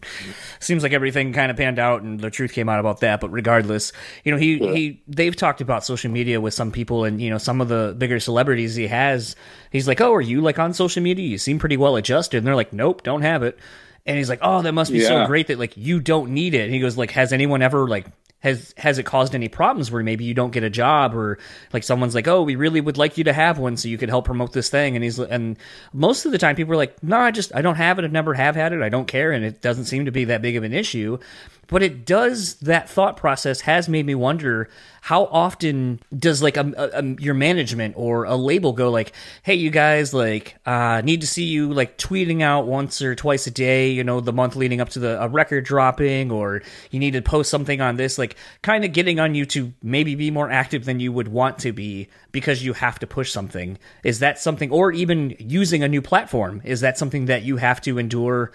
seems 0.59 0.81
like 0.81 0.93
everything 0.93 1.33
kind 1.33 1.51
of 1.51 1.57
panned 1.57 1.79
out 1.79 2.01
and 2.01 2.19
the 2.19 2.29
truth 2.29 2.53
came 2.53 2.69
out 2.69 2.79
about 2.79 3.01
that. 3.01 3.19
But 3.19 3.31
regardless, 3.31 3.91
you 4.23 4.31
know, 4.31 4.37
he 4.37 4.57
he 4.57 5.03
they've 5.07 5.35
talked 5.35 5.61
about 5.61 5.85
social 5.85 6.09
media 6.09 6.41
with 6.41 6.53
some 6.53 6.71
people, 6.71 7.03
and 7.03 7.21
you 7.21 7.29
know, 7.29 7.37
some 7.37 7.61
of 7.61 7.67
the 7.67 7.95
bigger 7.97 8.19
celebrities 8.19 8.75
he 8.75 8.87
has. 8.87 9.35
He's 9.71 9.87
like, 9.87 10.01
"Oh, 10.01 10.13
are 10.13 10.21
you 10.21 10.41
like 10.41 10.57
on 10.57 10.73
social 10.73 11.03
media? 11.03 11.27
You 11.27 11.37
seem 11.37 11.59
pretty 11.59 11.77
well 11.77 11.95
adjusted." 11.97 12.37
And 12.37 12.47
they're 12.47 12.55
like, 12.55 12.73
"Nope, 12.73 13.03
don't 13.03 13.21
have 13.21 13.43
it." 13.43 13.59
And 14.05 14.17
he's 14.17 14.29
like, 14.29 14.39
"Oh, 14.41 14.61
that 14.61 14.73
must 14.73 14.91
be 14.91 14.99
yeah. 14.99 15.07
so 15.07 15.25
great 15.27 15.47
that 15.47 15.59
like 15.59 15.77
you 15.77 15.99
don't 15.99 16.31
need 16.31 16.53
it." 16.53 16.61
And 16.61 16.73
he 16.73 16.79
goes, 16.79 16.97
"Like, 16.97 17.11
has 17.11 17.31
anyone 17.31 17.61
ever 17.61 17.87
like 17.87 18.07
has 18.43 18.73
has 18.77 18.97
it 18.97 19.03
caused 19.03 19.33
any 19.33 19.47
problems 19.47 19.89
where 19.89 20.03
maybe 20.03 20.25
you 20.25 20.33
don't 20.33 20.51
get 20.51 20.63
a 20.63 20.69
job 20.69 21.15
or 21.15 21.39
like 21.71 21.81
someone's 21.81 22.13
like 22.13 22.27
oh 22.27 22.43
we 22.43 22.55
really 22.55 22.81
would 22.81 22.97
like 22.97 23.17
you 23.17 23.23
to 23.23 23.31
have 23.31 23.57
one 23.57 23.77
so 23.77 23.87
you 23.87 23.97
could 23.97 24.09
help 24.09 24.25
promote 24.25 24.51
this 24.51 24.69
thing 24.69 24.95
and 24.95 25.03
he's 25.03 25.17
and 25.17 25.57
most 25.93 26.25
of 26.25 26.33
the 26.33 26.37
time 26.37 26.55
people 26.55 26.73
are 26.73 26.77
like 26.77 27.01
no 27.01 27.17
i 27.17 27.31
just 27.31 27.55
i 27.55 27.61
don't 27.61 27.75
have 27.75 27.97
it. 27.97 28.05
I've 28.05 28.11
never 28.11 28.33
have 28.33 28.55
had 28.55 28.73
it. 28.73 28.81
I 28.81 28.89
don't 28.89 29.07
care. 29.07 29.31
And 29.31 29.45
it 29.45 29.61
doesn't 29.61 29.85
seem 29.85 30.05
to 30.05 30.11
be 30.11 30.25
that 30.25 30.41
big 30.41 30.57
of 30.57 30.63
an 30.63 30.73
issue 30.73 31.19
but 31.67 31.83
it 31.83 32.05
does 32.05 32.55
that 32.55 32.89
thought 32.89 33.17
process 33.17 33.61
has 33.61 33.87
made 33.89 34.05
me 34.05 34.15
wonder 34.15 34.69
how 35.01 35.25
often 35.25 35.99
does 36.17 36.41
like 36.41 36.55
a, 36.55 36.73
a, 36.77 36.99
a, 36.99 37.03
your 37.19 37.33
management 37.33 37.95
or 37.97 38.23
a 38.23 38.35
label 38.35 38.73
go 38.73 38.89
like 38.89 39.13
hey 39.43 39.55
you 39.55 39.69
guys 39.69 40.13
like 40.13 40.55
uh 40.65 41.01
need 41.03 41.21
to 41.21 41.27
see 41.27 41.43
you 41.43 41.73
like 41.73 41.97
tweeting 41.97 42.41
out 42.41 42.67
once 42.67 43.01
or 43.01 43.15
twice 43.15 43.47
a 43.47 43.51
day 43.51 43.91
you 43.91 44.03
know 44.03 44.19
the 44.19 44.33
month 44.33 44.55
leading 44.55 44.81
up 44.81 44.89
to 44.89 44.99
the 44.99 45.21
a 45.21 45.27
record 45.27 45.65
dropping 45.65 46.31
or 46.31 46.61
you 46.91 46.99
need 46.99 47.11
to 47.11 47.21
post 47.21 47.49
something 47.49 47.81
on 47.81 47.97
this 47.97 48.17
like 48.17 48.35
kind 48.61 48.85
of 48.85 48.93
getting 48.93 49.19
on 49.19 49.35
you 49.35 49.45
to 49.45 49.73
maybe 49.81 50.15
be 50.15 50.31
more 50.31 50.49
active 50.49 50.85
than 50.85 50.99
you 50.99 51.11
would 51.11 51.27
want 51.27 51.59
to 51.59 51.71
be 51.71 52.07
because 52.31 52.63
you 52.63 52.73
have 52.73 52.99
to 52.99 53.07
push 53.07 53.31
something. 53.31 53.77
Is 54.03 54.19
that 54.19 54.39
something 54.39 54.71
or 54.71 54.91
even 54.91 55.35
using 55.39 55.83
a 55.83 55.87
new 55.87 56.01
platform 56.01 56.61
is 56.63 56.81
that 56.81 56.97
something 56.97 57.25
that 57.25 57.43
you 57.43 57.57
have 57.57 57.81
to 57.81 57.97
endure 57.97 58.51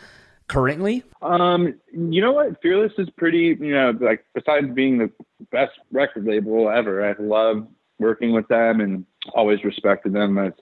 currently? 0.49 1.05
Um, 1.23 1.75
you 1.93 2.21
know 2.21 2.33
what? 2.33 2.61
Fearless 2.61 2.93
is 2.99 3.09
pretty, 3.17 3.57
you 3.61 3.73
know, 3.73 3.97
like 4.01 4.25
besides 4.35 4.69
being 4.75 4.99
the 4.99 5.11
best 5.53 5.73
record 5.93 6.25
label 6.25 6.69
ever, 6.69 7.09
I 7.09 7.15
love 7.23 7.67
working 7.99 8.33
with 8.33 8.49
them 8.49 8.81
and 8.81 9.05
always 9.35 9.63
respected 9.65 10.13
them 10.13 10.39
as 10.39 10.53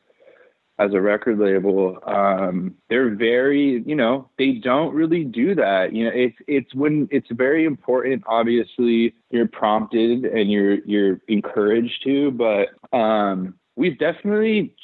as 0.79 0.93
a 0.93 1.01
record 1.01 1.39
label. 1.39 1.99
Um, 2.07 2.75
they're 2.91 3.15
very, 3.15 3.83
you 3.87 3.95
know, 3.95 4.29
they 4.37 4.53
don't 4.53 4.95
really 4.95 5.25
do 5.25 5.55
that. 5.55 5.95
You 5.95 6.05
know, 6.05 6.11
it's 6.15 6.37
it's 6.47 6.75
when 6.75 7.09
it's 7.11 7.31
very 7.31 7.65
important. 7.65 8.25
Obviously, 8.27 9.15
you're 9.31 9.49
prompted 9.49 10.25
and 10.25 10.51
you're 10.51 10.85
you're 10.85 11.21
encouraged 11.29 12.03
to, 12.05 12.31
but 12.31 12.69
um, 12.97 13.55
we've 13.77 13.99
definitely 13.99 14.75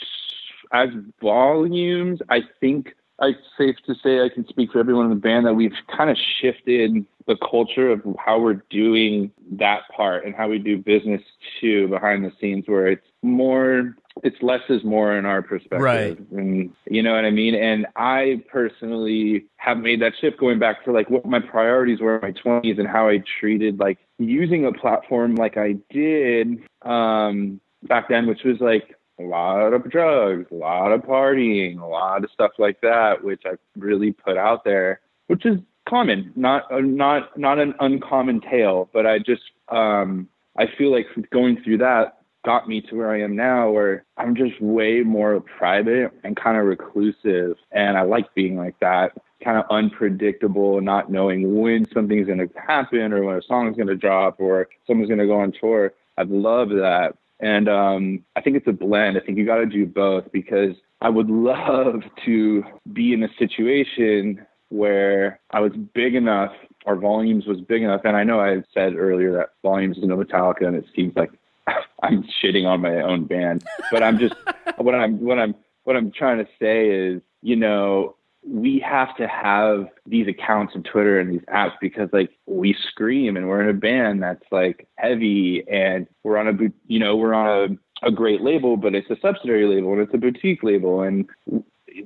as 0.73 0.89
volumes, 1.21 2.21
I 2.31 2.41
think 2.61 2.95
I 3.23 3.37
safe 3.57 3.77
to 3.87 3.95
say 4.03 4.21
I 4.21 4.29
can 4.29 4.47
speak 4.49 4.73
for 4.73 4.81
everyone 4.81 5.05
in 5.05 5.11
the 5.11 5.17
band 5.17 5.47
that 5.47 5.55
we've 5.55 5.73
kind 5.97 6.11
of 6.11 6.17
shifted 6.41 7.07
the 7.27 7.37
culture 7.37 7.91
of 7.91 8.03
how 8.19 8.41
we're 8.41 8.63
doing 8.69 9.31
that 9.53 9.83
part 9.97 10.25
and 10.27 10.35
how 10.35 10.49
we 10.49 10.59
do 10.59 10.77
business 10.77 11.23
too 11.61 11.87
behind 11.89 12.25
the 12.25 12.33
scenes 12.41 12.65
where 12.67 12.89
it's 12.89 13.07
more 13.23 13.95
it's 14.25 14.37
less 14.43 14.61
is 14.69 14.83
more 14.85 15.17
in 15.17 15.25
our 15.25 15.41
perspective 15.41 15.81
Right. 15.81 16.19
and 16.33 16.71
you 16.91 17.03
know 17.03 17.15
what 17.15 17.25
i 17.25 17.31
mean 17.31 17.55
and 17.55 17.87
i 17.97 18.43
personally 18.51 19.47
have 19.57 19.79
made 19.79 20.03
that 20.03 20.13
shift 20.21 20.39
going 20.39 20.59
back 20.59 20.85
to 20.85 20.93
like 20.93 21.09
what 21.09 21.25
my 21.25 21.39
priorities 21.39 22.01
were 22.01 22.17
in 22.17 22.23
my 22.23 22.33
20s 22.33 22.79
and 22.79 22.89
how 22.89 23.09
i 23.09 23.23
treated 23.41 23.79
like 23.79 23.99
using 24.19 24.67
a 24.67 24.73
platform 24.73 25.37
like 25.37 25.57
i 25.57 25.77
did 25.91 26.59
um 26.83 27.61
back 27.85 28.09
then 28.09 28.27
which 28.27 28.43
was 28.45 28.57
like 28.61 28.97
a 29.21 29.23
lot 29.23 29.73
of 29.73 29.91
drugs 29.91 30.47
a 30.51 30.55
lot 30.55 30.93
of 30.93 31.03
partying 31.03 31.81
a 31.81 31.87
lot 31.87 32.25
of 32.25 32.31
stuff 32.33 32.53
like 32.59 32.81
that 32.81 33.23
which 33.23 33.43
i 33.47 33.53
really 33.77 34.13
put 34.13 34.37
out 34.37 34.65
there 34.65 35.01
which 35.29 35.47
is 35.47 35.59
common, 35.89 36.33
not 36.37 36.71
uh, 36.71 36.81
not 36.81 37.37
not 37.39 37.59
an 37.59 37.75
uncommon 37.81 38.41
tale, 38.41 38.89
but 38.93 39.07
I 39.07 39.19
just 39.19 39.43
um, 39.69 40.29
I 40.57 40.67
feel 40.79 40.93
like 40.93 41.07
going 41.31 41.61
through 41.63 41.79
that 41.79 42.19
got 42.45 42.69
me 42.69 42.81
to 42.81 42.97
where 42.97 43.13
I 43.13 43.21
am 43.23 43.37
now, 43.37 43.71
where 43.71 44.05
I'm 44.17 44.35
just 44.35 44.61
way 44.61 45.03
more 45.03 45.41
private 45.41 46.11
and 46.25 46.37
kind 46.37 46.57
of 46.59 46.65
reclusive, 46.65 47.57
and 47.71 47.97
I 47.97 48.03
like 48.03 48.35
being 48.35 48.57
like 48.57 48.79
that, 48.81 49.13
kind 49.45 49.59
of 49.59 49.65
unpredictable, 49.71 50.81
not 50.81 51.11
knowing 51.11 51.61
when 51.61 51.87
something's 51.95 52.27
going 52.27 52.39
to 52.39 52.51
happen 52.59 53.13
or 53.13 53.23
when 53.25 53.37
a 53.37 53.43
song's 53.43 53.77
going 53.77 53.89
to 53.89 53.97
drop 53.97 54.41
or 54.41 54.69
someone's 54.89 55.09
going 55.09 55.21
to 55.21 55.27
go 55.27 55.39
on 55.41 55.53
tour. 55.53 55.93
I 56.19 56.23
love 56.23 56.71
that. 56.71 57.15
And 57.43 57.69
um, 57.69 58.25
I 58.37 58.41
think 58.41 58.57
it's 58.57 58.69
a 58.69 58.73
blend. 58.73 59.19
I 59.19 59.21
think 59.21 59.37
you 59.37 59.45
got 59.45 59.57
to 59.57 59.67
do 59.67 59.85
both 59.85 60.31
because 60.33 60.77
I 61.03 61.11
would 61.11 61.29
love 61.31 62.03
to 62.25 62.65
be 62.93 63.13
in 63.13 63.23
a 63.23 63.29
situation 63.39 64.47
where 64.69 65.41
I 65.51 65.61
was 65.61 65.73
big 65.73 66.15
enough, 66.15 66.53
or 66.87 66.97
volumes 66.97 67.45
was 67.45 67.61
big 67.61 67.83
enough. 67.83 68.03
And 68.05 68.17
I 68.17 68.25
know 68.25 68.41
I 68.41 68.63
said 68.73 68.97
earlier 68.97 69.33
that 69.33 69.51
volumes 69.63 69.99
is 69.99 70.05
no 70.05 70.17
Metallica, 70.17 70.67
and 70.67 70.77
it 70.77 70.87
seems 70.97 71.15
like 71.15 71.31
I'm 72.03 72.25
shitting 72.43 72.65
on 72.65 72.81
my 72.81 73.01
own 73.01 73.25
band. 73.25 73.65
But 73.91 74.03
I'm 74.03 74.19
just 74.19 74.35
what 74.79 74.95
I'm 74.95 75.21
what 75.21 75.39
I'm 75.39 75.55
what 75.85 75.97
I'm 75.97 76.13
trying 76.13 76.39
to 76.39 76.49
say 76.61 76.89
is, 76.89 77.21
you 77.43 77.57
know, 77.57 78.15
we 78.45 78.79
have 78.81 79.17
to 79.17 79.29
have 79.29 79.87
these 80.07 80.27
accounts 80.27 80.73
on 80.75 80.83
Twitter 80.83 81.21
and 81.21 81.33
these 81.33 81.47
apps 81.53 81.75
because 81.81 82.09
like 82.13 82.31
we 82.47 82.75
scream 82.89 83.37
and 83.37 83.49
we're 83.49 83.63
in 83.63 83.69
a 83.69 83.79
band 83.79 84.23
that's 84.23 84.45
like 84.51 84.89
heavy 84.97 85.65
and 85.71 86.07
we're 86.25 86.39
on 86.39 86.49
a 86.49 86.53
you 86.87 86.99
know 86.99 87.17
we're 87.17 87.35
on 87.35 87.79
a, 88.03 88.09
a 88.09 88.11
great 88.11 88.41
label 88.41 88.77
but 88.77 88.95
it's 88.95 89.09
a 89.11 89.17
subsidiary 89.23 89.67
label 89.67 89.93
and 89.93 90.03
it's 90.03 90.15
a 90.15 90.19
boutique 90.19 90.63
label 90.65 91.03
and 91.03 91.29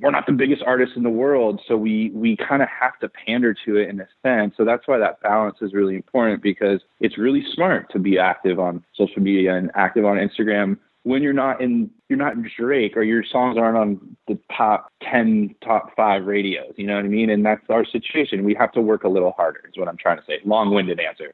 we're 0.01 0.11
not 0.11 0.26
the 0.26 0.32
biggest 0.32 0.62
artists 0.66 0.97
in 0.97 1.03
the 1.03 1.11
world, 1.11 1.61
so 1.66 1.76
we 1.76 2.11
we 2.14 2.37
kind 2.37 2.62
of 2.62 2.68
have 2.68 2.99
to 3.01 3.09
pander 3.09 3.55
to 3.64 3.76
it 3.76 3.89
in 3.89 4.01
a 4.01 4.09
sense. 4.22 4.55
So 4.57 4.64
that's 4.64 4.87
why 4.87 4.99
that 4.99 5.20
balance 5.20 5.59
is 5.61 5.72
really 5.72 5.95
important 5.95 6.43
because 6.43 6.80
it's 7.01 7.18
really 7.18 7.45
smart 7.55 7.91
to 7.93 7.99
be 7.99 8.18
active 8.18 8.59
on 8.59 8.84
social 8.95 9.22
media 9.22 9.55
and 9.55 9.70
active 9.74 10.05
on 10.05 10.16
Instagram 10.16 10.78
when 11.07 11.22
you're 11.22 11.32
not 11.32 11.61
in 11.61 11.88
you're 12.09 12.18
not 12.18 12.34
Drake 12.59 12.96
or 12.96 13.04
your 13.04 13.22
songs 13.22 13.57
aren't 13.57 13.78
on 13.78 14.16
the 14.26 14.36
top 14.57 14.90
10 15.04 15.54
top 15.62 15.94
5 15.94 16.26
radios 16.26 16.72
you 16.74 16.84
know 16.84 16.96
what 16.96 17.04
i 17.04 17.09
mean? 17.09 17.30
And 17.30 17.46
that's 17.46 17.62
our 17.70 17.84
situation. 17.84 18.42
We 18.42 18.54
have 18.54 18.72
to 18.72 18.80
work 18.80 19.04
a 19.04 19.09
little 19.09 19.30
harder 19.30 19.61
is 19.68 19.78
what 19.78 19.86
i'm 19.86 19.96
trying 19.96 20.16
to 20.16 20.24
say. 20.26 20.40
Long-winded 20.44 20.98
answer. 20.98 21.32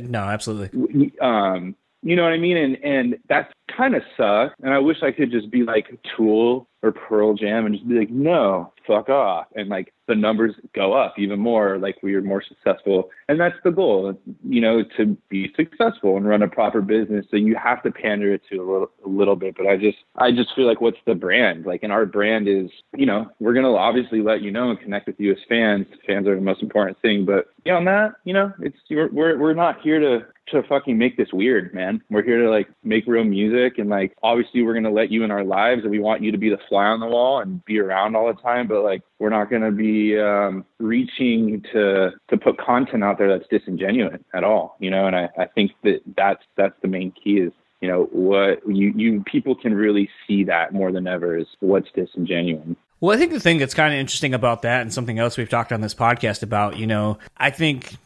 No, 0.10 0.24
absolutely. 0.24 1.12
Um 1.20 1.76
you 2.02 2.16
know 2.16 2.24
what 2.24 2.32
i 2.32 2.38
mean? 2.38 2.56
And 2.56 2.76
and 2.84 3.18
that's 3.28 3.52
kind 3.76 3.94
of 3.94 4.02
sucks. 4.16 4.54
And 4.60 4.74
i 4.74 4.80
wish 4.80 4.96
i 5.04 5.12
could 5.12 5.30
just 5.30 5.52
be 5.52 5.62
like 5.62 5.86
tool 6.16 6.68
or 6.82 6.90
pearl 6.90 7.34
jam 7.34 7.64
and 7.64 7.76
just 7.76 7.88
be 7.88 7.94
like 7.94 8.10
no 8.10 8.72
fuck 8.88 9.08
off. 9.08 9.46
And 9.54 9.68
like 9.68 9.94
the 10.12 10.20
numbers 10.20 10.54
go 10.74 10.92
up 10.92 11.14
even 11.18 11.38
more 11.38 11.78
like 11.78 11.96
we 12.02 12.14
are 12.14 12.20
more 12.20 12.42
successful. 12.46 13.08
And 13.28 13.40
that's 13.40 13.56
the 13.64 13.70
goal 13.70 14.18
you 14.46 14.60
know 14.60 14.84
to 14.98 15.16
be 15.30 15.50
successful 15.56 16.18
and 16.18 16.28
run 16.28 16.42
a 16.42 16.48
proper 16.48 16.82
business. 16.82 17.24
So 17.30 17.38
you 17.38 17.56
have 17.56 17.82
to 17.84 17.90
pander 17.90 18.34
it 18.34 18.42
to 18.50 18.56
a 18.58 18.66
little, 18.70 18.90
a 19.06 19.08
little 19.08 19.36
bit. 19.36 19.56
But 19.56 19.66
i 19.66 19.76
just 19.76 19.96
i 20.16 20.30
just 20.30 20.54
feel 20.54 20.66
like 20.66 20.82
what's 20.82 20.98
the 21.06 21.14
brand? 21.14 21.64
Like 21.64 21.82
and 21.82 21.92
our 21.92 22.04
brand 22.04 22.46
is 22.46 22.70
you 22.94 23.06
know 23.06 23.30
we're 23.40 23.54
going 23.54 23.64
to 23.64 23.70
obviously 23.70 24.20
let 24.20 24.42
you 24.42 24.50
know 24.50 24.68
and 24.68 24.78
connect 24.78 25.06
with 25.06 25.18
you 25.18 25.32
as 25.32 25.38
fans. 25.48 25.86
Fans 26.06 26.26
are 26.26 26.34
the 26.34 26.42
most 26.42 26.62
important 26.62 27.00
thing. 27.00 27.24
But 27.24 27.46
beyond 27.64 27.86
that 27.86 28.16
you 28.24 28.34
know 28.34 28.52
it's 28.60 28.76
we're 28.90 29.08
we're, 29.10 29.38
we're 29.38 29.54
not 29.54 29.80
here 29.80 29.98
to 29.98 30.26
to 30.48 30.62
fucking 30.64 30.98
make 30.98 31.16
this 31.16 31.32
weird, 31.32 31.72
man. 31.74 32.02
We're 32.10 32.22
here 32.22 32.42
to 32.42 32.50
like 32.50 32.68
make 32.82 33.06
real 33.06 33.24
music 33.24 33.78
and 33.78 33.88
like 33.88 34.16
obviously 34.22 34.62
we're 34.62 34.74
gonna 34.74 34.90
let 34.90 35.10
you 35.10 35.24
in 35.24 35.30
our 35.30 35.44
lives 35.44 35.82
and 35.82 35.90
we 35.90 35.98
want 35.98 36.22
you 36.22 36.32
to 36.32 36.38
be 36.38 36.50
the 36.50 36.58
fly 36.68 36.86
on 36.86 37.00
the 37.00 37.06
wall 37.06 37.40
and 37.40 37.64
be 37.64 37.78
around 37.78 38.16
all 38.16 38.26
the 38.26 38.40
time, 38.40 38.66
but 38.66 38.82
like 38.82 39.02
we're 39.18 39.30
not 39.30 39.50
gonna 39.50 39.70
be 39.70 40.18
um 40.18 40.64
reaching 40.78 41.62
to 41.72 42.10
to 42.28 42.36
put 42.36 42.58
content 42.58 43.04
out 43.04 43.18
there 43.18 43.28
that's 43.28 43.48
disingenuous 43.48 44.20
at 44.34 44.44
all, 44.44 44.76
you 44.80 44.90
know, 44.90 45.06
and 45.06 45.16
I, 45.16 45.28
I 45.38 45.46
think 45.46 45.72
that 45.84 46.00
that's 46.16 46.42
that's 46.56 46.74
the 46.82 46.88
main 46.88 47.12
key 47.12 47.38
is 47.38 47.52
you 47.80 47.88
know 47.88 48.04
what 48.12 48.60
you 48.66 48.92
you 48.96 49.22
people 49.24 49.54
can 49.54 49.74
really 49.74 50.08
see 50.26 50.44
that 50.44 50.72
more 50.72 50.92
than 50.92 51.06
ever 51.06 51.36
is 51.36 51.46
what's 51.60 51.90
disingenuous 51.92 52.76
Well, 53.00 53.16
I 53.16 53.18
think 53.18 53.32
the 53.32 53.40
thing 53.40 53.58
that's 53.58 53.74
kind 53.74 53.92
of 53.92 53.98
interesting 53.98 54.32
about 54.32 54.62
that, 54.62 54.80
and 54.82 54.92
something 54.92 55.18
else 55.18 55.36
we've 55.36 55.48
talked 55.48 55.72
on 55.72 55.80
this 55.80 55.94
podcast 55.94 56.44
about, 56.44 56.76
you 56.76 56.86
know, 56.86 57.18
I 57.36 57.50
think 57.50 57.96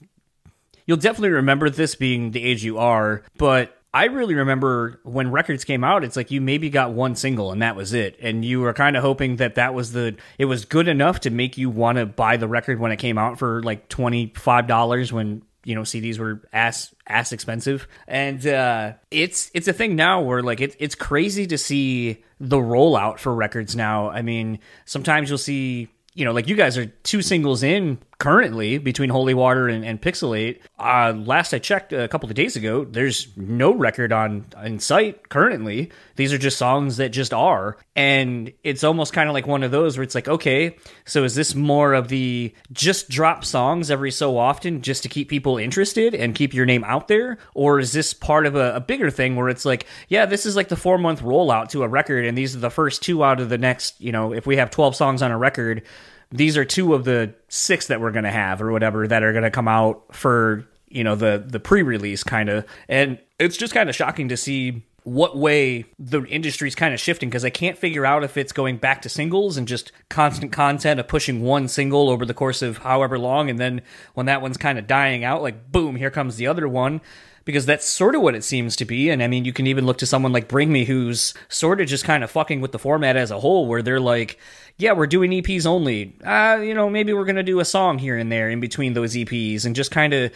you'll 0.87 0.97
definitely 0.97 1.31
remember 1.31 1.69
this 1.69 1.95
being 1.95 2.31
the 2.31 2.43
age 2.43 2.65
you 2.65 2.79
are, 2.79 3.23
but 3.37 3.77
I 3.97 4.05
really 4.05 4.35
remember 4.35 5.01
when 5.05 5.31
records 5.31 5.65
came 5.65 5.83
out, 5.83 6.05
it's 6.05 6.17
like 6.17 6.31
you 6.31 6.43
maybe 6.43 6.69
got 6.69 6.93
one 6.93 7.17
single 7.17 7.51
and 7.51 7.63
that 7.63 7.77
was 7.77 7.95
it. 7.95 8.19
And 8.21 8.45
you 8.45 8.61
were 8.61 8.75
kind 8.75 8.95
of 8.95 9.03
hoping 9.03 9.37
that 9.37 9.55
that 9.55 9.73
was 9.73 9.93
the, 9.93 10.17
it 10.39 10.45
was 10.45 10.67
good 10.67 10.87
enough 10.87 11.21
to 11.21 11.31
make 11.31 11.57
you 11.57 11.71
want 11.71 11.97
to 11.97 12.05
buy 12.05 12.37
the 12.37 12.47
record 12.47 12.79
when 12.79 12.93
it 12.93 12.99
came 12.99 13.17
out 13.17 13.39
for 13.39 13.63
like 13.63 13.89
$25 13.89 15.13
when, 15.13 15.41
you 15.65 15.75
know, 15.75 15.81
CDs 15.81 16.19
were 16.19 16.43
ass, 16.53 16.95
ass 17.09 17.33
expensive. 17.33 17.89
And, 18.07 18.47
uh, 18.47 18.93
it's, 19.11 19.51
it's 19.55 19.67
a 19.67 19.73
thing 19.73 19.97
now 19.97 20.21
where 20.21 20.43
like 20.43 20.61
it, 20.61 20.77
it's 20.79 20.95
crazy 20.95 21.47
to 21.47 21.57
see 21.57 22.23
the 22.39 22.59
rollout 22.59 23.19
for 23.19 23.35
records 23.35 23.75
now. 23.75 24.11
I 24.11 24.21
mean, 24.21 24.59
sometimes 24.85 25.31
you'll 25.31 25.39
see, 25.39 25.89
you 26.17 26.25
know, 26.25 26.33
like 26.33 26.49
you 26.49 26.57
guys 26.57 26.79
are 26.79 26.87
two 26.87 27.21
singles 27.21 27.63
in 27.63 27.99
currently 28.19 28.79
between 28.79 29.11
Holy 29.11 29.35
Water 29.35 29.69
and, 29.69 29.85
and 29.85 30.01
Pixelate. 30.01 30.61
Uh, 30.79 31.13
last 31.15 31.53
I 31.53 31.59
checked 31.59 31.93
a 31.93 32.09
couple 32.09 32.31
of 32.31 32.35
days 32.35 32.57
ago, 32.57 32.85
there's 32.85 33.29
no 33.37 33.75
record 33.75 34.11
on 34.13 34.47
in 34.65 34.79
sight 34.79 35.29
currently. 35.29 35.91
These 36.17 36.33
are 36.33 36.39
just 36.39 36.57
songs 36.57 36.97
that 36.97 37.11
just 37.11 37.35
are, 37.35 37.77
and 37.95 38.51
it's 38.65 38.83
almost 38.83 39.13
kind 39.13 39.29
of 39.29 39.35
like 39.35 39.47
one 39.47 39.63
of 39.63 39.71
those 39.71 39.99
where 39.99 40.03
it's 40.03 40.15
like, 40.15 40.27
okay, 40.27 40.79
so 41.05 41.25
is 41.25 41.35
this 41.35 41.55
more 41.55 41.93
of 41.93 42.09
the 42.09 42.55
just 42.73 43.11
drop 43.11 43.45
songs 43.45 43.91
every 43.91 44.11
so 44.11 44.39
often 44.39 44.81
just 44.81 45.03
to 45.03 45.11
keep 45.11 45.29
people 45.29 45.59
interested 45.59 46.15
and 46.15 46.35
keep 46.35 46.55
your 46.55 46.65
name 46.65 46.85
out 46.85 47.09
there, 47.09 47.37
or 47.53 47.79
is 47.79 47.93
this 47.93 48.15
part 48.15 48.47
of 48.47 48.57
a, 48.57 48.77
a 48.77 48.81
bigger 48.81 49.11
thing 49.11 49.37
where 49.37 49.51
it's 49.51 49.67
like, 49.67 49.85
yeah, 50.09 50.25
this 50.25 50.47
is 50.47 50.57
like 50.57 50.69
the 50.69 50.77
four 50.77 50.97
month 50.97 51.21
rollout 51.21 51.69
to 51.69 51.83
a 51.83 51.89
record, 51.89 52.25
and 52.25 52.39
these 52.39 52.57
are 52.57 52.61
the 52.61 52.71
first 52.71 53.03
two 53.03 53.23
out 53.23 53.39
of 53.39 53.51
the 53.51 53.59
next, 53.59 54.01
you 54.01 54.13
know, 54.13 54.33
if 54.33 54.47
we 54.47 54.57
have 54.57 54.71
twelve 54.71 54.97
songs 54.97 55.21
on 55.21 55.31
a 55.31 55.37
record 55.37 55.83
these 56.31 56.57
are 56.57 56.65
two 56.65 56.95
of 56.95 57.05
the 57.05 57.35
six 57.49 57.87
that 57.87 58.01
we're 58.01 58.11
going 58.11 58.25
to 58.25 58.31
have 58.31 58.61
or 58.61 58.73
whatever 58.73 59.07
that 59.07 59.23
are 59.23 59.33
going 59.33 59.45
to 59.45 59.51
come 59.51 59.69
out 59.69 60.15
for 60.15 60.67
you 60.89 61.05
know 61.05 61.15
the 61.15 61.43
the 61.47 61.61
pre-release 61.61 62.23
kind 62.23 62.49
of 62.49 62.65
and 62.89 63.19
it's 63.39 63.57
just 63.57 63.75
kind 63.75 63.89
of 63.89 63.95
shocking 63.95 64.29
to 64.29 64.37
see 64.37 64.85
what 65.05 65.37
way 65.37 65.85
the 66.01 66.25
industry's 66.25 66.75
kind 66.75 66.93
of 66.93 66.99
shifting 66.99 67.29
because 67.29 67.45
I 67.45 67.51
can't 67.51 67.79
figure 67.79 68.05
out 68.05 68.25
if 68.25 68.37
it's 68.37 68.53
going 68.53 68.79
back 68.79 69.03
to 69.03 69.09
singles 69.09 69.57
and 69.57 69.69
just 69.69 69.93
constant 70.09 70.51
content 70.51 70.99
of 70.99 71.07
pushing 71.07 71.43
one 71.43 71.69
single 71.69 72.11
over 72.11 72.27
the 72.27 72.35
course 72.35 72.61
of 72.61 72.79
however 72.79 73.19
long 73.19 73.49
and 73.49 73.59
then 73.59 73.83
when 74.15 74.27
that 74.27 74.43
one's 74.43 74.57
kind 74.57 74.79
of 74.79 74.89
dying 74.89 75.23
out 75.23 75.43
like 75.43 75.71
boom 75.71 75.95
here 75.95 76.11
comes 76.11 76.37
the 76.37 76.49
other 76.49 76.69
one 76.69 77.01
because 77.47 77.65
that's 77.65 77.87
sort 77.87 78.15
of 78.15 78.21
what 78.21 78.35
it 78.35 78.45
seems 78.45 78.77
to 78.77 78.85
be. 78.85 79.09
And 79.09 79.23
I 79.23 79.29
mean, 79.29 79.47
you 79.47 79.53
can 79.55 79.69
even 79.69 79.87
look 79.87 79.99
to 79.99 80.07
someone 80.07 80.33
like 80.33 80.49
Bring 80.49 80.71
Me, 80.71 80.85
who's 80.85 81.33
sort 81.49 81.81
of 81.81 81.87
just 81.87 82.05
kind 82.05 82.23
of 82.23 82.31
fucking 82.31 82.61
with 82.61 82.73
the 82.73 82.79
format 82.79 83.17
as 83.17 83.31
a 83.31 83.39
whole, 83.39 83.67
where 83.67 83.83
they're 83.83 84.01
like, 84.01 84.39
yeah, 84.79 84.93
we're 84.93 85.07
doing 85.07 85.31
EPs 85.31 85.67
only. 85.67 86.15
Uh, 86.23 86.61
you 86.63 86.75
know, 86.75 86.91
maybe 86.91 87.13
we're 87.15 87.25
going 87.25 87.37
to 87.37 87.43
do 87.43 87.61
a 87.61 87.65
song 87.65 87.99
here 87.99 88.17
and 88.17 88.31
there 88.31 88.51
in 88.51 88.61
between 88.61 88.93
those 88.93 89.15
EPs 89.15 89.65
and 89.65 89.75
just 89.75 89.91
kind 89.91 90.13
of. 90.13 90.33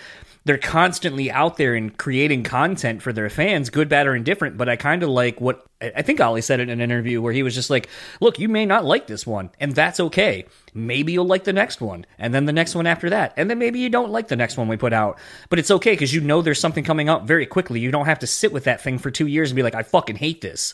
They're 0.46 0.56
constantly 0.56 1.30
out 1.30 1.58
there 1.58 1.74
and 1.74 1.94
creating 1.94 2.44
content 2.44 3.02
for 3.02 3.12
their 3.12 3.28
fans, 3.28 3.68
good, 3.68 3.90
bad, 3.90 4.06
or 4.06 4.14
indifferent. 4.14 4.56
But 4.56 4.70
I 4.70 4.76
kind 4.76 5.02
of 5.02 5.10
like 5.10 5.38
what 5.38 5.66
I 5.82 6.00
think 6.00 6.18
Oli 6.18 6.40
said 6.40 6.60
in 6.60 6.70
an 6.70 6.80
interview 6.80 7.20
where 7.20 7.34
he 7.34 7.42
was 7.42 7.54
just 7.54 7.68
like, 7.68 7.90
look, 8.22 8.38
you 8.38 8.48
may 8.48 8.64
not 8.64 8.86
like 8.86 9.06
this 9.06 9.26
one, 9.26 9.50
and 9.60 9.74
that's 9.74 10.00
okay. 10.00 10.46
Maybe 10.72 11.12
you'll 11.12 11.26
like 11.26 11.44
the 11.44 11.52
next 11.52 11.82
one, 11.82 12.06
and 12.18 12.32
then 12.32 12.46
the 12.46 12.54
next 12.54 12.74
one 12.74 12.86
after 12.86 13.10
that, 13.10 13.34
and 13.36 13.50
then 13.50 13.58
maybe 13.58 13.80
you 13.80 13.90
don't 13.90 14.10
like 14.10 14.28
the 14.28 14.36
next 14.36 14.56
one 14.56 14.66
we 14.66 14.78
put 14.78 14.94
out. 14.94 15.18
But 15.50 15.58
it's 15.58 15.70
okay 15.70 15.92
because 15.92 16.14
you 16.14 16.22
know 16.22 16.40
there's 16.40 16.58
something 16.58 16.84
coming 16.84 17.10
out 17.10 17.26
very 17.26 17.44
quickly. 17.44 17.80
You 17.80 17.90
don't 17.90 18.06
have 18.06 18.20
to 18.20 18.26
sit 18.26 18.50
with 18.50 18.64
that 18.64 18.80
thing 18.80 18.96
for 18.96 19.10
two 19.10 19.26
years 19.26 19.50
and 19.50 19.56
be 19.56 19.62
like, 19.62 19.74
I 19.74 19.82
fucking 19.82 20.16
hate 20.16 20.40
this. 20.40 20.72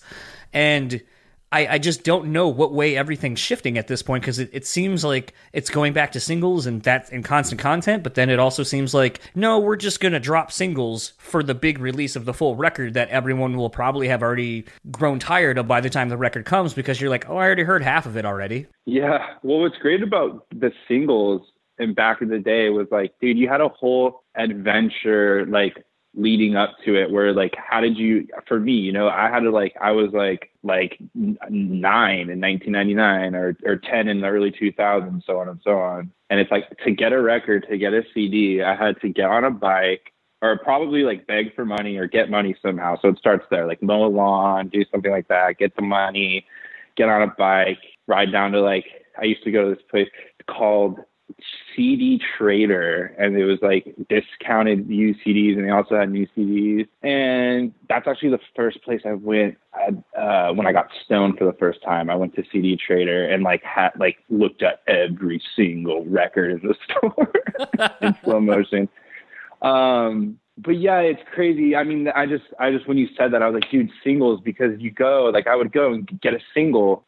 And 0.53 1.03
I, 1.53 1.67
I 1.67 1.79
just 1.79 2.03
don't 2.03 2.33
know 2.33 2.49
what 2.49 2.73
way 2.73 2.97
everything's 2.97 3.39
shifting 3.39 3.79
at 3.79 3.87
this 3.87 4.03
point 4.03 4.23
because 4.23 4.39
it, 4.39 4.51
it 4.53 4.67
seems 4.67 5.05
like 5.05 5.33
it's 5.53 5.71
going 5.71 5.93
back 5.93 6.13
to 6.13 6.21
singles 6.21 6.67
and 6.67 6.83
that 6.83 7.11
and 7.13 7.25
constant 7.25 7.61
content, 7.61 8.03
but 8.03 8.15
then 8.15 8.31
it 8.31 8.39
also 8.39 8.63
seems 8.63 8.93
like 8.93 9.21
no, 9.35 9.59
we're 9.59 9.77
just 9.77 10.01
gonna 10.01 10.21
drop 10.21 10.51
singles 10.51 11.13
for 11.19 11.43
the 11.43 11.55
big 11.55 11.79
release 11.79 12.17
of 12.17 12.25
the 12.25 12.35
full 12.35 12.57
record 12.57 12.95
that 12.95 13.09
everyone 13.11 13.57
will 13.57 13.71
probably 13.71 14.09
have 14.09 14.23
already 14.23 14.65
grown 14.91 15.19
tired 15.19 15.59
of 15.59 15.69
by 15.69 15.81
the 15.81 15.91
time 15.91 16.09
the 16.09 16.17
record 16.17 16.45
comes 16.45 16.75
because 16.75 17.01
you're 17.01 17.11
like, 17.11 17.29
oh, 17.29 17.37
I 17.37 17.45
already 17.45 17.63
heard 17.63 17.83
half 17.83 18.07
of 18.07 18.17
it 18.17 18.25
already. 18.25 18.67
Yeah. 18.85 19.19
Well, 19.43 19.61
what's 19.61 19.79
great 19.79 20.03
about 20.03 20.47
the 20.51 20.73
singles 20.89 21.43
and 21.79 21.95
back 21.95 22.23
in 22.23 22.29
the 22.29 22.39
day 22.39 22.71
was 22.71 22.87
like, 22.91 23.13
dude, 23.21 23.39
you 23.39 23.49
had 23.49 23.61
a 23.61 23.69
whole 23.69 24.25
adventure 24.35 25.47
like 25.47 25.85
leading 26.17 26.57
up 26.57 26.71
to 26.83 26.97
it 26.97 27.11
where 27.11 27.33
like 27.35 27.55
how 27.57 27.79
did 27.79 27.97
you 27.97 28.27
for 28.49 28.59
me 28.59 28.73
you 28.73 28.91
know 28.91 29.07
i 29.09 29.29
had 29.29 29.41
to 29.41 29.51
like 29.51 29.75
i 29.83 29.91
was 29.93 30.11
like 30.15 30.51
like 30.63 30.99
nine 31.21 32.31
in 32.31 32.41
1999 32.41 33.35
or 33.35 33.57
or 33.65 33.77
10 33.77 34.09
in 34.09 34.23
the 34.23 34.27
early 34.27 34.51
2000s 34.51 35.23
so 35.27 35.39
on 35.39 35.49
and 35.49 35.61
so 35.63 35.79
on. 35.79 36.11
And 36.31 36.41
it's 36.41 36.51
like 36.51 36.65
to 36.85 36.91
get 36.91 37.13
a 37.13 37.21
record 37.21 37.67
to 37.69 37.77
get 37.77 37.93
a 37.93 38.03
cd 38.15 38.63
i 38.63 38.75
had 38.75 38.99
to 39.03 39.11
get 39.11 39.27
on 39.27 39.45
a 39.45 39.51
bike 39.51 40.13
or 40.43 40.59
probably 40.59 41.03
like 41.03 41.27
beg 41.27 41.55
for 41.55 41.65
money 41.65 41.97
or 41.97 42.07
get 42.07 42.31
money 42.31 42.55
somehow. 42.61 42.97
So 43.01 43.09
it 43.09 43.19
starts 43.19 43.45
there 43.51 43.67
like 43.67 43.83
mow 43.83 44.07
a 44.07 44.09
lawn 44.09 44.69
do 44.69 44.85
something 44.91 45.11
like 45.11 45.29
that 45.29 45.59
get 45.59 45.77
the 45.77 45.83
money 45.83 46.47
get 46.97 47.11
on 47.11 47.23
a 47.23 47.35
bike 47.39 47.79
ride 48.07 48.33
down 48.33 48.53
to 48.53 48.61
like 48.61 48.87
i 49.21 49.25
used 49.25 49.45
to 49.45 49.51
go 49.51 49.69
to 49.69 49.75
this 49.75 49.85
place 49.91 50.09
called 50.49 50.99
CD 51.75 52.21
Trader, 52.37 53.15
and 53.19 53.37
it 53.37 53.45
was 53.45 53.59
like 53.61 53.95
discounted 54.09 54.89
used 54.89 55.21
CDs, 55.21 55.57
and 55.57 55.67
they 55.67 55.71
also 55.71 55.99
had 55.99 56.11
new 56.11 56.27
CDs. 56.37 56.87
And 57.03 57.73
that's 57.89 58.07
actually 58.07 58.31
the 58.31 58.41
first 58.55 58.83
place 58.83 59.03
I 59.05 59.13
went 59.13 59.59
uh, 60.17 60.53
when 60.53 60.67
I 60.67 60.73
got 60.73 60.89
stoned 61.05 61.39
for 61.39 61.45
the 61.45 61.53
first 61.59 61.83
time. 61.83 62.09
I 62.09 62.15
went 62.15 62.35
to 62.37 62.45
CD 62.51 62.77
Trader 62.77 63.27
and 63.27 63.43
like 63.43 63.63
had 63.63 63.91
like 63.99 64.19
looked 64.31 64.63
at 64.63 64.83
every 64.87 65.43
single 65.55 66.05
record 66.07 66.53
in 66.53 66.69
the 66.69 66.75
store 66.89 67.33
in 68.01 68.17
slow 68.25 68.41
motion. 68.41 68.89
Um, 69.63 70.39
but 70.59 70.79
yeah, 70.79 71.01
it's 71.01 71.23
crazy. 71.35 71.77
I 71.77 71.85
mean, 71.85 72.09
I 72.09 72.25
just, 72.25 72.45
I 72.59 72.71
just 72.71 72.89
when 72.89 72.97
you 72.97 73.09
said 73.17 73.33
that, 73.33 73.43
I 73.43 73.49
was 73.49 73.61
like, 73.61 73.71
dude, 73.71 73.91
singles 74.03 74.41
because 74.43 74.81
you 74.81 74.91
go 74.91 75.31
like 75.33 75.47
I 75.47 75.57
would 75.57 75.73
go 75.73 75.93
and 75.93 76.09
get 76.21 76.33
a 76.33 76.41
single. 76.55 77.05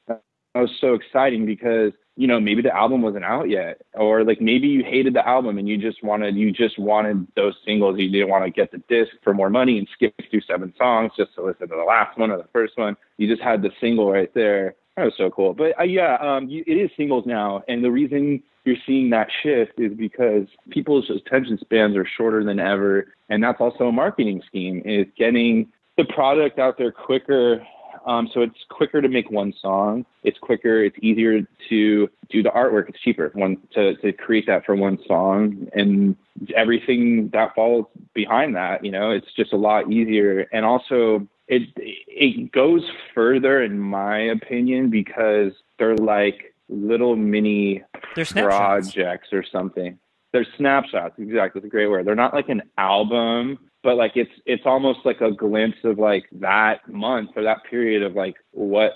That 0.59 0.63
was 0.63 0.77
so 0.81 0.95
exciting 0.95 1.47
because 1.47 1.93
you 2.17 2.27
know 2.27 2.41
maybe 2.41 2.63
the 2.63 2.77
album 2.77 3.01
wasn't 3.01 3.25
out 3.25 3.49
yet 3.49 3.81
or 3.95 4.25
like 4.25 4.41
maybe 4.41 4.67
you 4.67 4.83
hated 4.83 5.15
the 5.15 5.25
album 5.25 5.57
and 5.57 5.69
you 5.69 5.79
just 5.79 6.03
wanted 6.03 6.35
you 6.35 6.51
just 6.51 6.81
wanted 6.81 7.29
those 7.37 7.55
singles. 7.65 7.97
You 7.97 8.11
didn't 8.11 8.29
want 8.29 8.45
to 8.45 8.51
get 8.51 8.73
the 8.73 8.79
disc 8.89 9.13
for 9.23 9.33
more 9.33 9.51
money 9.51 9.79
and 9.79 9.89
skip 9.95 10.21
through 10.29 10.41
seven 10.41 10.75
songs 10.77 11.13
just 11.17 11.33
to 11.37 11.45
listen 11.45 11.69
to 11.69 11.77
the 11.77 11.85
last 11.85 12.19
one 12.19 12.33
or 12.33 12.39
the 12.39 12.49
first 12.53 12.77
one. 12.77 12.97
You 13.19 13.29
just 13.29 13.41
had 13.41 13.63
the 13.63 13.71
single 13.81 14.11
right 14.11 14.35
there. 14.35 14.75
That 14.97 15.05
was 15.05 15.15
so 15.17 15.31
cool. 15.31 15.55
But 15.55 15.79
uh, 15.79 15.85
yeah 15.85 16.17
um 16.17 16.49
you, 16.49 16.65
it 16.67 16.75
is 16.75 16.91
singles 16.97 17.25
now 17.25 17.63
and 17.69 17.85
the 17.85 17.93
reason 17.93 18.43
you're 18.65 18.75
seeing 18.85 19.11
that 19.11 19.29
shift 19.45 19.79
is 19.79 19.95
because 19.95 20.49
people's 20.71 21.09
attention 21.09 21.57
spans 21.61 21.97
are 21.97 22.05
shorter 22.05 22.43
than 22.43 22.59
ever 22.59 23.15
and 23.29 23.45
that's 23.45 23.61
also 23.61 23.87
a 23.87 23.93
marketing 23.93 24.43
scheme. 24.45 24.83
Is 24.85 25.07
getting 25.17 25.71
the 25.97 26.05
product 26.05 26.59
out 26.59 26.79
there 26.79 26.91
quicker 26.91 27.65
um, 28.07 28.28
so 28.32 28.42
it's 28.42 28.59
quicker 28.68 29.01
to 29.01 29.09
make 29.09 29.30
one 29.30 29.53
song. 29.61 30.05
It's 30.22 30.38
quicker. 30.38 30.84
It's 30.84 30.96
easier 31.01 31.42
to 31.68 32.09
do 32.28 32.42
the 32.42 32.51
artwork. 32.51 32.88
It's 32.88 33.01
cheaper 33.01 33.30
one 33.34 33.59
to, 33.74 33.96
to 33.96 34.12
create 34.12 34.46
that 34.46 34.64
for 34.64 34.74
one 34.76 34.99
song 35.07 35.68
and 35.74 36.16
everything 36.57 37.30
that 37.32 37.55
falls 37.55 37.86
behind 38.14 38.57
that. 38.57 38.84
You 38.84 38.90
know, 38.90 39.11
it's 39.11 39.32
just 39.36 39.53
a 39.53 39.57
lot 39.57 39.90
easier. 39.90 40.46
And 40.53 40.64
also, 40.64 41.26
it 41.46 41.62
it 41.76 42.53
goes 42.53 42.82
further 43.14 43.62
in 43.62 43.78
my 43.78 44.18
opinion 44.18 44.90
because 44.90 45.53
they're 45.78 45.96
like 45.96 46.55
little 46.68 47.16
mini 47.16 47.82
projects 48.14 49.28
or 49.32 49.44
something. 49.51 49.99
They're 50.32 50.46
snapshots. 50.59 51.14
Exactly, 51.18 51.61
it's 51.61 51.66
a 51.66 51.70
great 51.70 51.88
word. 51.88 52.07
They're 52.07 52.14
not 52.14 52.34
like 52.34 52.51
an 52.51 52.62
album 52.76 53.59
but 53.83 53.97
like 53.97 54.12
it's 54.16 54.31
it's 54.47 54.64
almost 54.66 55.01
like 55.05 55.20
a 55.20 55.31
glimpse 55.31 55.79
of 55.85 55.99
like 55.99 56.24
that 56.33 56.89
month 56.89 57.31
or 57.37 57.43
that 57.43 57.64
period 57.64 58.03
of 58.03 58.14
like 58.14 58.37
what 58.53 58.93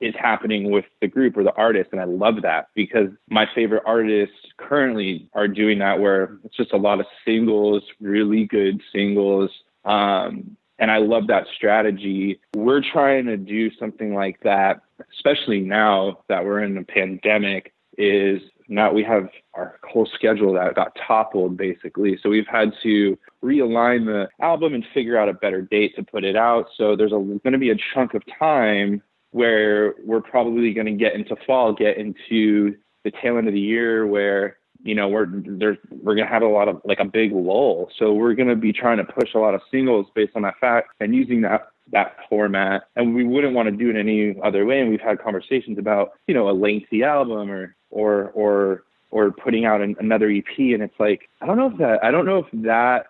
is 0.00 0.14
happening 0.18 0.70
with 0.70 0.84
the 1.00 1.08
group 1.08 1.36
or 1.36 1.44
the 1.44 1.54
artist 1.54 1.90
and 1.92 2.00
i 2.00 2.04
love 2.04 2.42
that 2.42 2.68
because 2.74 3.08
my 3.28 3.46
favorite 3.54 3.82
artists 3.86 4.36
currently 4.58 5.28
are 5.34 5.48
doing 5.48 5.78
that 5.78 5.98
where 6.00 6.36
it's 6.44 6.56
just 6.56 6.72
a 6.72 6.76
lot 6.76 7.00
of 7.00 7.06
singles 7.24 7.82
really 8.00 8.44
good 8.46 8.80
singles 8.92 9.50
um, 9.84 10.56
and 10.78 10.90
i 10.90 10.98
love 10.98 11.26
that 11.26 11.46
strategy. 11.54 12.40
We're 12.54 12.82
trying 12.82 13.26
to 13.26 13.36
do 13.36 13.70
something 13.78 14.14
like 14.14 14.40
that 14.42 14.82
especially 15.14 15.60
now 15.60 16.18
that 16.28 16.44
we're 16.44 16.62
in 16.62 16.76
a 16.76 16.84
pandemic 16.84 17.72
is 17.98 18.40
now 18.72 18.92
we 18.92 19.04
have 19.04 19.28
our 19.54 19.78
whole 19.84 20.06
schedule 20.06 20.52
that 20.54 20.74
got 20.74 20.96
toppled 21.06 21.56
basically. 21.56 22.18
So 22.22 22.30
we've 22.30 22.46
had 22.46 22.72
to 22.82 23.18
realign 23.44 24.06
the 24.06 24.28
album 24.44 24.74
and 24.74 24.84
figure 24.94 25.18
out 25.18 25.28
a 25.28 25.34
better 25.34 25.62
date 25.62 25.94
to 25.96 26.02
put 26.02 26.24
it 26.24 26.36
out. 26.36 26.68
So 26.76 26.96
there's 26.96 27.12
going 27.12 27.52
to 27.52 27.58
be 27.58 27.70
a 27.70 27.76
chunk 27.94 28.14
of 28.14 28.22
time 28.38 29.02
where 29.30 29.94
we're 30.04 30.20
probably 30.20 30.72
going 30.72 30.86
to 30.86 30.92
get 30.92 31.14
into 31.14 31.36
fall, 31.46 31.72
get 31.72 31.96
into 31.96 32.76
the 33.04 33.10
tail 33.10 33.38
end 33.38 33.48
of 33.48 33.54
the 33.54 33.60
year 33.60 34.06
where 34.06 34.58
you 34.82 34.94
know 34.94 35.08
we're 35.08 35.26
there's 35.30 35.78
we're 35.90 36.14
gonna 36.14 36.28
have 36.28 36.42
a 36.42 36.46
lot 36.46 36.68
of 36.68 36.80
like 36.84 36.98
a 36.98 37.04
big 37.04 37.32
lull 37.32 37.88
so 37.98 38.12
we're 38.12 38.34
gonna 38.34 38.56
be 38.56 38.72
trying 38.72 38.96
to 38.96 39.04
push 39.04 39.34
a 39.34 39.38
lot 39.38 39.54
of 39.54 39.60
singles 39.70 40.06
based 40.14 40.32
on 40.34 40.42
that 40.42 40.58
fact 40.60 40.88
and 41.00 41.14
using 41.14 41.40
that 41.40 41.68
that 41.92 42.16
format 42.28 42.84
and 42.96 43.14
we 43.14 43.24
wouldn't 43.24 43.54
want 43.54 43.66
to 43.68 43.76
do 43.76 43.90
it 43.90 43.96
any 43.96 44.34
other 44.42 44.64
way 44.64 44.80
and 44.80 44.90
we've 44.90 45.00
had 45.00 45.20
conversations 45.20 45.78
about 45.78 46.12
you 46.26 46.34
know 46.34 46.48
a 46.48 46.52
lengthy 46.52 47.02
album 47.02 47.50
or 47.50 47.76
or 47.92 48.30
or 48.34 48.82
or 49.10 49.30
putting 49.30 49.64
out 49.64 49.80
an, 49.80 49.94
another 50.00 50.30
EP 50.30 50.58
and 50.58 50.82
it's 50.82 50.98
like 50.98 51.28
I 51.40 51.46
don't 51.46 51.56
know 51.56 51.70
if 51.70 51.78
that 51.78 52.00
I 52.02 52.10
don't 52.10 52.26
know 52.26 52.38
if 52.38 52.46
that 52.64 53.06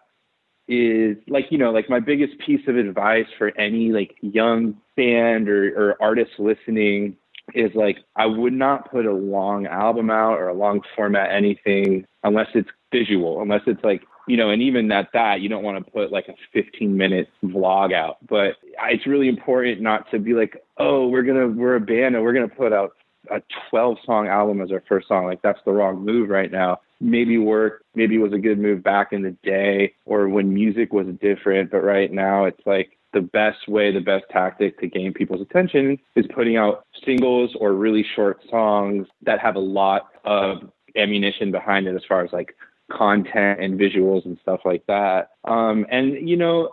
is 0.69 1.17
like 1.29 1.47
you 1.51 1.59
know 1.59 1.71
like 1.71 1.89
my 1.89 2.01
biggest 2.01 2.39
piece 2.39 2.67
of 2.69 2.77
advice 2.77 3.27
for 3.39 3.57
any 3.59 3.91
like 3.91 4.17
young 4.21 4.77
band 4.97 5.49
or, 5.49 5.69
or 5.77 6.03
artist 6.03 6.33
listening 6.39 7.17
is 7.55 7.71
like 7.75 7.99
I 8.17 8.27
would 8.27 8.53
not 8.53 8.91
put 8.91 9.07
a 9.07 9.13
long 9.13 9.67
album 9.67 10.11
out 10.11 10.39
or 10.39 10.49
a 10.49 10.55
long 10.55 10.81
format 10.95 11.33
anything 11.33 12.07
unless 12.23 12.49
it's 12.55 12.69
visual 12.93 13.41
unless 13.41 13.63
it's 13.67 13.83
like 13.83 14.03
you 14.29 14.37
know 14.37 14.51
and 14.51 14.63
even 14.63 14.91
at 14.93 15.09
that 15.13 15.41
you 15.41 15.49
don't 15.49 15.63
want 15.63 15.85
to 15.85 15.91
put 15.91 16.13
like 16.13 16.29
a 16.29 16.35
15 16.53 16.97
minute 16.97 17.29
vlog 17.45 17.93
out 17.93 18.19
but 18.29 18.57
it's 18.85 19.07
really 19.07 19.29
important 19.29 19.81
not 19.81 20.11
to 20.11 20.19
be 20.19 20.35
like 20.35 20.63
oh 20.79 21.09
we're 21.09 21.23
gonna 21.23 21.49
we're 21.49 21.77
a 21.77 21.81
band 21.81 22.15
and 22.15 22.23
we're 22.23 22.33
gonna 22.33 22.49
put 22.49 22.73
out 22.73 22.93
a 23.33 23.43
12 23.71 23.99
song 24.05 24.29
album 24.29 24.61
as 24.61 24.71
our 24.71 24.83
first 24.89 25.09
song. 25.09 25.27
Like 25.27 25.43
that's 25.43 25.61
the 25.65 25.73
wrong 25.73 26.05
move 26.05 26.29
right 26.29 26.51
now. 26.51 26.81
Maybe 27.01 27.39
work, 27.39 27.85
maybe 27.95 28.19
was 28.19 28.33
a 28.33 28.39
good 28.39 28.59
move 28.59 28.83
back 28.83 29.13
in 29.13 29.23
the 29.23 29.37
day 29.43 29.95
or 30.05 30.29
when 30.29 30.53
music 30.53 30.93
was 30.93 31.07
different. 31.21 31.71
But 31.71 31.83
right 31.83 32.13
now 32.13 32.45
it's 32.45 32.61
like 32.67 32.97
the 33.13 33.21
best 33.21 33.69
way, 33.69 33.93
the 33.93 34.01
best 34.01 34.25
tactic 34.31 34.79
to 34.81 34.87
gain 34.87 35.13
people's 35.13 35.41
attention 35.41 35.99
is 36.15 36.27
putting 36.35 36.57
out 36.57 36.87
singles 37.05 37.55
or 37.59 37.73
really 37.73 38.05
short 38.15 38.41
songs 38.51 39.07
that 39.23 39.41
have 39.41 39.57
a 39.57 39.61
lot 39.61 40.11
of 40.25 40.71
ammunition 40.97 41.51
behind 41.51 41.87
it 41.87 41.97
as 41.97 42.03
far 42.07 42.25
as 42.25 42.33
like 42.33 42.55
content 42.91 43.61
and 43.61 43.79
visuals 43.79 44.25
and 44.25 44.39
stuff 44.43 44.61
like 44.65 44.85
that. 44.87 45.31
Um, 45.45 45.87
and 45.91 46.29
you 46.29 46.37
know, 46.37 46.71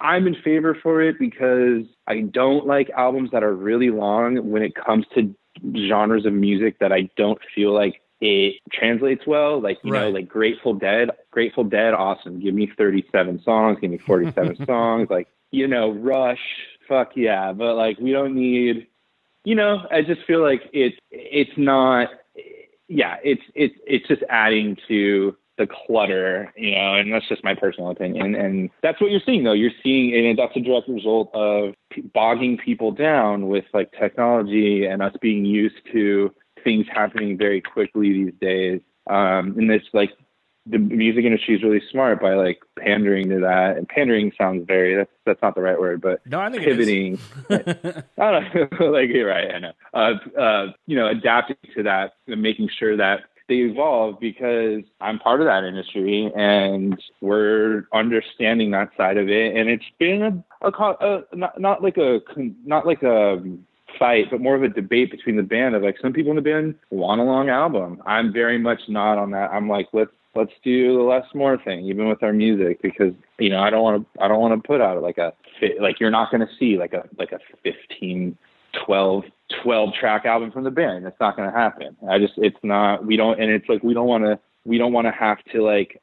I, 0.00 0.16
am 0.16 0.26
in 0.26 0.36
favor 0.42 0.76
for 0.82 1.02
it 1.02 1.18
because 1.18 1.84
I 2.06 2.20
don't 2.20 2.66
like 2.66 2.90
albums 2.90 3.30
that 3.32 3.42
are 3.42 3.54
really 3.54 3.90
long 3.90 4.50
when 4.50 4.62
it 4.62 4.74
comes 4.74 5.06
to 5.14 5.34
genres 5.88 6.26
of 6.26 6.32
music 6.32 6.78
that 6.80 6.92
I 6.92 7.08
don't 7.16 7.40
feel 7.54 7.72
like 7.72 8.00
it 8.20 8.60
translates 8.72 9.26
well. 9.26 9.60
Like, 9.60 9.78
you 9.82 9.92
right. 9.92 10.02
know, 10.02 10.10
like 10.10 10.28
Grateful 10.28 10.74
Dead, 10.74 11.10
Grateful 11.30 11.64
Dead, 11.64 11.92
awesome. 11.92 12.40
Give 12.40 12.54
me 12.54 12.70
37 12.76 13.42
songs, 13.42 13.78
give 13.80 13.90
me 13.90 13.98
47 13.98 14.64
songs. 14.66 15.10
Like, 15.10 15.28
you 15.50 15.66
know, 15.66 15.90
Rush, 15.90 16.40
fuck 16.88 17.12
yeah. 17.16 17.52
But 17.52 17.74
like, 17.74 17.98
we 17.98 18.12
don't 18.12 18.34
need, 18.34 18.86
you 19.44 19.54
know, 19.54 19.86
I 19.90 20.02
just 20.02 20.24
feel 20.24 20.40
like 20.40 20.62
it's, 20.72 20.96
it's 21.10 21.50
not, 21.56 22.10
yeah, 22.88 23.16
it's, 23.24 23.42
it's, 23.54 23.74
it's 23.86 24.06
just 24.06 24.22
adding 24.28 24.76
to 24.88 25.36
the 25.62 25.74
clutter, 25.86 26.52
you 26.56 26.72
know, 26.72 26.94
and 26.94 27.12
that's 27.12 27.28
just 27.28 27.44
my 27.44 27.54
personal 27.54 27.90
opinion. 27.90 28.34
And 28.34 28.70
that's 28.82 29.00
what 29.00 29.10
you're 29.10 29.20
seeing, 29.24 29.44
though. 29.44 29.52
You're 29.52 29.70
seeing, 29.82 30.14
and 30.14 30.38
that's 30.38 30.56
a 30.56 30.60
direct 30.60 30.88
result 30.88 31.30
of 31.34 31.74
bogging 32.12 32.58
people 32.58 32.90
down 32.90 33.48
with 33.48 33.64
like 33.72 33.92
technology 33.92 34.86
and 34.86 35.02
us 35.02 35.14
being 35.20 35.44
used 35.44 35.76
to 35.92 36.34
things 36.64 36.86
happening 36.92 37.38
very 37.38 37.60
quickly 37.60 38.12
these 38.12 38.34
days. 38.40 38.80
Um, 39.08 39.54
and 39.58 39.70
this 39.70 39.82
like 39.92 40.10
the 40.66 40.78
music 40.78 41.24
industry 41.24 41.56
is 41.56 41.62
really 41.62 41.82
smart 41.90 42.20
by 42.20 42.34
like 42.34 42.60
pandering 42.78 43.28
to 43.30 43.40
that. 43.40 43.76
And 43.76 43.88
pandering 43.88 44.32
sounds 44.36 44.64
very 44.66 44.96
that's 44.96 45.10
that's 45.24 45.42
not 45.42 45.54
the 45.54 45.60
right 45.60 45.78
word, 45.78 46.00
but 46.00 46.20
no, 46.26 46.40
I 46.40 46.50
think 46.50 46.64
pivoting. 46.64 47.18
I 47.50 48.04
don't 48.16 48.54
know, 48.54 48.86
like 48.90 49.08
you're 49.10 49.28
right. 49.28 49.54
I 49.54 49.58
know. 49.58 49.72
Uh, 49.94 50.40
uh, 50.40 50.66
you 50.86 50.96
know, 50.96 51.08
adapting 51.08 51.56
to 51.76 51.82
that 51.84 52.14
and 52.26 52.42
making 52.42 52.68
sure 52.78 52.96
that 52.96 53.20
they 53.52 53.58
evolve 53.58 54.18
because 54.18 54.82
I'm 55.02 55.18
part 55.18 55.42
of 55.42 55.46
that 55.46 55.64
industry 55.64 56.32
and 56.34 56.98
we're 57.20 57.86
understanding 57.92 58.70
that 58.70 58.88
side 58.96 59.18
of 59.18 59.28
it. 59.28 59.54
And 59.54 59.68
it's 59.68 59.84
been 59.98 60.42
a, 60.62 60.68
a, 60.68 60.70
a 60.70 61.36
not, 61.36 61.60
not 61.60 61.82
like 61.82 61.98
a 61.98 62.20
not 62.64 62.86
like 62.86 63.02
a 63.02 63.42
fight, 63.98 64.28
but 64.30 64.40
more 64.40 64.56
of 64.56 64.62
a 64.62 64.68
debate 64.68 65.10
between 65.10 65.36
the 65.36 65.42
band 65.42 65.74
of 65.74 65.82
like 65.82 65.96
some 66.00 66.14
people 66.14 66.30
in 66.30 66.36
the 66.36 66.42
band 66.42 66.76
want 66.88 67.20
a 67.20 67.24
long 67.24 67.50
album. 67.50 68.02
I'm 68.06 68.32
very 68.32 68.58
much 68.58 68.80
not 68.88 69.18
on 69.18 69.32
that. 69.32 69.50
I'm 69.50 69.68
like, 69.68 69.88
let's 69.92 70.12
let's 70.34 70.52
do 70.64 70.96
the 70.96 71.02
less 71.02 71.26
more 71.34 71.58
thing, 71.58 71.84
even 71.84 72.08
with 72.08 72.22
our 72.22 72.32
music, 72.32 72.80
because 72.80 73.12
you 73.38 73.50
know 73.50 73.60
I 73.60 73.68
don't 73.68 73.82
want 73.82 74.02
to 74.14 74.22
I 74.22 74.28
don't 74.28 74.40
want 74.40 74.62
to 74.62 74.66
put 74.66 74.80
out 74.80 75.02
like 75.02 75.18
a 75.18 75.34
like 75.78 76.00
you're 76.00 76.10
not 76.10 76.30
going 76.30 76.40
to 76.40 76.52
see 76.58 76.78
like 76.78 76.94
a 76.94 77.06
like 77.18 77.32
a 77.32 77.38
15, 77.64 78.34
12, 78.86 79.24
12 79.62 79.94
track 79.98 80.24
album 80.24 80.50
from 80.50 80.64
the 80.64 80.70
band. 80.70 81.06
It's 81.06 81.16
not 81.20 81.36
going 81.36 81.50
to 81.50 81.56
happen. 81.56 81.96
I 82.08 82.18
just 82.18 82.34
it's 82.36 82.56
not 82.62 83.04
we 83.04 83.16
don't 83.16 83.40
and 83.40 83.50
it's 83.50 83.68
like 83.68 83.82
we 83.82 83.94
don't 83.94 84.06
want 84.06 84.24
to 84.24 84.38
we 84.64 84.78
don't 84.78 84.92
want 84.92 85.06
to 85.06 85.12
have 85.12 85.38
to 85.52 85.62
like 85.62 86.00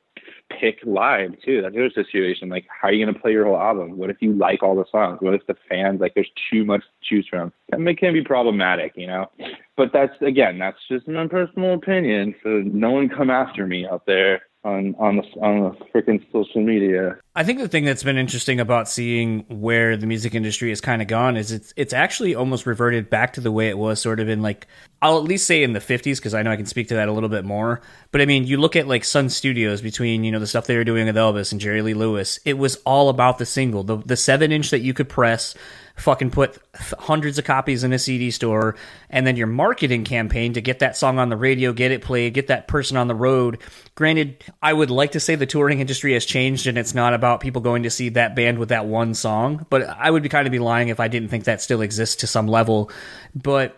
pick 0.59 0.80
live 0.84 1.32
too. 1.43 1.61
That's 1.61 1.76
another 1.76 1.91
situation. 1.93 2.49
Like, 2.49 2.65
how 2.70 2.88
are 2.88 2.91
you 2.91 3.03
going 3.03 3.13
to 3.13 3.20
play 3.20 3.32
your 3.32 3.45
whole 3.45 3.59
album? 3.59 3.97
What 3.97 4.09
if 4.09 4.17
you 4.20 4.34
like 4.34 4.63
all 4.63 4.76
the 4.76 4.86
songs? 4.91 5.20
What 5.22 5.34
if 5.34 5.45
the 5.47 5.55
fans 5.67 6.01
like 6.01 6.13
there's 6.15 6.32
too 6.51 6.65
much 6.65 6.82
to 6.82 6.88
choose 7.01 7.28
from? 7.30 7.53
That 7.70 7.97
can 7.97 8.13
be 8.13 8.24
problematic, 8.24 8.93
you 8.95 9.07
know. 9.07 9.30
But 9.78 9.91
that's 9.93 10.13
again, 10.22 10.59
that's 10.59 10.78
just 10.89 11.07
my 11.07 11.28
personal 11.28 11.74
opinion. 11.74 12.36
So 12.43 12.61
no 12.65 12.91
one 12.91 13.09
come 13.09 13.30
after 13.30 13.65
me 13.65 13.88
out 13.88 14.05
there 14.05 14.41
on 14.64 14.93
on 14.99 15.16
the 15.16 15.24
on 15.41 15.64
the 15.64 15.86
freaking 15.93 16.24
social 16.32 16.62
media. 16.62 17.18
I 17.36 17.43
think 17.43 17.60
the 17.60 17.68
thing 17.70 17.86
that's 17.86 18.03
been 18.03 18.18
interesting 18.18 18.60
about 18.60 18.89
seeing 18.89 19.45
where 19.47 19.95
the 19.95 20.05
music 20.05 20.36
industry 20.36 20.70
has 20.70 20.82
kind 20.82 21.01
of 21.01 21.07
gone 21.07 21.38
is 21.38 21.51
it's 21.51 21.74
it's 21.78 21.93
actually 21.93 22.36
almost 22.36 22.66
reverted 22.66 23.10
back 23.10 23.34
to 23.34 23.41
the 23.41 23.51
way 23.51 23.70
it 23.70 23.78
was 23.78 24.01
sort 24.01 24.20
of 24.20 24.28
in 24.28 24.41
like 24.41 24.68
I'll 25.01 25.18
at 25.18 25.24
least 25.24 25.47
say 25.47 25.64
in 25.64 25.72
the 25.72 25.80
50s 25.80 26.18
because 26.18 26.34
I 26.34 26.41
know 26.41 26.51
I 26.51 26.57
can 26.57 26.66
speak 26.66 26.89
to 26.89 26.95
that 26.95 27.07
a 27.07 27.14
little 27.14 27.30
bit 27.30 27.45
more. 27.45 27.82
But 28.12 28.20
I 28.20 28.26
mean, 28.26 28.45
you 28.45 28.57
look 28.57 28.76
at 28.76 28.88
like 28.88 29.05
Sun 29.05 29.30
Studios 29.30 29.82
between, 29.82 30.26
you 30.26 30.32
know, 30.32 30.39
the 30.39 30.47
stuff 30.47 30.68
they 30.68 30.76
were 30.76 30.84
doing 30.84 31.05
with 31.05 31.16
Elvis 31.16 31.53
and 31.53 31.62
Jerry 31.62 31.82
Lee 31.82 31.93
Lewis, 31.93 32.39
it 32.43 32.57
was 32.57 32.76
all 32.86 33.07
about 33.07 33.38
the 33.38 33.45
single, 33.45 33.84
the 33.84 33.97
the 33.97 34.16
7-inch 34.16 34.72
that 34.72 34.80
you 34.80 34.93
could 34.93 35.07
press 35.07 35.55
fucking 36.00 36.32
put 36.32 36.58
hundreds 36.76 37.38
of 37.38 37.45
copies 37.45 37.84
in 37.84 37.93
a 37.93 38.00
CD 38.00 38.32
store, 38.32 38.76
and 39.10 39.28
then 39.28 39.36
your 39.36 39.47
marketing 39.47 40.04
campaign 40.04 40.54
to 40.54 40.62
get 40.62 40.80
that 40.80 40.97
song 40.97 41.20
on 41.20 41.30
the 41.30 41.38
radio, 41.38 41.74
get 41.74 41.91
it 41.91 42.02
played, 42.02 42.34
get 42.34 42.47
that 42.47 42.68
person 42.68 42.97
on 42.97 43.08
the 43.08 43.16
road. 43.16 43.60
Granted, 43.95 44.43
I 44.62 44.74
would 44.74 44.89
like 44.89 45.12
to 45.12 45.20
say 45.20 45.36
the 45.36 45.45
touring 45.45 45.80
industry 45.80 46.14
has 46.14 46.26
changed 46.26 46.68
and 46.68 46.78
it's 46.78 46.95
not 46.95 47.14
about 47.14 47.41
people 47.41 47.62
going 47.62 47.84
to 47.84 47.89
see 47.89 48.10
that 48.10 48.36
band 48.36 48.60
with 48.60 48.70
that 48.70 48.86
one 48.86 49.14
song, 49.14 49.66
but 49.70 49.84
I 49.84 50.10
would 50.10 50.24
be 50.24 50.30
kind 50.30 50.47
of 50.47 50.52
be 50.52 50.60
lying 50.60 50.88
if 50.89 51.00
I 51.00 51.08
didn't 51.08 51.30
think 51.30 51.45
that 51.45 51.62
still 51.62 51.82
exists 51.82 52.18
to 52.18 52.28
some 52.28 52.47
level. 52.47 52.91
But 53.36 53.76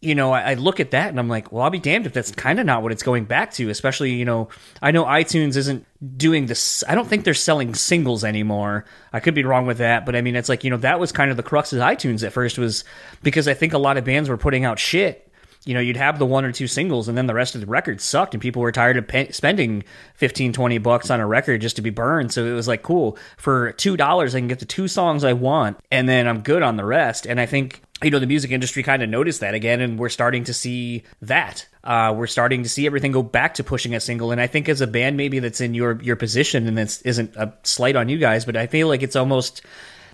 you 0.00 0.14
know, 0.14 0.32
I, 0.32 0.50
I, 0.50 0.54
look 0.54 0.78
at 0.78 0.90
that 0.90 1.08
and 1.08 1.18
I'm 1.18 1.28
like, 1.28 1.50
well, 1.50 1.62
I'll 1.62 1.70
be 1.70 1.78
damned 1.78 2.06
if 2.06 2.12
that's 2.12 2.30
kind 2.30 2.60
of 2.60 2.66
not 2.66 2.82
what 2.82 2.92
it's 2.92 3.02
going 3.02 3.24
back 3.24 3.52
to. 3.54 3.70
Especially, 3.70 4.12
you 4.12 4.26
know, 4.26 4.48
I 4.82 4.90
know 4.90 5.04
iTunes 5.04 5.56
isn't 5.56 5.86
doing 6.16 6.46
this. 6.46 6.84
I 6.86 6.94
don't 6.94 7.08
think 7.08 7.24
they're 7.24 7.34
selling 7.34 7.74
singles 7.74 8.22
anymore. 8.22 8.84
I 9.12 9.20
could 9.20 9.34
be 9.34 9.44
wrong 9.44 9.66
with 9.66 9.78
that, 9.78 10.04
but 10.04 10.14
I 10.14 10.20
mean, 10.20 10.36
it's 10.36 10.50
like 10.50 10.64
you 10.64 10.70
know, 10.70 10.76
that 10.78 11.00
was 11.00 11.12
kind 11.12 11.30
of 11.30 11.38
the 11.38 11.42
crux 11.42 11.72
of 11.72 11.80
iTunes 11.80 12.24
at 12.24 12.32
first 12.32 12.58
was 12.58 12.84
because 13.22 13.48
I 13.48 13.54
think 13.54 13.72
a 13.72 13.78
lot 13.78 13.96
of 13.96 14.04
bands 14.04 14.28
were 14.28 14.36
putting 14.36 14.64
out 14.64 14.78
shit. 14.78 15.25
You 15.66 15.74
know, 15.74 15.80
you'd 15.80 15.96
have 15.96 16.18
the 16.18 16.26
one 16.26 16.44
or 16.44 16.52
two 16.52 16.66
singles, 16.66 17.08
and 17.08 17.18
then 17.18 17.26
the 17.26 17.34
rest 17.34 17.54
of 17.54 17.60
the 17.60 17.66
record 17.66 18.00
sucked, 18.00 18.34
and 18.34 18.40
people 18.40 18.62
were 18.62 18.72
tired 18.72 18.96
of 18.96 19.06
pay- 19.06 19.30
spending 19.32 19.84
15, 20.14 20.52
20 20.52 20.78
bucks 20.78 21.10
on 21.10 21.20
a 21.20 21.26
record 21.26 21.60
just 21.60 21.76
to 21.76 21.82
be 21.82 21.90
burned. 21.90 22.32
So 22.32 22.46
it 22.46 22.52
was 22.52 22.68
like, 22.68 22.82
cool, 22.82 23.18
for 23.36 23.72
$2, 23.74 24.28
I 24.28 24.30
can 24.30 24.48
get 24.48 24.60
the 24.60 24.64
two 24.64 24.88
songs 24.88 25.24
I 25.24 25.34
want, 25.34 25.78
and 25.90 26.08
then 26.08 26.26
I'm 26.26 26.40
good 26.40 26.62
on 26.62 26.76
the 26.76 26.84
rest. 26.84 27.26
And 27.26 27.40
I 27.40 27.46
think 27.46 27.82
you 28.02 28.10
know 28.10 28.18
the 28.18 28.26
music 28.26 28.50
industry 28.50 28.82
kind 28.82 29.02
of 29.02 29.08
noticed 29.08 29.40
that 29.40 29.54
again 29.54 29.80
and 29.80 29.98
we're 29.98 30.10
starting 30.10 30.44
to 30.44 30.52
see 30.52 31.02
that 31.22 31.66
uh, 31.82 32.12
we're 32.14 32.26
starting 32.26 32.62
to 32.62 32.68
see 32.68 32.84
everything 32.84 33.12
go 33.12 33.22
back 33.22 33.54
to 33.54 33.64
pushing 33.64 33.94
a 33.94 34.00
single 34.00 34.32
and 34.32 34.40
i 34.40 34.46
think 34.46 34.68
as 34.68 34.82
a 34.82 34.86
band 34.86 35.16
maybe 35.16 35.38
that's 35.38 35.62
in 35.62 35.72
your 35.72 36.00
your 36.02 36.16
position 36.16 36.66
and 36.66 36.76
this 36.76 37.00
isn't 37.02 37.34
a 37.36 37.52
slight 37.62 37.96
on 37.96 38.08
you 38.08 38.18
guys 38.18 38.44
but 38.44 38.54
i 38.54 38.66
feel 38.66 38.88
like 38.88 39.02
it's 39.02 39.16
almost 39.16 39.62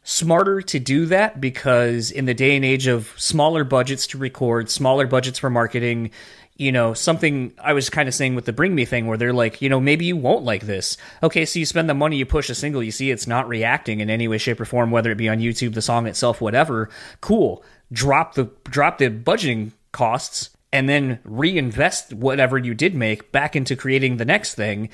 smarter 0.05 0.61
to 0.63 0.79
do 0.79 1.07
that 1.07 1.41
because 1.41 2.11
in 2.11 2.25
the 2.25 2.35
day 2.35 2.57
and 2.57 2.65
age 2.65 2.87
of 2.87 3.13
smaller 3.17 3.65
budgets 3.65 4.07
to 4.09 4.19
record 4.19 4.69
smaller 4.69 5.07
budgets 5.07 5.39
for 5.39 5.49
marketing 5.49 6.11
you 6.57 6.71
know, 6.71 6.95
something 6.95 7.53
I 7.61 7.73
was 7.73 7.91
kind 7.91 8.09
of 8.09 8.15
saying 8.15 8.35
with 8.35 8.45
the 8.45 8.53
Bring 8.53 8.75
Me 8.75 8.85
thing 8.85 9.07
where 9.07 9.17
they're 9.17 9.33
like, 9.33 9.63
you 9.63 9.69
know, 9.69 9.81
maybe 9.81 10.05
you 10.05 10.17
won't 10.17 10.45
like 10.45 10.63
this. 10.63 10.97
Okay, 11.23 11.45
so 11.45 11.59
you 11.59 11.67
spend 11.67 11.89
the 11.89 11.95
money, 11.95 12.17
you 12.17 12.27
push 12.27 12.51
a 12.51 12.55
single, 12.55 12.83
you 12.83 12.93
see 12.93 13.11
it's 13.11 13.27
not 13.27 13.49
reacting 13.49 14.01
in 14.01 14.11
any 14.11 14.29
way, 14.29 14.39
shape, 14.39 14.61
or 14.61 14.65
form, 14.65 14.91
whether 14.91 15.11
it 15.11 15.17
be 15.17 15.29
on 15.29 15.39
YouTube, 15.39 15.75
the 15.75 15.83
song 15.83 16.07
itself, 16.07 16.41
whatever. 16.41 16.91
Cool. 17.21 17.65
Drop 17.93 18.35
the 18.35 18.51
drop 18.65 18.99
the 18.99 19.11
budgeting 19.11 19.73
costs 19.93 20.51
and 20.73 20.89
then 20.89 21.19
reinvest 21.25 22.13
whatever 22.15 22.59
you 22.59 22.75
did 22.75 22.95
make 22.95 23.33
back 23.33 23.57
into 23.57 23.77
creating 23.77 24.17
the 24.17 24.25
next 24.25 24.55
thing. 24.55 24.89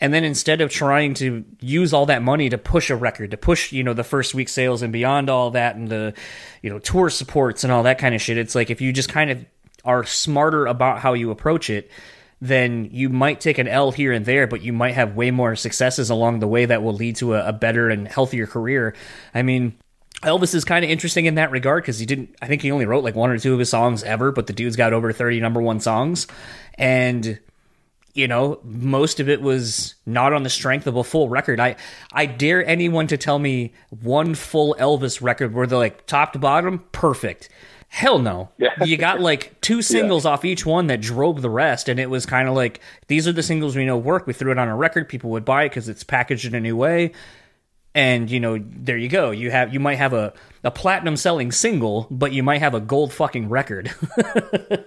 And 0.00 0.12
then 0.12 0.24
instead 0.24 0.60
of 0.60 0.70
trying 0.70 1.14
to 1.14 1.44
use 1.60 1.92
all 1.92 2.06
that 2.06 2.22
money 2.22 2.48
to 2.48 2.58
push 2.58 2.90
a 2.90 2.96
record, 2.96 3.30
to 3.30 3.36
push, 3.36 3.72
you 3.72 3.82
know, 3.84 3.94
the 3.94 4.04
first 4.04 4.34
week 4.34 4.48
sales 4.48 4.82
and 4.82 4.92
beyond 4.92 5.30
all 5.30 5.52
that 5.52 5.76
and 5.76 5.88
the, 5.88 6.14
you 6.62 6.70
know, 6.70 6.78
tour 6.78 7.08
supports 7.10 7.64
and 7.64 7.72
all 7.72 7.84
that 7.84 7.98
kind 7.98 8.14
of 8.14 8.20
shit, 8.20 8.36
it's 8.36 8.54
like 8.54 8.70
if 8.70 8.80
you 8.80 8.92
just 8.92 9.08
kind 9.08 9.30
of 9.30 9.44
are 9.84 10.04
smarter 10.04 10.66
about 10.66 10.98
how 10.98 11.12
you 11.12 11.30
approach 11.30 11.70
it, 11.70 11.90
then 12.40 12.88
you 12.90 13.08
might 13.08 13.40
take 13.40 13.58
an 13.58 13.68
L 13.68 13.92
here 13.92 14.12
and 14.12 14.26
there, 14.26 14.46
but 14.46 14.62
you 14.62 14.72
might 14.72 14.94
have 14.94 15.14
way 15.14 15.30
more 15.30 15.54
successes 15.56 16.10
along 16.10 16.40
the 16.40 16.48
way 16.48 16.66
that 16.66 16.82
will 16.82 16.92
lead 16.92 17.16
to 17.16 17.34
a, 17.34 17.48
a 17.48 17.52
better 17.52 17.88
and 17.88 18.08
healthier 18.08 18.46
career. 18.46 18.94
I 19.34 19.42
mean, 19.42 19.74
Elvis 20.22 20.54
is 20.54 20.64
kind 20.64 20.84
of 20.84 20.90
interesting 20.90 21.26
in 21.26 21.36
that 21.36 21.50
regard 21.50 21.82
because 21.82 21.98
he 21.98 22.06
didn't, 22.06 22.34
I 22.42 22.46
think 22.46 22.62
he 22.62 22.72
only 22.72 22.86
wrote 22.86 23.04
like 23.04 23.14
one 23.14 23.30
or 23.30 23.38
two 23.38 23.52
of 23.52 23.58
his 23.58 23.70
songs 23.70 24.02
ever, 24.02 24.32
but 24.32 24.46
the 24.46 24.52
dude's 24.52 24.76
got 24.76 24.92
over 24.92 25.12
30 25.12 25.40
number 25.40 25.62
one 25.62 25.80
songs. 25.80 26.26
And, 26.74 27.38
you 28.14 28.28
know, 28.28 28.60
most 28.64 29.20
of 29.20 29.28
it 29.28 29.42
was 29.42 29.96
not 30.06 30.32
on 30.32 30.42
the 30.42 30.50
strength 30.50 30.86
of 30.86 30.96
a 30.96 31.04
full 31.04 31.28
record. 31.28 31.60
I, 31.60 31.76
I 32.12 32.26
dare 32.26 32.64
anyone 32.66 33.06
to 33.08 33.16
tell 33.16 33.38
me 33.38 33.72
one 33.90 34.34
full 34.34 34.74
Elvis 34.78 35.20
record 35.20 35.52
where 35.52 35.66
they're 35.66 35.78
like 35.78 36.06
top 36.06 36.32
to 36.32 36.38
bottom, 36.38 36.84
perfect 36.92 37.48
Hell 37.94 38.18
no. 38.18 38.48
Yeah. 38.58 38.70
you 38.84 38.96
got 38.96 39.20
like 39.20 39.60
two 39.60 39.80
singles 39.92 40.24
yeah. 40.24 40.32
off 40.32 40.44
each 40.44 40.66
one 40.66 40.88
that 40.88 41.00
drove 41.00 41.42
the 41.42 41.48
rest, 41.48 41.88
and 41.88 42.00
it 42.00 42.10
was 42.10 42.26
kind 42.26 42.48
of 42.48 42.54
like 42.56 42.80
these 43.06 43.28
are 43.28 43.32
the 43.32 43.42
singles 43.42 43.76
we 43.76 43.84
know 43.84 43.96
work. 43.96 44.26
We 44.26 44.32
threw 44.32 44.50
it 44.50 44.58
on 44.58 44.66
a 44.66 44.74
record, 44.74 45.08
people 45.08 45.30
would 45.30 45.44
buy 45.44 45.62
it 45.62 45.68
because 45.68 45.88
it's 45.88 46.02
packaged 46.02 46.44
in 46.44 46.56
a 46.56 46.60
new 46.60 46.76
way, 46.76 47.12
and 47.94 48.28
you 48.28 48.40
know 48.40 48.58
there 48.60 48.96
you 48.96 49.08
go. 49.08 49.30
You 49.30 49.52
have 49.52 49.72
you 49.72 49.78
might 49.78 49.94
have 49.94 50.12
a 50.12 50.32
a 50.64 50.72
platinum 50.72 51.16
selling 51.16 51.52
single, 51.52 52.08
but 52.10 52.32
you 52.32 52.42
might 52.42 52.58
have 52.58 52.74
a 52.74 52.80
gold 52.80 53.12
fucking 53.12 53.48
record. 53.48 53.94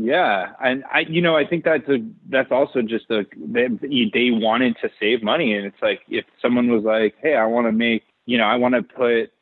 yeah, 0.00 0.52
and 0.62 0.84
I 0.92 1.00
you 1.00 1.20
know 1.20 1.36
I 1.36 1.44
think 1.44 1.64
that's 1.64 1.88
a 1.88 1.98
that's 2.28 2.52
also 2.52 2.82
just 2.82 3.10
a 3.10 3.24
they, 3.36 3.66
they 3.66 4.30
wanted 4.30 4.76
to 4.80 4.90
save 5.00 5.24
money, 5.24 5.54
and 5.54 5.66
it's 5.66 5.82
like 5.82 6.02
if 6.08 6.24
someone 6.40 6.70
was 6.70 6.84
like, 6.84 7.16
hey, 7.20 7.34
I 7.34 7.46
want 7.46 7.66
to 7.66 7.72
make 7.72 8.04
you 8.24 8.38
know 8.38 8.44
I 8.44 8.54
want 8.54 8.76
to 8.76 8.82
put 8.82 9.32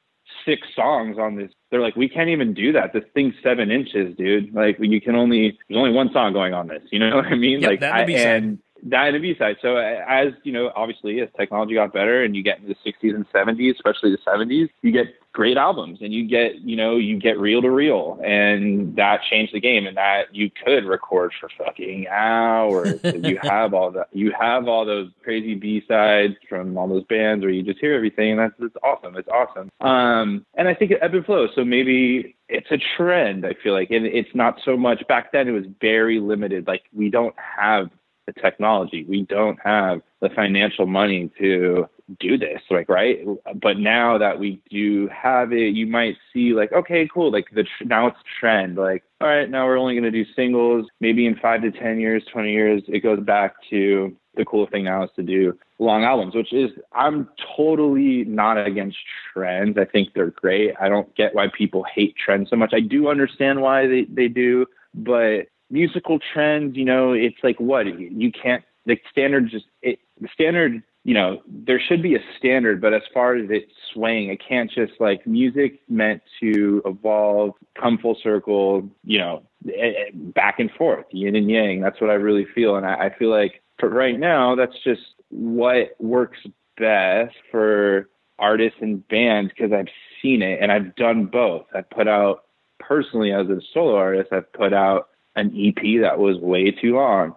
six 0.46 0.66
songs 0.74 1.18
on 1.18 1.36
this. 1.36 1.52
They're 1.70 1.82
like, 1.82 1.94
we 1.94 2.08
can't 2.08 2.30
even 2.30 2.54
do 2.54 2.72
that. 2.72 2.94
This 2.94 3.04
thing's 3.12 3.34
seven 3.42 3.70
inches, 3.70 4.16
dude. 4.16 4.54
Like 4.54 4.78
you 4.80 4.98
can 4.98 5.14
only 5.14 5.58
there's 5.68 5.78
only 5.78 5.92
one 5.92 6.10
song 6.14 6.32
going 6.32 6.54
on 6.54 6.68
this. 6.68 6.82
You 6.90 7.00
know 7.00 7.16
what 7.16 7.26
I 7.26 7.34
mean? 7.34 7.60
Yep, 7.60 7.70
like 7.70 7.82
I, 7.82 8.10
and 8.10 8.58
that 8.84 9.10
B 9.20 9.34
side. 9.38 9.56
So 9.62 9.76
as 9.76 10.32
you 10.44 10.52
know, 10.52 10.72
obviously 10.74 11.20
as 11.20 11.28
technology 11.36 11.74
got 11.74 11.92
better 11.92 12.24
and 12.24 12.36
you 12.36 12.42
get 12.42 12.58
into 12.58 12.74
the 12.74 12.90
60s 12.92 13.14
and 13.14 13.28
70s, 13.30 13.74
especially 13.74 14.10
the 14.10 14.18
70s, 14.18 14.68
you 14.82 14.92
get 14.92 15.06
great 15.36 15.58
albums 15.58 15.98
and 16.00 16.14
you 16.14 16.26
get 16.26 16.54
you 16.62 16.74
know 16.74 16.96
you 16.96 17.18
get 17.18 17.38
reel 17.38 17.60
to 17.60 17.70
reel 17.70 18.18
and 18.24 18.96
that 18.96 19.20
changed 19.30 19.52
the 19.52 19.60
game 19.60 19.86
and 19.86 19.94
that 19.94 20.34
you 20.34 20.50
could 20.64 20.86
record 20.86 21.30
for 21.38 21.50
fucking 21.58 22.06
hours. 22.08 22.98
You 23.04 23.38
have 23.42 23.74
all 23.74 23.90
that 23.90 24.08
you 24.12 24.32
have 24.38 24.66
all 24.66 24.86
those 24.86 25.10
crazy 25.22 25.54
b 25.54 25.84
sides 25.86 26.34
from 26.48 26.78
all 26.78 26.88
those 26.88 27.04
bands 27.04 27.42
where 27.42 27.50
you 27.50 27.62
just 27.62 27.78
hear 27.80 27.94
everything 27.94 28.30
and 28.30 28.40
that's 28.40 28.54
it's 28.60 28.76
awesome. 28.82 29.14
It's 29.16 29.28
awesome. 29.28 29.70
Um 29.80 30.46
and 30.54 30.68
i 30.68 30.74
think 30.74 30.90
it 30.90 31.00
ebb 31.02 31.12
and 31.12 31.26
flow. 31.26 31.48
So 31.54 31.66
maybe 31.66 32.34
it's 32.48 32.70
a 32.70 32.78
trend 32.96 33.44
i 33.44 33.52
feel 33.62 33.74
like. 33.74 33.90
And 33.90 34.06
it's 34.06 34.34
not 34.34 34.58
so 34.64 34.74
much 34.74 35.06
back 35.06 35.32
then 35.32 35.48
it 35.48 35.52
was 35.52 35.66
very 35.82 36.18
limited. 36.18 36.66
Like 36.66 36.84
we 36.94 37.10
don't 37.10 37.34
have 37.36 37.90
the 38.26 38.32
technology. 38.32 39.04
We 39.08 39.22
don't 39.22 39.58
have 39.64 40.00
the 40.20 40.28
financial 40.30 40.86
money 40.86 41.30
to 41.38 41.88
do 42.20 42.38
this 42.38 42.60
like 42.70 42.88
right? 42.88 43.18
But 43.60 43.78
now 43.78 44.18
that 44.18 44.38
we 44.38 44.60
do 44.70 45.08
have 45.08 45.52
it 45.52 45.74
you 45.74 45.86
might 45.86 46.16
see 46.32 46.52
like 46.52 46.72
okay 46.72 47.08
cool 47.12 47.32
like 47.32 47.46
the 47.52 47.64
now 47.84 48.08
it's 48.08 48.18
trend 48.38 48.76
like 48.76 49.02
all 49.20 49.28
right 49.28 49.50
now 49.50 49.66
we're 49.66 49.78
only 49.78 49.94
going 49.94 50.04
to 50.04 50.10
do 50.10 50.24
singles. 50.34 50.86
Maybe 51.00 51.26
in 51.26 51.36
5 51.36 51.62
to 51.62 51.70
10 51.72 51.98
years 51.98 52.24
20 52.32 52.52
years 52.52 52.82
it 52.88 53.00
goes 53.00 53.20
back 53.20 53.54
to 53.70 54.16
the 54.36 54.44
cool 54.44 54.66
thing 54.66 54.84
now 54.84 55.02
is 55.02 55.10
to 55.16 55.22
do 55.22 55.58
long 55.78 56.04
albums 56.04 56.34
which 56.34 56.52
is 56.52 56.70
I'm 56.92 57.28
totally 57.56 58.24
not 58.24 58.64
against 58.64 58.98
trends. 59.32 59.76
I 59.78 59.84
think 59.84 60.10
they're 60.14 60.30
great. 60.30 60.74
I 60.80 60.88
don't 60.88 61.12
get 61.16 61.34
why 61.34 61.46
people 61.56 61.84
hate 61.92 62.14
trends 62.16 62.50
so 62.50 62.56
much. 62.56 62.72
I 62.72 62.80
do 62.80 63.08
understand 63.08 63.60
why 63.60 63.86
they 63.86 64.04
they 64.04 64.28
do 64.28 64.66
but 64.94 65.48
musical 65.70 66.18
trends 66.32 66.76
you 66.76 66.84
know 66.84 67.12
it's 67.12 67.38
like 67.42 67.58
what 67.58 67.86
you 67.86 68.30
can't 68.30 68.64
the 68.86 68.96
standard 69.10 69.48
just 69.50 69.66
it 69.82 69.98
the 70.20 70.28
standard 70.32 70.82
you 71.06 71.14
know, 71.14 71.40
there 71.46 71.78
should 71.78 72.02
be 72.02 72.16
a 72.16 72.20
standard, 72.36 72.80
but 72.80 72.92
as 72.92 73.02
far 73.14 73.36
as 73.36 73.48
it 73.48 73.68
swaying, 73.92 74.28
it 74.28 74.40
can't 74.44 74.68
just 74.68 74.94
like 74.98 75.24
music 75.24 75.78
meant 75.88 76.20
to 76.40 76.82
evolve, 76.84 77.52
come 77.80 77.96
full 77.96 78.18
circle, 78.20 78.90
you 79.04 79.20
know, 79.20 79.44
eh, 79.68 79.92
eh, 79.98 80.10
back 80.12 80.58
and 80.58 80.68
forth, 80.72 81.06
yin 81.12 81.36
and 81.36 81.48
yang. 81.48 81.80
That's 81.80 82.00
what 82.00 82.10
I 82.10 82.14
really 82.14 82.44
feel. 82.56 82.74
And 82.74 82.84
I, 82.84 82.94
I 82.94 83.16
feel 83.16 83.30
like 83.30 83.62
for 83.78 83.88
right 83.88 84.18
now, 84.18 84.56
that's 84.56 84.74
just 84.82 85.02
what 85.28 85.94
works 86.00 86.40
best 86.76 87.36
for 87.52 88.08
artists 88.40 88.78
and 88.80 89.06
bands 89.06 89.52
because 89.56 89.72
I've 89.72 89.92
seen 90.20 90.42
it 90.42 90.58
and 90.60 90.72
I've 90.72 90.96
done 90.96 91.26
both. 91.26 91.66
I've 91.72 91.88
put 91.88 92.08
out 92.08 92.46
personally 92.80 93.30
as 93.30 93.46
a 93.48 93.60
solo 93.72 93.94
artist, 93.94 94.32
I've 94.32 94.52
put 94.52 94.72
out 94.72 95.10
an 95.36 95.52
EP 95.54 96.00
that 96.00 96.18
was 96.18 96.38
way 96.38 96.70
too 96.70 96.94
long. 96.96 97.34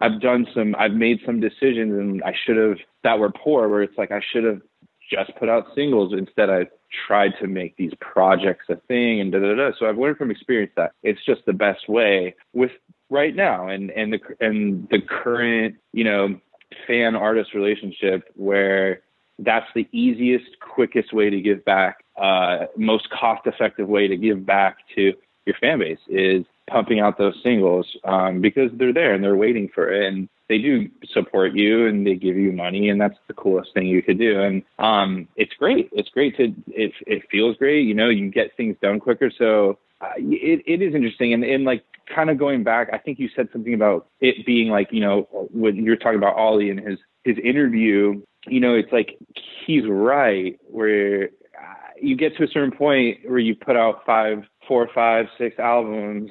I've 0.00 0.20
done 0.20 0.46
some, 0.54 0.74
I've 0.78 0.92
made 0.92 1.20
some 1.26 1.40
decisions 1.40 1.92
and 1.98 2.22
I 2.22 2.32
should 2.46 2.56
have, 2.56 2.78
that 3.04 3.18
were 3.18 3.30
poor, 3.30 3.68
where 3.68 3.82
it's 3.82 3.98
like 3.98 4.10
I 4.10 4.20
should 4.32 4.44
have 4.44 4.62
just 5.10 5.36
put 5.38 5.48
out 5.48 5.66
singles. 5.74 6.14
Instead, 6.16 6.48
I 6.48 6.68
tried 7.06 7.32
to 7.40 7.46
make 7.46 7.76
these 7.76 7.92
projects 8.00 8.66
a 8.70 8.76
thing 8.88 9.20
and 9.20 9.30
da 9.32 9.40
da 9.40 9.54
da. 9.54 9.70
So 9.78 9.86
I've 9.86 9.98
learned 9.98 10.16
from 10.16 10.30
experience 10.30 10.72
that 10.76 10.92
it's 11.02 11.20
just 11.26 11.44
the 11.44 11.52
best 11.52 11.88
way 11.88 12.34
with 12.54 12.70
right 13.10 13.34
now 13.34 13.68
and, 13.68 13.90
and 13.90 14.12
the, 14.12 14.20
and 14.40 14.88
the 14.90 15.00
current, 15.00 15.76
you 15.92 16.04
know, 16.04 16.40
fan 16.86 17.16
artist 17.16 17.52
relationship 17.52 18.30
where 18.36 19.02
that's 19.40 19.66
the 19.74 19.88
easiest, 19.92 20.60
quickest 20.60 21.12
way 21.12 21.30
to 21.30 21.40
give 21.40 21.64
back, 21.64 22.04
uh, 22.16 22.66
most 22.76 23.08
cost 23.10 23.46
effective 23.46 23.88
way 23.88 24.06
to 24.06 24.16
give 24.16 24.46
back 24.46 24.78
to 24.94 25.12
your 25.46 25.56
fan 25.60 25.78
base 25.78 25.98
is 26.08 26.44
pumping 26.70 27.00
out 27.00 27.18
those 27.18 27.34
singles 27.42 27.86
um, 28.04 28.40
because 28.40 28.70
they're 28.74 28.92
there 28.92 29.14
and 29.14 29.22
they're 29.22 29.36
waiting 29.36 29.68
for 29.74 29.92
it 29.92 30.06
and 30.06 30.28
they 30.48 30.58
do 30.58 30.88
support 31.12 31.54
you 31.54 31.86
and 31.86 32.06
they 32.06 32.14
give 32.14 32.36
you 32.36 32.52
money 32.52 32.88
and 32.88 33.00
that's 33.00 33.18
the 33.28 33.34
coolest 33.34 33.72
thing 33.74 33.86
you 33.86 34.02
could 34.02 34.18
do. 34.18 34.40
And 34.40 34.62
um, 34.78 35.28
it's 35.36 35.52
great. 35.54 35.90
It's 35.92 36.08
great 36.08 36.36
to 36.36 36.54
it, 36.68 36.92
it 37.06 37.22
feels 37.30 37.56
great 37.56 37.86
you 37.86 37.94
know 37.94 38.08
you 38.08 38.30
get 38.30 38.56
things 38.56 38.76
done 38.80 39.00
quicker. 39.00 39.30
So 39.36 39.78
uh, 40.00 40.12
it, 40.16 40.62
it 40.66 40.82
is 40.82 40.94
interesting. 40.94 41.34
And, 41.34 41.44
and 41.44 41.64
like 41.64 41.84
kind 42.14 42.30
of 42.30 42.38
going 42.38 42.64
back 42.64 42.88
i 42.92 42.98
think 42.98 43.18
you 43.18 43.28
said 43.36 43.48
something 43.52 43.74
about 43.74 44.08
it 44.20 44.44
being 44.44 44.68
like 44.68 44.88
you 44.90 45.00
know 45.00 45.28
when 45.52 45.76
you're 45.76 45.96
talking 45.96 46.18
about 46.18 46.36
oli 46.36 46.70
and 46.70 46.80
his 46.80 46.98
his 47.24 47.36
interview 47.42 48.20
you 48.46 48.60
know 48.60 48.74
it's 48.74 48.92
like 48.92 49.18
he's 49.66 49.84
right 49.86 50.58
where 50.68 51.24
uh, 51.56 51.92
you 52.00 52.16
get 52.16 52.36
to 52.36 52.44
a 52.44 52.48
certain 52.48 52.72
point 52.72 53.18
where 53.24 53.38
you 53.38 53.54
put 53.54 53.76
out 53.76 54.04
five 54.04 54.42
four 54.66 54.88
five 54.94 55.26
six 55.38 55.58
albums 55.58 56.30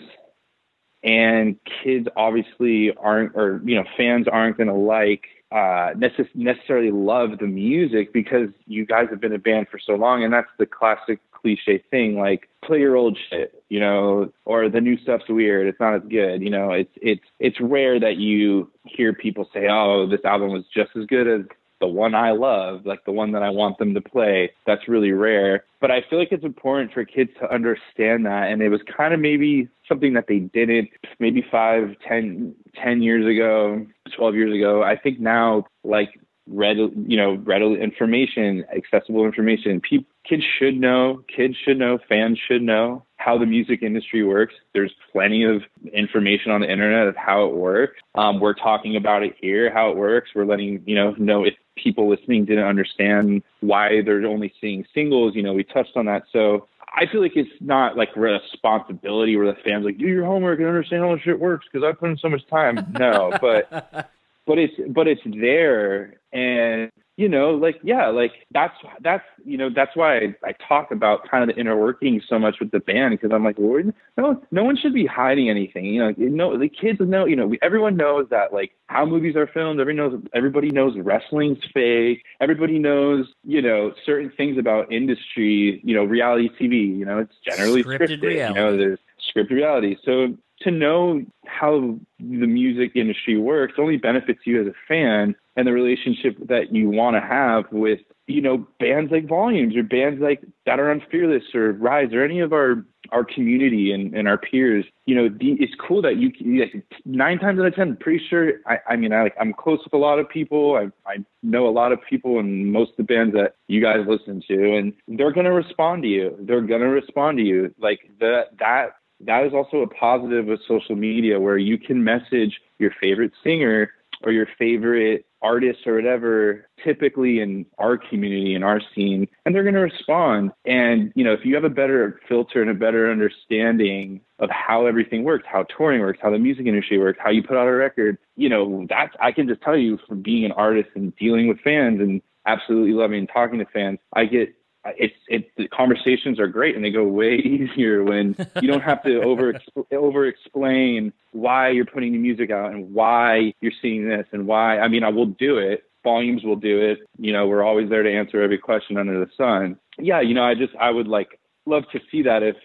and 1.03 1.55
kids 1.83 2.07
obviously 2.15 2.93
aren't 2.97 3.35
or 3.35 3.61
you 3.63 3.75
know 3.75 3.85
fans 3.95 4.27
aren't 4.27 4.57
going 4.57 4.67
to 4.67 4.73
like 4.73 5.25
uh 5.51 5.93
necess- 5.95 6.35
necessarily 6.35 6.91
love 6.91 7.39
the 7.39 7.47
music 7.47 8.11
because 8.11 8.49
you 8.67 8.85
guys 8.85 9.07
have 9.09 9.21
been 9.21 9.33
a 9.33 9.39
band 9.39 9.67
for 9.69 9.79
so 9.79 9.93
long 9.93 10.23
and 10.23 10.33
that's 10.33 10.49
the 10.57 10.65
classic 10.65 11.19
cliche 11.31 11.81
thing 11.89 12.17
like 12.17 12.49
play 12.61 12.79
your 12.79 12.97
old 12.97 13.17
shit 13.29 13.63
you 13.69 13.79
know 13.79 14.29
or 14.43 14.67
the 14.67 14.81
new 14.81 14.97
stuff's 14.97 15.29
weird 15.29 15.67
it's 15.67 15.79
not 15.79 15.95
as 15.95 16.01
good 16.09 16.41
you 16.41 16.49
know 16.49 16.71
it's 16.71 16.91
it's 17.01 17.23
it's 17.39 17.59
rare 17.61 17.97
that 17.97 18.17
you 18.17 18.69
hear 18.83 19.13
people 19.13 19.49
say 19.53 19.67
oh 19.69 20.05
this 20.05 20.23
album 20.25 20.51
was 20.51 20.65
just 20.73 20.91
as 20.97 21.05
good 21.05 21.27
as 21.27 21.45
the 21.79 21.87
one 21.87 22.13
I 22.15 22.31
love, 22.31 22.85
like 22.85 23.05
the 23.05 23.11
one 23.11 23.31
that 23.31 23.43
I 23.43 23.49
want 23.49 23.77
them 23.77 23.93
to 23.93 24.01
play. 24.01 24.51
That's 24.65 24.87
really 24.87 25.11
rare. 25.11 25.63
But 25.81 25.91
I 25.91 26.03
feel 26.09 26.19
like 26.19 26.31
it's 26.31 26.43
important 26.43 26.93
for 26.93 27.05
kids 27.05 27.31
to 27.39 27.51
understand 27.53 28.25
that. 28.25 28.51
And 28.51 28.61
it 28.61 28.69
was 28.69 28.81
kind 28.95 29.13
of 29.13 29.19
maybe 29.19 29.69
something 29.87 30.13
that 30.13 30.27
they 30.27 30.39
didn't 30.39 30.89
maybe 31.19 31.43
five, 31.49 31.95
ten, 32.07 32.55
ten 32.75 33.01
years 33.01 33.25
ago, 33.25 33.85
12 34.15 34.35
years 34.35 34.55
ago. 34.55 34.83
I 34.83 34.97
think 34.97 35.19
now, 35.19 35.65
like, 35.83 36.19
read, 36.49 36.77
you 36.77 37.17
know, 37.17 37.35
readily 37.43 37.81
information, 37.81 38.65
accessible 38.75 39.25
information. 39.25 39.81
People, 39.81 40.11
kids 40.27 40.43
should 40.57 40.79
know, 40.79 41.23
kids 41.33 41.55
should 41.63 41.77
know, 41.77 41.99
fans 42.07 42.39
should 42.47 42.61
know 42.61 43.05
how 43.17 43.37
the 43.37 43.45
music 43.45 43.83
industry 43.83 44.23
works. 44.23 44.53
There's 44.73 44.93
plenty 45.11 45.43
of 45.43 45.61
information 45.93 46.51
on 46.51 46.61
the 46.61 46.71
internet 46.71 47.07
of 47.07 47.15
how 47.15 47.45
it 47.45 47.53
works. 47.53 47.99
Um, 48.15 48.39
we're 48.39 48.53
talking 48.53 48.95
about 48.95 49.23
it 49.23 49.35
here, 49.39 49.71
how 49.73 49.91
it 49.91 49.97
works. 49.97 50.31
We're 50.33 50.45
letting 50.45 50.83
you 50.85 50.95
know 50.95 51.11
know 51.17 51.43
if 51.43 51.53
people 51.75 52.09
listening 52.09 52.45
didn't 52.45 52.65
understand 52.65 53.43
why 53.61 54.01
they're 54.03 54.25
only 54.25 54.53
seeing 54.59 54.85
singles. 54.93 55.35
You 55.35 55.43
know, 55.43 55.53
we 55.53 55.63
touched 55.63 55.95
on 55.95 56.05
that. 56.05 56.23
So 56.31 56.67
I 56.93 57.05
feel 57.11 57.21
like 57.21 57.35
it's 57.35 57.49
not 57.59 57.97
like 57.97 58.15
responsibility 58.15 59.35
where 59.35 59.47
the 59.47 59.57
fans 59.63 59.85
like 59.85 59.97
do 59.97 60.07
your 60.07 60.25
homework 60.25 60.59
and 60.59 60.67
understand 60.67 61.03
how 61.03 61.15
the 61.15 61.21
shit 61.21 61.39
works 61.39 61.65
because 61.71 61.85
I 61.85 61.91
put 61.97 62.09
in 62.09 62.17
so 62.17 62.29
much 62.29 62.45
time. 62.47 62.93
No, 62.97 63.31
but 63.41 63.69
but 64.47 64.57
it's 64.57 64.73
but 64.89 65.07
it's 65.07 65.21
there 65.25 66.18
and 66.31 66.91
you 67.19 67.27
know, 67.27 67.51
like 67.51 67.75
yeah, 67.83 68.07
like 68.07 68.31
that's 68.51 68.75
that's 69.01 69.25
you 69.43 69.57
know 69.57 69.69
that's 69.75 69.93
why 69.93 70.15
I, 70.15 70.35
I 70.45 70.53
talk 70.65 70.89
about 70.91 71.29
kind 71.29 71.43
of 71.43 71.53
the 71.53 71.59
inner 71.59 71.75
workings 71.75 72.23
so 72.29 72.39
much 72.39 72.55
with 72.61 72.71
the 72.71 72.79
band 72.79 73.11
because 73.11 73.33
I'm 73.33 73.43
like, 73.43 73.57
well, 73.59 73.83
no, 74.17 74.41
no 74.51 74.63
one 74.63 74.77
should 74.77 74.93
be 74.93 75.05
hiding 75.05 75.49
anything. 75.49 75.83
You 75.83 75.99
know, 75.99 76.13
you 76.15 76.29
no, 76.29 76.57
the 76.57 76.69
kids 76.69 76.99
know. 77.01 77.25
You 77.25 77.35
know, 77.35 77.47
we, 77.47 77.59
everyone 77.61 77.97
knows 77.97 78.27
that 78.29 78.53
like 78.53 78.71
how 78.87 79.05
movies 79.05 79.35
are 79.35 79.47
filmed. 79.47 79.81
Everybody 79.81 79.97
knows. 79.97 80.23
Everybody 80.33 80.69
knows 80.69 80.97
wrestling's 80.97 81.57
fake. 81.73 82.23
Everybody 82.39 82.79
knows 82.79 83.27
you 83.43 83.61
know 83.61 83.91
certain 84.05 84.31
things 84.37 84.57
about 84.57 84.89
industry. 84.89 85.81
You 85.83 85.95
know, 85.95 86.05
reality 86.05 86.47
TV. 86.57 86.97
You 86.97 87.03
know, 87.03 87.17
it's 87.17 87.35
generally 87.43 87.83
scripted. 87.83 88.21
scripted. 88.21 88.47
You 88.47 88.53
know, 88.53 88.77
there's 88.77 88.99
scripted 89.35 89.51
reality. 89.51 89.97
So 90.05 90.37
to 90.61 90.71
know 90.71 91.21
how 91.45 91.97
the 92.19 92.47
music 92.47 92.91
industry 92.95 93.37
works 93.37 93.73
only 93.77 93.97
benefits 93.97 94.41
you 94.45 94.61
as 94.61 94.67
a 94.67 94.73
fan 94.87 95.35
and 95.55 95.67
the 95.67 95.71
relationship 95.71 96.35
that 96.47 96.73
you 96.73 96.89
want 96.89 97.15
to 97.15 97.21
have 97.21 97.65
with 97.71 97.99
you 98.27 98.41
know 98.41 98.65
bands 98.79 99.11
like 99.11 99.27
volumes 99.27 99.75
or 99.75 99.83
bands 99.83 100.21
like 100.21 100.41
that 100.65 100.79
are 100.79 100.91
on 100.91 101.01
fearless 101.09 101.43
or 101.55 101.71
rise 101.73 102.13
or 102.13 102.23
any 102.23 102.39
of 102.39 102.53
our 102.53 102.85
our 103.11 103.23
community 103.23 103.91
and, 103.91 104.13
and 104.13 104.27
our 104.27 104.37
peers. 104.37 104.85
You 105.05 105.15
know 105.15 105.29
the, 105.29 105.53
it's 105.53 105.73
cool 105.75 106.01
that 106.03 106.17
you 106.17 106.31
like, 106.59 106.85
nine 107.05 107.39
times 107.39 107.59
out 107.59 107.65
of 107.65 107.75
ten 107.75 107.97
pretty 107.99 108.23
sure 108.29 108.53
i 108.67 108.77
i 108.87 108.95
mean 108.95 109.11
i 109.11 109.23
like 109.23 109.35
i'm 109.39 109.53
close 109.53 109.79
with 109.83 109.93
a 109.93 109.97
lot 109.97 110.19
of 110.19 110.29
people. 110.29 110.75
I 110.75 111.11
i 111.11 111.17
know 111.41 111.67
a 111.67 111.71
lot 111.71 111.91
of 111.91 111.99
people 112.07 112.39
and 112.39 112.71
most 112.71 112.91
of 112.91 112.97
the 112.97 113.03
bands 113.03 113.33
that 113.33 113.55
you 113.67 113.81
guys 113.81 114.05
listen 114.07 114.43
to 114.47 114.77
and 114.77 114.93
they're 115.07 115.33
going 115.33 115.45
to 115.45 115.51
respond 115.51 116.03
to 116.03 116.09
you. 116.09 116.37
They're 116.41 116.61
going 116.61 116.81
to 116.81 116.87
respond 116.87 117.37
to 117.39 117.43
you. 117.43 117.73
Like 117.79 117.99
that 118.19 118.57
that 118.59 118.95
that 119.21 119.45
is 119.45 119.53
also 119.53 119.77
a 119.77 119.87
positive 119.87 120.48
of 120.49 120.59
social 120.67 120.95
media 120.95 121.39
where 121.39 121.57
you 121.57 121.77
can 121.77 122.03
message 122.03 122.59
your 122.77 122.91
favorite 122.99 123.31
singer 123.43 123.91
or 124.23 124.31
your 124.31 124.47
favorite 124.57 125.25
artist 125.41 125.79
or 125.87 125.95
whatever 125.95 126.67
typically 126.83 127.39
in 127.39 127.65
our 127.77 127.97
community 127.97 128.55
in 128.55 128.63
our 128.63 128.81
scene 128.93 129.27
and 129.45 129.55
they're 129.55 129.63
going 129.63 129.75
to 129.75 129.81
respond. 129.81 130.51
And 130.65 131.13
you 131.15 131.23
know 131.23 131.33
if 131.33 131.45
you 131.45 131.55
have 131.55 131.63
a 131.63 131.69
better 131.69 132.19
filter 132.27 132.61
and 132.61 132.69
a 132.69 132.73
better 132.73 133.09
understanding 133.09 134.21
of 134.39 134.49
how 134.49 134.85
everything 134.85 135.23
works 135.23 135.45
how 135.49 135.63
touring 135.63 136.01
works 136.01 136.19
how 136.21 136.31
the 136.31 136.39
music 136.39 136.65
industry 136.65 136.97
works 136.97 137.19
how 137.21 137.29
you 137.29 137.43
put 137.43 137.57
out 137.57 137.67
a 137.67 137.71
record 137.71 138.17
you 138.35 138.49
know 138.49 138.85
that's 138.89 139.13
i 139.21 139.31
can 139.31 139.47
just 139.47 139.61
tell 139.61 139.77
you 139.77 139.97
from 140.07 140.21
being 140.21 140.45
an 140.45 140.51
artist 140.53 140.89
and 140.95 141.15
dealing 141.17 141.47
with 141.47 141.59
fans 141.59 141.99
and 141.99 142.21
absolutely 142.45 142.93
loving 142.93 143.27
talking 143.27 143.59
to 143.59 143.65
fans 143.65 143.99
i 144.13 144.25
get 144.25 144.53
Uh, 144.85 144.91
it's 144.97 145.15
it 145.27 145.51
the 145.57 145.67
conversations 145.67 146.39
are 146.39 146.47
great 146.47 146.73
and 146.73 146.85
they 146.85 146.89
go 146.89 147.03
way 147.03 147.35
easier 147.43 148.01
when 148.03 148.33
you 148.61 148.67
don't 148.67 148.81
have 148.81 149.03
to 149.03 149.21
over 149.21 149.59
over 149.91 150.25
explain 150.25 151.11
why 151.31 151.69
you're 151.69 151.85
putting 151.85 152.13
the 152.13 152.17
music 152.17 152.49
out 152.49 152.71
and 152.71 152.93
why 152.93 153.53
you're 153.59 153.73
seeing 153.81 154.07
this 154.07 154.25
and 154.31 154.47
why 154.47 154.79
I 154.79 154.87
mean 154.87 155.03
I 155.03 155.09
will 155.09 155.25
do 155.25 155.57
it. 155.57 155.83
Volumes 156.03 156.43
will 156.43 156.55
do 156.55 156.79
it. 156.79 156.99
You 157.17 157.33
know 157.33 157.45
we're 157.45 157.63
always 157.63 157.89
there 157.89 158.03
to 158.03 158.11
answer 158.11 158.41
every 158.41 158.57
question 158.57 158.97
under 158.97 159.19
the 159.19 159.29
sun. 159.35 159.77
Yeah 159.99 160.21
you 160.21 160.33
know 160.33 160.43
I 160.43 160.55
just 160.55 160.73
I 160.77 160.91
would 160.91 161.07
like 161.07 161.39
love 161.65 161.83
to 161.91 161.99
see 162.09 162.23
that 162.23 162.41
if 162.41 162.55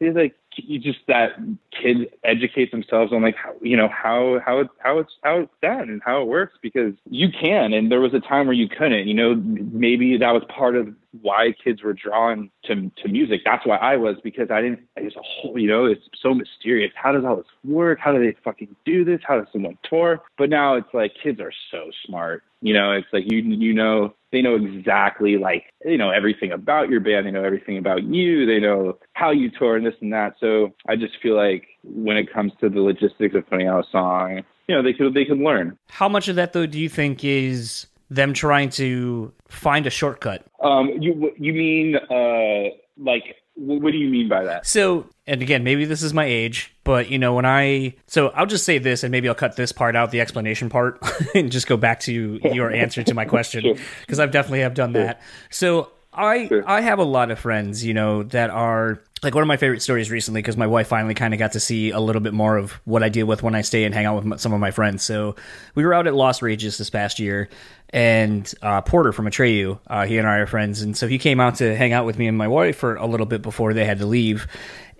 it's 0.00 0.16
like 0.16 0.34
you 0.56 0.78
just 0.78 1.00
that 1.08 1.30
kids 1.70 2.00
educate 2.24 2.70
themselves 2.70 3.12
on 3.12 3.22
like 3.22 3.36
how 3.36 3.54
you 3.62 3.76
know 3.76 3.88
how 3.88 4.40
how 4.44 4.60
it, 4.60 4.68
how 4.78 4.98
it's 4.98 5.12
how 5.22 5.40
it's 5.40 5.52
done 5.62 5.88
and 5.88 6.02
how 6.04 6.22
it 6.22 6.26
works 6.26 6.54
because 6.62 6.94
you 7.08 7.28
can. 7.30 7.72
And 7.72 7.90
there 7.90 8.00
was 8.00 8.14
a 8.14 8.20
time 8.20 8.46
where 8.46 8.54
you 8.54 8.68
couldn't 8.68 9.06
you 9.08 9.14
know 9.14 9.34
maybe 9.34 10.16
that 10.16 10.32
was 10.32 10.42
part 10.48 10.76
of 10.76 10.94
why 11.22 11.54
kids 11.62 11.82
were 11.82 11.94
drawn 11.94 12.50
to 12.64 12.90
to 13.02 13.08
music. 13.08 13.40
That's 13.44 13.66
why 13.66 13.76
I 13.76 13.96
was 13.96 14.16
because 14.22 14.50
I 14.50 14.60
didn't 14.60 14.80
it's 14.96 15.16
a 15.16 15.22
whole 15.22 15.58
you 15.58 15.68
know 15.68 15.86
it's 15.86 16.02
so 16.20 16.34
mysterious. 16.34 16.92
How 16.94 17.12
does 17.12 17.24
all 17.24 17.36
this 17.36 17.46
work? 17.64 17.98
How 17.98 18.12
do 18.12 18.18
they 18.18 18.36
fucking 18.44 18.74
do 18.84 19.04
this? 19.04 19.20
How 19.26 19.38
does 19.38 19.48
someone 19.52 19.78
tour? 19.88 20.20
But 20.36 20.50
now 20.50 20.74
it's 20.74 20.92
like 20.92 21.12
kids 21.22 21.40
are 21.40 21.52
so 21.70 21.90
smart. 22.06 22.42
You 22.60 22.74
know 22.74 22.92
it's 22.92 23.08
like 23.12 23.24
you 23.30 23.38
you 23.38 23.72
know 23.72 24.14
they 24.32 24.42
know 24.42 24.56
exactly 24.56 25.38
like 25.38 25.64
you 25.84 25.96
know 25.96 26.10
everything 26.10 26.52
about 26.52 26.90
your 26.90 27.00
band. 27.00 27.26
They 27.26 27.30
know 27.30 27.44
everything 27.44 27.78
about 27.78 28.04
you. 28.04 28.46
They 28.46 28.60
know 28.60 28.98
how 29.14 29.30
you 29.30 29.50
tour 29.50 29.76
and 29.76 29.86
this 29.86 29.94
and 30.00 30.12
that. 30.12 30.34
So 30.40 30.74
i 30.88 30.96
just 30.96 31.14
feel 31.22 31.36
like 31.36 31.66
when 31.84 32.16
it 32.16 32.32
comes 32.32 32.52
to 32.60 32.68
the 32.68 32.80
logistics 32.80 33.34
of 33.34 33.48
putting 33.48 33.68
out 33.68 33.86
a 33.86 33.90
song 33.90 34.42
you 34.68 34.74
know 34.74 34.82
they 34.82 34.92
could 34.92 35.14
they 35.14 35.24
could 35.24 35.38
learn. 35.38 35.76
How 35.88 36.08
much 36.08 36.28
of 36.28 36.36
that 36.36 36.52
though 36.52 36.66
do 36.66 36.78
you 36.78 36.88
think 36.88 37.24
is 37.24 37.86
them 38.10 38.32
trying 38.32 38.70
to 38.70 39.32
find 39.48 39.86
a 39.86 39.90
shortcut? 39.90 40.44
um 40.62 40.90
you 41.00 41.32
you 41.38 41.52
mean 41.52 41.96
uh 41.96 42.70
like 42.96 43.36
what 43.54 43.90
do 43.92 43.98
you 43.98 44.08
mean 44.08 44.28
by 44.28 44.44
that 44.44 44.64
So, 44.66 45.06
and 45.26 45.42
again, 45.42 45.64
maybe 45.64 45.84
this 45.84 46.02
is 46.02 46.14
my 46.14 46.24
age, 46.24 46.72
but 46.84 47.10
you 47.10 47.18
know, 47.18 47.34
when 47.34 47.44
I 47.44 47.94
so 48.06 48.28
I'll 48.28 48.46
just 48.46 48.64
say 48.64 48.78
this, 48.78 49.02
and 49.02 49.10
maybe 49.10 49.28
I'll 49.28 49.34
cut 49.34 49.56
this 49.56 49.72
part 49.72 49.96
out, 49.96 50.12
the 50.12 50.20
explanation 50.20 50.68
part, 50.68 51.00
and 51.34 51.50
just 51.50 51.66
go 51.66 51.76
back 51.76 51.98
to 52.00 52.38
your 52.52 52.70
answer 52.70 53.02
to 53.02 53.14
my 53.14 53.24
question 53.24 53.76
because 54.00 54.20
I've 54.20 54.30
definitely 54.30 54.60
have 54.60 54.74
done 54.74 54.92
that. 54.92 55.20
So 55.50 55.90
I 56.18 56.48
Sure. 56.48 56.68
I 56.68 56.80
have 56.80 56.98
a 56.98 57.04
lot 57.04 57.30
of 57.30 57.38
friends, 57.38 57.84
you 57.84 57.94
know, 57.94 58.24
that 58.24 58.50
are 58.50 59.00
like 59.22 59.34
one 59.34 59.42
of 59.42 59.48
my 59.48 59.56
favorite 59.56 59.82
stories 59.82 60.10
recently 60.10 60.40
because 60.42 60.56
my 60.56 60.66
wife 60.66 60.88
finally 60.88 61.14
kind 61.14 61.32
of 61.34 61.38
got 61.38 61.52
to 61.52 61.60
see 61.60 61.90
a 61.90 62.00
little 62.00 62.20
bit 62.20 62.32
more 62.32 62.56
of 62.56 62.72
what 62.84 63.02
I 63.02 63.08
deal 63.08 63.26
with 63.26 63.42
when 63.42 63.54
I 63.54 63.62
stay 63.62 63.84
and 63.84 63.94
hang 63.94 64.06
out 64.06 64.16
with 64.16 64.32
m- 64.32 64.38
some 64.38 64.52
of 64.52 64.60
my 64.60 64.70
friends. 64.70 65.02
So 65.02 65.36
we 65.74 65.84
were 65.84 65.94
out 65.94 66.06
at 66.06 66.14
Lost 66.14 66.42
Rages 66.42 66.78
this 66.78 66.90
past 66.90 67.18
year, 67.18 67.48
and 67.90 68.52
uh, 68.62 68.80
Porter 68.82 69.12
from 69.12 69.26
Atreyu, 69.26 69.78
uh, 69.86 70.06
he 70.06 70.18
and 70.18 70.28
I 70.28 70.36
are 70.38 70.46
friends, 70.46 70.82
and 70.82 70.96
so 70.96 71.08
he 71.08 71.18
came 71.18 71.40
out 71.40 71.56
to 71.56 71.76
hang 71.76 71.92
out 71.92 72.04
with 72.04 72.18
me 72.18 72.26
and 72.26 72.36
my 72.36 72.48
wife 72.48 72.76
for 72.76 72.96
a 72.96 73.06
little 73.06 73.26
bit 73.26 73.42
before 73.42 73.74
they 73.74 73.84
had 73.84 73.98
to 73.98 74.06
leave. 74.06 74.46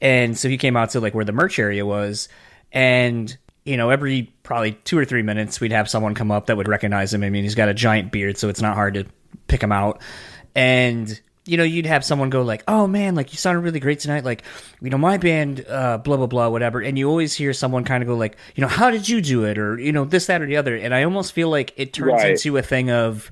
And 0.01 0.39
so 0.39 0.49
he 0.49 0.57
came 0.57 0.77
out 0.77 0.91
to 0.91 1.01
like 1.01 1.15
where 1.15 1.25
the 1.25 1.33
merch 1.33 1.59
area 1.59 1.85
was, 1.85 2.29
and 2.73 3.37
you 3.65 3.77
know, 3.77 3.91
every 3.91 4.33
probably 4.45 4.73
two 4.73 4.99
or 4.99 5.05
three 5.05 5.23
minutes, 5.23 5.61
we'd 5.61 5.73
have 5.73 5.91
someone 5.91 6.15
come 6.15 6.31
up 6.31 6.47
that 6.47 6.57
would 6.57 6.69
recognize 6.69 7.13
him. 7.13 7.23
I 7.23 7.31
mean, 7.31 7.45
he's 7.45 7.55
got 7.55 7.69
a 7.69 7.75
giant 7.75 8.11
beard, 8.11 8.39
so 8.39 8.49
it's 8.49 8.63
not 8.63 8.75
hard 8.75 8.95
to 8.95 9.05
pick 9.47 9.63
him 9.63 9.73
out. 9.73 10.01
And 10.55 11.21
you 11.47 11.57
know, 11.57 11.65
you'd 11.65 11.87
have 11.87 12.05
someone 12.05 12.29
go 12.29 12.43
like, 12.43 12.63
"Oh 12.69 12.87
man, 12.87 13.15
like 13.15 13.33
you 13.33 13.39
sounded 13.39 13.61
really 13.61 13.81
great 13.81 14.01
tonight." 14.01 14.23
Like, 14.25 14.43
you 14.83 14.91
know, 14.91 14.99
my 14.99 15.17
band, 15.17 15.65
uh, 15.67 15.97
blah 15.99 16.17
blah 16.19 16.27
blah, 16.27 16.49
whatever. 16.49 16.81
And 16.83 16.99
you 16.99 17.09
always 17.09 17.35
hear 17.35 17.53
someone 17.55 17.85
kind 17.85 18.03
of 18.03 18.07
go 18.07 18.17
like, 18.17 18.37
"You 18.55 18.61
know, 18.61 18.69
how 18.69 18.91
did 18.91 19.09
you 19.09 19.21
do 19.23 19.45
it?" 19.45 19.57
Or 19.59 19.79
you 19.81 19.91
know, 19.93 20.05
this, 20.05 20.27
that, 20.27 20.43
or 20.43 20.47
the 20.47 20.57
other. 20.59 20.77
And 20.77 20.95
I 20.95 21.05
almost 21.05 21.33
feel 21.33 21.49
like 21.49 21.73
it 21.77 21.93
turns 21.95 22.13
Right. 22.13 22.31
into 22.33 22.57
a 22.59 22.63
thing 22.63 22.91
of 22.91 23.31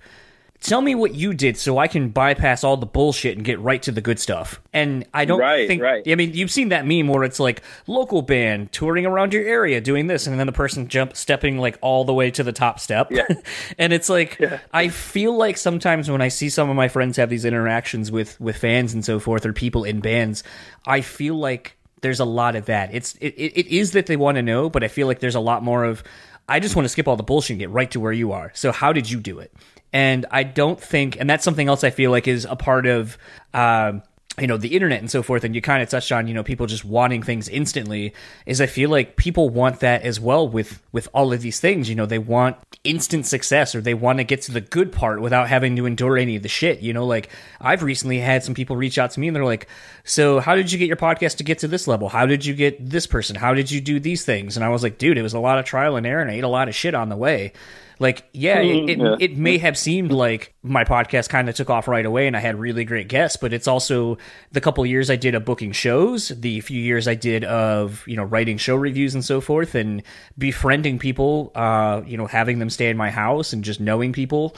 tell 0.61 0.81
me 0.81 0.95
what 0.95 1.15
you 1.15 1.35
did 1.35 1.57
so 1.57 1.79
I 1.79 1.89
can 1.89 2.09
bypass 2.11 2.65
all 2.65 2.77
the 2.77 2.87
bullshit 2.87 3.37
and 3.37 3.45
get 3.45 3.61
right 3.61 3.83
to 3.83 3.93
the 3.93 4.01
good 4.01 4.19
stuff. 4.19 4.61
And 4.73 5.07
I 5.15 5.25
don't 5.25 5.41
Right, 5.41 5.67
think 5.69 5.83
right. 5.83 6.03
I 6.07 6.15
mean, 6.15 6.35
you've 6.35 6.51
seen 6.51 6.71
that 6.71 6.87
meme 6.87 7.09
where 7.09 7.25
it's 7.25 7.39
like 7.41 7.63
local 7.87 8.23
band 8.23 8.73
touring 8.73 9.07
around 9.07 9.33
your 9.33 9.45
area 9.45 9.81
doing 9.81 10.07
this 10.07 10.27
and 10.27 10.39
then 10.39 10.47
the 10.47 10.53
person 10.53 10.89
jump 10.89 11.17
stepping 11.17 11.59
like 11.59 11.79
all 11.81 12.05
the 12.05 12.15
way 12.15 12.31
to 12.33 12.43
the 12.43 12.53
top 12.53 12.81
step. 12.81 13.09
Yeah. 13.11 13.27
and 13.79 13.93
it's 13.93 14.09
like 14.09 14.41
I 14.73 14.89
feel 14.89 15.37
like 15.37 15.57
sometimes 15.57 16.11
when 16.11 16.21
I 16.21 16.29
see 16.29 16.49
some 16.49 16.69
of 16.71 16.77
my 16.77 16.89
friends 16.89 17.17
have 17.17 17.31
these 17.31 17.45
interactions 17.45 18.11
with 18.11 18.41
with 18.41 18.57
fans 18.57 18.95
and 18.95 19.05
so 19.05 19.19
forth 19.19 19.47
or 19.47 19.53
people 19.53 19.85
in 19.85 20.01
bands, 20.01 20.43
I 20.87 21.01
feel 21.01 21.35
like 21.37 21.77
there's 22.03 22.21
a 22.21 22.25
lot 22.27 22.57
of 22.57 22.67
that. 22.67 22.95
It's 22.95 23.15
it, 23.17 23.35
it, 23.37 23.59
it 23.59 23.67
is 23.69 23.93
that 23.93 24.07
they 24.07 24.17
want 24.17 24.37
to 24.37 24.43
know, 24.43 24.69
but 24.69 24.85
I 24.85 24.89
feel 24.89 25.07
like 25.07 25.21
there's 25.21 25.35
a 25.35 25.41
lot 25.41 25.63
more 25.63 25.85
of 25.85 26.03
I 26.49 26.61
just 26.61 26.77
want 26.77 26.85
to 26.85 26.89
skip 26.89 27.09
all 27.09 27.17
the 27.17 27.23
bullshit 27.23 27.51
and 27.51 27.59
get 27.59 27.71
right 27.71 27.91
to 27.91 28.01
where 28.01 28.13
you 28.13 28.33
are. 28.33 28.53
So 28.55 28.73
how 28.73 28.93
did 28.93 29.11
you 29.11 29.21
do 29.21 29.39
it? 29.41 29.53
And 29.93 30.27
I 30.31 30.43
don't 30.43 30.81
think, 30.81 31.19
and 31.19 31.29
that's 31.29 31.45
something 31.45 31.69
else 31.69 31.83
I 31.85 31.91
feel 31.91 32.11
like 32.11 32.29
is 32.29 32.45
a 32.45 32.57
part 32.57 32.87
of, 32.87 33.19
um, 33.55 34.03
you 34.39 34.47
know, 34.47 34.57
the 34.57 34.75
internet 34.75 35.01
and 35.01 35.11
so 35.11 35.23
forth. 35.23 35.45
And 35.45 35.55
you 35.55 35.63
kind 35.63 35.83
of 35.83 35.89
touched 35.89 36.13
on, 36.13 36.27
you 36.27 36.35
know, 36.35 36.43
people 36.43 36.67
just 36.67 36.85
wanting 36.85 37.23
things 37.23 37.49
instantly. 37.49 38.13
Is 38.45 38.61
I 38.61 38.67
feel 38.67 38.91
like 38.91 39.17
people 39.17 39.49
want 39.49 39.81
that 39.81 40.03
as 40.03 40.21
well 40.21 40.47
with 40.49 40.83
with 40.93 41.09
all 41.15 41.33
of 41.33 41.41
these 41.41 41.61
things. 41.61 41.89
You 41.89 41.95
know, 41.95 42.07
they 42.07 42.19
want 42.19 42.57
instant 42.85 43.27
success 43.27 43.75
or 43.75 43.81
they 43.81 43.95
want 43.95 44.19
to 44.19 44.25
get 44.25 44.43
to 44.43 44.53
the 44.53 44.61
good 44.61 44.93
part 44.93 45.21
without 45.21 45.49
having 45.49 45.75
to 45.77 45.87
endure 45.87 46.19
any 46.19 46.37
of 46.37 46.43
the 46.43 46.49
shit. 46.49 46.81
You 46.81 46.93
know, 46.93 47.07
like 47.07 47.31
I've 47.61 47.83
recently 47.83 48.19
had 48.19 48.45
some 48.45 48.55
people 48.55 48.77
reach 48.77 48.99
out 48.99 49.11
to 49.13 49.21
me 49.21 49.29
and 49.29 49.37
they're 49.37 49.45
like, 49.45 49.69
"So 50.05 50.41
how 50.41 50.55
did 50.55 50.71
you 50.71 50.79
get 50.79 50.89
your 50.89 50.97
podcast 50.97 51.37
to 51.39 51.45
get 51.45 51.59
to 51.61 51.69
this 51.69 51.89
level? 51.89 52.09
How 52.09 52.27
did 52.27 52.45
you 52.45 52.55
get 52.55 52.91
this 52.91 53.07
person? 53.07 53.37
How 53.37 53.55
did 53.55 53.71
you 53.71 53.81
do 53.81 53.99
these 53.99 54.25
things?" 54.25 54.57
And 54.57 54.65
I 54.65 54.69
was 54.69 54.83
like, 54.83 54.99
"Dude, 54.99 55.19
it 55.19 55.23
was 55.23 55.35
a 55.35 55.41
lot 55.41 55.59
of 55.59 55.65
trial 55.65 55.97
and 55.97 56.07
error, 56.07 56.21
and 56.21 56.31
I 56.31 56.35
ate 56.35 56.45
a 56.45 56.49
lot 56.49 56.69
of 56.69 56.75
shit 56.75 56.95
on 56.95 57.09
the 57.09 57.17
way." 57.17 57.53
Like, 57.99 58.29
yeah, 58.33 58.59
it, 58.61 58.91
it, 58.91 58.99
Yeah. 58.99 59.17
it 59.19 59.37
may 59.39 59.57
have 59.59 59.79
seemed 59.79 60.13
like 60.13 60.55
my 60.63 60.85
podcast 60.85 61.29
kind 61.31 61.49
of 61.49 61.55
took 61.55 61.71
off 61.71 61.89
right 61.89 62.05
away 62.05 62.27
and 62.27 62.37
I 62.37 62.41
had 62.41 62.59
really 62.61 62.85
great 62.85 63.09
guests, 63.09 63.39
but 63.39 63.53
it's 63.55 63.67
also 63.67 64.19
the 64.53 64.61
couple 64.61 64.85
years 64.85 65.09
I 65.09 65.17
did 65.17 65.35
of 65.35 65.45
booking 65.47 65.73
shows, 65.73 66.29
the 66.29 66.61
few 66.61 66.81
years 66.81 67.09
I 67.09 67.15
did 67.15 67.45
of, 67.45 68.05
you 68.07 68.17
know, 68.17 68.25
writing 68.25 68.59
show 68.59 68.77
reviews 68.77 69.15
and 69.15 69.25
so 69.25 69.41
forth 69.41 69.75
and 69.75 70.03
befriending 70.37 70.99
people, 70.99 71.53
uh, 71.55 72.03
you 72.07 72.19
know, 72.19 72.27
having 72.27 72.59
them 72.59 72.69
stay 72.69 72.91
in 72.91 72.97
my 72.99 73.11
house 73.11 73.53
and 73.53 73.65
just 73.65 73.81
knowing 73.81 74.13
people. 74.13 74.55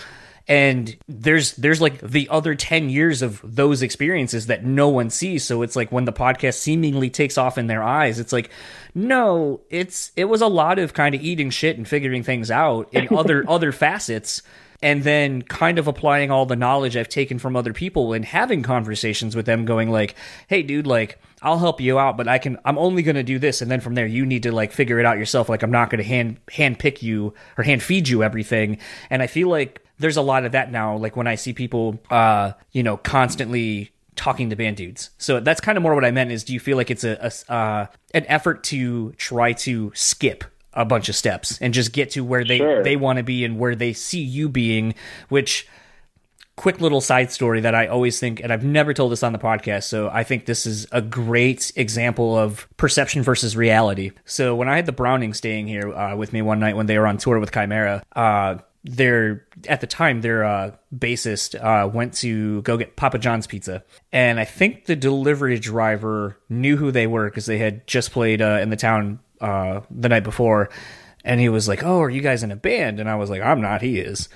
And 0.49 0.97
there's 1.07 1.53
there's 1.57 1.81
like 1.81 2.01
the 2.01 2.27
other 2.31 2.55
10 2.55 2.89
years 2.89 3.21
of 3.21 3.41
those 3.45 3.83
experiences 3.83 4.47
that 4.47 4.65
no 4.65 4.89
one 4.89 5.11
sees. 5.11 5.45
So 5.45 5.61
it's 5.61 5.77
like 5.77 5.93
when 5.93 6.07
the 6.07 6.13
podcast 6.13 6.55
seemingly 6.55 7.11
takes 7.11 7.37
off 7.37 7.59
in 7.59 7.67
their 7.67 7.83
eyes, 7.83 8.19
it's 8.19 8.33
like, 8.33 8.51
no, 8.95 9.61
it's 9.69 10.11
it 10.17 10.25
was 10.25 10.41
a 10.41 10.47
lot 10.47 10.79
of 10.79 10.95
kind 10.95 11.15
of 11.15 11.21
eating 11.23 11.51
shit 11.51 11.77
and 11.77 11.87
figuring 11.87 12.23
things 12.23 12.51
out 12.51 12.89
in 12.95 13.09
other 13.15 13.45
other 13.47 13.73
facets 13.73 14.43
and 14.81 15.03
then 15.03 15.43
kind 15.43 15.79
of 15.79 15.89
applying 15.89 16.31
all 16.31 16.47
the 16.47 16.57
knowledge 16.57 16.97
I've 16.97 17.09
taken 17.09 17.39
from 17.39 17.57
other 17.57 17.73
people 17.73 18.13
and 18.13 18.25
having 18.25 18.63
conversations 18.63 19.35
with 19.35 19.45
them 19.45 19.65
going 19.65 19.91
like, 19.91 20.15
"Hey 20.47 20.63
dude, 20.63 20.87
like 20.87 21.21
I'll 21.43 21.59
help 21.59 21.81
you 21.81 21.99
out, 21.99 22.17
but 22.17 22.29
I 22.29 22.39
can 22.39 22.59
I'm 22.65 22.79
only 22.79 23.03
going 23.03 23.17
to 23.17 23.23
do 23.23 23.39
this 23.39 23.61
and 23.61 23.71
then 23.71 23.81
from 23.81 23.95
there 23.95 24.07
you 24.07 24.25
need 24.25 24.45
to 24.45 24.53
like 24.53 24.73
figure 24.73 24.99
it 24.99 25.05
out 25.05 25.19
yourself. 25.19 25.49
Like 25.49 25.63
I'm 25.63 25.71
not 25.71 25.91
going 25.91 26.03
to 26.03 26.09
hand 26.09 26.39
hand 26.51 26.79
pick 26.79 27.03
you 27.03 27.35
or 27.57 27.65
hand 27.65 27.83
feed 27.83 28.09
you 28.09 28.23
everything." 28.23 28.79
And 29.11 29.21
I 29.21 29.27
feel 29.27 29.49
like 29.49 29.83
there's 29.99 30.17
a 30.17 30.23
lot 30.23 30.45
of 30.45 30.53
that 30.53 30.71
now 30.71 30.97
like 30.97 31.17
when 31.17 31.27
I 31.27 31.35
see 31.35 31.53
people 31.53 31.99
uh, 32.11 32.53
you 32.73 32.83
know, 32.83 32.97
constantly 32.97 33.91
talking 34.17 34.51
to 34.51 34.57
band 34.57 34.77
dudes. 34.77 35.11
So 35.19 35.41
that's 35.41 35.61
kind 35.61 35.79
of 35.79 35.83
more 35.83 35.95
what 35.95 36.05
I 36.05 36.11
meant 36.11 36.33
is 36.33 36.43
do 36.45 36.53
you 36.53 36.61
feel 36.61 36.77
like 36.77 36.91
it's 36.91 37.05
a, 37.05 37.33
a 37.49 37.53
uh, 37.53 37.87
an 38.15 38.27
effort 38.27 38.65
to 38.65 39.13
try 39.13 39.53
to 39.53 39.93
skip 39.95 40.45
a 40.75 40.85
bunch 40.85 41.09
of 41.09 41.17
steps 41.17 41.59
and 41.61 41.73
just 41.73 41.93
get 41.93 42.11
to 42.11 42.25
where 42.25 42.45
they 42.45 42.59
Sure. 42.59 42.83
they 42.83 42.97
want 42.97 43.17
to 43.19 43.23
be 43.23 43.45
and 43.45 43.59
where 43.59 43.75
they 43.75 43.93
see 43.93 44.21
you 44.21 44.49
being 44.49 44.95
which 45.29 45.67
quick 46.57 46.81
little 46.81 47.01
side 47.01 47.31
story 47.31 47.61
that 47.61 47.75
I 47.75 47.87
always 47.87 48.19
think 48.19 48.41
and 48.43 48.53
I've 48.53 48.65
never 48.65 48.93
told 48.93 49.13
this 49.13 49.23
on 49.23 49.33
the 49.33 49.39
podcast 49.39 49.85
so 49.85 50.11
I 50.13 50.25
think 50.25 50.47
this 50.47 50.67
is 50.67 50.87
a 50.91 51.01
great 51.01 51.73
example 51.77 52.37
of 52.37 52.69
perception 52.77 53.23
versus 53.23 53.57
reality. 53.57 54.11
So 54.25 54.57
when 54.57 54.69
I 54.69 54.75
had 54.77 54.87
the 54.87 54.93
Browning 54.93 55.35
staying 55.35 55.69
here 55.69 55.93
uh, 55.93 56.17
with 56.17 56.33
me 56.33 56.43
one 56.43 56.59
night 56.59 56.77
when 56.77 56.87
they 56.87 56.99
were 56.99 57.07
on 57.07 57.19
tour 57.19 57.39
with 57.39 57.53
Chimaira 57.53 58.03
uh 58.17 58.57
their 58.89 59.47
at 59.69 59.81
the 59.81 59.87
time 59.87 60.21
their 60.21 60.45
uh, 60.45 60.71
bassist 60.95 61.55
uh, 61.63 61.87
went 61.89 62.15
to 62.15 62.63
go 62.63 62.77
get 62.77 62.97
Papa 62.97 63.19
John's 63.19 63.47
pizza, 63.47 63.85
and 64.13 64.41
I 64.41 64.45
think 64.45 64.87
the 64.87 64.97
delivery 64.97 65.59
driver 65.59 66.39
knew 66.49 66.77
who 66.77 66.91
they 66.91 67.07
were 67.07 67.29
because 67.29 67.47
they 67.47 67.59
had 67.59 67.87
just 67.87 68.11
played 68.11 68.41
uh, 68.41 68.59
in 68.63 68.71
the 68.71 68.77
town 68.77 69.21
uh, 69.41 69.81
the 69.91 70.09
night 70.09 70.25
before, 70.25 70.71
and 71.25 71.41
he 71.41 71.49
was 71.49 71.69
like, 71.69 71.85
"Oh, 71.85 72.01
are 72.01 72.11
you 72.11 72.23
guys 72.23 72.43
in 72.43 72.51
a 72.51 72.57
band?" 72.57 72.99
And 72.99 73.09
I 73.09 73.17
was 73.17 73.31
like, 73.31 73.43
"I'm 73.43 73.61
not." 73.61 73.83
He 73.83 73.99
is. 73.99 74.29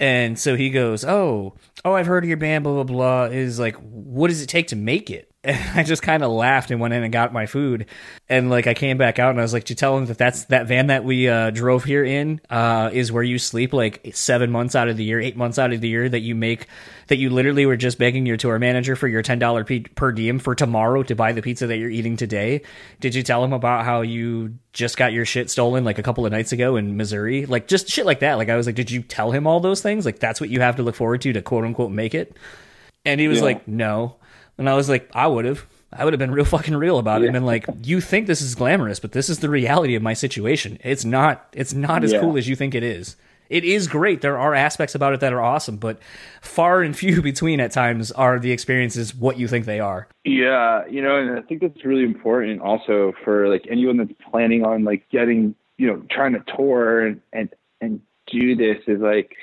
And 0.00 0.38
so 0.38 0.56
he 0.56 0.70
goes, 0.70 1.04
"Oh, 1.04 1.54
oh, 1.84 1.92
I've 1.94 2.06
heard 2.06 2.22
of 2.24 2.28
your 2.28 2.36
band, 2.36 2.64
blah 2.64 2.74
blah 2.74 2.84
blah." 2.84 3.24
Is 3.24 3.58
like, 3.58 3.76
what 3.76 4.28
does 4.28 4.42
it 4.42 4.48
take 4.48 4.68
to 4.68 4.76
make 4.76 5.10
it? 5.10 5.30
And 5.48 5.58
I 5.80 5.82
just 5.82 6.02
kind 6.02 6.22
of 6.22 6.30
laughed 6.30 6.70
and 6.70 6.78
went 6.80 6.92
in 6.92 7.02
and 7.02 7.12
got 7.12 7.32
my 7.32 7.46
food, 7.46 7.86
and 8.28 8.50
like 8.50 8.66
I 8.66 8.74
came 8.74 8.98
back 8.98 9.18
out 9.18 9.30
and 9.30 9.38
I 9.38 9.42
was 9.42 9.52
like, 9.54 9.64
"Did 9.64 9.70
you 9.70 9.76
tell 9.76 9.96
him 9.96 10.04
that 10.06 10.18
that's 10.18 10.44
that 10.46 10.66
van 10.66 10.88
that 10.88 11.04
we 11.04 11.26
uh, 11.28 11.50
drove 11.50 11.84
here 11.84 12.04
in 12.04 12.40
uh, 12.50 12.90
is 12.92 13.10
where 13.10 13.22
you 13.22 13.38
sleep 13.38 13.72
like 13.72 14.10
seven 14.12 14.50
months 14.50 14.76
out 14.76 14.88
of 14.88 14.96
the 14.98 15.04
year, 15.04 15.20
eight 15.20 15.36
months 15.36 15.58
out 15.58 15.72
of 15.72 15.80
the 15.80 15.88
year 15.88 16.06
that 16.08 16.20
you 16.20 16.34
make 16.34 16.66
that 17.06 17.16
you 17.16 17.30
literally 17.30 17.64
were 17.64 17.76
just 17.76 17.96
begging 17.98 18.26
your 18.26 18.36
tour 18.36 18.58
manager 18.58 18.94
for 18.94 19.08
your 19.08 19.22
ten 19.22 19.38
dollar 19.38 19.64
p- 19.64 19.80
per 19.80 20.12
diem 20.12 20.38
for 20.38 20.54
tomorrow 20.54 21.02
to 21.02 21.14
buy 21.14 21.32
the 21.32 21.40
pizza 21.40 21.66
that 21.66 21.78
you're 21.78 21.88
eating 21.88 22.18
today? 22.18 22.60
Did 23.00 23.14
you 23.14 23.22
tell 23.22 23.42
him 23.42 23.54
about 23.54 23.86
how 23.86 24.02
you 24.02 24.58
just 24.74 24.98
got 24.98 25.12
your 25.14 25.24
shit 25.24 25.48
stolen 25.50 25.82
like 25.82 25.98
a 25.98 26.02
couple 26.02 26.26
of 26.26 26.32
nights 26.32 26.52
ago 26.52 26.76
in 26.76 26.98
Missouri? 26.98 27.46
Like 27.46 27.66
just 27.68 27.88
shit 27.88 28.04
like 28.04 28.20
that. 28.20 28.34
Like 28.34 28.50
I 28.50 28.56
was 28.56 28.66
like, 28.66 28.74
did 28.76 28.90
you 28.90 29.00
tell 29.02 29.30
him 29.30 29.46
all 29.46 29.60
those 29.60 29.80
things? 29.80 30.04
Like 30.04 30.18
that's 30.18 30.42
what 30.42 30.50
you 30.50 30.60
have 30.60 30.76
to 30.76 30.82
look 30.82 30.94
forward 30.94 31.22
to 31.22 31.32
to 31.32 31.40
quote 31.40 31.64
unquote 31.64 31.90
make 31.90 32.14
it? 32.14 32.36
And 33.06 33.18
he 33.18 33.28
was 33.28 33.38
Yeah. 33.38 33.44
like, 33.44 33.66
no. 33.66 34.16
And 34.58 34.68
I 34.68 34.74
was 34.74 34.88
like, 34.88 35.08
I 35.14 35.26
would 35.26 35.44
have. 35.44 35.64
I 35.90 36.04
would 36.04 36.12
have 36.12 36.18
been 36.18 36.32
real 36.32 36.44
fucking 36.44 36.76
real 36.76 36.98
about 36.98 37.22
it 37.22 37.26
and 37.26 37.32
been 37.32 37.46
like, 37.46 37.64
you 37.82 38.02
think 38.02 38.26
this 38.26 38.42
is 38.42 38.54
glamorous, 38.54 39.00
but 39.00 39.12
this 39.12 39.30
is 39.30 39.38
the 39.38 39.48
reality 39.48 39.94
of 39.94 40.02
my 40.02 40.12
situation. 40.12 40.78
It's 40.84 41.02
not 41.04 41.46
it's 41.54 41.72
not 41.72 42.04
as 42.04 42.12
Yeah. 42.12 42.20
cool 42.20 42.36
as 42.36 42.46
you 42.46 42.56
think 42.56 42.74
it 42.74 42.82
is. 42.82 43.16
It 43.48 43.64
is 43.64 43.88
great. 43.88 44.20
There 44.20 44.36
are 44.36 44.54
aspects 44.54 44.94
about 44.94 45.14
it 45.14 45.20
that 45.20 45.32
are 45.32 45.40
awesome, 45.40 45.78
but 45.78 45.98
far 46.42 46.82
and 46.82 46.94
few 46.94 47.22
between 47.32 47.58
at 47.58 47.72
times 47.72 48.12
are 48.12 48.38
the 48.38 48.52
experiences 48.52 49.14
what 49.14 49.38
you 49.38 49.48
think 49.48 49.64
they 49.64 49.80
are. 49.80 50.08
Yeah, 50.24 50.86
you 50.90 51.00
know, 51.00 51.16
and 51.16 51.38
I 51.38 51.40
think 51.40 51.62
that's 51.62 51.82
really 51.86 52.04
important 52.04 52.60
also 52.60 53.14
for 53.24 53.48
like 53.48 53.66
anyone 53.70 53.96
that's 53.96 54.12
planning 54.30 54.66
on 54.66 54.84
like 54.84 55.08
getting, 55.08 55.54
you 55.78 55.86
know, 55.86 56.02
trying 56.10 56.34
to 56.34 56.42
tour 56.54 57.06
and 57.06 57.22
and 57.32 57.48
and 57.80 58.02
do 58.30 58.54
this 58.54 58.76
is 58.86 59.00
like 59.00 59.34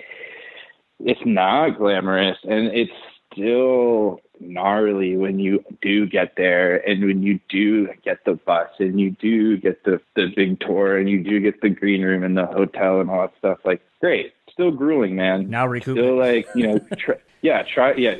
it's 0.99 1.19
not 1.25 1.79
glamorous 1.79 2.37
and 2.43 2.67
it's 2.67 2.91
still 3.33 4.19
gnarly 4.39 5.17
when 5.17 5.39
you 5.39 5.63
do 5.81 6.05
get 6.07 6.33
there 6.37 6.77
and 6.87 7.03
when 7.05 7.23
you 7.23 7.39
do 7.49 7.87
get 8.03 8.23
the 8.25 8.33
bus 8.33 8.69
and 8.79 8.99
you 8.99 9.11
do 9.11 9.57
get 9.57 9.83
the 9.83 9.99
the 10.15 10.27
big 10.35 10.59
tour 10.59 10.97
and 10.97 11.09
you 11.09 11.23
do 11.23 11.39
get 11.39 11.61
the 11.61 11.69
green 11.69 12.01
room 12.01 12.23
and 12.23 12.37
the 12.37 12.45
hotel 12.45 12.99
and 13.01 13.09
all 13.09 13.21
that 13.21 13.33
stuff 13.39 13.59
like 13.65 13.81
great 14.01 14.33
still 14.51 14.71
grueling 14.71 15.15
man 15.15 15.49
Now 15.49 15.67
recoup. 15.67 15.97
still 15.97 16.17
like 16.17 16.47
you 16.55 16.67
know 16.67 16.79
tr- 16.97 17.11
yeah 17.41 17.63
try 17.63 17.93
yeah 17.95 18.15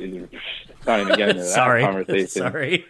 not 0.86 1.00
even 1.00 1.16
getting 1.16 1.36
into 1.36 1.42
that 1.42 1.48
Sorry. 1.54 1.82
conversation 1.82 2.28
Sorry. 2.28 2.84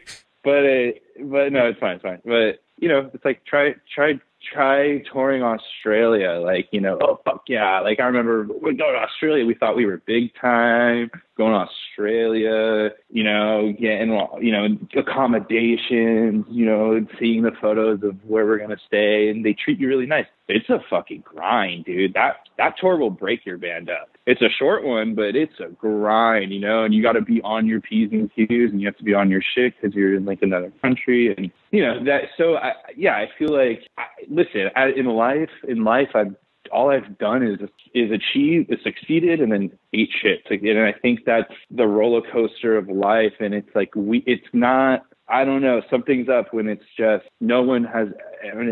but 0.45 0.65
uh, 0.67 0.91
but 1.25 1.53
no, 1.53 1.67
it's 1.69 1.79
fine, 1.81 1.95
it's 1.97 2.03
fine. 2.03 2.21
But 2.25 2.61
you 2.79 2.89
know, 2.89 3.11
it's 3.13 3.25
like 3.25 3.45
try 3.47 3.75
try 3.95 4.21
try 4.53 5.03
touring 5.13 5.43
Australia. 5.43 6.41
Like 6.43 6.69
you 6.73 6.81
know, 6.81 6.99
oh 7.01 7.21
fuck 7.25 7.43
yeah! 7.49 7.81
Like 7.81 8.01
I 8.01 8.05
remember 8.05 8.45
we 8.45 8.75
going 8.75 8.95
to 8.95 9.01
Australia. 9.01 9.45
We 9.45 9.55
thought 9.55 9.77
we 9.77 9.87
were 9.87 10.03
big 10.07 10.33
time. 10.41 11.11
Going 11.37 11.53
to 11.53 11.69
Australia, 11.69 12.91
you 13.11 13.25
know, 13.25 13.75
getting 13.79 14.11
you 14.41 14.53
know 14.53 14.67
accommodations. 14.97 16.47
You 16.49 16.67
know, 16.67 17.07
seeing 17.19 17.43
the 17.43 17.53
photos 17.61 18.03
of 18.03 18.17
where 18.25 18.47
we're 18.47 18.59
gonna 18.59 18.77
stay, 18.87 19.29
and 19.29 19.45
they 19.45 19.53
treat 19.53 19.79
you 19.79 19.89
really 19.89 20.07
nice. 20.07 20.27
It's 20.49 20.69
a 20.71 20.81
fucking 20.89 21.25
grind, 21.25 21.85
dude. 21.85 22.15
That 22.15 22.37
that 22.59 22.75
tour 22.81 22.97
will 22.97 23.11
break 23.11 23.45
your 23.45 23.59
band 23.59 23.91
up. 23.91 24.16
It's 24.27 24.43
a 24.43 24.49
short 24.59 24.85
one, 24.85 25.15
but 25.15 25.37
it's 25.37 25.59
a 25.61 25.69
grind, 25.69 26.53
you 26.53 26.61
know. 26.61 26.85
And 26.85 26.93
you 26.93 27.03
got 27.03 27.13
to 27.13 27.21
be 27.21 27.41
on 27.43 27.67
your 27.67 27.81
p's 27.81 28.11
and 28.11 28.31
q's, 28.35 28.71
and 28.73 28.81
you 28.81 28.87
have 28.89 28.97
to 28.97 29.05
be 29.05 29.15
on 29.15 29.31
your 29.31 29.43
shit 29.55 29.75
because 29.81 29.95
you're 29.95 30.17
in 30.17 30.25
like 30.25 30.43
another 30.43 30.73
country, 30.83 31.33
and 31.35 31.51
you 31.71 31.83
know 31.83 32.05
that. 32.05 32.23
So 32.37 32.57
I, 32.57 32.73
yeah, 32.97 33.13
I 33.13 33.29
feel 33.39 33.57
like 33.57 33.83
I, 33.97 34.05
listen, 34.29 34.69
I, 34.75 34.89
in 34.97 35.07
life, 35.07 35.51
in 35.69 35.85
life, 35.85 36.09
I've 36.15 36.35
all 36.73 36.91
I've 36.91 37.19
done 37.19 37.47
is 37.47 37.59
is 37.95 38.11
achieved, 38.11 38.73
is 38.73 38.79
succeeded, 38.83 39.41
and 39.41 39.53
then 39.53 39.71
ate 39.93 40.11
shit. 40.21 40.43
Like, 40.51 40.63
and 40.63 40.81
I 40.81 40.93
think 40.93 41.21
that's 41.25 41.53
the 41.71 41.87
roller 41.87 42.23
coaster 42.33 42.77
of 42.77 42.89
life. 42.89 43.35
And 43.41 43.55
it's 43.55 43.75
like 43.75 43.95
we, 43.95 44.25
it's 44.27 44.47
not 44.53 45.07
I 45.29 45.45
don't 45.45 45.63
know, 45.63 45.83
something's 45.91 46.29
up 46.29 46.53
when 46.53 46.69
it's 46.69 46.85
just 46.97 47.25
no 47.41 47.63
one 47.63 47.85
has, 47.85 48.09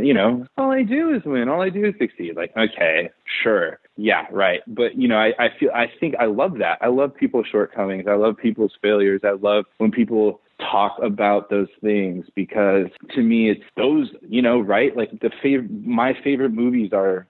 you 0.02 0.14
know, 0.14 0.46
all 0.56 0.70
I 0.70 0.82
do 0.82 1.14
is 1.14 1.22
win, 1.24 1.48
all 1.48 1.60
I 1.60 1.68
do 1.68 1.84
is 1.84 1.94
succeed. 1.98 2.36
Like, 2.36 2.52
okay, 2.56 3.10
sure, 3.42 3.80
yeah, 3.96 4.26
right. 4.30 4.60
But 4.66 4.96
you 4.96 5.08
know, 5.08 5.16
I, 5.16 5.32
I 5.38 5.48
feel, 5.58 5.70
I 5.74 5.86
think 5.98 6.14
I 6.18 6.26
love 6.26 6.58
that. 6.58 6.78
I 6.80 6.88
love 6.88 7.14
people's 7.14 7.46
shortcomings. 7.50 8.06
I 8.08 8.14
love 8.14 8.36
people's 8.36 8.72
failures. 8.80 9.22
I 9.24 9.32
love 9.32 9.64
when 9.78 9.90
people 9.90 10.40
talk 10.60 10.96
about 11.02 11.50
those 11.50 11.68
things 11.82 12.24
because 12.34 12.86
to 13.14 13.22
me 13.22 13.50
it's 13.50 13.64
those 13.76 14.08
you 14.28 14.40
know 14.40 14.60
right 14.60 14.96
like 14.96 15.10
the 15.20 15.30
favorite 15.42 15.68
my 15.84 16.14
favorite 16.22 16.52
movies 16.52 16.90
are 16.92 17.26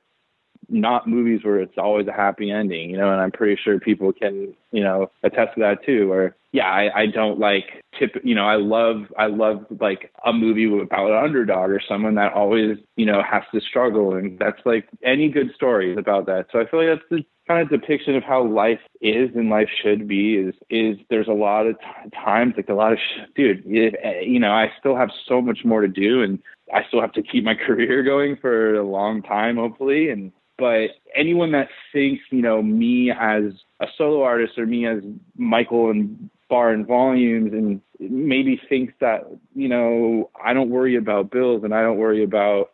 not 0.69 1.09
movies 1.09 1.41
where 1.43 1.61
it's 1.61 1.79
always 1.79 2.07
a 2.07 2.13
happy 2.13 2.51
ending, 2.51 2.91
you 2.91 2.97
know, 2.97 3.11
and 3.11 3.21
I'm 3.21 3.31
pretty 3.31 3.61
sure 3.63 3.79
people 3.79 4.13
can, 4.13 4.55
you 4.73 4.83
know, 4.83 5.11
attest 5.23 5.55
to 5.55 5.61
that 5.61 5.85
too. 5.85 6.13
Or 6.13 6.37
yeah, 6.53 6.67
I, 6.67 7.01
I 7.01 7.07
don't 7.07 7.39
like 7.39 7.83
tip, 7.99 8.15
you 8.23 8.35
know, 8.35 8.47
I 8.47 8.57
love, 8.57 9.07
I 9.19 9.27
love 9.27 9.67
like 9.81 10.13
a 10.25 10.33
movie 10.33 10.67
about 10.67 11.11
an 11.11 11.25
underdog 11.25 11.71
or 11.71 11.81
someone 11.87 12.15
that 12.15 12.33
always, 12.33 12.79
you 12.97 13.07
know, 13.07 13.23
has 13.23 13.43
to 13.53 13.61
struggle. 13.61 14.15
And 14.15 14.39
that's 14.39 14.61
like 14.65 14.89
any 15.03 15.29
good 15.29 15.53
story 15.55 15.93
is 15.93 15.99
about 15.99 16.27
that. 16.27 16.47
So 16.53 16.61
I 16.61 16.67
feel 16.69 16.85
like 16.85 16.99
that's 16.99 17.11
the 17.11 17.25
kind 17.47 17.61
of 17.61 17.69
depiction 17.69 18.17
of 18.17 18.23
how 18.23 18.43
life 18.45 18.81
is 19.01 19.31
and 19.35 19.51
life 19.51 19.69
should 19.83 20.09
be 20.09 20.37
is, 20.37 20.55
is 20.71 20.97
there's 21.11 21.29
a 21.29 21.33
lot 21.33 21.67
of 21.67 21.79
t- 21.79 22.11
times, 22.15 22.55
like 22.57 22.69
a 22.69 22.75
lot 22.75 22.93
of, 22.93 22.99
sh- 22.99 23.29
dude, 23.35 23.63
it, 23.67 23.95
eh, 24.03 24.21
you 24.21 24.39
know, 24.39 24.53
I 24.53 24.73
still 24.79 24.97
have 24.97 25.11
so 25.29 25.43
much 25.43 25.59
more 25.65 25.81
to 25.81 25.89
do 25.89 26.23
and 26.23 26.39
I 26.73 26.85
still 26.89 27.01
have 27.01 27.13
to 27.13 27.23
keep 27.23 27.45
my 27.45 27.55
career 27.67 28.03
going 28.03 28.37
for 28.37 28.77
a 28.77 28.85
long 28.85 29.23
time, 29.23 29.57
hopefully. 29.57 30.09
And 30.09 30.33
but 30.59 30.89
anyone 31.15 31.53
that 31.53 31.69
thinks, 31.93 32.23
you 32.31 32.43
know, 32.43 32.63
me 32.63 33.11
as 33.11 33.45
a 33.81 33.87
solo 33.99 34.23
artist 34.23 34.59
or 34.59 34.67
me 34.67 34.87
as 34.87 34.99
Michael 35.37 35.91
and 35.91 36.31
Barr 36.49 36.71
and 36.71 36.87
Volumes 36.87 37.53
and 37.53 37.81
maybe 37.99 38.61
thinks 38.69 38.93
that, 39.01 39.23
you 39.55 39.69
know, 39.69 40.31
I 40.43 40.53
don't 40.53 40.71
worry 40.71 40.97
about 40.97 41.31
bills 41.31 41.65
and 41.65 41.75
I 41.75 41.83
don't 41.83 41.97
worry 41.97 42.23
about 42.23 42.71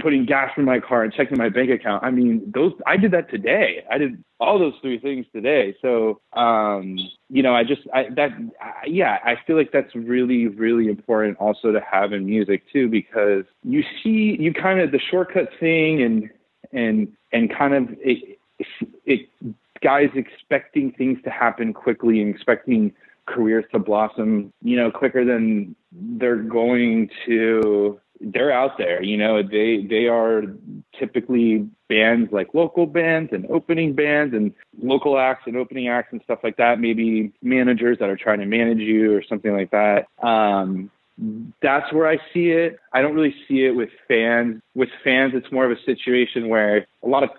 putting 0.00 0.24
gas 0.24 0.52
in 0.56 0.64
my 0.64 0.78
car 0.78 1.02
and 1.02 1.12
checking 1.12 1.36
my 1.36 1.48
bank 1.48 1.70
account. 1.70 2.04
I 2.04 2.10
mean, 2.10 2.52
those 2.54 2.72
I 2.86 2.96
did 2.96 3.10
that 3.12 3.30
today. 3.30 3.84
I 3.90 3.98
did 3.98 4.22
all 4.38 4.58
those 4.58 4.74
three 4.80 4.98
things 4.98 5.26
today. 5.32 5.74
So, 5.82 6.20
um, 6.34 6.96
you 7.28 7.42
know, 7.42 7.54
I 7.54 7.64
just 7.64 7.82
I 7.92 8.04
that 8.14 8.30
I, 8.60 8.86
yeah, 8.86 9.18
I 9.24 9.34
feel 9.46 9.56
like 9.56 9.72
that's 9.72 9.94
really 9.94 10.46
really 10.46 10.86
important 10.86 11.36
also 11.38 11.72
to 11.72 11.80
have 11.80 12.12
in 12.12 12.26
music 12.26 12.62
too 12.72 12.88
because 12.88 13.44
you 13.64 13.82
see 14.02 14.36
you 14.38 14.52
kind 14.52 14.80
of 14.80 14.92
the 14.92 15.00
shortcut 15.10 15.48
thing 15.58 16.02
and 16.02 16.30
and 16.72 17.08
and 17.32 17.54
kind 17.54 17.74
of 17.74 17.88
it, 18.00 18.38
it 19.04 19.28
guys 19.82 20.10
expecting 20.14 20.92
things 20.92 21.18
to 21.24 21.30
happen 21.30 21.72
quickly 21.72 22.20
and 22.20 22.34
expecting 22.34 22.92
careers 23.26 23.64
to 23.72 23.78
blossom, 23.78 24.52
you 24.62 24.76
know, 24.76 24.90
quicker 24.90 25.24
than 25.24 25.76
they're 25.92 26.36
going 26.36 27.10
to 27.26 28.00
they're 28.20 28.50
out 28.50 28.76
there, 28.78 29.02
you 29.02 29.16
know, 29.16 29.42
they 29.42 29.86
they 29.88 30.08
are 30.08 30.42
typically 30.98 31.68
bands 31.88 32.32
like 32.32 32.52
local 32.52 32.84
bands 32.86 33.32
and 33.32 33.46
opening 33.46 33.94
bands 33.94 34.34
and 34.34 34.52
local 34.82 35.18
acts 35.18 35.44
and 35.46 35.56
opening 35.56 35.88
acts 35.88 36.08
and 36.12 36.20
stuff 36.24 36.40
like 36.42 36.56
that, 36.56 36.80
maybe 36.80 37.32
managers 37.42 37.98
that 38.00 38.08
are 38.08 38.16
trying 38.16 38.40
to 38.40 38.46
manage 38.46 38.78
you 38.78 39.14
or 39.14 39.22
something 39.22 39.52
like 39.52 39.70
that. 39.70 40.06
Um 40.26 40.90
that's 41.62 41.92
where 41.92 42.08
I 42.08 42.16
see 42.32 42.50
it. 42.50 42.78
I 42.92 43.02
don't 43.02 43.14
really 43.14 43.34
see 43.48 43.64
it 43.64 43.72
with 43.72 43.90
fans. 44.06 44.60
With 44.74 44.88
fans, 45.02 45.32
it's 45.34 45.50
more 45.52 45.64
of 45.64 45.72
a 45.76 45.82
situation 45.84 46.48
where 46.48 46.86
a 47.02 47.08
lot 47.08 47.22
of 47.22 47.30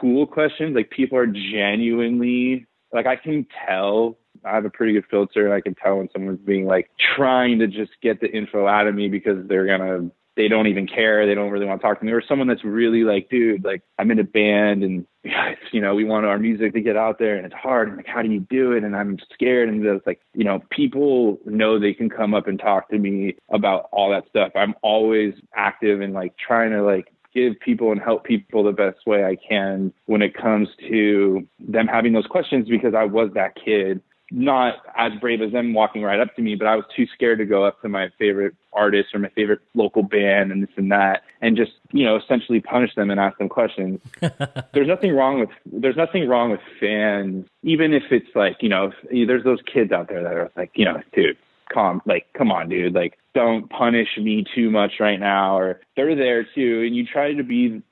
cool 0.00 0.26
questions, 0.26 0.74
like 0.74 0.90
people 0.90 1.18
are 1.18 1.26
genuinely, 1.26 2.66
like 2.92 3.06
I 3.06 3.16
can 3.16 3.46
tell. 3.66 4.18
I 4.44 4.54
have 4.54 4.64
a 4.64 4.70
pretty 4.70 4.92
good 4.92 5.04
filter. 5.10 5.52
I 5.52 5.60
can 5.60 5.74
tell 5.74 5.98
when 5.98 6.08
someone's 6.12 6.40
being 6.44 6.66
like 6.66 6.90
trying 7.16 7.58
to 7.58 7.66
just 7.66 7.92
get 8.02 8.20
the 8.20 8.30
info 8.30 8.66
out 8.66 8.86
of 8.86 8.94
me 8.94 9.08
because 9.08 9.46
they're 9.48 9.66
gonna 9.66 10.10
they 10.38 10.46
don't 10.46 10.68
even 10.68 10.86
care. 10.86 11.26
They 11.26 11.34
don't 11.34 11.50
really 11.50 11.66
want 11.66 11.80
to 11.80 11.86
talk 11.86 11.98
to 11.98 12.06
me. 12.06 12.12
Or 12.12 12.22
someone 12.22 12.46
that's 12.46 12.64
really 12.64 13.02
like, 13.02 13.28
dude, 13.28 13.64
like 13.64 13.82
I'm 13.98 14.10
in 14.12 14.20
a 14.20 14.24
band 14.24 14.84
and 14.84 15.04
you 15.72 15.80
know 15.80 15.96
we 15.96 16.04
want 16.04 16.24
our 16.24 16.38
music 16.38 16.72
to 16.74 16.80
get 16.80 16.96
out 16.96 17.18
there 17.18 17.36
and 17.36 17.44
it's 17.44 17.54
hard. 17.54 17.88
And 17.88 17.96
like, 17.96 18.06
how 18.06 18.22
do 18.22 18.30
you 18.30 18.40
do 18.48 18.72
it? 18.72 18.84
And 18.84 18.96
I'm 18.96 19.18
scared. 19.34 19.68
And 19.68 19.84
it's 19.84 20.06
like, 20.06 20.20
you 20.34 20.44
know, 20.44 20.62
people 20.70 21.38
know 21.44 21.78
they 21.78 21.92
can 21.92 22.08
come 22.08 22.34
up 22.34 22.46
and 22.46 22.58
talk 22.58 22.88
to 22.90 22.98
me 22.98 23.36
about 23.50 23.88
all 23.90 24.10
that 24.12 24.28
stuff. 24.28 24.52
I'm 24.54 24.74
always 24.80 25.34
active 25.56 26.00
and 26.00 26.14
like 26.14 26.34
trying 26.38 26.70
to 26.70 26.82
like 26.82 27.12
give 27.34 27.58
people 27.58 27.90
and 27.90 28.00
help 28.00 28.24
people 28.24 28.62
the 28.62 28.72
best 28.72 29.06
way 29.06 29.24
I 29.24 29.36
can 29.36 29.92
when 30.06 30.22
it 30.22 30.34
comes 30.34 30.68
to 30.88 31.46
them 31.58 31.88
having 31.88 32.12
those 32.12 32.26
questions 32.26 32.68
because 32.68 32.94
I 32.94 33.04
was 33.04 33.30
that 33.34 33.56
kid 33.56 34.00
not 34.30 34.74
as 34.96 35.12
brave 35.20 35.40
as 35.40 35.52
them 35.52 35.72
walking 35.72 36.02
right 36.02 36.20
up 36.20 36.34
to 36.36 36.42
me, 36.42 36.54
but 36.54 36.66
I 36.66 36.76
was 36.76 36.84
too 36.94 37.06
scared 37.14 37.38
to 37.38 37.46
go 37.46 37.64
up 37.64 37.80
to 37.82 37.88
my 37.88 38.10
favorite 38.18 38.54
artist 38.72 39.14
or 39.14 39.20
my 39.20 39.30
favorite 39.30 39.60
local 39.74 40.02
band 40.02 40.52
and 40.52 40.62
this 40.62 40.70
and 40.76 40.92
that 40.92 41.22
and 41.40 41.56
just, 41.56 41.72
you 41.92 42.04
know, 42.04 42.16
essentially 42.16 42.60
punish 42.60 42.94
them 42.94 43.10
and 43.10 43.18
ask 43.18 43.38
them 43.38 43.48
questions. 43.48 44.00
there's 44.20 44.88
nothing 44.88 45.14
wrong 45.14 45.40
with 45.40 45.50
there's 45.66 45.96
nothing 45.96 46.28
wrong 46.28 46.50
with 46.50 46.60
fans, 46.78 47.46
even 47.62 47.92
if 47.92 48.04
it's 48.10 48.34
like, 48.34 48.56
you 48.60 48.68
know, 48.68 48.92
there's 49.10 49.44
those 49.44 49.60
kids 49.72 49.92
out 49.92 50.08
there 50.08 50.22
that 50.22 50.34
are 50.34 50.50
like, 50.56 50.72
you 50.74 50.84
know, 50.84 51.00
dude, 51.14 51.36
calm 51.72 52.00
like 52.06 52.26
come 52.32 52.50
on 52.50 52.68
dude 52.68 52.94
like 52.94 53.18
don't 53.34 53.68
punish 53.68 54.08
me 54.16 54.44
too 54.54 54.70
much 54.70 54.92
right 55.00 55.20
now 55.20 55.58
or 55.58 55.80
they're 55.96 56.16
there 56.16 56.46
too 56.54 56.82
and 56.86 56.96
you 56.96 57.04
try 57.04 57.34
to 57.34 57.42
be 57.42 57.82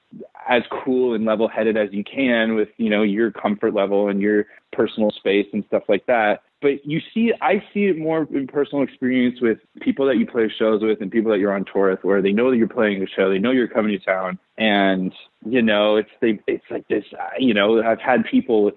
as 0.48 0.62
cool 0.70 1.14
and 1.14 1.24
level 1.24 1.48
headed 1.48 1.76
as 1.76 1.88
you 1.92 2.04
can 2.04 2.54
with 2.54 2.68
you 2.76 2.88
know 2.88 3.02
your 3.02 3.30
comfort 3.30 3.74
level 3.74 4.08
and 4.08 4.20
your 4.20 4.46
personal 4.76 5.10
space 5.10 5.46
and 5.52 5.64
stuff 5.66 5.84
like 5.88 6.06
that. 6.06 6.42
But 6.62 6.86
you 6.86 7.00
see 7.12 7.32
i 7.42 7.62
see 7.72 7.84
it 7.84 7.98
more 7.98 8.26
in 8.32 8.46
personal 8.46 8.82
experience 8.82 9.40
with 9.42 9.58
people 9.80 10.06
that 10.06 10.16
you 10.16 10.26
play 10.26 10.48
shows 10.48 10.82
with 10.82 11.00
and 11.02 11.10
people 11.10 11.30
that 11.30 11.38
you're 11.38 11.52
on 11.52 11.66
tour 11.70 11.90
with 11.90 12.02
where 12.02 12.22
they 12.22 12.32
know 12.32 12.50
that 12.50 12.56
you're 12.56 12.66
playing 12.66 13.02
a 13.02 13.06
show 13.06 13.28
they 13.28 13.38
know 13.38 13.50
you're 13.50 13.68
coming 13.68 13.92
to 13.92 14.02
town 14.02 14.38
and 14.56 15.12
you 15.44 15.60
know 15.60 15.96
it's 15.96 16.10
they 16.22 16.40
it's 16.46 16.64
like 16.70 16.88
this 16.88 17.04
you 17.38 17.52
know 17.52 17.82
i've 17.82 18.00
had 18.00 18.24
people 18.24 18.72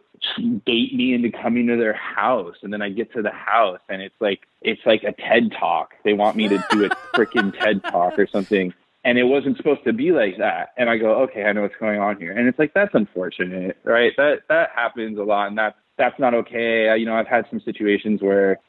bait 0.65 0.93
me 0.93 1.13
into 1.13 1.31
coming 1.31 1.67
to 1.67 1.77
their 1.77 1.93
house 1.93 2.55
and 2.61 2.73
then 2.73 2.81
I 2.81 2.89
get 2.89 3.11
to 3.13 3.21
the 3.21 3.31
house 3.31 3.79
and 3.89 4.01
it's 4.01 4.15
like 4.19 4.41
it's 4.61 4.81
like 4.85 5.03
a 5.03 5.13
TED 5.13 5.51
talk. 5.57 5.93
They 6.03 6.13
want 6.13 6.35
me 6.35 6.47
to 6.47 6.63
do 6.71 6.85
a 6.85 6.89
freaking 7.15 7.57
TED 7.57 7.83
talk 7.83 8.17
or 8.19 8.27
something 8.27 8.73
and 9.05 9.17
it 9.17 9.23
wasn't 9.23 9.57
supposed 9.57 9.83
to 9.85 9.93
be 9.93 10.11
like 10.11 10.37
that. 10.37 10.73
And 10.77 10.89
i 10.89 10.97
go 10.97 11.21
okay 11.23 11.43
i 11.43 11.53
know 11.53 11.61
what's 11.61 11.75
going 11.77 11.99
on 11.99 12.17
here. 12.17 12.31
And 12.31 12.47
it's 12.47 12.59
like 12.59 12.73
that's 12.73 12.93
unfortunate 12.93 13.77
right? 13.83 14.13
That 14.17 14.41
that 14.49 14.69
happens 14.75 15.17
a 15.17 15.23
lot 15.23 15.47
and 15.47 15.57
that's 15.57 15.77
that's 15.99 16.17
not 16.17 16.33
okay. 16.33 16.97
You 16.97 17.05
know 17.05 17.13
i've 17.13 17.27
had 17.27 17.45
some 17.51 17.59
situations 17.59 18.21
where 18.21 18.59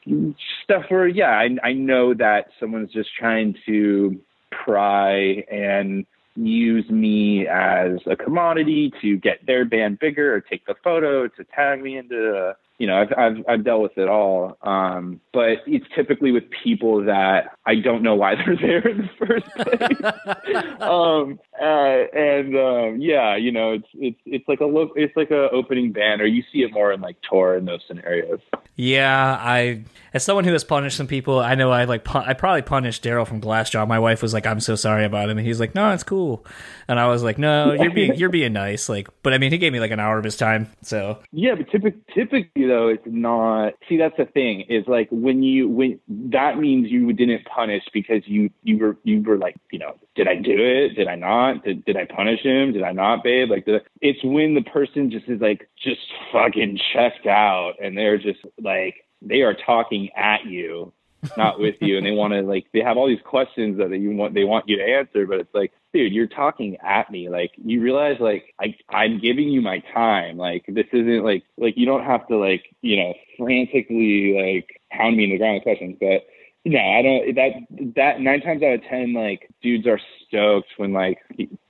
stuff 0.63 0.83
where 0.89 1.07
yeah 1.07 1.31
i 1.31 1.49
i 1.63 1.73
know 1.73 2.13
that 2.13 2.49
someone's 2.59 2.91
just 2.91 3.09
trying 3.17 3.55
to 3.65 4.19
pry 4.51 5.43
and 5.51 6.05
use 6.35 6.87
me 6.89 7.47
as 7.47 7.93
a 8.05 8.15
commodity 8.15 8.91
to 9.01 9.17
get 9.17 9.45
their 9.47 9.65
band 9.65 9.99
bigger 9.99 10.33
or 10.33 10.41
take 10.41 10.65
the 10.65 10.75
photo 10.83 11.27
to 11.27 11.43
tag 11.55 11.81
me 11.81 11.97
into 11.97 12.55
you 12.81 12.87
know, 12.87 12.99
I've, 12.99 13.13
I've, 13.15 13.45
I've 13.47 13.63
dealt 13.63 13.83
with 13.83 13.97
it 13.99 14.09
all. 14.09 14.57
Um, 14.63 15.21
but 15.33 15.59
it's 15.67 15.85
typically 15.95 16.31
with 16.31 16.45
people 16.63 17.05
that 17.05 17.55
I 17.63 17.75
don't 17.75 18.01
know 18.01 18.15
why 18.15 18.33
they're 18.43 18.55
there 18.55 18.87
in 18.87 18.97
the 18.97 19.09
first 19.19 19.45
place. 19.53 20.75
um, 20.81 21.39
uh, 21.61 22.17
and, 22.17 22.55
um, 22.57 22.99
yeah, 22.99 23.35
you 23.35 23.51
know, 23.51 23.73
it's, 23.73 23.87
it's, 23.93 24.19
it's 24.25 24.47
like 24.47 24.61
a 24.61 24.65
look, 24.65 24.93
it's 24.95 25.15
like 25.15 25.29
a 25.29 25.51
opening 25.51 25.91
band 25.91 26.21
or 26.21 26.25
you 26.25 26.41
see 26.51 26.63
it 26.63 26.73
more 26.73 26.91
in 26.91 27.01
like 27.01 27.17
tour 27.29 27.55
in 27.55 27.65
those 27.65 27.81
scenarios. 27.87 28.39
Yeah. 28.75 29.37
I, 29.39 29.83
as 30.15 30.23
someone 30.23 30.45
who 30.45 30.53
has 30.53 30.63
punished 30.63 30.97
some 30.97 31.05
people, 31.05 31.39
I 31.39 31.53
know 31.53 31.69
I 31.69 31.83
like, 31.83 32.03
I 32.15 32.33
probably 32.33 32.63
punished 32.63 33.03
Daryl 33.03 33.27
from 33.27 33.41
Glassjaw. 33.41 33.87
My 33.87 33.99
wife 33.99 34.23
was 34.23 34.33
like, 34.33 34.47
I'm 34.47 34.59
so 34.59 34.75
sorry 34.75 35.05
about 35.05 35.29
him. 35.29 35.37
And 35.37 35.45
he's 35.45 35.59
like, 35.59 35.75
no, 35.75 35.91
it's 35.91 36.03
cool. 36.03 36.43
And 36.87 36.99
I 36.99 37.09
was 37.09 37.21
like, 37.21 37.37
no, 37.37 37.73
you're 37.73 37.93
being, 37.93 38.15
you're 38.15 38.29
being 38.29 38.53
nice. 38.53 38.89
Like, 38.89 39.07
but 39.21 39.33
I 39.33 39.37
mean, 39.37 39.51
he 39.51 39.59
gave 39.59 39.71
me 39.71 39.79
like 39.79 39.91
an 39.91 39.99
hour 39.99 40.17
of 40.17 40.23
his 40.23 40.35
time. 40.35 40.67
So 40.81 41.19
yeah, 41.31 41.55
but 41.55 41.69
typically, 41.69 42.01
typically 42.13 42.70
though, 42.71 42.87
it's 42.87 43.03
not. 43.05 43.73
See, 43.89 43.97
that's 43.97 44.15
the 44.17 44.25
thing 44.25 44.61
is 44.69 44.85
like 44.87 45.09
when 45.11 45.43
you 45.43 45.67
when 45.67 45.99
that 46.07 46.57
means 46.57 46.89
you 46.89 47.11
didn't 47.11 47.45
punish 47.45 47.83
because 47.93 48.21
you 48.25 48.49
you 48.63 48.77
were 48.77 48.97
you 49.03 49.21
were 49.21 49.37
like 49.37 49.55
you 49.71 49.79
know 49.79 49.95
did 50.15 50.27
I 50.27 50.35
do 50.35 50.55
it? 50.55 50.95
Did 50.95 51.07
I 51.07 51.15
not? 51.15 51.63
Did 51.65 51.83
did 51.85 51.97
I 51.97 52.05
punish 52.05 52.41
him? 52.41 52.71
Did 52.71 52.83
I 52.83 52.93
not, 52.93 53.23
babe? 53.23 53.49
Like 53.49 53.65
the 53.65 53.81
it's 53.99 54.23
when 54.23 54.53
the 54.53 54.61
person 54.61 55.11
just 55.11 55.27
is 55.27 55.41
like 55.41 55.69
just 55.83 56.01
fucking 56.31 56.79
checked 56.93 57.27
out 57.27 57.73
and 57.83 57.97
they're 57.97 58.17
just 58.17 58.39
like 58.61 58.95
they 59.21 59.41
are 59.41 59.55
talking 59.65 60.09
at 60.15 60.45
you 60.45 60.93
not 61.37 61.59
with 61.59 61.75
you 61.81 61.97
and 61.97 62.05
they 62.05 62.11
want 62.11 62.33
to 62.33 62.41
like 62.41 62.65
they 62.73 62.81
have 62.81 62.97
all 62.97 63.07
these 63.07 63.21
questions 63.23 63.77
that 63.77 63.91
you 63.91 64.11
want 64.11 64.33
they 64.33 64.43
want 64.43 64.67
you 64.67 64.77
to 64.77 64.83
answer 64.83 65.25
but 65.25 65.39
it's 65.39 65.53
like 65.53 65.71
dude 65.93 66.11
you're 66.11 66.27
talking 66.27 66.77
at 66.83 67.11
me 67.11 67.29
like 67.29 67.51
you 67.63 67.81
realize 67.81 68.17
like 68.19 68.53
i 68.59 68.75
i'm 68.89 69.19
giving 69.19 69.49
you 69.49 69.61
my 69.61 69.79
time 69.93 70.37
like 70.37 70.63
this 70.67 70.87
isn't 70.93 71.23
like 71.23 71.43
like 71.57 71.75
you 71.77 71.85
don't 71.85 72.05
have 72.05 72.27
to 72.27 72.37
like 72.37 72.63
you 72.81 72.97
know 72.97 73.13
frantically 73.37 74.33
like 74.33 74.81
pound 74.91 75.15
me 75.15 75.25
in 75.25 75.29
the 75.29 75.37
ground 75.37 75.55
with 75.55 75.63
questions 75.63 75.95
but 75.99 76.25
no, 76.63 76.79
I 76.79 77.01
don't. 77.01 77.35
That 77.35 77.93
that 77.95 78.21
nine 78.21 78.41
times 78.41 78.61
out 78.61 78.75
of 78.75 78.83
ten, 78.83 79.13
like 79.13 79.49
dudes 79.63 79.87
are 79.87 79.99
stoked 80.27 80.67
when 80.77 80.93
like 80.93 81.17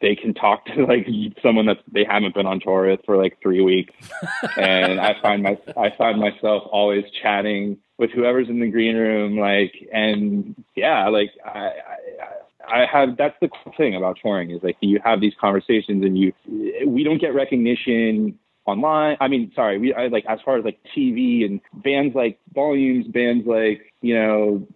they 0.01 0.15
can 0.15 0.33
talk 0.33 0.65
to 0.65 0.85
like 0.85 1.07
someone 1.41 1.65
that 1.67 1.77
they 1.91 2.03
haven't 2.03 2.35
been 2.35 2.45
on 2.45 2.59
tour 2.59 2.89
with 2.89 2.99
for 3.05 3.15
like 3.15 3.37
three 3.41 3.61
weeks, 3.61 3.93
and 4.57 4.99
I 4.99 5.15
find 5.21 5.43
my 5.43 5.57
I 5.77 5.95
find 5.97 6.19
myself 6.19 6.63
always 6.71 7.05
chatting 7.21 7.77
with 8.01 8.09
whoever's 8.09 8.49
in 8.49 8.59
the 8.59 8.67
green 8.67 8.97
room, 8.97 9.37
like, 9.37 9.73
and 9.93 10.55
yeah, 10.75 11.07
like 11.07 11.29
I, 11.45 11.69
I, 12.67 12.81
I 12.81 12.85
have 12.91 13.15
that's 13.15 13.35
the 13.39 13.47
cool 13.47 13.73
thing 13.77 13.95
about 13.95 14.17
touring 14.19 14.49
is 14.49 14.61
like 14.63 14.75
you 14.81 14.99
have 15.05 15.21
these 15.21 15.33
conversations 15.39 16.03
and 16.03 16.17
you 16.17 16.33
we 16.87 17.03
don't 17.03 17.21
get 17.21 17.35
recognition 17.35 18.39
online. 18.65 19.17
I 19.21 19.27
mean, 19.27 19.51
sorry, 19.55 19.77
we 19.77 19.93
I, 19.93 20.07
like 20.07 20.25
as 20.27 20.39
far 20.43 20.57
as 20.57 20.65
like 20.65 20.79
TV 20.97 21.45
and 21.45 21.61
bands 21.83 22.15
like 22.15 22.39
Volumes, 22.55 23.05
bands 23.07 23.45
like 23.45 23.93
you 24.01 24.15
know 24.15 24.67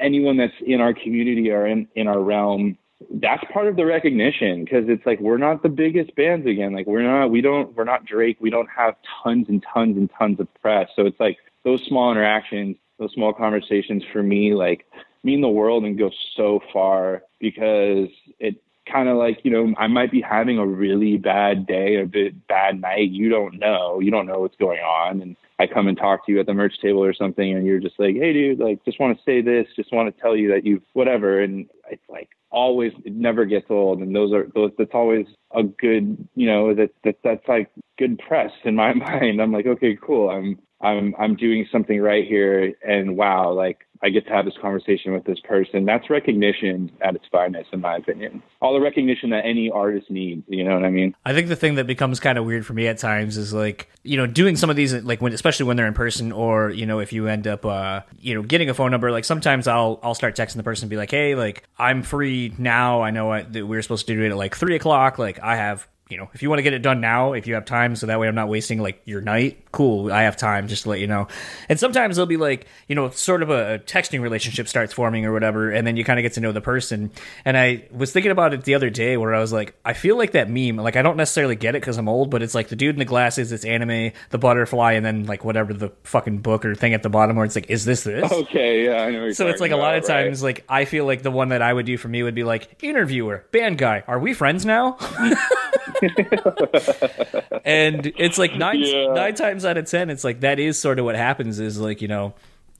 anyone 0.00 0.38
that's 0.38 0.54
in 0.66 0.80
our 0.80 0.94
community 0.94 1.50
or 1.50 1.66
in 1.66 1.86
in 1.94 2.08
our 2.08 2.20
realm. 2.20 2.78
That's 3.10 3.42
part 3.52 3.66
of 3.66 3.76
the 3.76 3.86
recognition 3.86 4.64
because 4.64 4.84
it's 4.88 5.04
like 5.04 5.20
we're 5.20 5.38
not 5.38 5.62
the 5.62 5.68
biggest 5.68 6.14
bands 6.16 6.46
again. 6.46 6.74
Like 6.74 6.86
we're 6.86 7.02
not, 7.02 7.30
we 7.30 7.40
don't, 7.40 7.74
we're 7.74 7.84
not 7.84 8.04
Drake. 8.04 8.36
We 8.40 8.50
don't 8.50 8.68
have 8.68 8.94
tons 9.24 9.46
and 9.48 9.64
tons 9.72 9.96
and 9.96 10.10
tons 10.18 10.38
of 10.38 10.48
press. 10.60 10.90
So 10.94 11.06
it's 11.06 11.18
like 11.18 11.38
those 11.64 11.82
small 11.86 12.10
interactions, 12.10 12.76
those 12.98 13.12
small 13.12 13.32
conversations 13.32 14.02
for 14.12 14.22
me, 14.22 14.54
like 14.54 14.86
mean 15.22 15.40
the 15.40 15.48
world 15.48 15.84
and 15.84 15.98
go 15.98 16.10
so 16.36 16.60
far 16.72 17.22
because 17.40 18.08
it 18.38 18.56
kind 18.90 19.08
of 19.08 19.16
like 19.16 19.38
you 19.44 19.50
know 19.50 19.74
I 19.78 19.86
might 19.86 20.10
be 20.10 20.20
having 20.20 20.58
a 20.58 20.66
really 20.66 21.16
bad 21.16 21.66
day, 21.66 22.00
a 22.00 22.06
bit 22.06 22.46
bad 22.46 22.80
night. 22.80 23.10
You 23.10 23.28
don't 23.28 23.58
know. 23.58 24.00
You 24.00 24.10
don't 24.10 24.26
know 24.26 24.40
what's 24.40 24.56
going 24.56 24.80
on, 24.80 25.22
and 25.22 25.36
I 25.58 25.66
come 25.66 25.88
and 25.88 25.96
talk 25.96 26.26
to 26.26 26.32
you 26.32 26.40
at 26.40 26.46
the 26.46 26.54
merch 26.54 26.80
table 26.80 27.04
or 27.04 27.14
something, 27.14 27.54
and 27.54 27.66
you're 27.66 27.80
just 27.80 27.98
like, 27.98 28.14
hey, 28.14 28.32
dude, 28.32 28.58
like 28.58 28.84
just 28.84 29.00
want 29.00 29.16
to 29.16 29.24
say 29.24 29.40
this, 29.40 29.66
just 29.76 29.92
want 29.92 30.14
to 30.14 30.20
tell 30.20 30.36
you 30.36 30.50
that 30.52 30.64
you've 30.64 30.82
whatever, 30.94 31.40
and 31.40 31.68
it's 31.90 32.02
like 32.08 32.30
always 32.50 32.92
it 33.04 33.14
never 33.14 33.44
gets 33.44 33.66
old. 33.70 34.00
And 34.00 34.14
those 34.14 34.32
are 34.32 34.46
those 34.54 34.72
that's 34.78 34.94
always 34.94 35.26
a 35.54 35.62
good 35.62 36.28
you 36.34 36.46
know 36.46 36.74
that 36.74 36.90
that 37.04 37.16
that's 37.22 37.46
like 37.48 37.70
good 37.98 38.18
press 38.18 38.52
in 38.64 38.74
my 38.74 38.92
mind. 38.94 39.40
I'm 39.40 39.52
like 39.52 39.66
okay 39.66 39.96
cool. 40.00 40.30
I'm 40.30 40.58
i'm 40.80 41.14
i'm 41.18 41.36
doing 41.36 41.66
something 41.70 42.00
right 42.00 42.26
here 42.26 42.74
and 42.86 43.16
wow 43.16 43.52
like 43.52 43.86
I 44.02 44.08
get 44.08 44.26
to 44.26 44.32
have 44.32 44.46
this 44.46 44.54
conversation 44.60 45.12
with 45.12 45.24
this 45.24 45.38
person. 45.40 45.84
That's 45.84 46.08
recognition 46.08 46.90
at 47.02 47.14
its 47.14 47.24
finest, 47.30 47.68
in 47.72 47.82
my 47.82 47.96
opinion. 47.96 48.42
All 48.62 48.72
the 48.72 48.80
recognition 48.80 49.30
that 49.30 49.44
any 49.44 49.70
artist 49.70 50.10
needs. 50.10 50.42
You 50.48 50.64
know 50.64 50.74
what 50.74 50.84
I 50.84 50.90
mean? 50.90 51.14
I 51.26 51.34
think 51.34 51.48
the 51.48 51.56
thing 51.56 51.74
that 51.74 51.86
becomes 51.86 52.18
kind 52.18 52.38
of 52.38 52.46
weird 52.46 52.64
for 52.64 52.72
me 52.72 52.86
at 52.86 52.96
times 52.96 53.36
is 53.36 53.52
like, 53.52 53.90
you 54.02 54.16
know, 54.16 54.26
doing 54.26 54.56
some 54.56 54.70
of 54.70 54.76
these, 54.76 54.94
like 54.94 55.20
when, 55.20 55.34
especially 55.34 55.66
when 55.66 55.76
they're 55.76 55.86
in 55.86 55.92
person, 55.92 56.32
or 56.32 56.70
you 56.70 56.86
know, 56.86 56.98
if 57.00 57.12
you 57.12 57.26
end 57.26 57.46
up, 57.46 57.66
uh, 57.66 58.00
you 58.18 58.34
know, 58.34 58.42
getting 58.42 58.70
a 58.70 58.74
phone 58.74 58.90
number. 58.90 59.10
Like 59.10 59.26
sometimes 59.26 59.68
I'll 59.68 60.00
I'll 60.02 60.14
start 60.14 60.34
texting 60.34 60.56
the 60.56 60.62
person 60.62 60.84
and 60.84 60.90
be 60.90 60.96
like, 60.96 61.10
hey, 61.10 61.34
like 61.34 61.64
I'm 61.78 62.02
free 62.02 62.54
now. 62.56 63.02
I 63.02 63.10
know 63.10 63.30
I, 63.30 63.42
that 63.42 63.66
we 63.66 63.76
are 63.76 63.82
supposed 63.82 64.06
to 64.06 64.14
do 64.14 64.22
it 64.22 64.30
at 64.30 64.36
like 64.36 64.56
three 64.56 64.76
o'clock. 64.76 65.18
Like 65.18 65.40
I 65.40 65.56
have 65.56 65.86
you 66.10 66.16
know, 66.16 66.28
if 66.34 66.42
you 66.42 66.48
want 66.48 66.58
to 66.58 66.62
get 66.62 66.72
it 66.72 66.82
done 66.82 67.00
now, 67.00 67.32
if 67.32 67.46
you 67.46 67.54
have 67.54 67.64
time, 67.64 67.94
so 67.94 68.06
that 68.06 68.18
way 68.18 68.26
I'm 68.26 68.34
not 68.34 68.48
wasting 68.48 68.80
like 68.80 69.00
your 69.04 69.20
night, 69.20 69.64
cool, 69.72 70.12
I 70.12 70.22
have 70.22 70.36
time 70.36 70.66
just 70.66 70.82
to 70.82 70.90
let 70.90 71.00
you 71.00 71.06
know. 71.06 71.28
And 71.68 71.78
sometimes 71.78 72.16
they'll 72.16 72.26
be 72.26 72.36
like, 72.36 72.66
you 72.88 72.94
know, 72.94 73.10
sort 73.10 73.42
of 73.42 73.50
a, 73.50 73.78
texting 73.86 74.20
relationship 74.20 74.66
starts 74.68 74.92
forming 74.92 75.24
or 75.24 75.32
whatever, 75.32 75.70
and 75.70 75.86
then 75.86 75.96
you 75.96 76.04
kind 76.04 76.18
of 76.18 76.22
get 76.22 76.32
to 76.34 76.40
know 76.40 76.52
the 76.52 76.60
person. 76.60 77.12
And 77.44 77.56
I 77.56 77.84
was 77.92 78.12
thinking 78.12 78.32
about 78.32 78.52
it 78.52 78.64
the 78.64 78.74
other 78.74 78.90
day 78.90 79.16
where 79.16 79.34
I 79.34 79.40
was 79.40 79.52
like, 79.52 79.74
I 79.84 79.92
feel 79.92 80.18
like 80.18 80.32
that 80.32 80.50
meme, 80.50 80.76
like 80.76 80.96
I 80.96 81.02
don't 81.02 81.16
necessarily 81.16 81.54
get 81.54 81.74
it 81.74 81.80
because 81.80 81.96
I'm 81.96 82.08
old, 82.08 82.30
but 82.30 82.42
it's 82.42 82.54
like 82.54 82.68
the 82.68 82.76
dude 82.76 82.96
in 82.96 82.98
the 82.98 83.04
glasses, 83.04 83.52
it's 83.52 83.64
anime, 83.64 84.12
the 84.30 84.38
butterfly, 84.38 84.92
and 84.92 85.06
then 85.06 85.26
like 85.26 85.44
whatever 85.44 85.72
the 85.72 85.92
fucking 86.02 86.38
book 86.38 86.64
or 86.64 86.74
thing 86.74 86.94
at 86.94 87.02
the 87.02 87.08
bottom 87.08 87.36
where 87.36 87.44
it's 87.44 87.54
like, 87.54 87.70
is 87.70 87.84
this 87.84 88.02
this? 88.02 88.30
Okay, 88.32 88.86
yeah, 88.86 89.04
I 89.04 89.10
know. 89.10 89.30
so 89.32 89.46
it's 89.46 89.60
like 89.60 89.70
a 89.70 89.76
lot 89.76 89.96
of 89.96 90.04
times, 90.04 90.42
right. 90.42 90.56
like 90.56 90.64
I 90.68 90.84
feel 90.84 91.04
like 91.04 91.22
the 91.22 91.30
one 91.30 91.50
that 91.50 91.62
I 91.62 91.72
would 91.72 91.86
do 91.86 91.96
for 91.96 92.08
me 92.08 92.22
would 92.22 92.34
be 92.34 92.44
like, 92.44 92.82
interviewer, 92.82 93.44
band 93.52 93.78
guy, 93.78 94.02
are 94.08 94.18
we 94.18 94.34
friends 94.34 94.66
now? 94.66 94.98
and 97.64 98.12
it's 98.16 98.38
like 98.38 98.56
nine 98.56 98.80
yeah. 98.80 99.12
nine 99.12 99.34
times 99.34 99.64
out 99.64 99.76
of 99.76 99.86
ten, 99.86 100.10
it's 100.10 100.24
like 100.24 100.40
that 100.40 100.58
is 100.58 100.78
sort 100.78 100.98
of 100.98 101.04
what 101.04 101.16
happens. 101.16 101.60
Is 101.60 101.78
like 101.78 102.02
you 102.02 102.08
know 102.08 102.34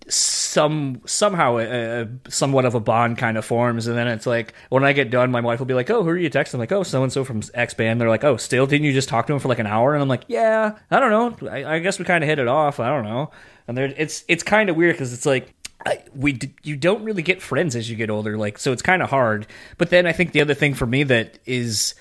some 0.08 1.00
somehow 1.06 1.58
a, 1.58 2.02
a, 2.02 2.08
somewhat 2.28 2.64
of 2.64 2.74
a 2.74 2.80
bond 2.80 3.18
kind 3.18 3.36
of 3.36 3.44
forms. 3.44 3.86
And 3.86 3.96
then 3.96 4.08
it's 4.08 4.26
like 4.26 4.54
when 4.68 4.84
i 4.84 4.92
get 4.92 5.10
done 5.10 5.30
my 5.30 5.40
wife 5.40 5.58
will 5.58 5.66
be 5.66 5.74
like 5.74 5.90
oh 5.90 6.02
who 6.02 6.10
are 6.10 6.16
you 6.16 6.30
texting? 6.30 6.54
I'm 6.54 6.60
like 6.60 6.72
oh 6.72 6.82
so 6.82 7.02
and 7.02 7.12
so 7.12 7.24
from 7.24 7.42
x 7.54 7.74
band. 7.74 8.00
They're 8.00 8.08
like 8.08 8.24
oh 8.24 8.36
still? 8.36 8.66
Didn't 8.66 8.84
you 8.84 8.92
just 8.92 9.08
talk 9.08 9.26
to 9.26 9.32
him 9.32 9.38
for 9.38 9.48
like 9.48 9.58
an 9.58 9.66
hour? 9.66 9.94
And 9.94 10.02
i'm 10.02 10.08
like 10.08 10.24
yeah 10.28 10.76
i 10.90 11.00
don't 11.00 11.10
know. 11.10 11.48
I, 11.48 11.76
I 11.76 11.78
guess 11.78 11.98
we 11.98 12.04
kind 12.04 12.24
of 12.24 12.28
hit 12.28 12.38
it 12.38 12.48
off. 12.48 12.80
I 12.80 12.88
don't 12.88 13.04
know. 13.04 13.30
And 13.68 13.78
it's 13.78 14.24
it's 14.28 14.42
kind 14.42 14.68
of 14.68 14.76
weird 14.76 14.94
because 14.94 15.12
it's 15.12 15.26
like 15.26 15.54
I, 15.86 16.02
we 16.14 16.38
you 16.62 16.76
don't 16.76 17.04
really 17.04 17.22
get 17.22 17.40
friends 17.40 17.74
as 17.74 17.88
you 17.88 17.96
get 17.96 18.10
older 18.10 18.36
like 18.36 18.58
so 18.58 18.72
it's 18.72 18.82
kind 18.82 19.02
of 19.02 19.10
hard. 19.10 19.46
But 19.78 19.90
then 19.90 20.06
i 20.06 20.12
think 20.12 20.32
the 20.32 20.40
other 20.40 20.54
thing 20.54 20.74
for 20.74 20.86
me 20.86 21.04
that 21.04 21.38
is 21.46 21.94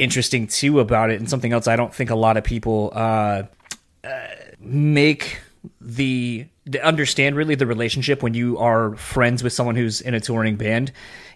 interesting 0.00 0.46
too 0.46 0.80
about 0.80 1.10
it, 1.10 1.20
and 1.20 1.28
something 1.28 1.52
else 1.52 1.68
I 1.68 1.76
don't 1.76 1.94
think 1.94 2.10
a 2.10 2.16
lot 2.16 2.36
of 2.36 2.44
people 2.44 2.92
uh, 2.94 3.44
uh, 4.02 4.26
make 4.58 5.38
the 5.80 6.46
understand 6.82 7.36
really 7.36 7.54
the 7.54 7.66
relationship 7.66 8.22
when 8.22 8.34
you 8.34 8.58
are 8.58 8.94
friends 8.96 9.42
with 9.42 9.52
someone 9.52 9.76
who's 9.76 10.00
in 10.00 10.14
a 10.14 10.20
touring 10.20 10.56
band 10.56 10.92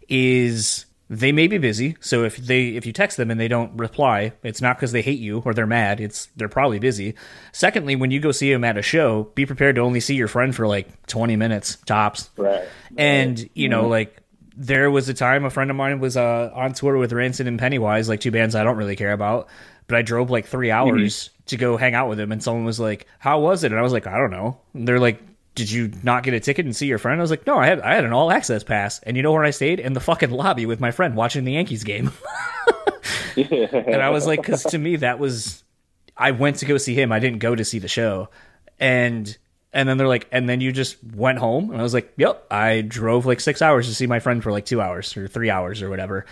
is 0.09 0.87
they 1.11 1.33
may 1.33 1.47
be 1.47 1.59
busy. 1.59 1.97
So 2.01 2.25
if 2.25 2.37
they 2.37 2.69
if 2.69 2.87
you 2.87 2.93
text 2.93 3.17
them 3.17 3.31
and 3.31 3.39
they 3.39 3.49
don't 3.49 3.77
reply 3.77 4.33
it's 4.43 4.63
not 4.63 4.77
because 4.77 4.93
they 4.93 5.03
hate 5.03 5.19
you 5.19 5.43
or 5.45 5.53
they're 5.53 5.67
mad. 5.67 6.01
It's 6.01 6.29
they're 6.37 6.49
probably 6.49 6.79
busy. 6.79 7.15
Secondly 7.53 7.97
when 7.97 8.11
you 8.11 8.21
go 8.21 8.33
see 8.33 8.53
them 8.53 8.65
at 8.65 8.79
a 8.79 8.83
show 8.83 9.25
be 9.35 9.45
prepared 9.45 9.77
to 9.77 9.83
only 9.83 10.01
see 10.01 10.15
your 10.15 10.29
friend 10.29 10.55
for 10.55 10.67
like 10.67 11.07
20 11.07 11.37
minutes 11.37 11.77
tops. 11.87 12.31
Right. 12.37 12.67
And 12.97 13.49
you 13.55 13.69
know 13.69 13.83
mm-hmm. 13.83 13.91
like 13.91 14.24
there 14.57 14.91
was 14.91 15.09
a 15.09 15.15
time 15.15 15.45
a 15.45 15.51
friend 15.51 15.71
of 15.71 15.77
mine 15.77 16.01
was 16.01 16.17
uh, 16.17 16.51
on 16.55 16.73
tour 16.73 16.97
with 16.97 17.13
Rancid 17.13 17.47
and 17.47 17.59
Pennywise, 17.59 18.09
like 18.09 18.21
two 18.21 18.31
bands 18.31 18.55
I 18.55 18.65
don't 18.65 18.77
really 18.77 18.97
care 18.97 19.13
about. 19.13 19.49
But 19.87 19.97
I 19.99 20.03
drove 20.03 20.31
like 20.31 20.47
three 20.47 20.71
hours 20.71 21.29
mm-hmm. 21.29 21.45
to 21.47 21.57
go 21.57 21.77
hang 21.77 21.95
out 21.95 22.09
with 22.09 22.19
him, 22.19 22.33
and 22.33 22.43
someone 22.43 22.65
was 22.65 22.81
like, 22.81 23.07
"How 23.19 23.41
was 23.41 23.65
it?" 23.65 23.73
And 23.73 23.79
I 23.79 23.83
was 23.83 23.93
like, 23.93 24.07
"I 24.07 24.17
don't 24.17 24.31
know." 24.31 24.59
And 24.73 24.89
they're 24.89 25.01
like, 25.01 25.21
"Did 25.55 25.71
you 25.71 25.93
not 26.03 26.23
get 26.23 26.33
a 26.33 26.41
ticket 26.41 26.65
and 26.65 26.75
see 26.75 26.87
your 26.87 26.99
friend?" 26.99 27.21
I 27.21 27.23
was 27.23 27.31
like, 27.31 27.47
"No, 27.47 27.59
I 27.59 27.67
had 27.67 27.81
I 27.81 27.95
had 27.95 28.05
an 28.05 28.13
all 28.13 28.31
access 28.31 28.65
pass." 28.65 29.01
And 29.01 29.17
you 29.17 29.23
know 29.23 29.33
where 29.33 29.45
I 29.45 29.51
stayed? 29.51 29.81
In 29.81 29.93
the 29.93 30.01
fucking 30.01 30.31
lobby 30.31 30.65
with 30.65 30.81
my 30.81 30.91
friend 30.91 31.17
watching 31.17 31.45
the 31.45 31.53
Yankees 31.53 31.85
game. 31.85 32.13
and 33.37 34.01
I 34.01 34.09
was 34.11 34.27
like, 34.27 34.41
because 34.41 34.63
to 34.65 34.79
me 34.79 34.97
that 34.97 35.19
was, 35.19 35.65
I 36.17 36.31
went 36.31 36.57
to 36.57 36.67
go 36.67 36.79
see 36.79 36.95
him. 36.95 37.13
I 37.13 37.19
didn't 37.19 37.41
go 37.41 37.55
to 37.55 37.65
see 37.65 37.79
the 37.79 37.89
show, 37.89 38.31
and 38.81 39.37
and 39.75 39.89
then 39.89 39.99
they're 39.99 40.09
like, 40.09 40.29
and 40.31 40.49
then 40.49 40.61
you 40.61 40.73
just 40.73 40.97
went 41.03 41.39
home. 41.39 41.71
And 41.71 41.81
I 41.81 41.83
was 41.83 41.93
like, 41.93 42.13
yep, 42.17 42.47
I 42.51 42.81
drove 42.81 43.27
like 43.27 43.41
six 43.41 43.61
hours 43.61 43.89
to 43.89 43.95
see 43.95 44.07
my 44.07 44.21
friend 44.21 44.43
for 44.43 44.53
like 44.53 44.65
two 44.65 44.81
hours 44.81 45.17
or 45.17 45.27
three 45.27 45.51
hours 45.51 45.83
or 45.83 45.91
whatever. 45.91 46.25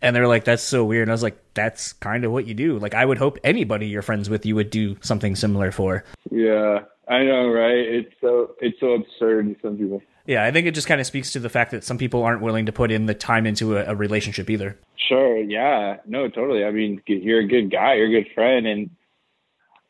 And 0.00 0.14
they're 0.14 0.28
like, 0.28 0.44
that's 0.44 0.62
so 0.62 0.84
weird. 0.84 1.02
And 1.02 1.10
I 1.10 1.14
was 1.14 1.22
like, 1.22 1.36
that's 1.54 1.94
kind 1.94 2.24
of 2.24 2.30
what 2.30 2.46
you 2.46 2.54
do. 2.54 2.78
Like, 2.78 2.94
I 2.94 3.04
would 3.04 3.18
hope 3.18 3.38
anybody 3.42 3.88
you're 3.88 4.02
friends 4.02 4.30
with 4.30 4.46
you 4.46 4.54
would 4.54 4.70
do 4.70 4.96
something 5.00 5.34
similar 5.34 5.72
for. 5.72 6.04
Yeah, 6.30 6.80
I 7.08 7.24
know, 7.24 7.48
right? 7.48 7.76
It's 7.76 8.14
so 8.20 8.54
it's 8.60 8.78
so 8.78 8.92
absurd 8.92 9.48
to 9.48 9.56
some 9.60 9.76
people. 9.76 10.02
Yeah, 10.26 10.44
I 10.44 10.52
think 10.52 10.66
it 10.66 10.72
just 10.72 10.86
kind 10.86 11.00
of 11.00 11.06
speaks 11.06 11.32
to 11.32 11.40
the 11.40 11.48
fact 11.48 11.72
that 11.72 11.84
some 11.84 11.98
people 11.98 12.22
aren't 12.22 12.42
willing 12.42 12.66
to 12.66 12.72
put 12.72 12.90
in 12.90 13.06
the 13.06 13.14
time 13.14 13.44
into 13.44 13.76
a, 13.76 13.92
a 13.92 13.94
relationship 13.94 14.48
either. 14.50 14.78
Sure. 15.08 15.38
Yeah. 15.38 15.96
No. 16.06 16.28
Totally. 16.28 16.64
I 16.64 16.70
mean, 16.70 17.02
you're 17.06 17.40
a 17.40 17.46
good 17.46 17.70
guy. 17.70 17.94
You're 17.94 18.06
a 18.06 18.22
good 18.22 18.32
friend, 18.34 18.66
and 18.66 18.90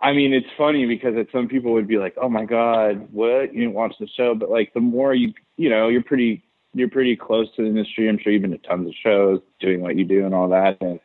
I 0.04 0.12
mean, 0.12 0.34
it's 0.34 0.46
funny 0.58 0.84
because 0.84 1.16
it, 1.16 1.28
some 1.32 1.48
people 1.48 1.72
would 1.72 1.88
be 1.88 1.96
like, 1.96 2.14
"Oh 2.20 2.28
my 2.28 2.44
God, 2.44 3.08
what? 3.10 3.54
You 3.54 3.60
didn't 3.60 3.72
watch 3.72 3.94
the 3.98 4.06
show?" 4.06 4.34
But 4.34 4.50
like, 4.50 4.74
the 4.74 4.80
more 4.80 5.14
you, 5.14 5.32
you 5.56 5.70
know, 5.70 5.88
you're 5.88 6.02
pretty, 6.02 6.44
you're 6.74 6.90
pretty 6.90 7.16
close 7.16 7.48
to 7.56 7.62
the 7.62 7.68
industry. 7.68 8.06
I'm 8.06 8.18
sure 8.18 8.30
you've 8.30 8.42
been 8.42 8.50
to 8.50 8.58
tons 8.58 8.86
of 8.86 8.94
shows, 9.02 9.40
doing 9.60 9.80
what 9.80 9.96
you 9.96 10.04
do 10.04 10.26
and 10.26 10.34
all 10.34 10.50
that. 10.50 10.76
And 10.82 11.00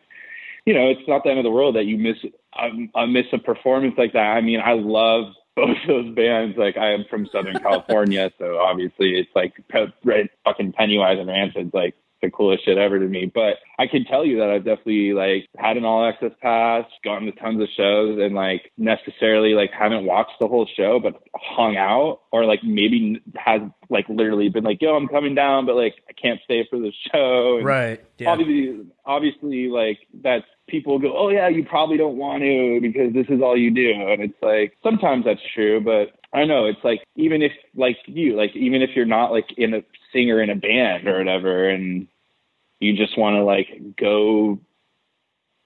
you 0.66 0.74
know, 0.74 0.90
it's 0.90 1.08
not 1.08 1.24
the 1.24 1.30
end 1.30 1.40
of 1.40 1.46
the 1.46 1.52
world 1.52 1.78
that 1.78 1.86
you 1.86 1.98
miss, 1.98 2.18
um, 2.62 2.90
a 2.94 3.08
miss 3.08 3.26
a 3.32 3.38
performance 3.38 3.96
like 3.98 4.12
that. 4.14 4.36
I 4.36 4.42
mean, 4.42 4.60
I 4.60 4.74
love 4.74 5.34
both 5.56 5.78
those 5.88 6.14
bands. 6.14 6.58
Like, 6.58 6.76
I 6.76 6.92
am 6.92 7.06
from 7.10 7.26
Southern 7.32 7.58
California, 7.64 8.32
so 8.38 8.60
obviously 8.60 9.18
it's 9.18 9.32
like 9.34 9.54
right, 10.04 10.30
fucking 10.44 10.74
Pennywise 10.74 11.20
and 11.20 11.30
Rancid, 11.30 11.72
like 11.74 11.96
the 12.22 12.30
coolest 12.30 12.66
shit 12.66 12.78
ever 12.78 13.00
to 13.00 13.08
me. 13.08 13.32
But 13.34 13.56
I 13.78 13.88
can 13.88 14.06
tell 14.06 14.26
you 14.26 14.40
that 14.40 14.50
I've 14.50 14.66
definitely 14.66 15.14
like 15.14 15.48
had 15.58 15.78
an 15.78 15.86
all 15.86 16.08
access 16.08 16.32
pass, 16.42 16.86
gone 17.04 17.24
to 17.24 17.32
tons 17.34 17.62
of 17.62 17.68
shows, 17.76 18.20
and 18.22 18.36
like 18.36 18.72
necessarily 18.78 19.54
like 19.54 19.72
haven't 19.72 20.06
watched 20.06 20.40
the 20.40 20.48
whole 20.48 20.68
show, 20.76 21.00
but 21.00 21.22
hung 21.36 21.78
out 21.78 22.22
or 22.32 22.46
like 22.46 22.64
maybe 22.64 23.22
has 23.36 23.62
like 23.90 24.08
literally 24.10 24.50
been 24.50 24.64
like, 24.64 24.82
yo, 24.82 24.96
I'm 24.96 25.08
coming 25.08 25.36
down, 25.36 25.66
but 25.66 25.76
like 25.76 25.96
I 26.10 26.14
can't 26.14 26.40
stay 26.44 26.66
for 26.70 26.80
the 26.80 26.92
show. 27.12 27.58
And 27.58 27.66
right. 27.66 28.04
Yeah. 28.18 28.32
Obviously, 28.32 28.86
obviously, 29.06 29.68
like 29.70 30.00
that's 30.22 30.46
people 30.68 31.00
go, 31.00 31.18
oh 31.18 31.30
yeah, 31.30 31.48
you 31.48 31.66
probably 31.66 31.98
don't 31.98 32.18
want 32.18 32.44
to 32.44 32.80
because 32.82 33.14
this 33.14 33.26
is 33.30 33.42
all 33.42 33.58
you 33.58 33.72
do, 33.72 33.92
and 33.92 34.22
it's 34.22 34.42
like 34.42 34.78
sometimes 34.84 35.26
that's 35.26 35.42
true, 35.54 35.82
but 35.82 36.19
I 36.34 36.46
know 36.46 36.66
it's 36.66 36.84
like 36.84 37.02
even 37.16 37.42
if 37.42 37.52
like 37.76 37.98
you 38.06 38.36
like 38.36 38.56
even 38.56 38.82
if 38.82 38.92
you're 38.96 39.06
not 39.06 39.32
like 39.32 39.48
in 39.58 39.74
a 39.74 39.82
singer 40.14 40.42
in 40.42 40.50
a 40.50 40.56
band 40.56 41.08
or 41.08 41.18
whatever, 41.18 41.70
and 41.70 42.08
you 42.80 42.96
just 42.96 43.18
want 43.18 43.36
to 43.36 43.44
like 43.44 43.68
go 43.98 44.60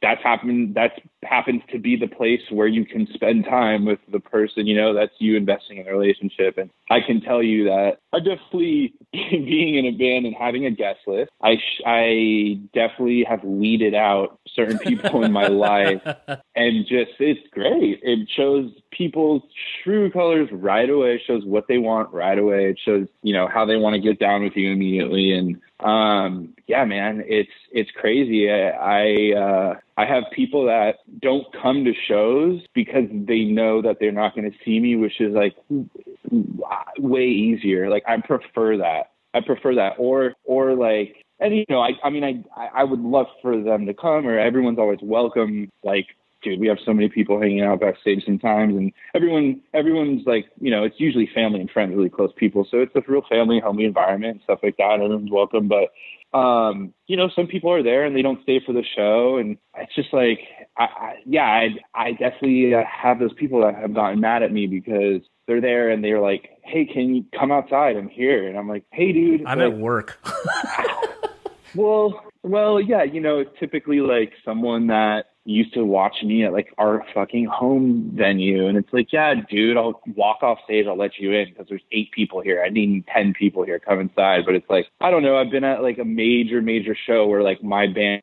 that's 0.01 0.21
happened 0.21 0.75
that's 0.75 0.99
happens 1.23 1.61
to 1.71 1.79
be 1.79 1.95
the 1.95 2.07
place 2.07 2.41
where 2.49 2.67
you 2.67 2.85
can 2.85 3.07
spend 3.13 3.45
time 3.45 3.85
with 3.85 3.99
the 4.11 4.19
person 4.19 4.67
you 4.67 4.75
know 4.75 4.93
that's 4.93 5.13
you 5.19 5.37
investing 5.37 5.77
in 5.77 5.87
a 5.87 5.91
relationship 5.91 6.57
and 6.57 6.69
i 6.91 6.99
can 6.99 7.21
tell 7.21 7.41
you 7.41 7.63
that 7.63 7.93
i 8.11 8.19
definitely 8.19 8.93
being 9.13 9.75
in 9.75 9.85
a 9.85 9.91
band 9.91 10.25
and 10.25 10.35
having 10.35 10.65
a 10.65 10.71
guest 10.71 10.99
list 11.07 11.31
i 11.41 11.55
sh- 11.55 11.81
i 11.85 12.59
definitely 12.73 13.23
have 13.23 13.41
weeded 13.45 13.95
out 13.95 14.37
certain 14.55 14.77
people 14.79 15.23
in 15.23 15.31
my 15.31 15.47
life. 15.47 16.01
And 16.55 16.85
just 16.85 17.11
it's 17.19 17.47
great. 17.51 17.99
It 18.03 18.29
shows 18.35 18.71
people's 18.95 19.43
true 19.83 20.11
colors 20.11 20.49
right 20.51 20.89
away. 20.89 21.15
It 21.15 21.21
shows 21.25 21.43
what 21.45 21.67
they 21.67 21.77
want 21.77 22.13
right 22.13 22.37
away. 22.37 22.69
It 22.69 22.79
shows 22.83 23.07
you 23.21 23.33
know 23.33 23.47
how 23.47 23.65
they 23.65 23.77
want 23.77 23.95
to 23.95 24.01
get 24.01 24.19
down 24.19 24.43
with 24.43 24.53
you 24.55 24.71
immediately. 24.71 25.33
And 25.33 25.59
um 25.79 26.53
yeah 26.67 26.85
man 26.85 27.23
it's 27.25 27.51
it's 27.71 27.89
crazy. 27.91 28.49
I 28.49 28.69
i 28.71 29.37
uh 29.37 29.73
i 29.97 30.05
have 30.05 30.23
people 30.33 30.65
that 30.65 30.99
don't 31.21 31.45
come 31.61 31.85
to 31.85 31.93
shows 32.07 32.61
because 32.73 33.05
they 33.11 33.43
know 33.43 33.81
that 33.81 33.97
they're 33.99 34.11
not 34.11 34.35
going 34.35 34.49
to 34.49 34.57
see 34.63 34.79
me 34.79 34.95
which 34.95 35.19
is 35.19 35.33
like 35.33 35.55
way 36.97 37.25
easier. 37.27 37.89
Like 37.89 38.03
i 38.07 38.17
prefer 38.21 38.77
that. 38.77 39.11
I 39.33 39.41
prefer 39.41 39.75
that. 39.75 39.93
Or 39.97 40.35
or 40.45 40.75
like 40.75 41.23
and 41.39 41.55
you 41.55 41.65
know 41.69 41.81
i 41.81 41.91
i 42.03 42.09
mean 42.09 42.23
i 42.55 42.67
i 42.73 42.83
would 42.83 43.01
love 43.01 43.27
for 43.41 43.61
them 43.61 43.85
to 43.85 43.93
come 43.93 44.27
or 44.27 44.37
everyone's 44.37 44.79
always 44.79 44.99
welcome. 45.01 45.69
Like 45.83 46.07
dude, 46.43 46.59
we 46.59 46.67
have 46.67 46.77
so 46.85 46.93
many 46.93 47.09
people 47.09 47.39
hanging 47.39 47.61
out 47.61 47.79
backstage 47.79 48.23
sometimes, 48.25 48.75
and 48.75 48.91
everyone, 49.15 49.61
everyone's 49.73 50.25
like, 50.25 50.45
you 50.59 50.69
know, 50.69 50.83
it's 50.83 50.99
usually 50.99 51.29
family 51.33 51.61
and 51.61 51.71
friends, 51.71 51.95
really 51.95 52.09
close 52.09 52.31
people, 52.35 52.67
so 52.69 52.79
it's 52.79 52.95
a 52.95 53.01
real 53.07 53.23
family, 53.29 53.59
homey 53.59 53.85
environment, 53.85 54.35
and 54.35 54.41
stuff 54.43 54.59
like 54.63 54.77
that. 54.77 54.99
Everyone's 55.01 55.31
welcome, 55.31 55.67
but 55.67 55.89
um, 56.37 56.93
you 57.05 57.15
know, 57.15 57.29
some 57.35 57.45
people 57.45 57.71
are 57.71 57.83
there 57.83 58.05
and 58.05 58.15
they 58.15 58.23
don't 58.23 58.41
stay 58.41 58.59
for 58.65 58.73
the 58.73 58.83
show, 58.95 59.37
and 59.37 59.57
it's 59.77 59.93
just 59.95 60.13
like, 60.13 60.39
I, 60.77 60.83
I 60.83 61.13
yeah, 61.25 61.43
I, 61.43 61.69
I 61.93 62.11
definitely 62.11 62.71
have 62.71 63.19
those 63.19 63.33
people 63.33 63.61
that 63.61 63.75
have 63.75 63.93
gotten 63.93 64.19
mad 64.19 64.43
at 64.43 64.51
me 64.51 64.67
because 64.67 65.21
they're 65.47 65.61
there 65.61 65.89
and 65.89 66.03
they're 66.03 66.21
like, 66.21 66.49
hey, 66.63 66.85
can 66.85 67.15
you 67.15 67.25
come 67.37 67.51
outside? 67.51 67.95
I'm 67.97 68.09
here, 68.09 68.47
and 68.47 68.57
I'm 68.57 68.67
like, 68.67 68.83
hey, 68.91 69.11
dude, 69.11 69.45
I'm 69.45 69.59
like, 69.59 69.73
at 69.73 69.77
work. 69.77 70.19
well, 71.75 72.23
well, 72.43 72.81
yeah, 72.81 73.03
you 73.03 73.21
know, 73.21 73.43
typically 73.59 73.99
like 73.99 74.33
someone 74.43 74.87
that 74.87 75.27
used 75.45 75.73
to 75.73 75.83
watch 75.83 76.15
me 76.23 76.45
at 76.45 76.53
like 76.53 76.73
our 76.77 77.05
fucking 77.13 77.45
home 77.45 78.11
venue. 78.13 78.67
And 78.67 78.77
it's 78.77 78.91
like 78.93 79.11
yeah 79.11 79.33
dude 79.49 79.77
i'll 79.77 80.01
walk 80.15 80.41
off 80.41 80.59
stage 80.63 80.85
i'll 80.87 80.97
let 80.97 81.17
you 81.17 81.31
in 81.33 81.49
because 81.49 81.67
there's 81.67 81.83
eight 81.91 82.11
people 82.11 82.41
here. 82.41 82.63
I 82.65 82.69
need 82.69 83.05
ten 83.07 83.33
people 83.33 83.63
here 83.63 83.79
come 83.79 83.99
inside. 83.99 84.45
But 84.45 84.55
it's 84.55 84.69
like 84.69 84.87
i 85.01 85.11
don't 85.11 85.23
know 85.23 85.37
i've 85.37 85.51
been 85.51 85.63
at 85.63 85.81
like 85.81 85.97
a 85.97 86.05
major 86.05 86.61
major 86.61 86.95
show 87.07 87.27
where 87.27 87.43
like 87.43 87.63
my 87.63 87.87
band 87.87 88.21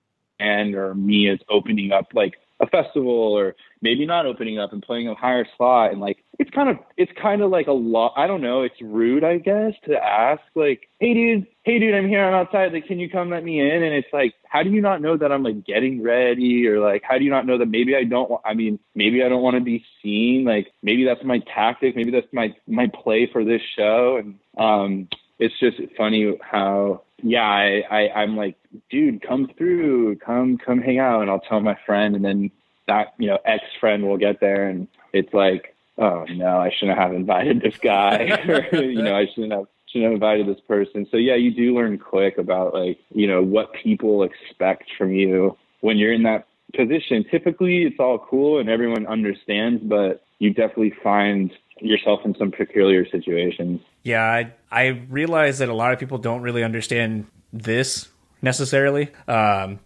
or 0.74 0.94
me 0.94 1.28
is 1.28 1.38
opening 1.50 1.92
up 1.92 2.06
like 2.14 2.34
a 2.60 2.66
festival 2.66 3.10
or 3.10 3.54
maybe 3.80 4.04
not 4.04 4.26
opening 4.26 4.58
up 4.58 4.72
and 4.72 4.82
playing 4.82 5.08
a 5.08 5.14
higher 5.14 5.46
slot 5.56 5.92
and 5.92 6.00
like 6.00 6.22
it's 6.38 6.50
kind 6.50 6.68
of 6.68 6.76
it's 6.96 7.10
kind 7.20 7.40
of 7.40 7.50
like 7.50 7.66
a 7.66 7.72
lot 7.72 8.12
i 8.16 8.26
don't 8.26 8.42
know 8.42 8.62
it's 8.62 8.80
rude 8.82 9.24
i 9.24 9.38
guess 9.38 9.72
to 9.86 9.96
ask 9.96 10.42
like 10.54 10.88
hey 10.98 11.14
dude 11.14 11.46
hey 11.62 11.78
dude 11.78 11.94
i'm 11.94 12.06
here 12.06 12.22
i'm 12.22 12.34
outside 12.34 12.72
like 12.72 12.86
can 12.86 12.98
you 12.98 13.08
come 13.08 13.30
let 13.30 13.42
me 13.42 13.60
in? 13.60 13.82
And 13.82 13.94
it's 13.94 14.08
like 14.12 14.34
how 14.44 14.62
do 14.62 14.70
you 14.70 14.82
not 14.82 15.00
know 15.00 15.16
that 15.16 15.32
i'm 15.32 15.42
like 15.42 15.64
getting 15.64 16.02
ready 16.02 16.66
or 16.66 16.80
like 16.80 17.02
how 17.02 17.16
do 17.16 17.24
you 17.24 17.30
not 17.30 17.46
know 17.46 17.56
that 17.56 17.66
maybe 17.66 17.96
i 17.96 18.04
don't 18.04 18.30
i 18.44 18.52
mean 18.52 18.78
maybe 18.94 19.22
i 19.22 19.28
don't 19.28 19.42
want 19.42 19.56
to 19.56 19.62
be 19.62 19.84
seen 20.02 20.44
like 20.44 20.72
maybe 20.82 21.04
that's 21.04 21.24
my 21.24 21.38
tactic 21.54 21.96
maybe 21.96 22.10
that's 22.10 22.32
my 22.32 22.54
my 22.66 22.90
play 23.02 23.28
for 23.32 23.44
this 23.44 23.62
show 23.76 24.18
and 24.18 24.34
um 24.58 25.08
it's 25.40 25.58
just 25.58 25.78
funny 25.96 26.36
how 26.40 27.02
yeah 27.22 27.42
I, 27.42 27.82
I 27.90 28.22
i'm 28.22 28.36
like 28.36 28.56
dude 28.90 29.22
come 29.26 29.50
through 29.58 30.16
come 30.16 30.58
come 30.58 30.80
hang 30.80 30.98
out 30.98 31.22
and 31.22 31.30
i'll 31.30 31.40
tell 31.40 31.60
my 31.60 31.76
friend 31.84 32.14
and 32.14 32.24
then 32.24 32.50
that 32.86 33.14
you 33.18 33.26
know 33.26 33.38
ex 33.44 33.64
friend 33.80 34.06
will 34.06 34.16
get 34.16 34.40
there 34.40 34.68
and 34.68 34.86
it's 35.12 35.34
like 35.34 35.74
oh 35.98 36.24
no 36.30 36.58
i 36.58 36.70
shouldn't 36.70 36.98
have 36.98 37.12
invited 37.12 37.60
this 37.60 37.76
guy 37.78 38.38
you 38.72 39.02
know 39.02 39.16
i 39.16 39.26
shouldn't 39.26 39.52
have 39.52 39.66
shouldn't 39.90 40.12
have 40.12 40.14
invited 40.14 40.46
this 40.46 40.62
person. 40.66 41.06
So 41.10 41.16
yeah 41.16 41.34
you 41.34 41.52
do 41.52 41.74
learn 41.74 41.98
quick 41.98 42.38
about 42.38 42.74
like 42.74 42.98
you 43.12 43.26
know 43.26 43.42
what 43.42 43.72
people 43.72 44.22
expect 44.22 44.84
from 44.96 45.12
you 45.12 45.56
when 45.80 45.98
you're 45.98 46.12
in 46.12 46.22
that 46.24 46.46
position. 46.74 47.24
Typically 47.30 47.84
it's 47.84 47.98
all 47.98 48.18
cool 48.18 48.58
and 48.60 48.68
everyone 48.68 49.06
understands 49.06 49.82
but 49.82 50.22
you 50.38 50.50
definitely 50.50 50.94
find 51.02 51.52
yourself 51.80 52.20
in 52.24 52.34
some 52.36 52.50
peculiar 52.50 53.08
situations 53.08 53.80
yeah 54.02 54.22
i 54.22 54.52
i 54.70 54.86
realize 55.08 55.58
that 55.58 55.68
a 55.68 55.74
lot 55.74 55.92
of 55.92 55.98
people 55.98 56.18
don't 56.18 56.42
really 56.42 56.62
understand 56.62 57.26
this 57.52 58.08
necessarily 58.42 59.10
um 59.28 59.78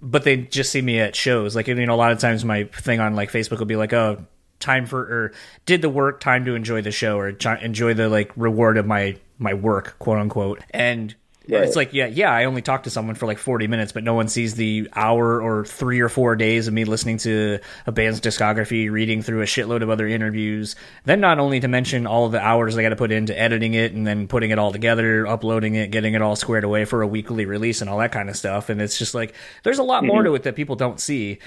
but 0.00 0.24
they 0.24 0.36
just 0.36 0.70
see 0.70 0.82
me 0.82 1.00
at 1.00 1.16
shows. 1.16 1.56
Like 1.56 1.68
you 1.68 1.74
know, 1.74 1.94
a 1.94 1.96
lot 1.96 2.12
of 2.12 2.18
times 2.18 2.44
my 2.44 2.64
thing 2.64 3.00
on 3.00 3.14
like 3.14 3.30
Facebook 3.30 3.58
will 3.58 3.66
be 3.66 3.76
like, 3.76 3.92
"Oh, 3.92 4.24
time 4.60 4.86
for 4.86 5.00
or 5.00 5.32
did 5.64 5.82
the 5.82 5.88
work, 5.88 6.20
time 6.20 6.44
to 6.44 6.54
enjoy 6.54 6.82
the 6.82 6.90
show 6.90 7.18
or 7.18 7.28
enjoy 7.28 7.94
the 7.94 8.08
like 8.08 8.32
reward 8.36 8.78
of 8.78 8.86
my 8.86 9.16
my 9.38 9.54
work, 9.54 9.96
quote 9.98 10.18
unquote." 10.18 10.60
And 10.70 11.14
Right. 11.48 11.62
It's 11.62 11.76
like, 11.76 11.92
yeah, 11.92 12.06
yeah, 12.06 12.32
I 12.32 12.44
only 12.44 12.60
talked 12.60 12.84
to 12.84 12.90
someone 12.90 13.14
for 13.14 13.26
like 13.26 13.38
40 13.38 13.68
minutes, 13.68 13.92
but 13.92 14.02
no 14.02 14.14
one 14.14 14.26
sees 14.26 14.56
the 14.56 14.88
hour 14.94 15.40
or 15.40 15.64
three 15.64 16.00
or 16.00 16.08
four 16.08 16.34
days 16.34 16.66
of 16.66 16.74
me 16.74 16.84
listening 16.84 17.18
to 17.18 17.60
a 17.86 17.92
band's 17.92 18.20
discography, 18.20 18.90
reading 18.90 19.22
through 19.22 19.42
a 19.42 19.46
shitload 19.46 19.82
of 19.82 19.90
other 19.90 20.08
interviews. 20.08 20.74
Then, 21.04 21.20
not 21.20 21.38
only 21.38 21.60
to 21.60 21.68
mention 21.68 22.06
all 22.06 22.26
of 22.26 22.32
the 22.32 22.40
hours 22.40 22.76
I 22.76 22.82
got 22.82 22.88
to 22.88 22.96
put 22.96 23.12
into 23.12 23.38
editing 23.38 23.74
it 23.74 23.92
and 23.92 24.04
then 24.04 24.26
putting 24.26 24.50
it 24.50 24.58
all 24.58 24.72
together, 24.72 25.26
uploading 25.26 25.76
it, 25.76 25.92
getting 25.92 26.14
it 26.14 26.22
all 26.22 26.34
squared 26.34 26.64
away 26.64 26.84
for 26.84 27.02
a 27.02 27.06
weekly 27.06 27.46
release 27.46 27.80
and 27.80 27.88
all 27.88 27.98
that 27.98 28.12
kind 28.12 28.28
of 28.28 28.36
stuff. 28.36 28.68
And 28.68 28.82
it's 28.82 28.98
just 28.98 29.14
like, 29.14 29.34
there's 29.62 29.78
a 29.78 29.84
lot 29.84 29.98
mm-hmm. 29.98 30.08
more 30.08 30.22
to 30.24 30.34
it 30.34 30.42
that 30.42 30.56
people 30.56 30.74
don't 30.74 30.98
see. 30.98 31.38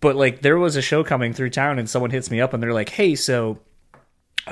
But 0.00 0.14
like, 0.14 0.42
there 0.42 0.58
was 0.58 0.76
a 0.76 0.82
show 0.82 1.02
coming 1.04 1.32
through 1.32 1.50
town 1.50 1.78
and 1.78 1.88
someone 1.88 2.10
hits 2.10 2.30
me 2.30 2.40
up 2.40 2.52
and 2.52 2.62
they're 2.62 2.74
like, 2.74 2.90
hey, 2.90 3.14
so 3.14 3.58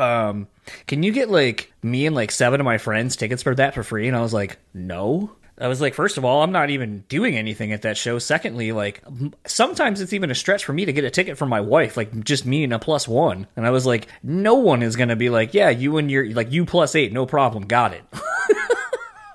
um, 0.01 0.49
can 0.87 1.03
you 1.03 1.13
get 1.13 1.31
like 1.31 1.73
me 1.83 2.07
and 2.07 2.15
like 2.15 2.31
seven 2.31 2.61
of 2.61 2.65
my 2.65 2.79
friends 2.79 3.17
tickets 3.17 3.43
for 3.43 3.55
that 3.55 3.75
for 3.75 3.83
free? 3.83 4.09
And 4.09 4.17
I 4.17 4.21
was 4.21 4.33
like, 4.35 4.59
no. 4.75 5.33
I 5.59 5.69
was 5.69 5.81
like, 5.81 5.95
first 5.95 6.19
of 6.19 6.25
all, 6.25 6.43
I'm 6.43 6.53
not 6.53 6.69
even 6.69 7.05
doing 7.09 7.35
anything 7.37 7.73
at 7.73 7.83
that 7.83 7.97
show. 7.97 8.19
Secondly, 8.19 8.73
like 8.73 9.03
sometimes 9.47 10.03
it's 10.03 10.13
even 10.13 10.31
a 10.31 10.35
stretch 10.35 10.65
for 10.65 10.75
me 10.75 10.85
to 10.85 10.93
get 10.93 11.05
a 11.05 11.11
ticket 11.11 11.39
for 11.39 11.47
my 11.47 11.63
wife, 11.63 11.97
like 11.97 12.25
just 12.25 12.45
me 12.45 12.63
and 12.65 12.75
a 12.75 12.79
plus 12.79 13.09
one. 13.09 13.47
And 13.57 13.67
I 13.67 13.71
was 13.71 13.87
like, 13.87 14.07
no 14.23 14.57
one 14.57 14.83
is 14.83 14.97
gonna 14.97 15.17
be 15.17 15.31
like, 15.31 15.55
yeah, 15.55 15.71
you 15.71 15.97
and 15.97 16.11
your 16.11 16.31
like 16.33 16.53
you 16.53 16.67
plus 16.67 16.95
eight, 16.95 17.13
no 17.13 17.25
problem, 17.25 17.65
got 17.65 17.95
it. 17.95 18.05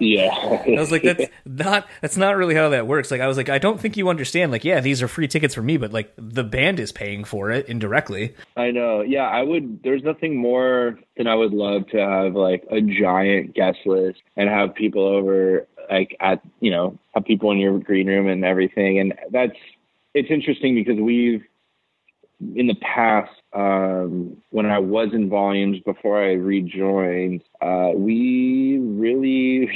Yeah. 0.02 0.34
I 0.34 0.80
was 0.80 0.92
like, 0.92 1.04
that's 1.04 1.26
not 1.46 1.88
that's 2.02 2.18
not 2.18 2.36
really 2.36 2.56
how 2.56 2.70
that 2.70 2.88
works. 2.88 3.12
Like 3.12 3.22
I 3.22 3.28
was 3.28 3.38
like, 3.38 3.50
I 3.50 3.60
don't 3.60 3.80
think 3.80 3.98
you 3.98 4.10
understand. 4.10 4.52
Like, 4.52 4.66
yeah, 4.66 4.80
these 4.80 5.04
are 5.04 5.08
free 5.08 5.28
tickets 5.28 5.54
for 5.54 5.62
me, 5.62 5.78
but 5.78 5.94
like 5.94 6.12
the 6.18 6.44
band 6.44 6.80
is 6.80 6.92
paying 6.92 7.24
for 7.24 7.52
it 7.52 7.68
indirectly. 7.68 8.34
I 8.58 8.72
know. 8.72 9.02
Yeah, 9.02 9.28
I 9.28 9.44
would 9.44 9.84
there's 9.84 10.02
nothing 10.02 10.36
more 10.36 11.00
than 11.18 11.28
I 11.28 11.36
would 11.36 11.54
love 11.54 11.88
to 11.90 11.98
have 11.98 12.34
like 12.34 12.64
a 12.72 12.82
giant 12.82 13.54
guest 13.54 13.80
list 13.86 14.22
and 14.36 14.50
have 14.50 14.74
people 14.74 15.06
over 15.06 15.68
like 15.90 16.18
at 16.20 16.42
you 16.62 16.72
know, 16.72 16.98
have 17.14 17.26
people 17.26 17.52
in 17.52 17.60
your 17.60 17.78
green 17.78 18.08
room 18.08 18.28
and 18.28 18.44
everything. 18.44 19.00
And 19.00 19.14
that's 19.30 19.58
it's 20.16 20.32
interesting 20.32 20.74
because 20.74 21.00
we've 21.00 21.44
in 22.56 22.68
the 22.68 22.76
past, 22.76 23.32
um, 23.54 24.38
when 24.50 24.66
I 24.66 24.80
was 24.80 25.10
in 25.14 25.30
volumes 25.30 25.80
before 25.86 26.22
I 26.22 26.34
rejoined, 26.34 27.44
uh, 27.62 27.92
we 27.94 28.80
really 28.82 29.70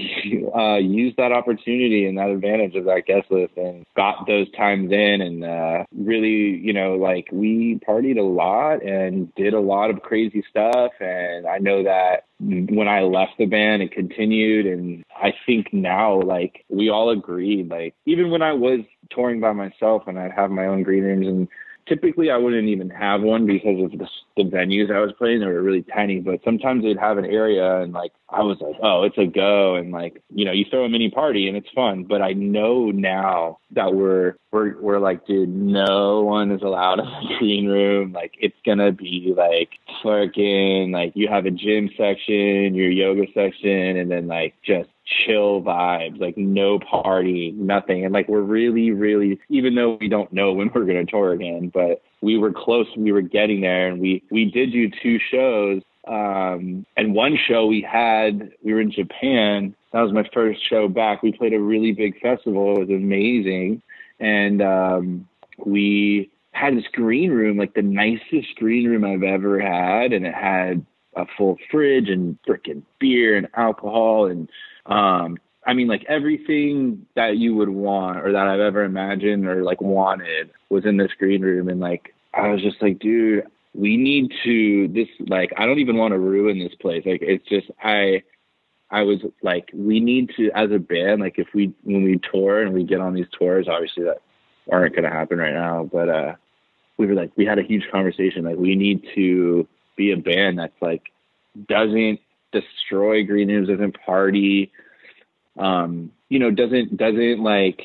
uh, 0.55 0.77
used 0.77 1.17
that 1.17 1.31
opportunity 1.31 2.07
and 2.07 2.17
that 2.17 2.29
advantage 2.29 2.75
of 2.75 2.85
that 2.85 3.03
guest 3.05 3.29
list 3.29 3.53
and 3.57 3.85
got 3.95 4.25
those 4.27 4.49
times 4.51 4.91
in 4.91 5.21
and 5.21 5.43
uh, 5.43 5.83
really, 5.95 6.57
you 6.57 6.73
know, 6.73 6.95
like 6.95 7.27
we 7.31 7.79
partied 7.87 8.17
a 8.17 8.23
lot 8.23 8.83
and 8.83 9.33
did 9.35 9.53
a 9.53 9.59
lot 9.59 9.89
of 9.89 10.01
crazy 10.01 10.43
stuff. 10.49 10.91
And 10.99 11.45
I 11.45 11.57
know 11.59 11.83
that 11.83 12.25
when 12.39 12.87
I 12.87 13.01
left 13.01 13.33
the 13.37 13.45
band, 13.45 13.83
it 13.83 13.91
continued. 13.91 14.65
And 14.65 15.03
I 15.15 15.33
think 15.45 15.73
now, 15.73 16.21
like, 16.21 16.65
we 16.69 16.89
all 16.89 17.11
agreed, 17.11 17.69
like, 17.69 17.93
even 18.05 18.31
when 18.31 18.41
I 18.41 18.53
was 18.53 18.79
touring 19.11 19.39
by 19.39 19.51
myself 19.53 20.03
and 20.07 20.17
I'd 20.17 20.31
have 20.31 20.49
my 20.49 20.65
own 20.65 20.83
green 20.83 21.03
rooms 21.03 21.27
and 21.27 21.47
typically 21.87 22.31
I 22.31 22.37
wouldn't 22.37 22.67
even 22.67 22.89
have 22.89 23.21
one 23.21 23.45
because 23.45 23.83
of 23.83 23.91
the, 23.91 24.07
the 24.37 24.43
venues 24.43 24.93
I 24.93 24.99
was 24.99 25.13
playing. 25.17 25.39
They 25.39 25.45
were 25.45 25.61
really 25.61 25.83
tiny, 25.83 26.19
but 26.19 26.39
sometimes 26.43 26.83
they'd 26.83 26.97
have 26.97 27.17
an 27.17 27.25
area 27.25 27.81
and 27.81 27.93
like 27.93 28.11
I 28.29 28.41
was 28.41 28.57
like, 28.59 28.75
oh, 28.81 29.03
it's 29.03 29.17
a 29.17 29.25
go, 29.25 29.75
and 29.75 29.91
like 29.91 30.21
you 30.33 30.45
know, 30.45 30.51
you 30.51 30.65
throw 30.69 30.83
a 30.83 30.89
mini 30.89 31.09
party 31.09 31.47
and 31.47 31.55
it's 31.55 31.69
fun. 31.75 32.03
But 32.03 32.21
I 32.21 32.33
know 32.33 32.91
now 32.91 33.59
that 33.71 33.93
we're 33.93 34.35
we're 34.55 34.79
we're 34.79 34.99
like, 34.99 35.27
dude, 35.27 35.49
no 35.49 36.21
one 36.21 36.49
is 36.49 36.61
allowed 36.61 36.99
in 36.99 37.05
the 37.05 37.35
green 37.39 37.67
room. 37.67 38.13
Like 38.13 38.33
it's 38.39 38.55
gonna 38.65 38.91
be 38.91 39.33
like 39.35 39.71
twerking. 40.01 40.91
Like 40.93 41.11
you 41.13 41.27
have 41.27 41.45
a 41.45 41.51
gym 41.51 41.89
section, 41.97 42.73
your 42.73 42.89
yoga 42.89 43.23
section, 43.33 43.97
and 43.97 44.09
then 44.09 44.27
like 44.27 44.55
just 44.65 44.89
chill 45.05 45.61
vibes, 45.61 46.19
like 46.19 46.37
no 46.37 46.79
party, 46.79 47.53
nothing. 47.57 48.05
And 48.05 48.13
like 48.13 48.29
we're 48.29 48.41
really, 48.41 48.91
really, 48.91 49.39
even 49.49 49.75
though 49.75 49.97
we 49.99 50.07
don't 50.07 50.31
know 50.31 50.53
when 50.53 50.71
we're 50.75 50.85
gonna 50.85 51.05
tour 51.05 51.33
again, 51.33 51.69
but 51.73 52.01
we 52.21 52.37
were 52.37 52.53
close. 52.53 52.87
We 52.95 53.11
were 53.11 53.21
getting 53.21 53.61
there, 53.61 53.89
and 53.89 53.99
we 53.99 54.23
we 54.31 54.45
did 54.45 54.71
do 54.71 54.89
two 55.03 55.19
shows. 55.31 55.81
Um, 56.07 56.85
and 56.95 57.15
one 57.15 57.35
show 57.47 57.65
we 57.65 57.81
had, 57.81 58.51
we 58.63 58.73
were 58.73 58.81
in 58.81 58.91
Japan. 58.91 59.75
That 59.91 60.01
was 60.01 60.13
my 60.13 60.27
first 60.33 60.59
show 60.69 60.87
back. 60.87 61.23
We 61.23 61.31
played 61.31 61.53
a 61.53 61.59
really 61.59 61.93
big 61.93 62.19
festival. 62.21 62.75
It 62.75 62.79
was 62.81 62.89
amazing, 62.89 63.81
and 64.19 64.61
um, 64.61 65.27
we 65.65 66.29
had 66.51 66.77
this 66.77 66.85
green 66.93 67.31
room, 67.31 67.57
like 67.57 67.73
the 67.73 67.81
nicest 67.81 68.55
green 68.55 68.87
room 68.87 69.03
I've 69.03 69.23
ever 69.23 69.59
had, 69.59 70.13
and 70.13 70.25
it 70.25 70.33
had 70.33 70.85
a 71.15 71.25
full 71.37 71.57
fridge 71.71 72.09
and 72.09 72.37
freaking 72.47 72.83
beer 72.99 73.37
and 73.37 73.47
alcohol 73.55 74.25
and 74.27 74.49
um 74.85 75.37
I 75.65 75.73
mean 75.73 75.87
like 75.87 76.05
everything 76.07 77.05
that 77.15 77.37
you 77.37 77.55
would 77.55 77.69
want 77.69 78.19
or 78.19 78.31
that 78.31 78.47
I've 78.47 78.59
ever 78.59 78.83
imagined 78.83 79.47
or 79.47 79.63
like 79.63 79.81
wanted 79.81 80.51
was 80.69 80.85
in 80.85 80.97
this 80.97 81.11
green 81.17 81.41
room 81.41 81.69
and 81.69 81.79
like 81.79 82.13
I 82.33 82.49
was 82.49 82.61
just 82.61 82.81
like, 82.81 82.99
dude, 82.99 83.45
we 83.73 83.95
need 83.97 84.31
to 84.43 84.89
this 84.89 85.07
like 85.27 85.53
I 85.57 85.65
don't 85.65 85.79
even 85.79 85.97
want 85.97 86.11
to 86.11 86.19
ruin 86.19 86.59
this 86.59 86.75
place. 86.75 87.03
Like 87.05 87.21
it's 87.21 87.47
just 87.47 87.71
I 87.81 88.23
I 88.91 89.01
was 89.03 89.19
like, 89.41 89.71
we 89.73 89.99
need 89.99 90.31
to 90.37 90.51
as 90.51 90.71
a 90.71 90.79
band, 90.79 91.21
like 91.21 91.39
if 91.39 91.47
we 91.53 91.73
when 91.83 92.03
we 92.03 92.19
tour 92.31 92.61
and 92.61 92.73
we 92.73 92.83
get 92.83 93.01
on 93.01 93.13
these 93.13 93.27
tours, 93.37 93.67
obviously 93.67 94.03
that 94.03 94.21
aren't 94.71 94.95
gonna 94.95 95.11
happen 95.11 95.37
right 95.37 95.53
now, 95.53 95.89
but 95.91 96.09
uh 96.09 96.35
we 96.97 97.07
were 97.07 97.13
like 97.13 97.31
we 97.35 97.45
had 97.45 97.59
a 97.59 97.63
huge 97.63 97.87
conversation, 97.91 98.45
like 98.45 98.57
we 98.57 98.75
need 98.75 99.05
to 99.15 99.67
be 99.95 100.11
a 100.11 100.17
band 100.17 100.59
that's 100.59 100.81
like 100.81 101.03
doesn't 101.67 102.19
destroy 102.51 103.23
green 103.25 103.49
rooms, 103.49 103.67
doesn't 103.67 103.97
party, 104.05 104.71
um, 105.57 106.11
you 106.29 106.39
know, 106.39 106.51
doesn't 106.51 106.95
doesn't 106.95 107.41
like 107.41 107.81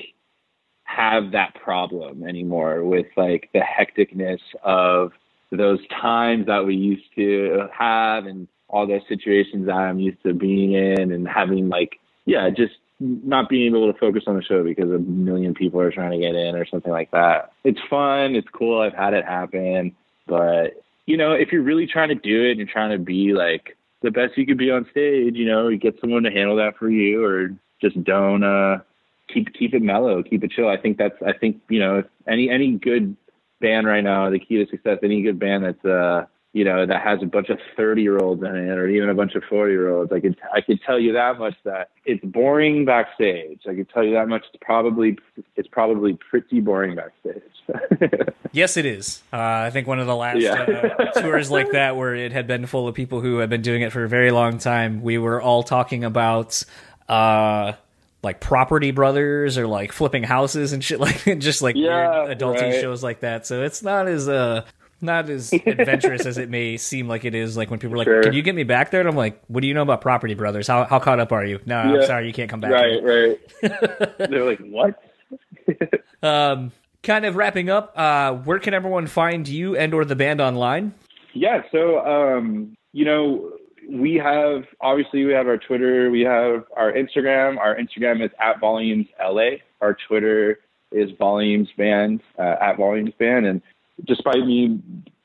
have 0.85 1.33
that 1.33 1.55
problem 1.55 2.25
anymore 2.25 2.85
with 2.85 3.07
like 3.17 3.49
the 3.53 3.61
hecticness 3.61 4.41
of 4.63 5.13
those 5.53 5.81
times 5.89 6.47
that 6.47 6.65
we 6.65 6.75
used 6.75 7.05
to 7.15 7.69
have 7.73 8.27
and 8.27 8.49
all 8.73 8.87
those 8.87 9.03
situations 9.09 9.67
that 9.67 9.75
I'm 9.75 9.99
used 9.99 10.23
to 10.25 10.33
being 10.35 10.73
in 10.73 11.13
and 11.13 11.29
having 11.29 11.69
like 11.69 11.99
yeah, 12.27 12.51
just 12.51 12.75
not 13.01 13.49
being 13.49 13.67
able 13.67 13.91
to 13.91 13.99
focus 13.99 14.25
on 14.27 14.37
the 14.37 14.43
show 14.43 14.63
because 14.63 14.91
a 14.91 14.99
million 14.99 15.55
people 15.55 15.81
are 15.81 15.91
trying 15.91 16.11
to 16.11 16.19
get 16.19 16.35
in 16.35 16.55
or 16.55 16.67
something 16.67 16.93
like 16.93 17.11
that. 17.13 17.53
It's 17.65 17.81
fun, 17.89 18.37
it's 18.37 18.49
cool, 18.53 18.81
I've 18.81 18.95
had 18.95 19.15
it 19.15 19.25
happen, 19.25 19.97
but 20.27 20.83
you 21.07 21.17
know, 21.17 21.33
if 21.33 21.51
you're 21.51 21.63
really 21.63 21.87
trying 21.87 22.11
to 22.11 22.15
do 22.15 22.45
it 22.45 22.51
and 22.51 22.59
you're 22.59 22.69
trying 22.69 22.91
to 22.91 22.99
be 22.99 23.33
like 23.33 23.77
the 24.03 24.11
best 24.11 24.37
you 24.37 24.47
could 24.47 24.59
be 24.59 24.71
on 24.71 24.87
stage, 24.91 25.35
you 25.35 25.47
know, 25.47 25.69
you 25.69 25.79
get 25.79 25.99
someone 26.01 26.23
to 26.25 26.31
handle 26.31 26.57
that 26.57 26.77
for 26.77 26.89
you 26.91 27.25
or 27.25 27.51
just 27.81 28.03
don't 28.05 28.45
uh 28.45 28.79
keep 29.33 29.53
keep 29.55 29.75
it 29.75 29.83
mellow, 29.83 30.23
keep 30.23 30.45
it 30.45 30.51
chill. 30.51 30.69
I 30.69 30.77
think 30.77 30.99
that's 30.99 31.21
I 31.27 31.33
think, 31.33 31.61
you 31.69 31.81
know, 31.81 32.03
any 32.29 32.51
any 32.51 32.73
good 32.73 33.17
band 33.61 33.87
right 33.87 34.05
now, 34.05 34.31
the 34.31 34.39
key 34.39 34.63
to 34.65 34.71
success, 34.71 34.99
any 35.03 35.23
good 35.23 35.39
band 35.39 35.65
that's 35.65 35.85
uh 35.85 36.27
you 36.53 36.65
know, 36.65 36.85
that 36.85 37.03
has 37.03 37.21
a 37.23 37.27
bunch 37.27 37.49
of 37.49 37.59
30 37.77 38.03
year 38.03 38.19
olds 38.19 38.43
in 38.43 38.55
it 38.55 38.77
or 38.77 38.89
even 38.89 39.09
a 39.09 39.15
bunch 39.15 39.35
of 39.37 39.45
40 39.49 39.73
year 39.73 39.91
olds. 39.91 40.13
I 40.13 40.19
could, 40.19 40.37
I 40.53 40.61
could 40.61 40.81
tell 40.85 40.99
you 40.99 41.13
that 41.13 41.39
much 41.39 41.55
that 41.65 41.91
it's 42.05 42.25
boring 42.25 42.85
backstage. 42.85 43.61
I 43.69 43.75
could 43.75 43.89
tell 43.91 44.03
you 44.03 44.15
that 44.15 44.29
much. 44.29 44.43
It's 44.53 44.63
probably, 44.63 45.17
it's 45.55 45.69
probably 45.69 46.19
pretty 46.29 46.61
boring 46.61 46.97
backstage. 46.97 47.43
yes, 48.53 48.77
it 48.77 48.85
is. 48.85 49.23
Uh, 49.33 49.37
I 49.37 49.71
think 49.71 49.87
one 49.87 50.01
of 50.01 50.09
the 50.09 50.17
last 50.17 50.41
yeah. 50.41 50.55
uh, 50.55 51.21
tours 51.21 51.53
like 51.53 51.71
that 51.71 51.97
where 51.97 52.17
it 52.17 52.33
had 52.33 52.49
been 52.49 52.67
full 52.67 52.89
of 52.89 52.97
people 52.97 53.21
who 53.21 53.39
had 53.39 53.49
been 53.49 53.63
doing 53.63 53.83
it 53.83 53.93
for 53.93 54.03
a 54.03 54.09
very 54.09 54.33
long 54.33 54.59
time, 54.59 55.03
we 55.03 55.19
were 55.19 55.41
all 55.41 55.63
talking 55.63 56.03
about, 56.03 56.65
uh, 57.09 57.75
like 58.23 58.41
property 58.41 58.91
brothers 58.91 59.57
or 59.57 59.67
like 59.67 59.93
flipping 59.93 60.25
houses 60.25 60.73
and 60.73 60.85
shit 60.85 61.01
like 61.01 61.25
just 61.39 61.63
like 61.63 61.77
yeah, 61.77 62.25
weird 62.25 62.39
adulty 62.39 62.61
right. 62.61 62.81
shows 62.81 63.03
like 63.03 63.21
that 63.21 63.47
so 63.47 63.63
it's 63.63 63.83
not 63.83 64.07
as 64.07 64.29
uh 64.29 64.63
not 65.03 65.29
as 65.31 65.53
adventurous 65.67 66.27
as 66.27 66.39
it 66.39 66.49
may 66.51 66.77
seem 66.77 67.09
like 67.09 67.25
it 67.25 67.35
is. 67.35 67.57
Like 67.57 67.71
when 67.71 67.79
people 67.79 67.95
are 67.95 67.99
like, 67.99 68.07
Sure. 68.07 68.23
"Can 68.23 68.33
you 68.33 68.43
get 68.43 68.55
me 68.55 68.65
back 68.65 68.91
there?" 68.91 69.01
And 69.01 69.09
I'm 69.09 69.17
like, 69.17 69.41
"What 69.49 69.61
do 69.61 69.67
you 69.69 69.75
know 69.75 69.83
about 69.83 70.01
Property 70.01 70.35
Brothers? 70.35 70.67
How 70.67 70.85
how 70.85 70.99
caught 70.99 71.21
up 71.21 71.33
are 71.33 71.45
you?" 71.45 71.59
No, 71.67 71.77
I'm 71.79 72.03
sorry, 72.07 72.27
you 72.27 72.33
can't 72.33 72.51
come 72.51 72.61
back. 72.61 72.73
right, 72.73 73.03
right. 73.03 74.19
They're 74.19 74.45
like, 74.45 74.61
what? 74.61 75.03
Um, 76.23 76.73
kind 77.03 77.25
of 77.25 77.35
wrapping 77.37 77.71
up. 77.71 77.95
Uh, 77.97 78.35
where 78.35 78.59
can 78.59 78.75
everyone 78.75 79.07
find 79.07 79.49
you 79.49 79.75
and 79.75 79.95
or 79.95 80.05
the 80.05 80.15
band 80.17 80.39
online? 80.41 80.93
Yeah, 81.33 81.63
so 81.73 82.01
um, 82.05 82.77
you 82.93 83.07
know, 83.07 83.53
we 83.89 84.17
have 84.17 84.65
obviously 84.83 85.25
we 85.25 85.33
have 85.33 85.47
our 85.47 85.57
Twitter, 85.57 86.11
we 86.11 86.21
have 86.23 86.65
our 86.77 86.93
Instagram. 86.93 87.57
Our 87.59 87.75
Instagram 87.77 88.23
is 88.23 88.31
at 88.39 88.61
Volumes 88.61 89.07
LA. 89.19 89.61
Our 89.81 89.97
Twitter 90.09 90.61
is 90.93 91.11
Volumes 91.19 91.69
Band 91.79 92.21
uh, 92.39 92.57
at 92.61 92.77
Volumes 92.77 93.13
Band, 93.19 93.47
and 93.47 93.63
despite 94.07 94.47
me 94.47 94.81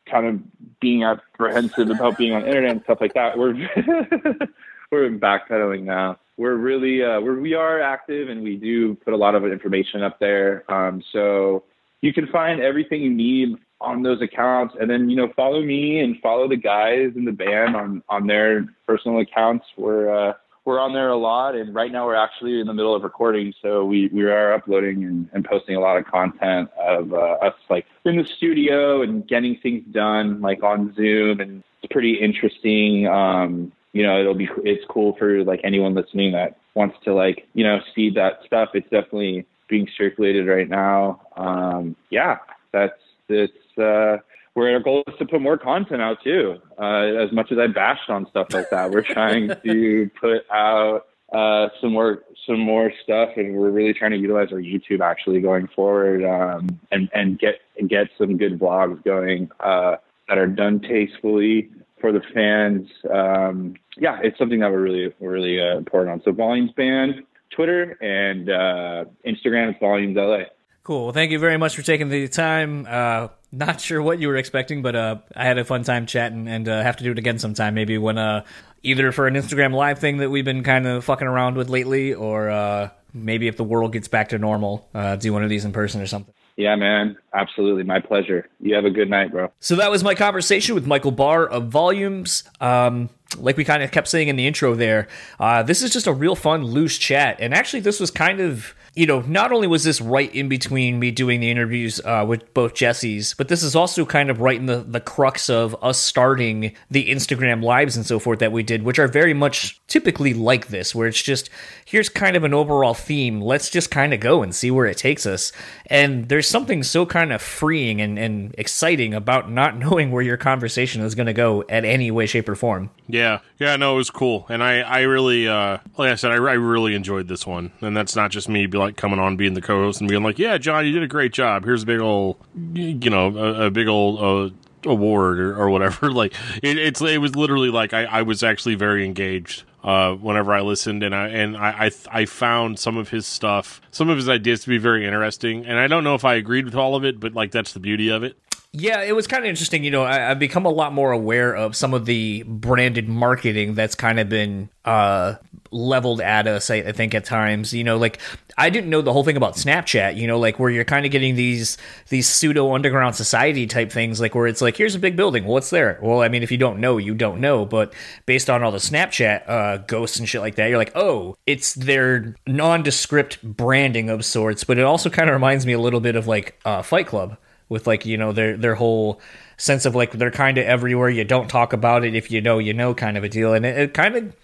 kind 0.10 0.28
of 0.28 0.80
being 0.80 1.04
apprehensive 1.04 1.90
about 1.90 2.18
being 2.18 2.34
on 2.34 2.46
internet 2.46 2.72
and 2.72 2.84
stuff 2.84 3.00
like 3.02 3.14
that, 3.14 3.38
we're 3.38 3.54
we're 4.92 5.10
backpedaling 5.10 5.84
now. 5.84 6.18
We're 6.38 6.56
really 6.56 7.04
uh, 7.04 7.22
we're 7.22 7.40
we 7.40 7.54
are 7.54 7.82
active 7.82 8.30
and 8.30 8.44
we 8.44 8.56
do 8.58 8.96
put 8.96 9.14
a 9.14 9.18
lot 9.18 9.36
of 9.36 9.46
information 9.46 10.04
up 10.04 10.20
there. 10.20 10.70
Um, 10.72 11.04
so 11.12 11.64
you 12.02 12.14
can 12.14 12.28
find 12.28 12.62
everything 12.62 13.02
you 13.02 13.10
need 13.10 13.58
on 13.82 14.04
those 14.04 14.22
accounts 14.22 14.76
and 14.80 14.90
then 14.90 15.10
you 15.10 15.16
know 15.16 15.32
follow 15.36 15.62
me 15.62 16.00
and 16.00 16.20
follow 16.22 16.48
the 16.48 16.56
guys 16.56 17.12
in 17.16 17.26
the 17.26 17.32
band 17.32 17.76
on 17.76 18.02
on 18.08 18.26
their 18.26 18.66
personal 18.88 19.20
accounts 19.20 19.66
we're 19.76 20.10
uh 20.10 20.34
we're 20.66 20.80
on 20.80 20.94
there 20.94 21.10
a 21.10 21.18
lot 21.18 21.56
and 21.56 21.74
right 21.74 21.92
now 21.92 22.06
we're 22.06 22.16
actually 22.16 22.60
in 22.60 22.68
the 22.68 22.74
middle 22.74 22.96
of 22.96 23.04
recording 23.04 23.54
so 23.62 23.86
we 23.86 24.08
we 24.08 24.24
are 24.24 24.54
uploading 24.54 25.04
and, 25.04 25.30
and 25.34 25.46
posting 25.46 25.76
a 25.76 25.80
lot 25.80 25.98
of 25.98 26.06
content 26.06 26.70
of 26.80 27.14
uh, 27.14 27.38
us 27.42 27.56
like 27.70 27.86
in 28.04 28.18
the 28.18 28.26
studio 28.26 29.02
and 29.02 29.28
getting 29.28 29.58
things 29.62 29.84
done 29.92 30.42
like 30.42 30.64
on 30.64 30.94
zoom 30.96 31.40
and 31.40 31.64
it's 31.82 31.92
pretty 31.92 32.16
interesting 32.16 33.08
um 33.08 33.72
you 33.94 34.04
know 34.04 34.20
it'll 34.20 34.36
be 34.36 34.50
it's 34.64 34.84
cool 34.90 35.16
for 35.18 35.44
like 35.44 35.62
anyone 35.64 35.94
listening 35.94 36.34
that 36.34 36.58
wants 36.76 36.98
to 37.06 37.14
like 37.14 37.48
you 37.54 37.64
know 37.64 37.80
see 37.96 38.12
that 38.12 38.40
stuff. 38.46 38.70
It's 38.74 38.90
definitely 38.90 39.48
being 39.68 39.88
circulated 39.98 40.48
right 40.48 40.70
now. 40.70 41.22
Um 41.36 41.96
yeah 42.12 42.38
that's 42.72 43.00
it's 43.30 43.78
uh 43.78 44.18
where 44.56 44.74
our 44.74 44.80
goal 44.80 45.04
is 45.08 45.14
to 45.20 45.26
put 45.26 45.42
more 45.42 45.58
content 45.58 46.02
out 46.02 46.18
too. 46.24 46.56
Uh, 46.80 47.24
as 47.24 47.32
much 47.32 47.52
as 47.52 47.60
I 47.60 47.68
bashed 47.68 48.10
on 48.10 48.26
stuff 48.30 48.48
like 48.52 48.70
that, 48.72 48.90
we're 48.90 49.04
trying 49.04 49.50
to 49.66 50.10
put 50.20 50.50
out 50.50 51.06
uh, 51.32 51.68
some 51.82 51.92
more 51.92 52.24
some 52.48 52.60
more 52.60 52.92
stuff, 53.04 53.30
and 53.36 53.56
we're 53.56 53.70
really 53.70 53.94
trying 53.94 54.12
to 54.12 54.18
utilize 54.18 54.52
our 54.52 54.60
YouTube 54.60 55.02
actually 55.02 55.42
going 55.42 55.68
forward, 55.76 56.24
um, 56.24 56.80
and 56.92 57.10
and 57.14 57.38
get 57.38 57.56
get 57.88 58.08
some 58.18 58.38
good 58.38 58.58
vlogs 58.58 59.04
going 59.04 59.50
uh, 59.60 59.98
that 60.30 60.38
are 60.38 60.48
done 60.48 60.80
tastefully 60.80 61.70
for 62.00 62.14
the 62.14 62.22
fans. 62.34 62.88
Um, 63.14 63.76
yeah, 63.98 64.20
it's 64.24 64.38
something 64.38 64.60
that 64.62 64.72
we're 64.72 64.82
really 64.82 65.14
really 65.20 65.60
uh, 65.60 65.78
important 65.78 66.14
on. 66.14 66.22
So 66.24 66.32
Volumes 66.32 66.72
Band, 66.78 67.24
Twitter 67.50 67.98
and 68.02 68.50
uh, 68.50 69.06
Instagram 69.28 69.72
is 69.72 69.76
Volumes 69.82 70.16
LA. 70.16 70.44
Cool. 70.86 71.06
Well, 71.06 71.14
thank 71.14 71.32
you 71.32 71.40
very 71.40 71.58
much 71.58 71.76
for 71.76 71.82
taking 71.82 72.10
the 72.10 72.28
time. 72.28 72.86
Uh, 72.88 73.30
not 73.52 73.82
sure 73.82 74.04
what 74.04 74.20
you 74.20 74.28
were 74.28 74.36
expecting, 74.36 74.84
but 74.84 74.96
uh, 74.96 75.16
I 75.36 75.44
had 75.44 75.58
a 75.58 75.66
fun 75.66 75.82
time 75.82 76.06
chatting, 76.06 76.48
and 76.48 76.70
uh, 76.70 76.84
have 76.84 76.98
to 76.98 77.04
do 77.04 77.12
it 77.12 77.18
again 77.18 77.40
sometime. 77.40 77.74
Maybe 77.74 77.98
when 77.98 78.20
uh, 78.20 78.46
either 78.84 79.12
for 79.12 79.26
an 79.26 79.34
Instagram 79.34 79.74
live 79.74 79.98
thing 79.98 80.18
that 80.18 80.30
we've 80.30 80.46
been 80.46 80.62
kind 80.62 80.86
of 80.86 81.04
fucking 81.04 81.26
around 81.26 81.58
with 81.58 81.70
lately, 81.70 82.14
or 82.14 82.52
uh, 82.52 82.90
maybe 83.16 83.48
if 83.48 83.58
the 83.58 83.64
world 83.64 83.94
gets 83.94 84.08
back 84.08 84.30
to 84.30 84.38
normal, 84.38 84.88
uh, 84.94 85.16
do 85.16 85.34
one 85.34 85.44
of 85.44 85.50
these 85.50 85.66
in 85.66 85.72
person 85.72 86.02
or 86.02 86.06
something. 86.06 86.36
Yeah, 86.56 86.76
man, 86.76 87.18
absolutely, 87.34 87.82
my 87.82 88.00
pleasure. 88.00 88.48
You 88.60 88.76
have 88.76 88.86
a 88.86 88.92
good 88.92 89.10
night, 89.10 89.32
bro. 89.32 89.52
So 89.60 89.78
that 89.78 89.90
was 89.90 90.04
my 90.04 90.14
conversation 90.14 90.76
with 90.76 90.86
Michael 90.86 91.12
Barr 91.12 91.48
of 91.48 91.70
Volumes. 91.70 92.44
Um, 92.62 93.10
like 93.38 93.58
we 93.58 93.64
kind 93.64 93.84
of 93.84 93.92
kept 93.92 94.08
saying 94.08 94.28
in 94.28 94.36
the 94.36 94.48
intro 94.48 94.76
there, 94.76 95.08
uh, 95.40 95.64
this 95.64 95.82
is 95.82 95.92
just 95.92 96.08
a 96.08 96.14
real 96.14 96.36
fun, 96.36 96.64
loose 96.64 96.98
chat. 96.98 97.38
And 97.40 97.54
actually, 97.54 97.82
this 97.82 98.00
was 98.00 98.12
kind 98.12 98.40
of, 98.40 98.76
you 98.96 99.06
know, 99.06 99.22
not 99.22 99.52
only 99.52 99.68
was 99.68 99.84
this 99.84 100.00
right 100.02 100.34
in 100.34 100.48
between 100.48 101.00
me 101.00 101.12
doing 101.12 101.40
the 101.40 101.52
interviews 101.52 102.00
uh, 102.06 102.26
with 102.28 102.54
both 102.54 102.74
Jessies, 102.74 103.36
but 103.36 103.48
this 103.48 103.64
is 103.64 103.76
also 103.76 104.06
kind 104.06 104.30
of 104.30 104.40
right 104.40 104.58
in 104.58 104.66
the, 104.66 104.78
the 104.78 105.00
crux 105.00 105.50
of 105.50 105.76
us 105.84 105.98
starting 105.98 106.74
the 106.90 107.10
Instagram 107.10 107.64
lives 107.64 107.98
and 107.98 108.06
so 108.06 108.20
forth 108.20 108.40
that 108.40 108.52
we 108.52 108.64
did, 108.64 108.84
which 108.84 109.00
are 109.00 109.08
very 109.08 109.34
much 109.34 109.82
typically 109.88 110.34
like 110.34 110.68
this, 110.68 110.96
where 110.96 111.08
it's 111.08 111.22
just, 111.22 111.50
here's 111.86 112.10
kind 112.10 112.36
of 112.36 112.44
an 112.44 112.54
overall 112.54 112.94
theme. 112.94 113.42
Let's 113.42 113.70
just 113.70 113.92
kind 113.92 114.14
of 114.14 114.20
go 114.20 114.44
and 114.44 114.56
see 114.56 114.72
where 114.72 114.86
it 114.86 114.98
takes 114.98 115.26
us. 115.26 115.52
And 115.88 116.30
there's 116.30 116.48
something 116.48 116.84
so 116.84 117.06
kind 117.06 117.34
of 117.34 117.42
freeing 117.42 118.02
and, 118.02 118.18
and 118.18 118.56
exciting 118.58 119.14
about 119.14 119.52
not 119.52 119.78
knowing 119.86 120.12
where 120.12 120.24
your 120.24 120.38
conversation 120.38 121.02
is 121.02 121.16
going 121.16 121.28
to 121.28 121.34
go 121.34 121.64
at 121.70 121.86
any 121.86 122.12
way, 122.12 122.26
shape, 122.26 122.50
or 122.50 122.56
form. 122.56 122.90
Yeah, 123.08 123.25
yeah, 123.26 123.40
yeah, 123.60 123.76
no, 123.76 123.96
it 123.96 123.98
was 123.98 124.10
cool, 124.12 124.46
and 124.50 124.64
I, 124.64 124.82
I 124.82 125.02
really, 125.02 125.48
uh, 125.48 125.80
like 125.98 126.12
I 126.12 126.16
said, 126.16 126.32
I, 126.32 126.36
I 126.36 126.54
really 126.54 126.94
enjoyed 126.94 127.28
this 127.28 127.48
one, 127.48 127.72
and 127.82 127.96
that's 127.98 128.16
not 128.16 128.32
just 128.32 128.48
me, 128.48 128.66
be 128.68 128.78
like 128.78 128.98
coming 128.98 129.20
on, 129.20 129.36
being 129.36 129.56
the 129.56 129.62
co-host, 129.62 130.00
and 130.00 130.10
being 130.10 130.24
like, 130.24 130.38
yeah, 130.38 130.58
John, 130.58 130.86
you 130.86 130.92
did 130.92 131.04
a 131.04 131.08
great 131.08 131.34
job. 131.34 131.66
Here's 131.66 131.84
a 131.84 131.86
big 131.86 132.00
old, 132.00 132.38
you 132.74 133.10
know, 133.10 133.36
a, 133.36 133.66
a 133.68 133.72
big 133.72 133.88
old 133.88 134.54
uh, 134.54 134.90
award 134.90 135.40
or, 135.40 135.56
or 135.58 135.70
whatever. 135.70 136.12
Like 136.16 136.34
it, 136.64 136.78
it's, 136.78 137.02
it 137.02 137.20
was 137.20 137.36
literally 137.36 137.70
like 137.70 137.94
I, 137.94 138.06
I 138.06 138.22
was 138.22 138.44
actually 138.44 138.76
very 138.76 139.06
engaged. 139.06 139.64
Uh, 139.84 140.16
whenever 140.16 140.52
I 140.52 140.62
listened, 140.62 141.04
and 141.04 141.14
I 141.14 141.28
and 141.28 141.56
I, 141.56 141.86
I 141.86 141.92
I 142.22 142.26
found 142.26 142.80
some 142.80 142.98
of 142.98 143.10
his 143.10 143.28
stuff, 143.28 143.82
some 143.92 144.10
of 144.10 144.18
his 144.18 144.28
ideas 144.28 144.62
to 144.62 144.70
be 144.70 144.80
very 144.80 145.06
interesting, 145.06 145.64
and 145.64 145.78
I 145.78 145.86
don't 145.86 146.04
know 146.04 146.16
if 146.16 146.26
I 146.26 146.34
agreed 146.36 146.66
with 146.66 146.74
all 146.74 146.96
of 146.96 147.06
it, 147.06 147.20
but 147.20 147.34
like 147.34 147.52
that's 147.52 147.74
the 147.74 147.80
beauty 147.80 148.10
of 148.10 148.24
it. 148.24 148.36
Yeah, 148.78 149.04
it 149.04 149.16
was 149.16 149.26
kind 149.26 149.42
of 149.42 149.48
interesting. 149.50 149.86
You 149.86 149.92
know, 149.92 150.04
I, 150.04 150.32
I've 150.32 150.40
become 150.40 150.66
a 150.66 150.70
lot 150.70 150.92
more 150.92 151.14
aware 151.14 151.56
of 151.56 151.78
some 151.78 151.94
of 151.94 152.06
the 152.06 152.44
branded 152.46 153.08
marketing 153.08 153.74
that's 153.74 153.96
kind 153.96 154.20
of 154.20 154.28
been 154.28 154.70
uh, 154.84 155.36
leveled 155.72 156.20
at 156.20 156.46
us. 156.46 156.70
I, 156.70 156.76
I 156.78 156.92
think 156.92 157.16
at 157.16 157.24
times, 157.24 157.74
you 157.74 157.86
know, 157.86 157.96
like 157.96 158.20
I 158.58 158.70
didn't 158.70 158.90
know 158.90 159.02
the 159.02 159.14
whole 159.14 159.24
thing 159.24 159.38
about 159.38 159.54
Snapchat. 159.54 160.18
You 160.18 160.28
know, 160.28 160.38
like 160.40 160.60
where 160.60 160.70
you're 160.70 160.84
kind 160.84 161.06
of 161.06 161.14
getting 161.14 161.36
these 161.36 161.78
these 162.10 162.28
pseudo 162.28 162.76
underground 162.76 163.16
society 163.16 163.66
type 163.66 163.94
things, 163.94 164.20
like 164.20 164.36
where 164.36 164.46
it's 164.46 164.62
like, 164.62 164.76
here's 164.76 164.94
a 164.94 165.00
big 165.00 165.16
building. 165.16 165.46
What's 165.46 165.70
there? 165.70 165.98
Well, 166.02 166.22
I 166.22 166.28
mean, 166.28 166.44
if 166.44 166.52
you 166.52 166.58
don't 166.58 166.82
know, 166.82 166.98
you 166.98 167.16
don't 167.16 167.40
know. 167.40 167.66
But 167.66 167.94
based 168.26 168.50
on 168.50 168.62
all 168.62 168.74
the 168.74 168.80
Snapchat 168.80 169.50
uh, 169.50 169.78
ghosts 169.88 170.20
and 170.20 170.28
shit 170.28 170.42
like 170.42 170.56
that, 170.56 170.68
you're 170.68 170.78
like, 170.78 170.92
oh, 170.96 171.38
it's 171.46 171.76
their 171.76 172.36
nondescript 172.46 173.42
branding 173.42 174.10
of 174.10 174.26
sorts. 174.26 174.66
But 174.66 174.80
it 174.80 174.84
also 174.84 175.10
kind 175.10 175.30
of 175.30 175.34
reminds 175.34 175.66
me 175.66 175.72
a 175.72 175.80
little 175.80 176.02
bit 176.02 176.18
of 176.18 176.28
like 176.28 176.60
uh, 176.66 176.82
Fight 176.82 177.08
Club 177.08 177.38
with 177.70 177.88
like 177.88 178.06
you 178.06 178.18
know 178.18 178.32
their 178.32 178.58
their 178.58 178.76
whole 178.76 179.20
sense 179.58 179.86
of 179.86 179.96
like 179.96 180.12
they're 180.12 180.32
kind 180.32 180.58
of 180.58 180.66
everywhere. 180.66 181.10
You 181.10 181.24
don't 181.24 181.50
talk 181.50 181.74
about 181.74 182.04
it 182.04 182.16
if 182.16 182.32
you 182.32 182.42
know 182.42 182.60
you 182.60 182.74
know 182.74 182.94
kind 182.94 183.18
of 183.18 183.24
a 183.24 183.30
deal, 183.30 183.54
and 183.54 183.66
it, 183.66 183.78
it 183.78 183.94
kind 183.94 184.16
of 184.16 184.36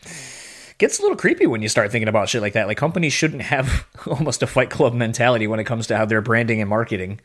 gets 0.78 1.00
a 1.00 1.02
little 1.02 1.18
creepy 1.18 1.46
when 1.46 1.62
you 1.62 1.70
start 1.70 1.92
thinking 1.92 2.08
about 2.08 2.30
shit 2.30 2.42
like 2.42 2.54
that. 2.54 2.68
Like 2.68 2.78
companies 2.78 3.14
shouldn't 3.14 3.44
have 3.44 3.88
almost 4.08 4.42
a 4.44 4.48
Fight 4.48 4.70
Club 4.70 4.94
mentality 4.94 5.48
when 5.48 5.60
it 5.60 5.66
comes 5.66 5.88
to 5.88 5.98
how 5.98 6.06
they're 6.06 6.22
branding 6.22 6.62
and 6.62 6.70
marketing. 6.70 7.20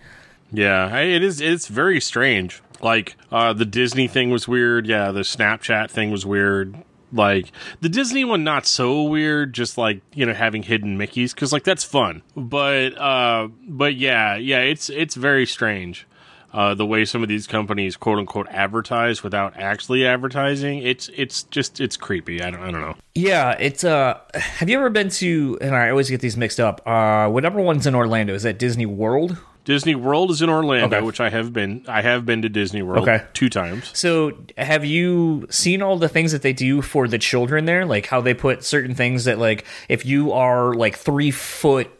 Yeah, 0.52 0.96
it 0.98 1.22
is. 1.22 1.40
It's 1.40 1.66
very 1.66 2.00
strange. 2.00 2.62
Like 2.80 3.16
uh, 3.32 3.52
the 3.52 3.64
Disney 3.64 4.06
thing 4.06 4.30
was 4.30 4.46
weird. 4.46 4.86
Yeah, 4.86 5.10
the 5.10 5.20
Snapchat 5.20 5.90
thing 5.90 6.10
was 6.10 6.24
weird. 6.26 6.76
Like 7.12 7.52
the 7.80 7.88
Disney 7.88 8.24
one, 8.24 8.42
not 8.44 8.66
so 8.66 9.02
weird. 9.04 9.52
Just 9.52 9.78
like 9.78 10.00
you 10.14 10.26
know 10.26 10.34
having 10.34 10.62
hidden 10.62 10.98
Mickey's 10.98 11.32
because 11.32 11.52
like 11.52 11.64
that's 11.64 11.84
fun. 11.84 12.22
But 12.36 12.98
uh, 12.98 13.48
but 13.66 13.94
yeah, 13.94 14.36
yeah, 14.36 14.60
it's 14.60 14.90
it's 14.90 15.14
very 15.14 15.46
strange. 15.46 16.06
Uh, 16.52 16.74
the 16.74 16.86
way 16.86 17.04
some 17.04 17.22
of 17.22 17.28
these 17.28 17.46
companies 17.46 17.96
quote 17.96 18.18
unquote 18.18 18.48
advertise 18.48 19.22
without 19.22 19.56
actually 19.56 20.06
advertising, 20.06 20.78
it's 20.78 21.10
it's 21.14 21.42
just 21.44 21.80
it's 21.80 21.96
creepy. 21.96 22.42
I 22.42 22.50
don't 22.50 22.62
I 22.62 22.70
don't 22.70 22.80
know. 22.80 22.96
Yeah, 23.14 23.52
it's 23.52 23.84
uh. 23.84 24.18
Have 24.34 24.68
you 24.68 24.78
ever 24.78 24.90
been 24.90 25.10
to? 25.10 25.58
And 25.60 25.76
I 25.76 25.90
always 25.90 26.08
get 26.08 26.20
these 26.20 26.36
mixed 26.36 26.58
up. 26.58 26.86
Uh, 26.86 27.28
whatever 27.28 27.60
one's 27.60 27.86
in 27.86 27.94
Orlando 27.94 28.34
is 28.34 28.42
that 28.44 28.58
Disney 28.58 28.86
World. 28.86 29.36
Disney 29.66 29.94
World 29.94 30.30
is 30.30 30.40
in 30.40 30.48
Orlando, 30.48 30.96
Okay. 30.96 31.04
which 31.04 31.20
I 31.20 31.28
have 31.28 31.52
been. 31.52 31.84
I 31.86 32.00
have 32.00 32.24
been 32.24 32.40
to 32.42 32.48
Disney 32.48 32.80
World 32.82 33.06
Okay. 33.06 33.24
two 33.34 33.50
times. 33.50 33.90
So, 33.92 34.32
have 34.56 34.84
you 34.86 35.46
seen 35.50 35.82
all 35.82 35.98
the 35.98 36.08
things 36.08 36.32
that 36.32 36.40
they 36.40 36.54
do 36.54 36.80
for 36.80 37.06
the 37.08 37.18
children 37.18 37.64
there? 37.66 37.84
Like 37.84 38.06
how 38.06 38.20
they 38.22 38.32
put 38.32 38.64
certain 38.64 38.94
things 38.94 39.24
that, 39.24 39.38
like, 39.38 39.64
if 39.88 40.06
you 40.06 40.32
are 40.32 40.72
like 40.72 40.96
three 40.96 41.30
foot 41.32 41.90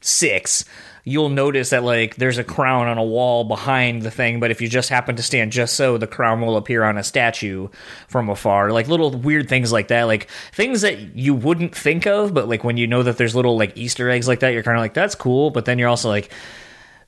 six, 0.00 0.64
you'll 1.04 1.28
notice 1.28 1.70
that 1.70 1.82
like 1.82 2.14
there's 2.16 2.38
a 2.38 2.44
crown 2.44 2.86
on 2.86 2.96
a 2.96 3.02
wall 3.04 3.44
behind 3.44 4.02
the 4.02 4.10
thing, 4.10 4.38
but 4.40 4.50
if 4.50 4.60
you 4.60 4.68
just 4.68 4.88
happen 4.88 5.16
to 5.16 5.22
stand 5.22 5.50
just 5.52 5.74
so, 5.74 5.98
the 5.98 6.06
crown 6.06 6.40
will 6.40 6.56
appear 6.56 6.82
on 6.84 6.96
a 6.96 7.02
statue 7.04 7.68
from 8.08 8.28
afar. 8.28 8.70
Like 8.70 8.88
little 8.88 9.10
weird 9.10 9.48
things 9.48 9.70
like 9.72 9.88
that, 9.88 10.04
like 10.04 10.28
things 10.52 10.80
that 10.82 11.16
you 11.16 11.34
wouldn't 11.34 11.74
think 11.74 12.06
of, 12.06 12.32
but 12.32 12.48
like 12.48 12.62
when 12.64 12.76
you 12.76 12.86
know 12.86 13.02
that 13.02 13.16
there's 13.18 13.34
little 13.34 13.58
like 13.58 13.76
Easter 13.76 14.08
eggs 14.10 14.28
like 14.28 14.40
that, 14.40 14.52
you're 14.54 14.62
kind 14.62 14.76
of 14.76 14.80
like, 14.82 14.94
that's 14.94 15.14
cool. 15.16 15.50
But 15.50 15.64
then 15.64 15.78
you're 15.78 15.88
also 15.88 16.08
like, 16.08 16.32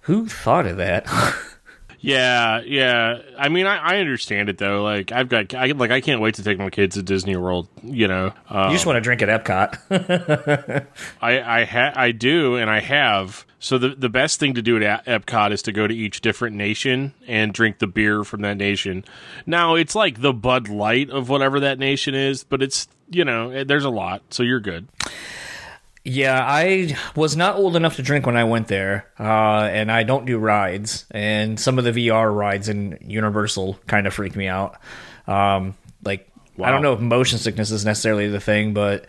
who 0.05 0.27
thought 0.27 0.67
of 0.67 0.79
that? 0.79 1.07
Yeah, 2.05 2.61
yeah. 2.61 3.23
I 3.39 3.49
mean, 3.49 3.67
I, 3.67 3.79
I 3.79 3.97
understand 3.97 4.51
it 4.51 4.59
though. 4.59 4.83
Like, 4.83 5.11
I've 5.11 5.31
got, 5.31 5.55
I 5.55 5.69
like, 5.69 5.91
I 5.91 6.03
can't 6.03 6.21
wait 6.21 6.35
to 6.35 6.43
take 6.43 6.59
my 6.59 6.69
kids 6.69 6.97
to 6.97 7.03
Disney 7.03 7.35
World. 7.35 7.67
You 7.83 8.09
know, 8.09 8.35
uh, 8.51 8.67
you 8.69 8.75
just 8.75 8.85
want 8.85 8.97
to 8.97 9.01
drink 9.01 9.23
at 9.23 9.31
Epcot. 9.31 10.87
I, 11.23 11.41
I, 11.41 11.65
ha- 11.65 11.95
I 11.97 12.11
do, 12.13 12.57
and 12.57 12.69
I 12.69 12.81
have. 12.81 13.47
So 13.59 13.79
the 13.79 13.95
the 13.95 14.11
best 14.11 14.39
thing 14.39 14.53
to 14.53 14.61
do 14.61 14.83
at 14.83 15.07
Epcot 15.07 15.51
is 15.51 15.63
to 15.63 15.73
go 15.73 15.87
to 15.87 15.95
each 15.95 16.21
different 16.21 16.55
nation 16.57 17.15
and 17.27 17.55
drink 17.55 17.79
the 17.79 17.87
beer 17.87 18.23
from 18.23 18.43
that 18.43 18.59
nation. 18.59 19.07
Now 19.47 19.75
it's 19.75 19.95
like 19.95 20.21
the 20.21 20.35
Bud 20.35 20.69
Light 20.69 21.09
of 21.09 21.31
whatever 21.31 21.59
that 21.61 21.79
nation 21.79 22.15
is, 22.15 22.45
but 22.45 22.63
it's 22.63 22.87
you 23.09 23.25
know, 23.25 23.49
eh, 23.49 23.65
there's 23.65 23.85
a 23.85 23.91
lot, 23.91 24.23
so 24.29 24.43
you're 24.43 24.61
good. 24.61 24.89
Yeah, 26.07 26.45
I 26.47 26.97
was 27.17 27.35
not 27.35 27.57
old 27.57 27.77
enough 27.77 27.97
to 27.97 28.03
drink 28.03 28.27
when 28.27 28.37
I 28.37 28.45
went 28.45 28.69
there, 28.69 29.07
uh, 29.19 29.69
and 29.73 29.91
I 29.91 30.03
don't 30.03 30.27
do 30.27 30.39
rides. 30.39 31.07
And 31.11 31.59
some 31.59 31.79
of 31.79 31.85
the 31.85 31.93
VR 31.93 32.35
rides 32.35 32.69
in 32.69 32.99
Universal 33.01 33.79
kind 33.87 34.07
of 34.07 34.13
freak 34.13 34.37
me 34.37 34.47
out. 34.47 34.77
Um, 35.27 35.75
like, 36.05 36.29
I 36.63 36.71
don't 36.71 36.83
know 36.83 36.93
if 36.93 37.01
motion 37.01 37.39
sickness 37.39 37.71
is 37.71 37.87
necessarily 37.87 38.29
the 38.29 38.39
thing, 38.39 38.75
but 38.75 39.07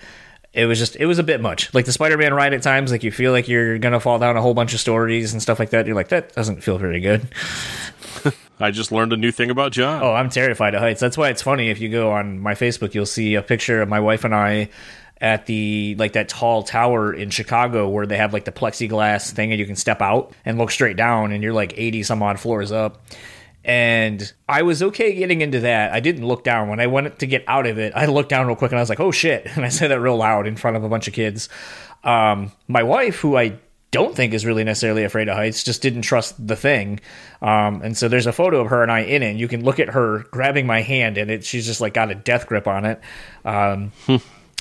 it 0.53 0.65
was 0.67 0.79
just 0.79 0.95
it 0.95 1.05
was 1.05 1.19
a 1.19 1.23
bit 1.23 1.41
much. 1.41 1.73
Like 1.73 1.83
the 1.83 1.91
Spider-Man 1.91 2.33
ride 2.33 2.53
at 2.53 2.61
times, 2.63 2.91
like 2.91 3.03
you 3.03 3.11
feel 3.11 3.33
like 3.33 3.49
you're 3.49 3.77
gonna 3.77 3.99
fall 3.99 4.17
down 4.17 4.37
a 4.37 4.41
whole 4.41 4.53
bunch 4.53 4.73
of 4.73 4.79
stories 4.79 5.33
and 5.33 5.41
stuff 5.41 5.59
like 5.59 5.71
that. 5.71 5.85
You're 5.85 5.95
like, 5.97 6.07
that 6.09 6.33
doesn't 6.33 6.63
feel 6.63 6.77
very 6.77 7.01
good. 7.01 7.27
I 8.59 8.71
just 8.71 8.93
learned 8.93 9.11
a 9.11 9.17
new 9.17 9.31
thing 9.31 9.49
about 9.49 9.73
John. 9.73 10.01
Oh, 10.01 10.13
I'm 10.13 10.29
terrified 10.29 10.75
of 10.75 10.81
heights. 10.81 11.01
That's 11.01 11.17
why 11.17 11.29
it's 11.29 11.41
funny 11.41 11.69
if 11.69 11.81
you 11.81 11.89
go 11.89 12.13
on 12.13 12.39
my 12.39 12.53
Facebook, 12.53 12.93
you'll 12.93 13.05
see 13.05 13.35
a 13.35 13.41
picture 13.41 13.81
of 13.81 13.89
my 13.89 13.99
wife 13.99 14.23
and 14.23 14.33
I 14.33 14.69
at 15.21 15.45
the 15.45 15.95
like 15.97 16.13
that 16.13 16.27
tall 16.29 16.63
tower 16.63 17.13
in 17.13 17.29
Chicago 17.29 17.89
where 17.89 18.05
they 18.05 18.17
have 18.17 18.33
like 18.33 18.45
the 18.45 18.51
plexiglass 18.51 19.31
thing 19.31 19.51
and 19.51 19.59
you 19.59 19.65
can 19.65 19.75
step 19.75 20.01
out 20.01 20.33
and 20.43 20.57
look 20.57 20.71
straight 20.71 20.97
down 20.97 21.31
and 21.31 21.41
you're 21.41 21.53
like 21.53 21.73
80 21.77 22.03
some 22.03 22.21
odd 22.21 22.39
floors 22.39 22.71
up. 22.71 23.01
And 23.63 24.31
I 24.47 24.61
was 24.61 24.83
okay 24.83 25.15
getting 25.15 25.41
into 25.41 25.61
that. 25.61 25.91
I 25.91 25.99
didn't 25.99 26.27
look 26.27 26.43
down. 26.43 26.69
When 26.69 26.79
I 26.79 26.85
went 26.85 27.17
to 27.19 27.25
get 27.25 27.43
out 27.47 27.65
of 27.65 27.79
it, 27.79 27.93
I 27.95 28.05
looked 28.05 28.29
down 28.29 28.45
real 28.45 28.55
quick 28.55 28.71
and 28.71 28.77
I 28.77 28.81
was 28.81 28.89
like, 28.89 28.99
oh 28.99 29.11
shit. 29.11 29.47
And 29.55 29.65
I 29.65 29.69
said 29.69 29.89
that 29.89 29.99
real 29.99 30.17
loud 30.17 30.45
in 30.47 30.55
front 30.55 30.77
of 30.77 30.83
a 30.83 30.89
bunch 30.89 31.07
of 31.07 31.13
kids. 31.13 31.49
Um, 32.03 32.51
my 32.67 32.83
wife, 32.83 33.15
who 33.15 33.35
I 33.35 33.57
don't 33.89 34.15
think 34.15 34.33
is 34.33 34.45
really 34.45 34.63
necessarily 34.63 35.03
afraid 35.03 35.29
of 35.29 35.37
heights, 35.37 35.63
just 35.63 35.81
didn't 35.81 36.01
trust 36.01 36.45
the 36.45 36.55
thing. 36.55 36.99
Um, 37.41 37.81
and 37.81 37.97
so 37.97 38.07
there's 38.07 38.27
a 38.27 38.33
photo 38.33 38.59
of 38.59 38.67
her 38.67 38.83
and 38.83 38.91
I 38.91 38.99
in 38.99 39.23
it. 39.23 39.31
And 39.31 39.39
you 39.39 39.47
can 39.47 39.63
look 39.63 39.79
at 39.79 39.89
her 39.89 40.25
grabbing 40.31 40.67
my 40.67 40.81
hand, 40.81 41.17
and 41.17 41.31
it 41.31 41.45
she's 41.45 41.65
just 41.65 41.81
like 41.81 41.93
got 41.93 42.11
a 42.11 42.15
death 42.15 42.45
grip 42.45 42.67
on 42.67 42.85
it. 42.85 42.99
Um, 43.45 43.93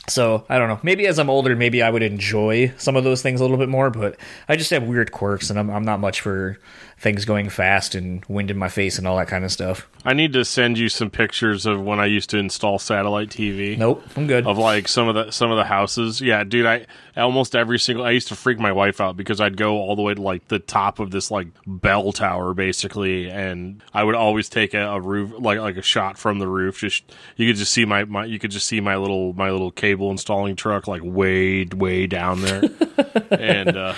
so 0.09 0.45
I 0.49 0.59
don't 0.59 0.69
know. 0.69 0.81
Maybe 0.83 1.07
as 1.07 1.19
I'm 1.19 1.31
older, 1.31 1.57
maybe 1.57 1.83
I 1.83 1.91
would 1.91 2.03
enjoy 2.03 2.73
some 2.77 2.97
of 2.97 3.05
those 3.05 3.23
things 3.23 3.41
a 3.41 3.45
little 3.45 3.57
bit 3.57 3.69
more. 3.69 3.91
But 3.91 4.17
I 4.49 4.57
just 4.57 4.71
have 4.71 4.83
weird 4.85 5.13
quirks, 5.13 5.51
and 5.51 5.59
I'm 5.59 5.71
I'm 5.71 5.85
not 5.85 6.01
much 6.01 6.21
for 6.21 6.59
things 7.05 7.27
going 7.27 7.51
fast 7.51 7.95
and 7.95 8.25
wind 8.29 8.51
in 8.51 8.57
my 8.57 8.71
face 8.71 8.97
and 8.97 9.07
all 9.07 9.19
that 9.19 9.29
kind 9.29 9.45
of 9.45 9.53
stuff. 9.53 9.87
I 10.07 10.15
need 10.15 10.33
to 10.33 10.45
send 10.45 10.79
you 10.79 10.89
some 10.89 11.11
pictures 11.11 11.67
of 11.67 11.79
when 11.83 12.01
I 12.01 12.07
used 12.07 12.31
to 12.31 12.39
install 12.39 12.79
satellite 12.79 13.29
TV. 13.29 13.77
Nope, 13.77 14.03
I'm 14.17 14.27
good. 14.27 14.47
of 14.47 14.57
like 14.57 14.89
some 14.89 15.09
of 15.09 15.15
the 15.15 15.31
some 15.31 15.51
of 15.51 15.59
the 15.59 15.65
houses. 15.65 16.23
Yeah, 16.23 16.45
dude, 16.45 16.65
I 16.65 16.87
almost 17.15 17.55
every 17.55 17.79
single 17.79 18.07
I 18.07 18.11
used 18.11 18.29
to 18.29 18.35
freak 18.35 18.59
my 18.59 18.73
wife 18.73 19.03
out 19.03 19.19
because 19.19 19.39
I'd 19.39 19.59
go 19.59 19.77
all 19.77 19.95
the 19.97 20.03
way 20.03 20.15
to 20.15 20.23
like 20.23 20.49
the 20.49 20.59
top 20.59 20.99
of 20.99 21.11
this 21.11 21.31
like 21.31 21.49
bell 21.67 22.11
tower 22.11 22.55
basically 22.55 23.31
and 23.31 23.83
I 23.93 24.03
would 24.03 24.15
always 24.15 24.49
take 24.49 24.73
a, 24.73 24.87
a 24.87 25.01
roof 25.01 25.33
like 25.39 25.59
like 25.59 25.77
a 25.77 25.83
shot 25.83 26.17
from 26.17 26.39
the 26.39 26.49
roof 26.49 26.81
just 26.81 27.05
you 27.37 27.47
could 27.47 27.57
just 27.57 27.73
see 27.73 27.85
my, 27.85 28.05
my 28.05 28.25
you 28.25 28.39
could 28.39 28.51
just 28.51 28.67
see 28.67 28.81
my 28.81 28.97
little 28.97 29.35
my 29.35 29.51
little 29.51 29.71
cable 29.71 30.11
installing 30.11 30.57
truck 30.57 30.89
like 30.89 31.03
way 31.05 31.67
way 31.67 32.07
down 32.07 32.41
there. 32.41 32.63
and 33.31 33.77
uh 33.77 33.95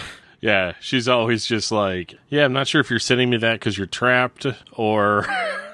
yeah, 0.47 0.74
she's 0.78 1.09
always 1.09 1.44
just 1.44 1.73
like, 1.73 2.14
"Yeah, 2.28 2.44
I'm 2.44 2.52
not 2.52 2.68
sure 2.68 2.81
if 2.81 2.89
you're 2.89 3.01
sending 3.01 3.31
me 3.31 3.36
that 3.39 3.60
cuz 3.60 3.77
you're 3.77 3.89
trapped 3.89 4.47
or 4.73 5.27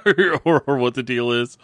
or, 0.47 0.62
or 0.66 0.78
what 0.78 0.94
the 0.94 1.03
deal 1.03 1.31
is." 1.31 1.59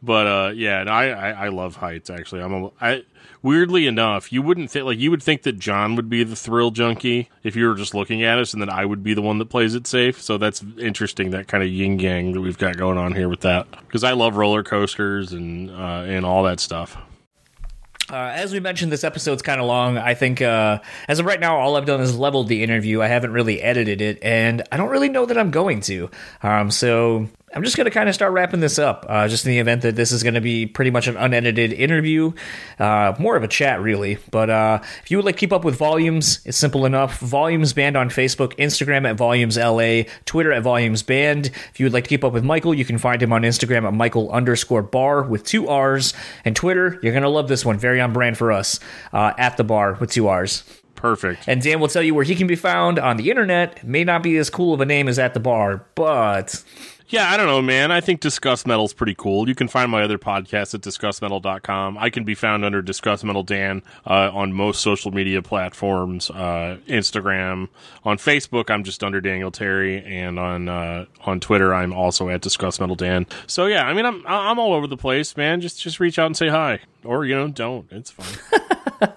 But 0.00 0.26
uh, 0.28 0.52
yeah, 0.54 0.80
and 0.80 0.88
I, 0.88 1.08
I 1.10 1.30
I 1.30 1.48
love 1.48 1.76
heights. 1.76 2.08
Actually, 2.08 2.42
I'm 2.42 2.52
a, 2.52 2.70
I 2.80 3.02
weirdly 3.42 3.88
enough, 3.88 4.32
you 4.32 4.42
wouldn't 4.42 4.70
think 4.70 4.84
like 4.84 4.98
you 5.00 5.10
would 5.10 5.24
think 5.24 5.42
that 5.42 5.58
John 5.58 5.96
would 5.96 6.08
be 6.08 6.22
the 6.22 6.36
thrill 6.36 6.70
junkie 6.70 7.28
if 7.42 7.56
you 7.56 7.66
were 7.66 7.74
just 7.74 7.96
looking 7.96 8.22
at 8.22 8.38
us, 8.38 8.52
and 8.52 8.62
then 8.62 8.70
I 8.70 8.84
would 8.84 9.02
be 9.02 9.12
the 9.12 9.22
one 9.22 9.38
that 9.38 9.46
plays 9.46 9.74
it 9.74 9.88
safe. 9.88 10.22
So 10.22 10.38
that's 10.38 10.64
interesting. 10.78 11.30
That 11.30 11.48
kind 11.48 11.64
of 11.64 11.68
yin 11.68 11.98
yang 11.98 12.30
that 12.30 12.40
we've 12.40 12.58
got 12.58 12.76
going 12.76 12.96
on 12.96 13.12
here 13.12 13.28
with 13.28 13.40
that 13.40 13.68
because 13.72 14.04
I 14.04 14.12
love 14.12 14.36
roller 14.36 14.62
coasters 14.62 15.32
and 15.32 15.68
uh, 15.68 16.04
and 16.06 16.24
all 16.24 16.44
that 16.44 16.60
stuff. 16.60 16.96
Uh, 18.12 18.30
as 18.34 18.52
we 18.52 18.60
mentioned, 18.60 18.92
this 18.92 19.04
episode's 19.04 19.40
kind 19.40 19.58
of 19.58 19.66
long. 19.66 19.96
I 19.96 20.12
think, 20.12 20.42
uh, 20.42 20.80
as 21.08 21.18
of 21.18 21.24
right 21.24 21.40
now, 21.40 21.56
all 21.56 21.76
I've 21.76 21.86
done 21.86 22.02
is 22.02 22.14
leveled 22.14 22.48
the 22.48 22.62
interview. 22.62 23.00
I 23.00 23.06
haven't 23.06 23.32
really 23.32 23.62
edited 23.62 24.02
it, 24.02 24.18
and 24.22 24.62
I 24.70 24.76
don't 24.76 24.90
really 24.90 25.08
know 25.08 25.24
that 25.24 25.38
I'm 25.38 25.50
going 25.50 25.80
to. 25.82 26.10
Um, 26.42 26.70
so 26.70 27.28
I'm 27.54 27.62
just 27.64 27.76
going 27.76 27.84
to 27.84 27.90
kind 27.90 28.08
of 28.08 28.14
start 28.14 28.32
wrapping 28.32 28.60
this 28.60 28.78
up, 28.78 29.04
uh, 29.08 29.28
just 29.28 29.44
in 29.44 29.50
the 29.50 29.58
event 29.58 29.82
that 29.82 29.94
this 29.94 30.10
is 30.10 30.22
going 30.22 30.34
to 30.34 30.40
be 30.40 30.64
pretty 30.64 30.90
much 30.90 31.06
an 31.06 31.18
unedited 31.18 31.72
interview, 31.72 32.32
uh, 32.78 33.14
more 33.18 33.36
of 33.36 33.42
a 33.42 33.48
chat, 33.48 33.82
really. 33.82 34.16
But 34.30 34.48
uh, 34.48 34.78
if 35.02 35.10
you 35.10 35.18
would 35.18 35.26
like 35.26 35.36
to 35.36 35.40
keep 35.40 35.52
up 35.52 35.62
with 35.62 35.76
Volumes, 35.76 36.40
it's 36.46 36.56
simple 36.56 36.86
enough. 36.86 37.18
Volumes 37.18 37.74
Band 37.74 37.96
on 37.96 38.08
Facebook, 38.08 38.56
Instagram 38.56 39.06
at 39.08 39.16
Volumes 39.16 39.58
LA, 39.58 40.04
Twitter 40.24 40.50
at 40.50 40.62
Volumes 40.62 41.02
Band. 41.02 41.46
If 41.46 41.78
you 41.78 41.84
would 41.84 41.92
like 41.92 42.04
to 42.04 42.08
keep 42.08 42.24
up 42.24 42.32
with 42.32 42.44
Michael, 42.44 42.72
you 42.72 42.86
can 42.86 42.96
find 42.96 43.22
him 43.22 43.34
on 43.34 43.42
Instagram 43.42 43.86
at 43.86 43.92
Michael 43.92 44.32
underscore 44.32 44.82
bar 44.82 45.22
with 45.22 45.44
two 45.44 45.68
R's, 45.68 46.14
and 46.46 46.56
Twitter, 46.56 46.98
you're 47.02 47.12
going 47.12 47.22
to 47.22 47.28
love 47.28 47.48
this 47.48 47.66
one, 47.66 47.78
very 47.78 48.00
on 48.00 48.14
brand 48.14 48.38
for 48.38 48.50
us, 48.50 48.80
uh, 49.12 49.34
at 49.36 49.58
the 49.58 49.64
bar 49.64 49.98
with 50.00 50.10
two 50.10 50.26
R's. 50.26 50.64
Perfect. 51.02 51.48
And 51.48 51.60
Dan 51.60 51.80
will 51.80 51.88
tell 51.88 52.02
you 52.02 52.14
where 52.14 52.24
he 52.24 52.36
can 52.36 52.46
be 52.46 52.54
found 52.54 53.00
on 53.00 53.16
the 53.16 53.28
internet. 53.28 53.82
May 53.82 54.04
not 54.04 54.22
be 54.22 54.36
as 54.36 54.48
cool 54.48 54.72
of 54.72 54.80
a 54.80 54.86
name 54.86 55.08
as 55.08 55.18
at 55.18 55.34
the 55.34 55.40
bar, 55.40 55.84
but 55.96 56.62
Yeah, 57.12 57.30
I 57.30 57.36
don't 57.36 57.46
know, 57.46 57.60
man. 57.60 57.92
I 57.92 58.00
think 58.00 58.20
Discuss 58.20 58.64
Metal's 58.64 58.94
pretty 58.94 59.14
cool. 59.14 59.46
You 59.46 59.54
can 59.54 59.68
find 59.68 59.90
my 59.90 60.02
other 60.02 60.16
podcast 60.16 60.74
at 60.74 60.80
discussmetal.com. 60.80 61.98
I 61.98 62.08
can 62.08 62.24
be 62.24 62.34
found 62.34 62.64
under 62.64 62.80
Discuss 62.80 63.22
Metal 63.22 63.42
Dan 63.42 63.82
uh, 64.06 64.30
on 64.32 64.54
most 64.54 64.80
social 64.80 65.10
media 65.10 65.42
platforms, 65.42 66.30
uh, 66.30 66.78
Instagram, 66.88 67.68
on 68.02 68.16
Facebook. 68.16 68.70
I'm 68.70 68.82
just 68.82 69.04
under 69.04 69.20
Daniel 69.20 69.50
Terry, 69.50 70.02
and 70.02 70.38
on 70.38 70.70
uh, 70.70 71.04
on 71.26 71.38
Twitter, 71.38 71.74
I'm 71.74 71.92
also 71.92 72.30
at 72.30 72.40
Discuss 72.40 72.80
Metal 72.80 72.96
Dan. 72.96 73.26
So 73.46 73.66
yeah, 73.66 73.86
I 73.86 73.92
mean, 73.92 74.06
I'm 74.06 74.26
I'm 74.26 74.58
all 74.58 74.72
over 74.72 74.86
the 74.86 74.96
place, 74.96 75.36
man. 75.36 75.60
Just 75.60 75.82
just 75.82 76.00
reach 76.00 76.18
out 76.18 76.26
and 76.26 76.36
say 76.36 76.48
hi, 76.48 76.80
or 77.04 77.26
you 77.26 77.34
know, 77.34 77.48
don't. 77.48 77.92
It's 77.92 78.10
fine. 78.10 79.12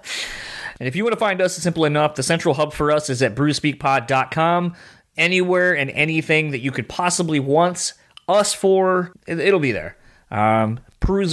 And 0.78 0.86
if 0.86 0.94
you 0.94 1.04
want 1.04 1.14
to 1.14 1.18
find 1.18 1.40
us, 1.40 1.56
it's 1.56 1.62
simple 1.62 1.84
enough. 1.84 2.16
The 2.16 2.22
central 2.22 2.54
hub 2.54 2.72
for 2.72 2.92
us 2.92 3.08
is 3.08 3.22
at 3.22 3.34
brewspeakpod.com. 3.34 4.74
Anywhere 5.16 5.76
and 5.76 5.90
anything 5.90 6.50
that 6.50 6.60
you 6.60 6.70
could 6.70 6.88
possibly 6.88 7.40
want 7.40 7.92
us 8.28 8.52
for, 8.52 9.12
it- 9.26 9.38
it'll 9.38 9.60
be 9.60 9.72
there. 9.72 9.96
Um, 10.30 10.80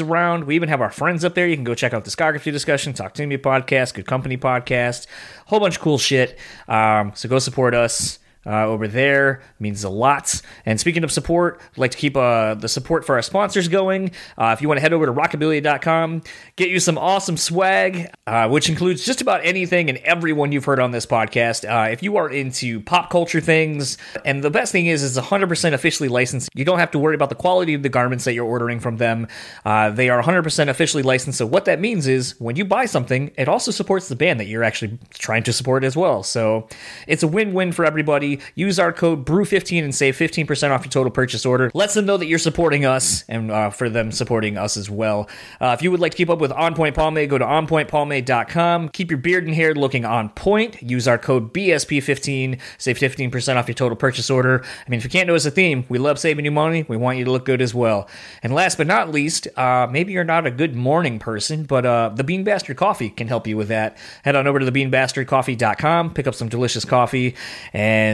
around. 0.01 0.43
We 0.43 0.55
even 0.55 0.69
have 0.69 0.81
our 0.81 0.91
friends 0.91 1.25
up 1.25 1.33
there. 1.33 1.47
You 1.47 1.55
can 1.55 1.63
go 1.63 1.73
check 1.73 1.93
out 1.93 2.05
discography 2.05 2.51
discussion, 2.51 2.93
talk 2.93 3.13
to 3.15 3.25
me 3.25 3.37
podcast, 3.37 3.95
good 3.95 4.05
company 4.05 4.37
podcast, 4.37 5.07
whole 5.47 5.59
bunch 5.59 5.77
of 5.77 5.81
cool 5.81 5.97
shit. 5.97 6.37
Um, 6.67 7.11
so 7.15 7.27
go 7.27 7.39
support 7.39 7.73
us. 7.73 8.19
Uh, 8.45 8.65
over 8.67 8.87
there 8.87 9.41
means 9.59 9.83
a 9.83 9.89
lot. 9.89 10.41
And 10.65 10.79
speaking 10.79 11.03
of 11.03 11.11
support, 11.11 11.61
I'd 11.73 11.77
like 11.77 11.91
to 11.91 11.97
keep 11.97 12.17
uh, 12.17 12.55
the 12.55 12.67
support 12.67 13.05
for 13.05 13.15
our 13.15 13.21
sponsors 13.21 13.67
going. 13.67 14.11
Uh, 14.37 14.53
if 14.55 14.61
you 14.61 14.67
want 14.67 14.77
to 14.77 14.81
head 14.81 14.93
over 14.93 15.05
to 15.05 15.13
rockabilia.com, 15.13 16.23
get 16.55 16.69
you 16.69 16.79
some 16.79 16.97
awesome 16.97 17.37
swag, 17.37 18.11
uh, 18.27 18.49
which 18.49 18.69
includes 18.69 19.05
just 19.05 19.21
about 19.21 19.45
anything 19.45 19.89
and 19.89 19.97
everyone 19.99 20.51
you've 20.51 20.65
heard 20.65 20.79
on 20.79 20.91
this 20.91 21.05
podcast. 21.05 21.63
Uh, 21.69 21.89
if 21.89 22.03
you 22.03 22.17
are 22.17 22.29
into 22.29 22.81
pop 22.81 23.09
culture 23.09 23.39
things, 23.39 23.97
and 24.25 24.43
the 24.43 24.49
best 24.49 24.71
thing 24.71 24.87
is, 24.87 25.03
it's 25.03 25.17
100% 25.25 25.73
officially 25.73 26.09
licensed. 26.09 26.49
You 26.53 26.65
don't 26.65 26.79
have 26.79 26.91
to 26.91 26.99
worry 26.99 27.15
about 27.15 27.29
the 27.29 27.35
quality 27.35 27.73
of 27.73 27.83
the 27.83 27.89
garments 27.89 28.25
that 28.25 28.33
you're 28.33 28.45
ordering 28.45 28.79
from 28.79 28.97
them. 28.97 29.27
Uh, 29.63 29.89
they 29.89 30.09
are 30.09 30.21
100% 30.21 30.67
officially 30.67 31.03
licensed. 31.03 31.37
So 31.37 31.45
what 31.45 31.65
that 31.65 31.79
means 31.79 32.07
is, 32.07 32.39
when 32.39 32.55
you 32.55 32.65
buy 32.65 32.85
something, 32.85 33.31
it 33.37 33.47
also 33.47 33.71
supports 33.71 34.09
the 34.09 34.15
band 34.15 34.39
that 34.39 34.47
you're 34.47 34.63
actually 34.63 34.99
trying 35.13 35.43
to 35.43 35.53
support 35.53 35.83
as 35.83 35.95
well. 35.95 36.23
So 36.23 36.67
it's 37.07 37.23
a 37.23 37.27
win-win 37.27 37.71
for 37.71 37.85
everybody. 37.85 38.32
Use 38.55 38.79
our 38.79 38.93
code 38.93 39.25
BREW15 39.25 39.83
and 39.83 39.95
save 39.95 40.15
15% 40.15 40.71
off 40.71 40.85
your 40.85 40.91
total 40.91 41.11
purchase 41.11 41.45
order. 41.45 41.71
Lets 41.73 41.93
them 41.93 42.05
know 42.05 42.17
that 42.17 42.27
you're 42.27 42.39
supporting 42.39 42.85
us 42.85 43.23
and 43.27 43.51
uh, 43.51 43.69
for 43.69 43.89
them 43.89 44.11
supporting 44.11 44.57
us 44.57 44.77
as 44.77 44.89
well. 44.89 45.29
Uh, 45.59 45.75
if 45.77 45.81
you 45.81 45.91
would 45.91 45.99
like 45.99 46.11
to 46.11 46.17
keep 46.17 46.29
up 46.29 46.39
with 46.39 46.51
On 46.51 46.75
Point 46.75 46.95
Pomade, 46.95 47.29
go 47.29 47.37
to 47.37 47.45
onpointpomade.com. 47.45 48.89
Keep 48.89 49.11
your 49.11 49.17
beard 49.17 49.45
and 49.45 49.55
hair 49.55 49.73
looking 49.73 50.05
on 50.05 50.29
point. 50.29 50.81
Use 50.81 51.07
our 51.07 51.17
code 51.17 51.53
BSP15. 51.53 52.59
Save 52.77 52.97
15% 52.97 53.55
off 53.55 53.67
your 53.67 53.75
total 53.75 53.95
purchase 53.95 54.29
order. 54.29 54.63
I 54.63 54.89
mean, 54.89 54.97
if 54.97 55.03
you 55.03 55.09
can't 55.09 55.27
notice 55.27 55.45
a 55.45 55.51
theme, 55.51 55.85
we 55.89 55.97
love 55.97 56.19
saving 56.19 56.45
you 56.45 56.51
money. 56.51 56.85
We 56.87 56.97
want 56.97 57.17
you 57.17 57.25
to 57.25 57.31
look 57.31 57.45
good 57.45 57.61
as 57.61 57.73
well. 57.73 58.07
And 58.41 58.53
last 58.53 58.77
but 58.77 58.87
not 58.87 59.09
least, 59.09 59.47
uh, 59.57 59.87
maybe 59.89 60.13
you're 60.13 60.23
not 60.23 60.45
a 60.45 60.51
good 60.51 60.75
morning 60.75 61.19
person, 61.19 61.63
but 61.63 61.85
uh, 61.85 62.11
the 62.13 62.23
Bean 62.23 62.43
Bastard 62.43 62.77
Coffee 62.77 63.09
can 63.09 63.27
help 63.27 63.47
you 63.47 63.57
with 63.57 63.67
that. 63.69 63.97
Head 64.23 64.35
on 64.35 64.47
over 64.47 64.59
to 64.59 64.65
thebeanbastardcoffee.com, 64.65 66.13
pick 66.13 66.27
up 66.27 66.35
some 66.35 66.49
delicious 66.49 66.85
coffee, 66.85 67.35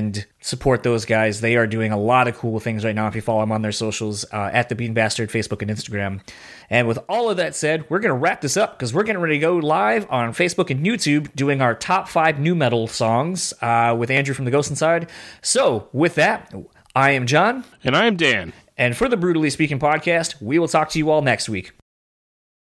and 0.10 0.26
support 0.42 0.84
those 0.84 1.06
guys. 1.06 1.42
They 1.42 1.56
are 1.56 1.68
doing 1.68 1.92
a 1.92 2.00
lot 2.00 2.28
of 2.28 2.38
cool 2.38 2.60
things 2.60 2.84
right 2.84 2.96
now. 2.96 3.08
If 3.08 3.16
you 3.16 3.22
follow 3.22 3.42
them 3.42 3.52
on 3.52 3.62
their 3.62 3.72
socials 3.72 4.26
uh, 4.34 4.50
at 4.52 4.70
the 4.70 4.76
Bean 4.76 4.94
Bastard, 4.94 5.30
Facebook 5.30 5.62
and 5.62 5.70
Instagram. 5.70 6.22
And 6.70 6.88
with 6.88 7.00
all 7.08 7.30
of 7.30 7.38
that 7.38 7.56
said, 7.56 7.86
we're 7.90 8.00
going 8.00 8.10
to 8.14 8.18
wrap 8.18 8.42
this 8.42 8.58
up 8.58 8.78
because 8.78 8.94
we're 8.94 9.04
getting 9.04 9.22
ready 9.22 9.36
to 9.36 9.40
go 9.40 9.58
live 9.58 10.08
on 10.10 10.34
Facebook 10.34 10.70
and 10.70 10.86
YouTube 10.86 11.34
doing 11.36 11.62
our 11.62 11.76
top 11.76 12.08
five 12.08 12.40
new 12.40 12.56
metal 12.56 12.88
songs 12.88 13.54
uh, 13.62 13.96
with 13.98 14.10
Andrew 14.10 14.34
from 14.34 14.46
the 14.46 14.52
Ghost 14.52 14.70
Inside. 14.70 15.10
So, 15.42 15.90
with 15.94 16.16
that, 16.16 16.54
I 16.96 17.12
am 17.12 17.28
John. 17.28 17.64
and 17.84 17.96
I 17.96 18.06
am 18.06 18.16
Dan. 18.16 18.54
And 18.78 18.96
for 18.96 19.10
the 19.10 19.18
Brutally 19.18 19.50
Speaking 19.50 19.80
podcast, 19.80 20.42
we 20.42 20.58
will 20.58 20.68
talk 20.68 20.90
to 20.92 21.00
you 21.00 21.10
all 21.12 21.22
next 21.22 21.50
week. 21.50 21.74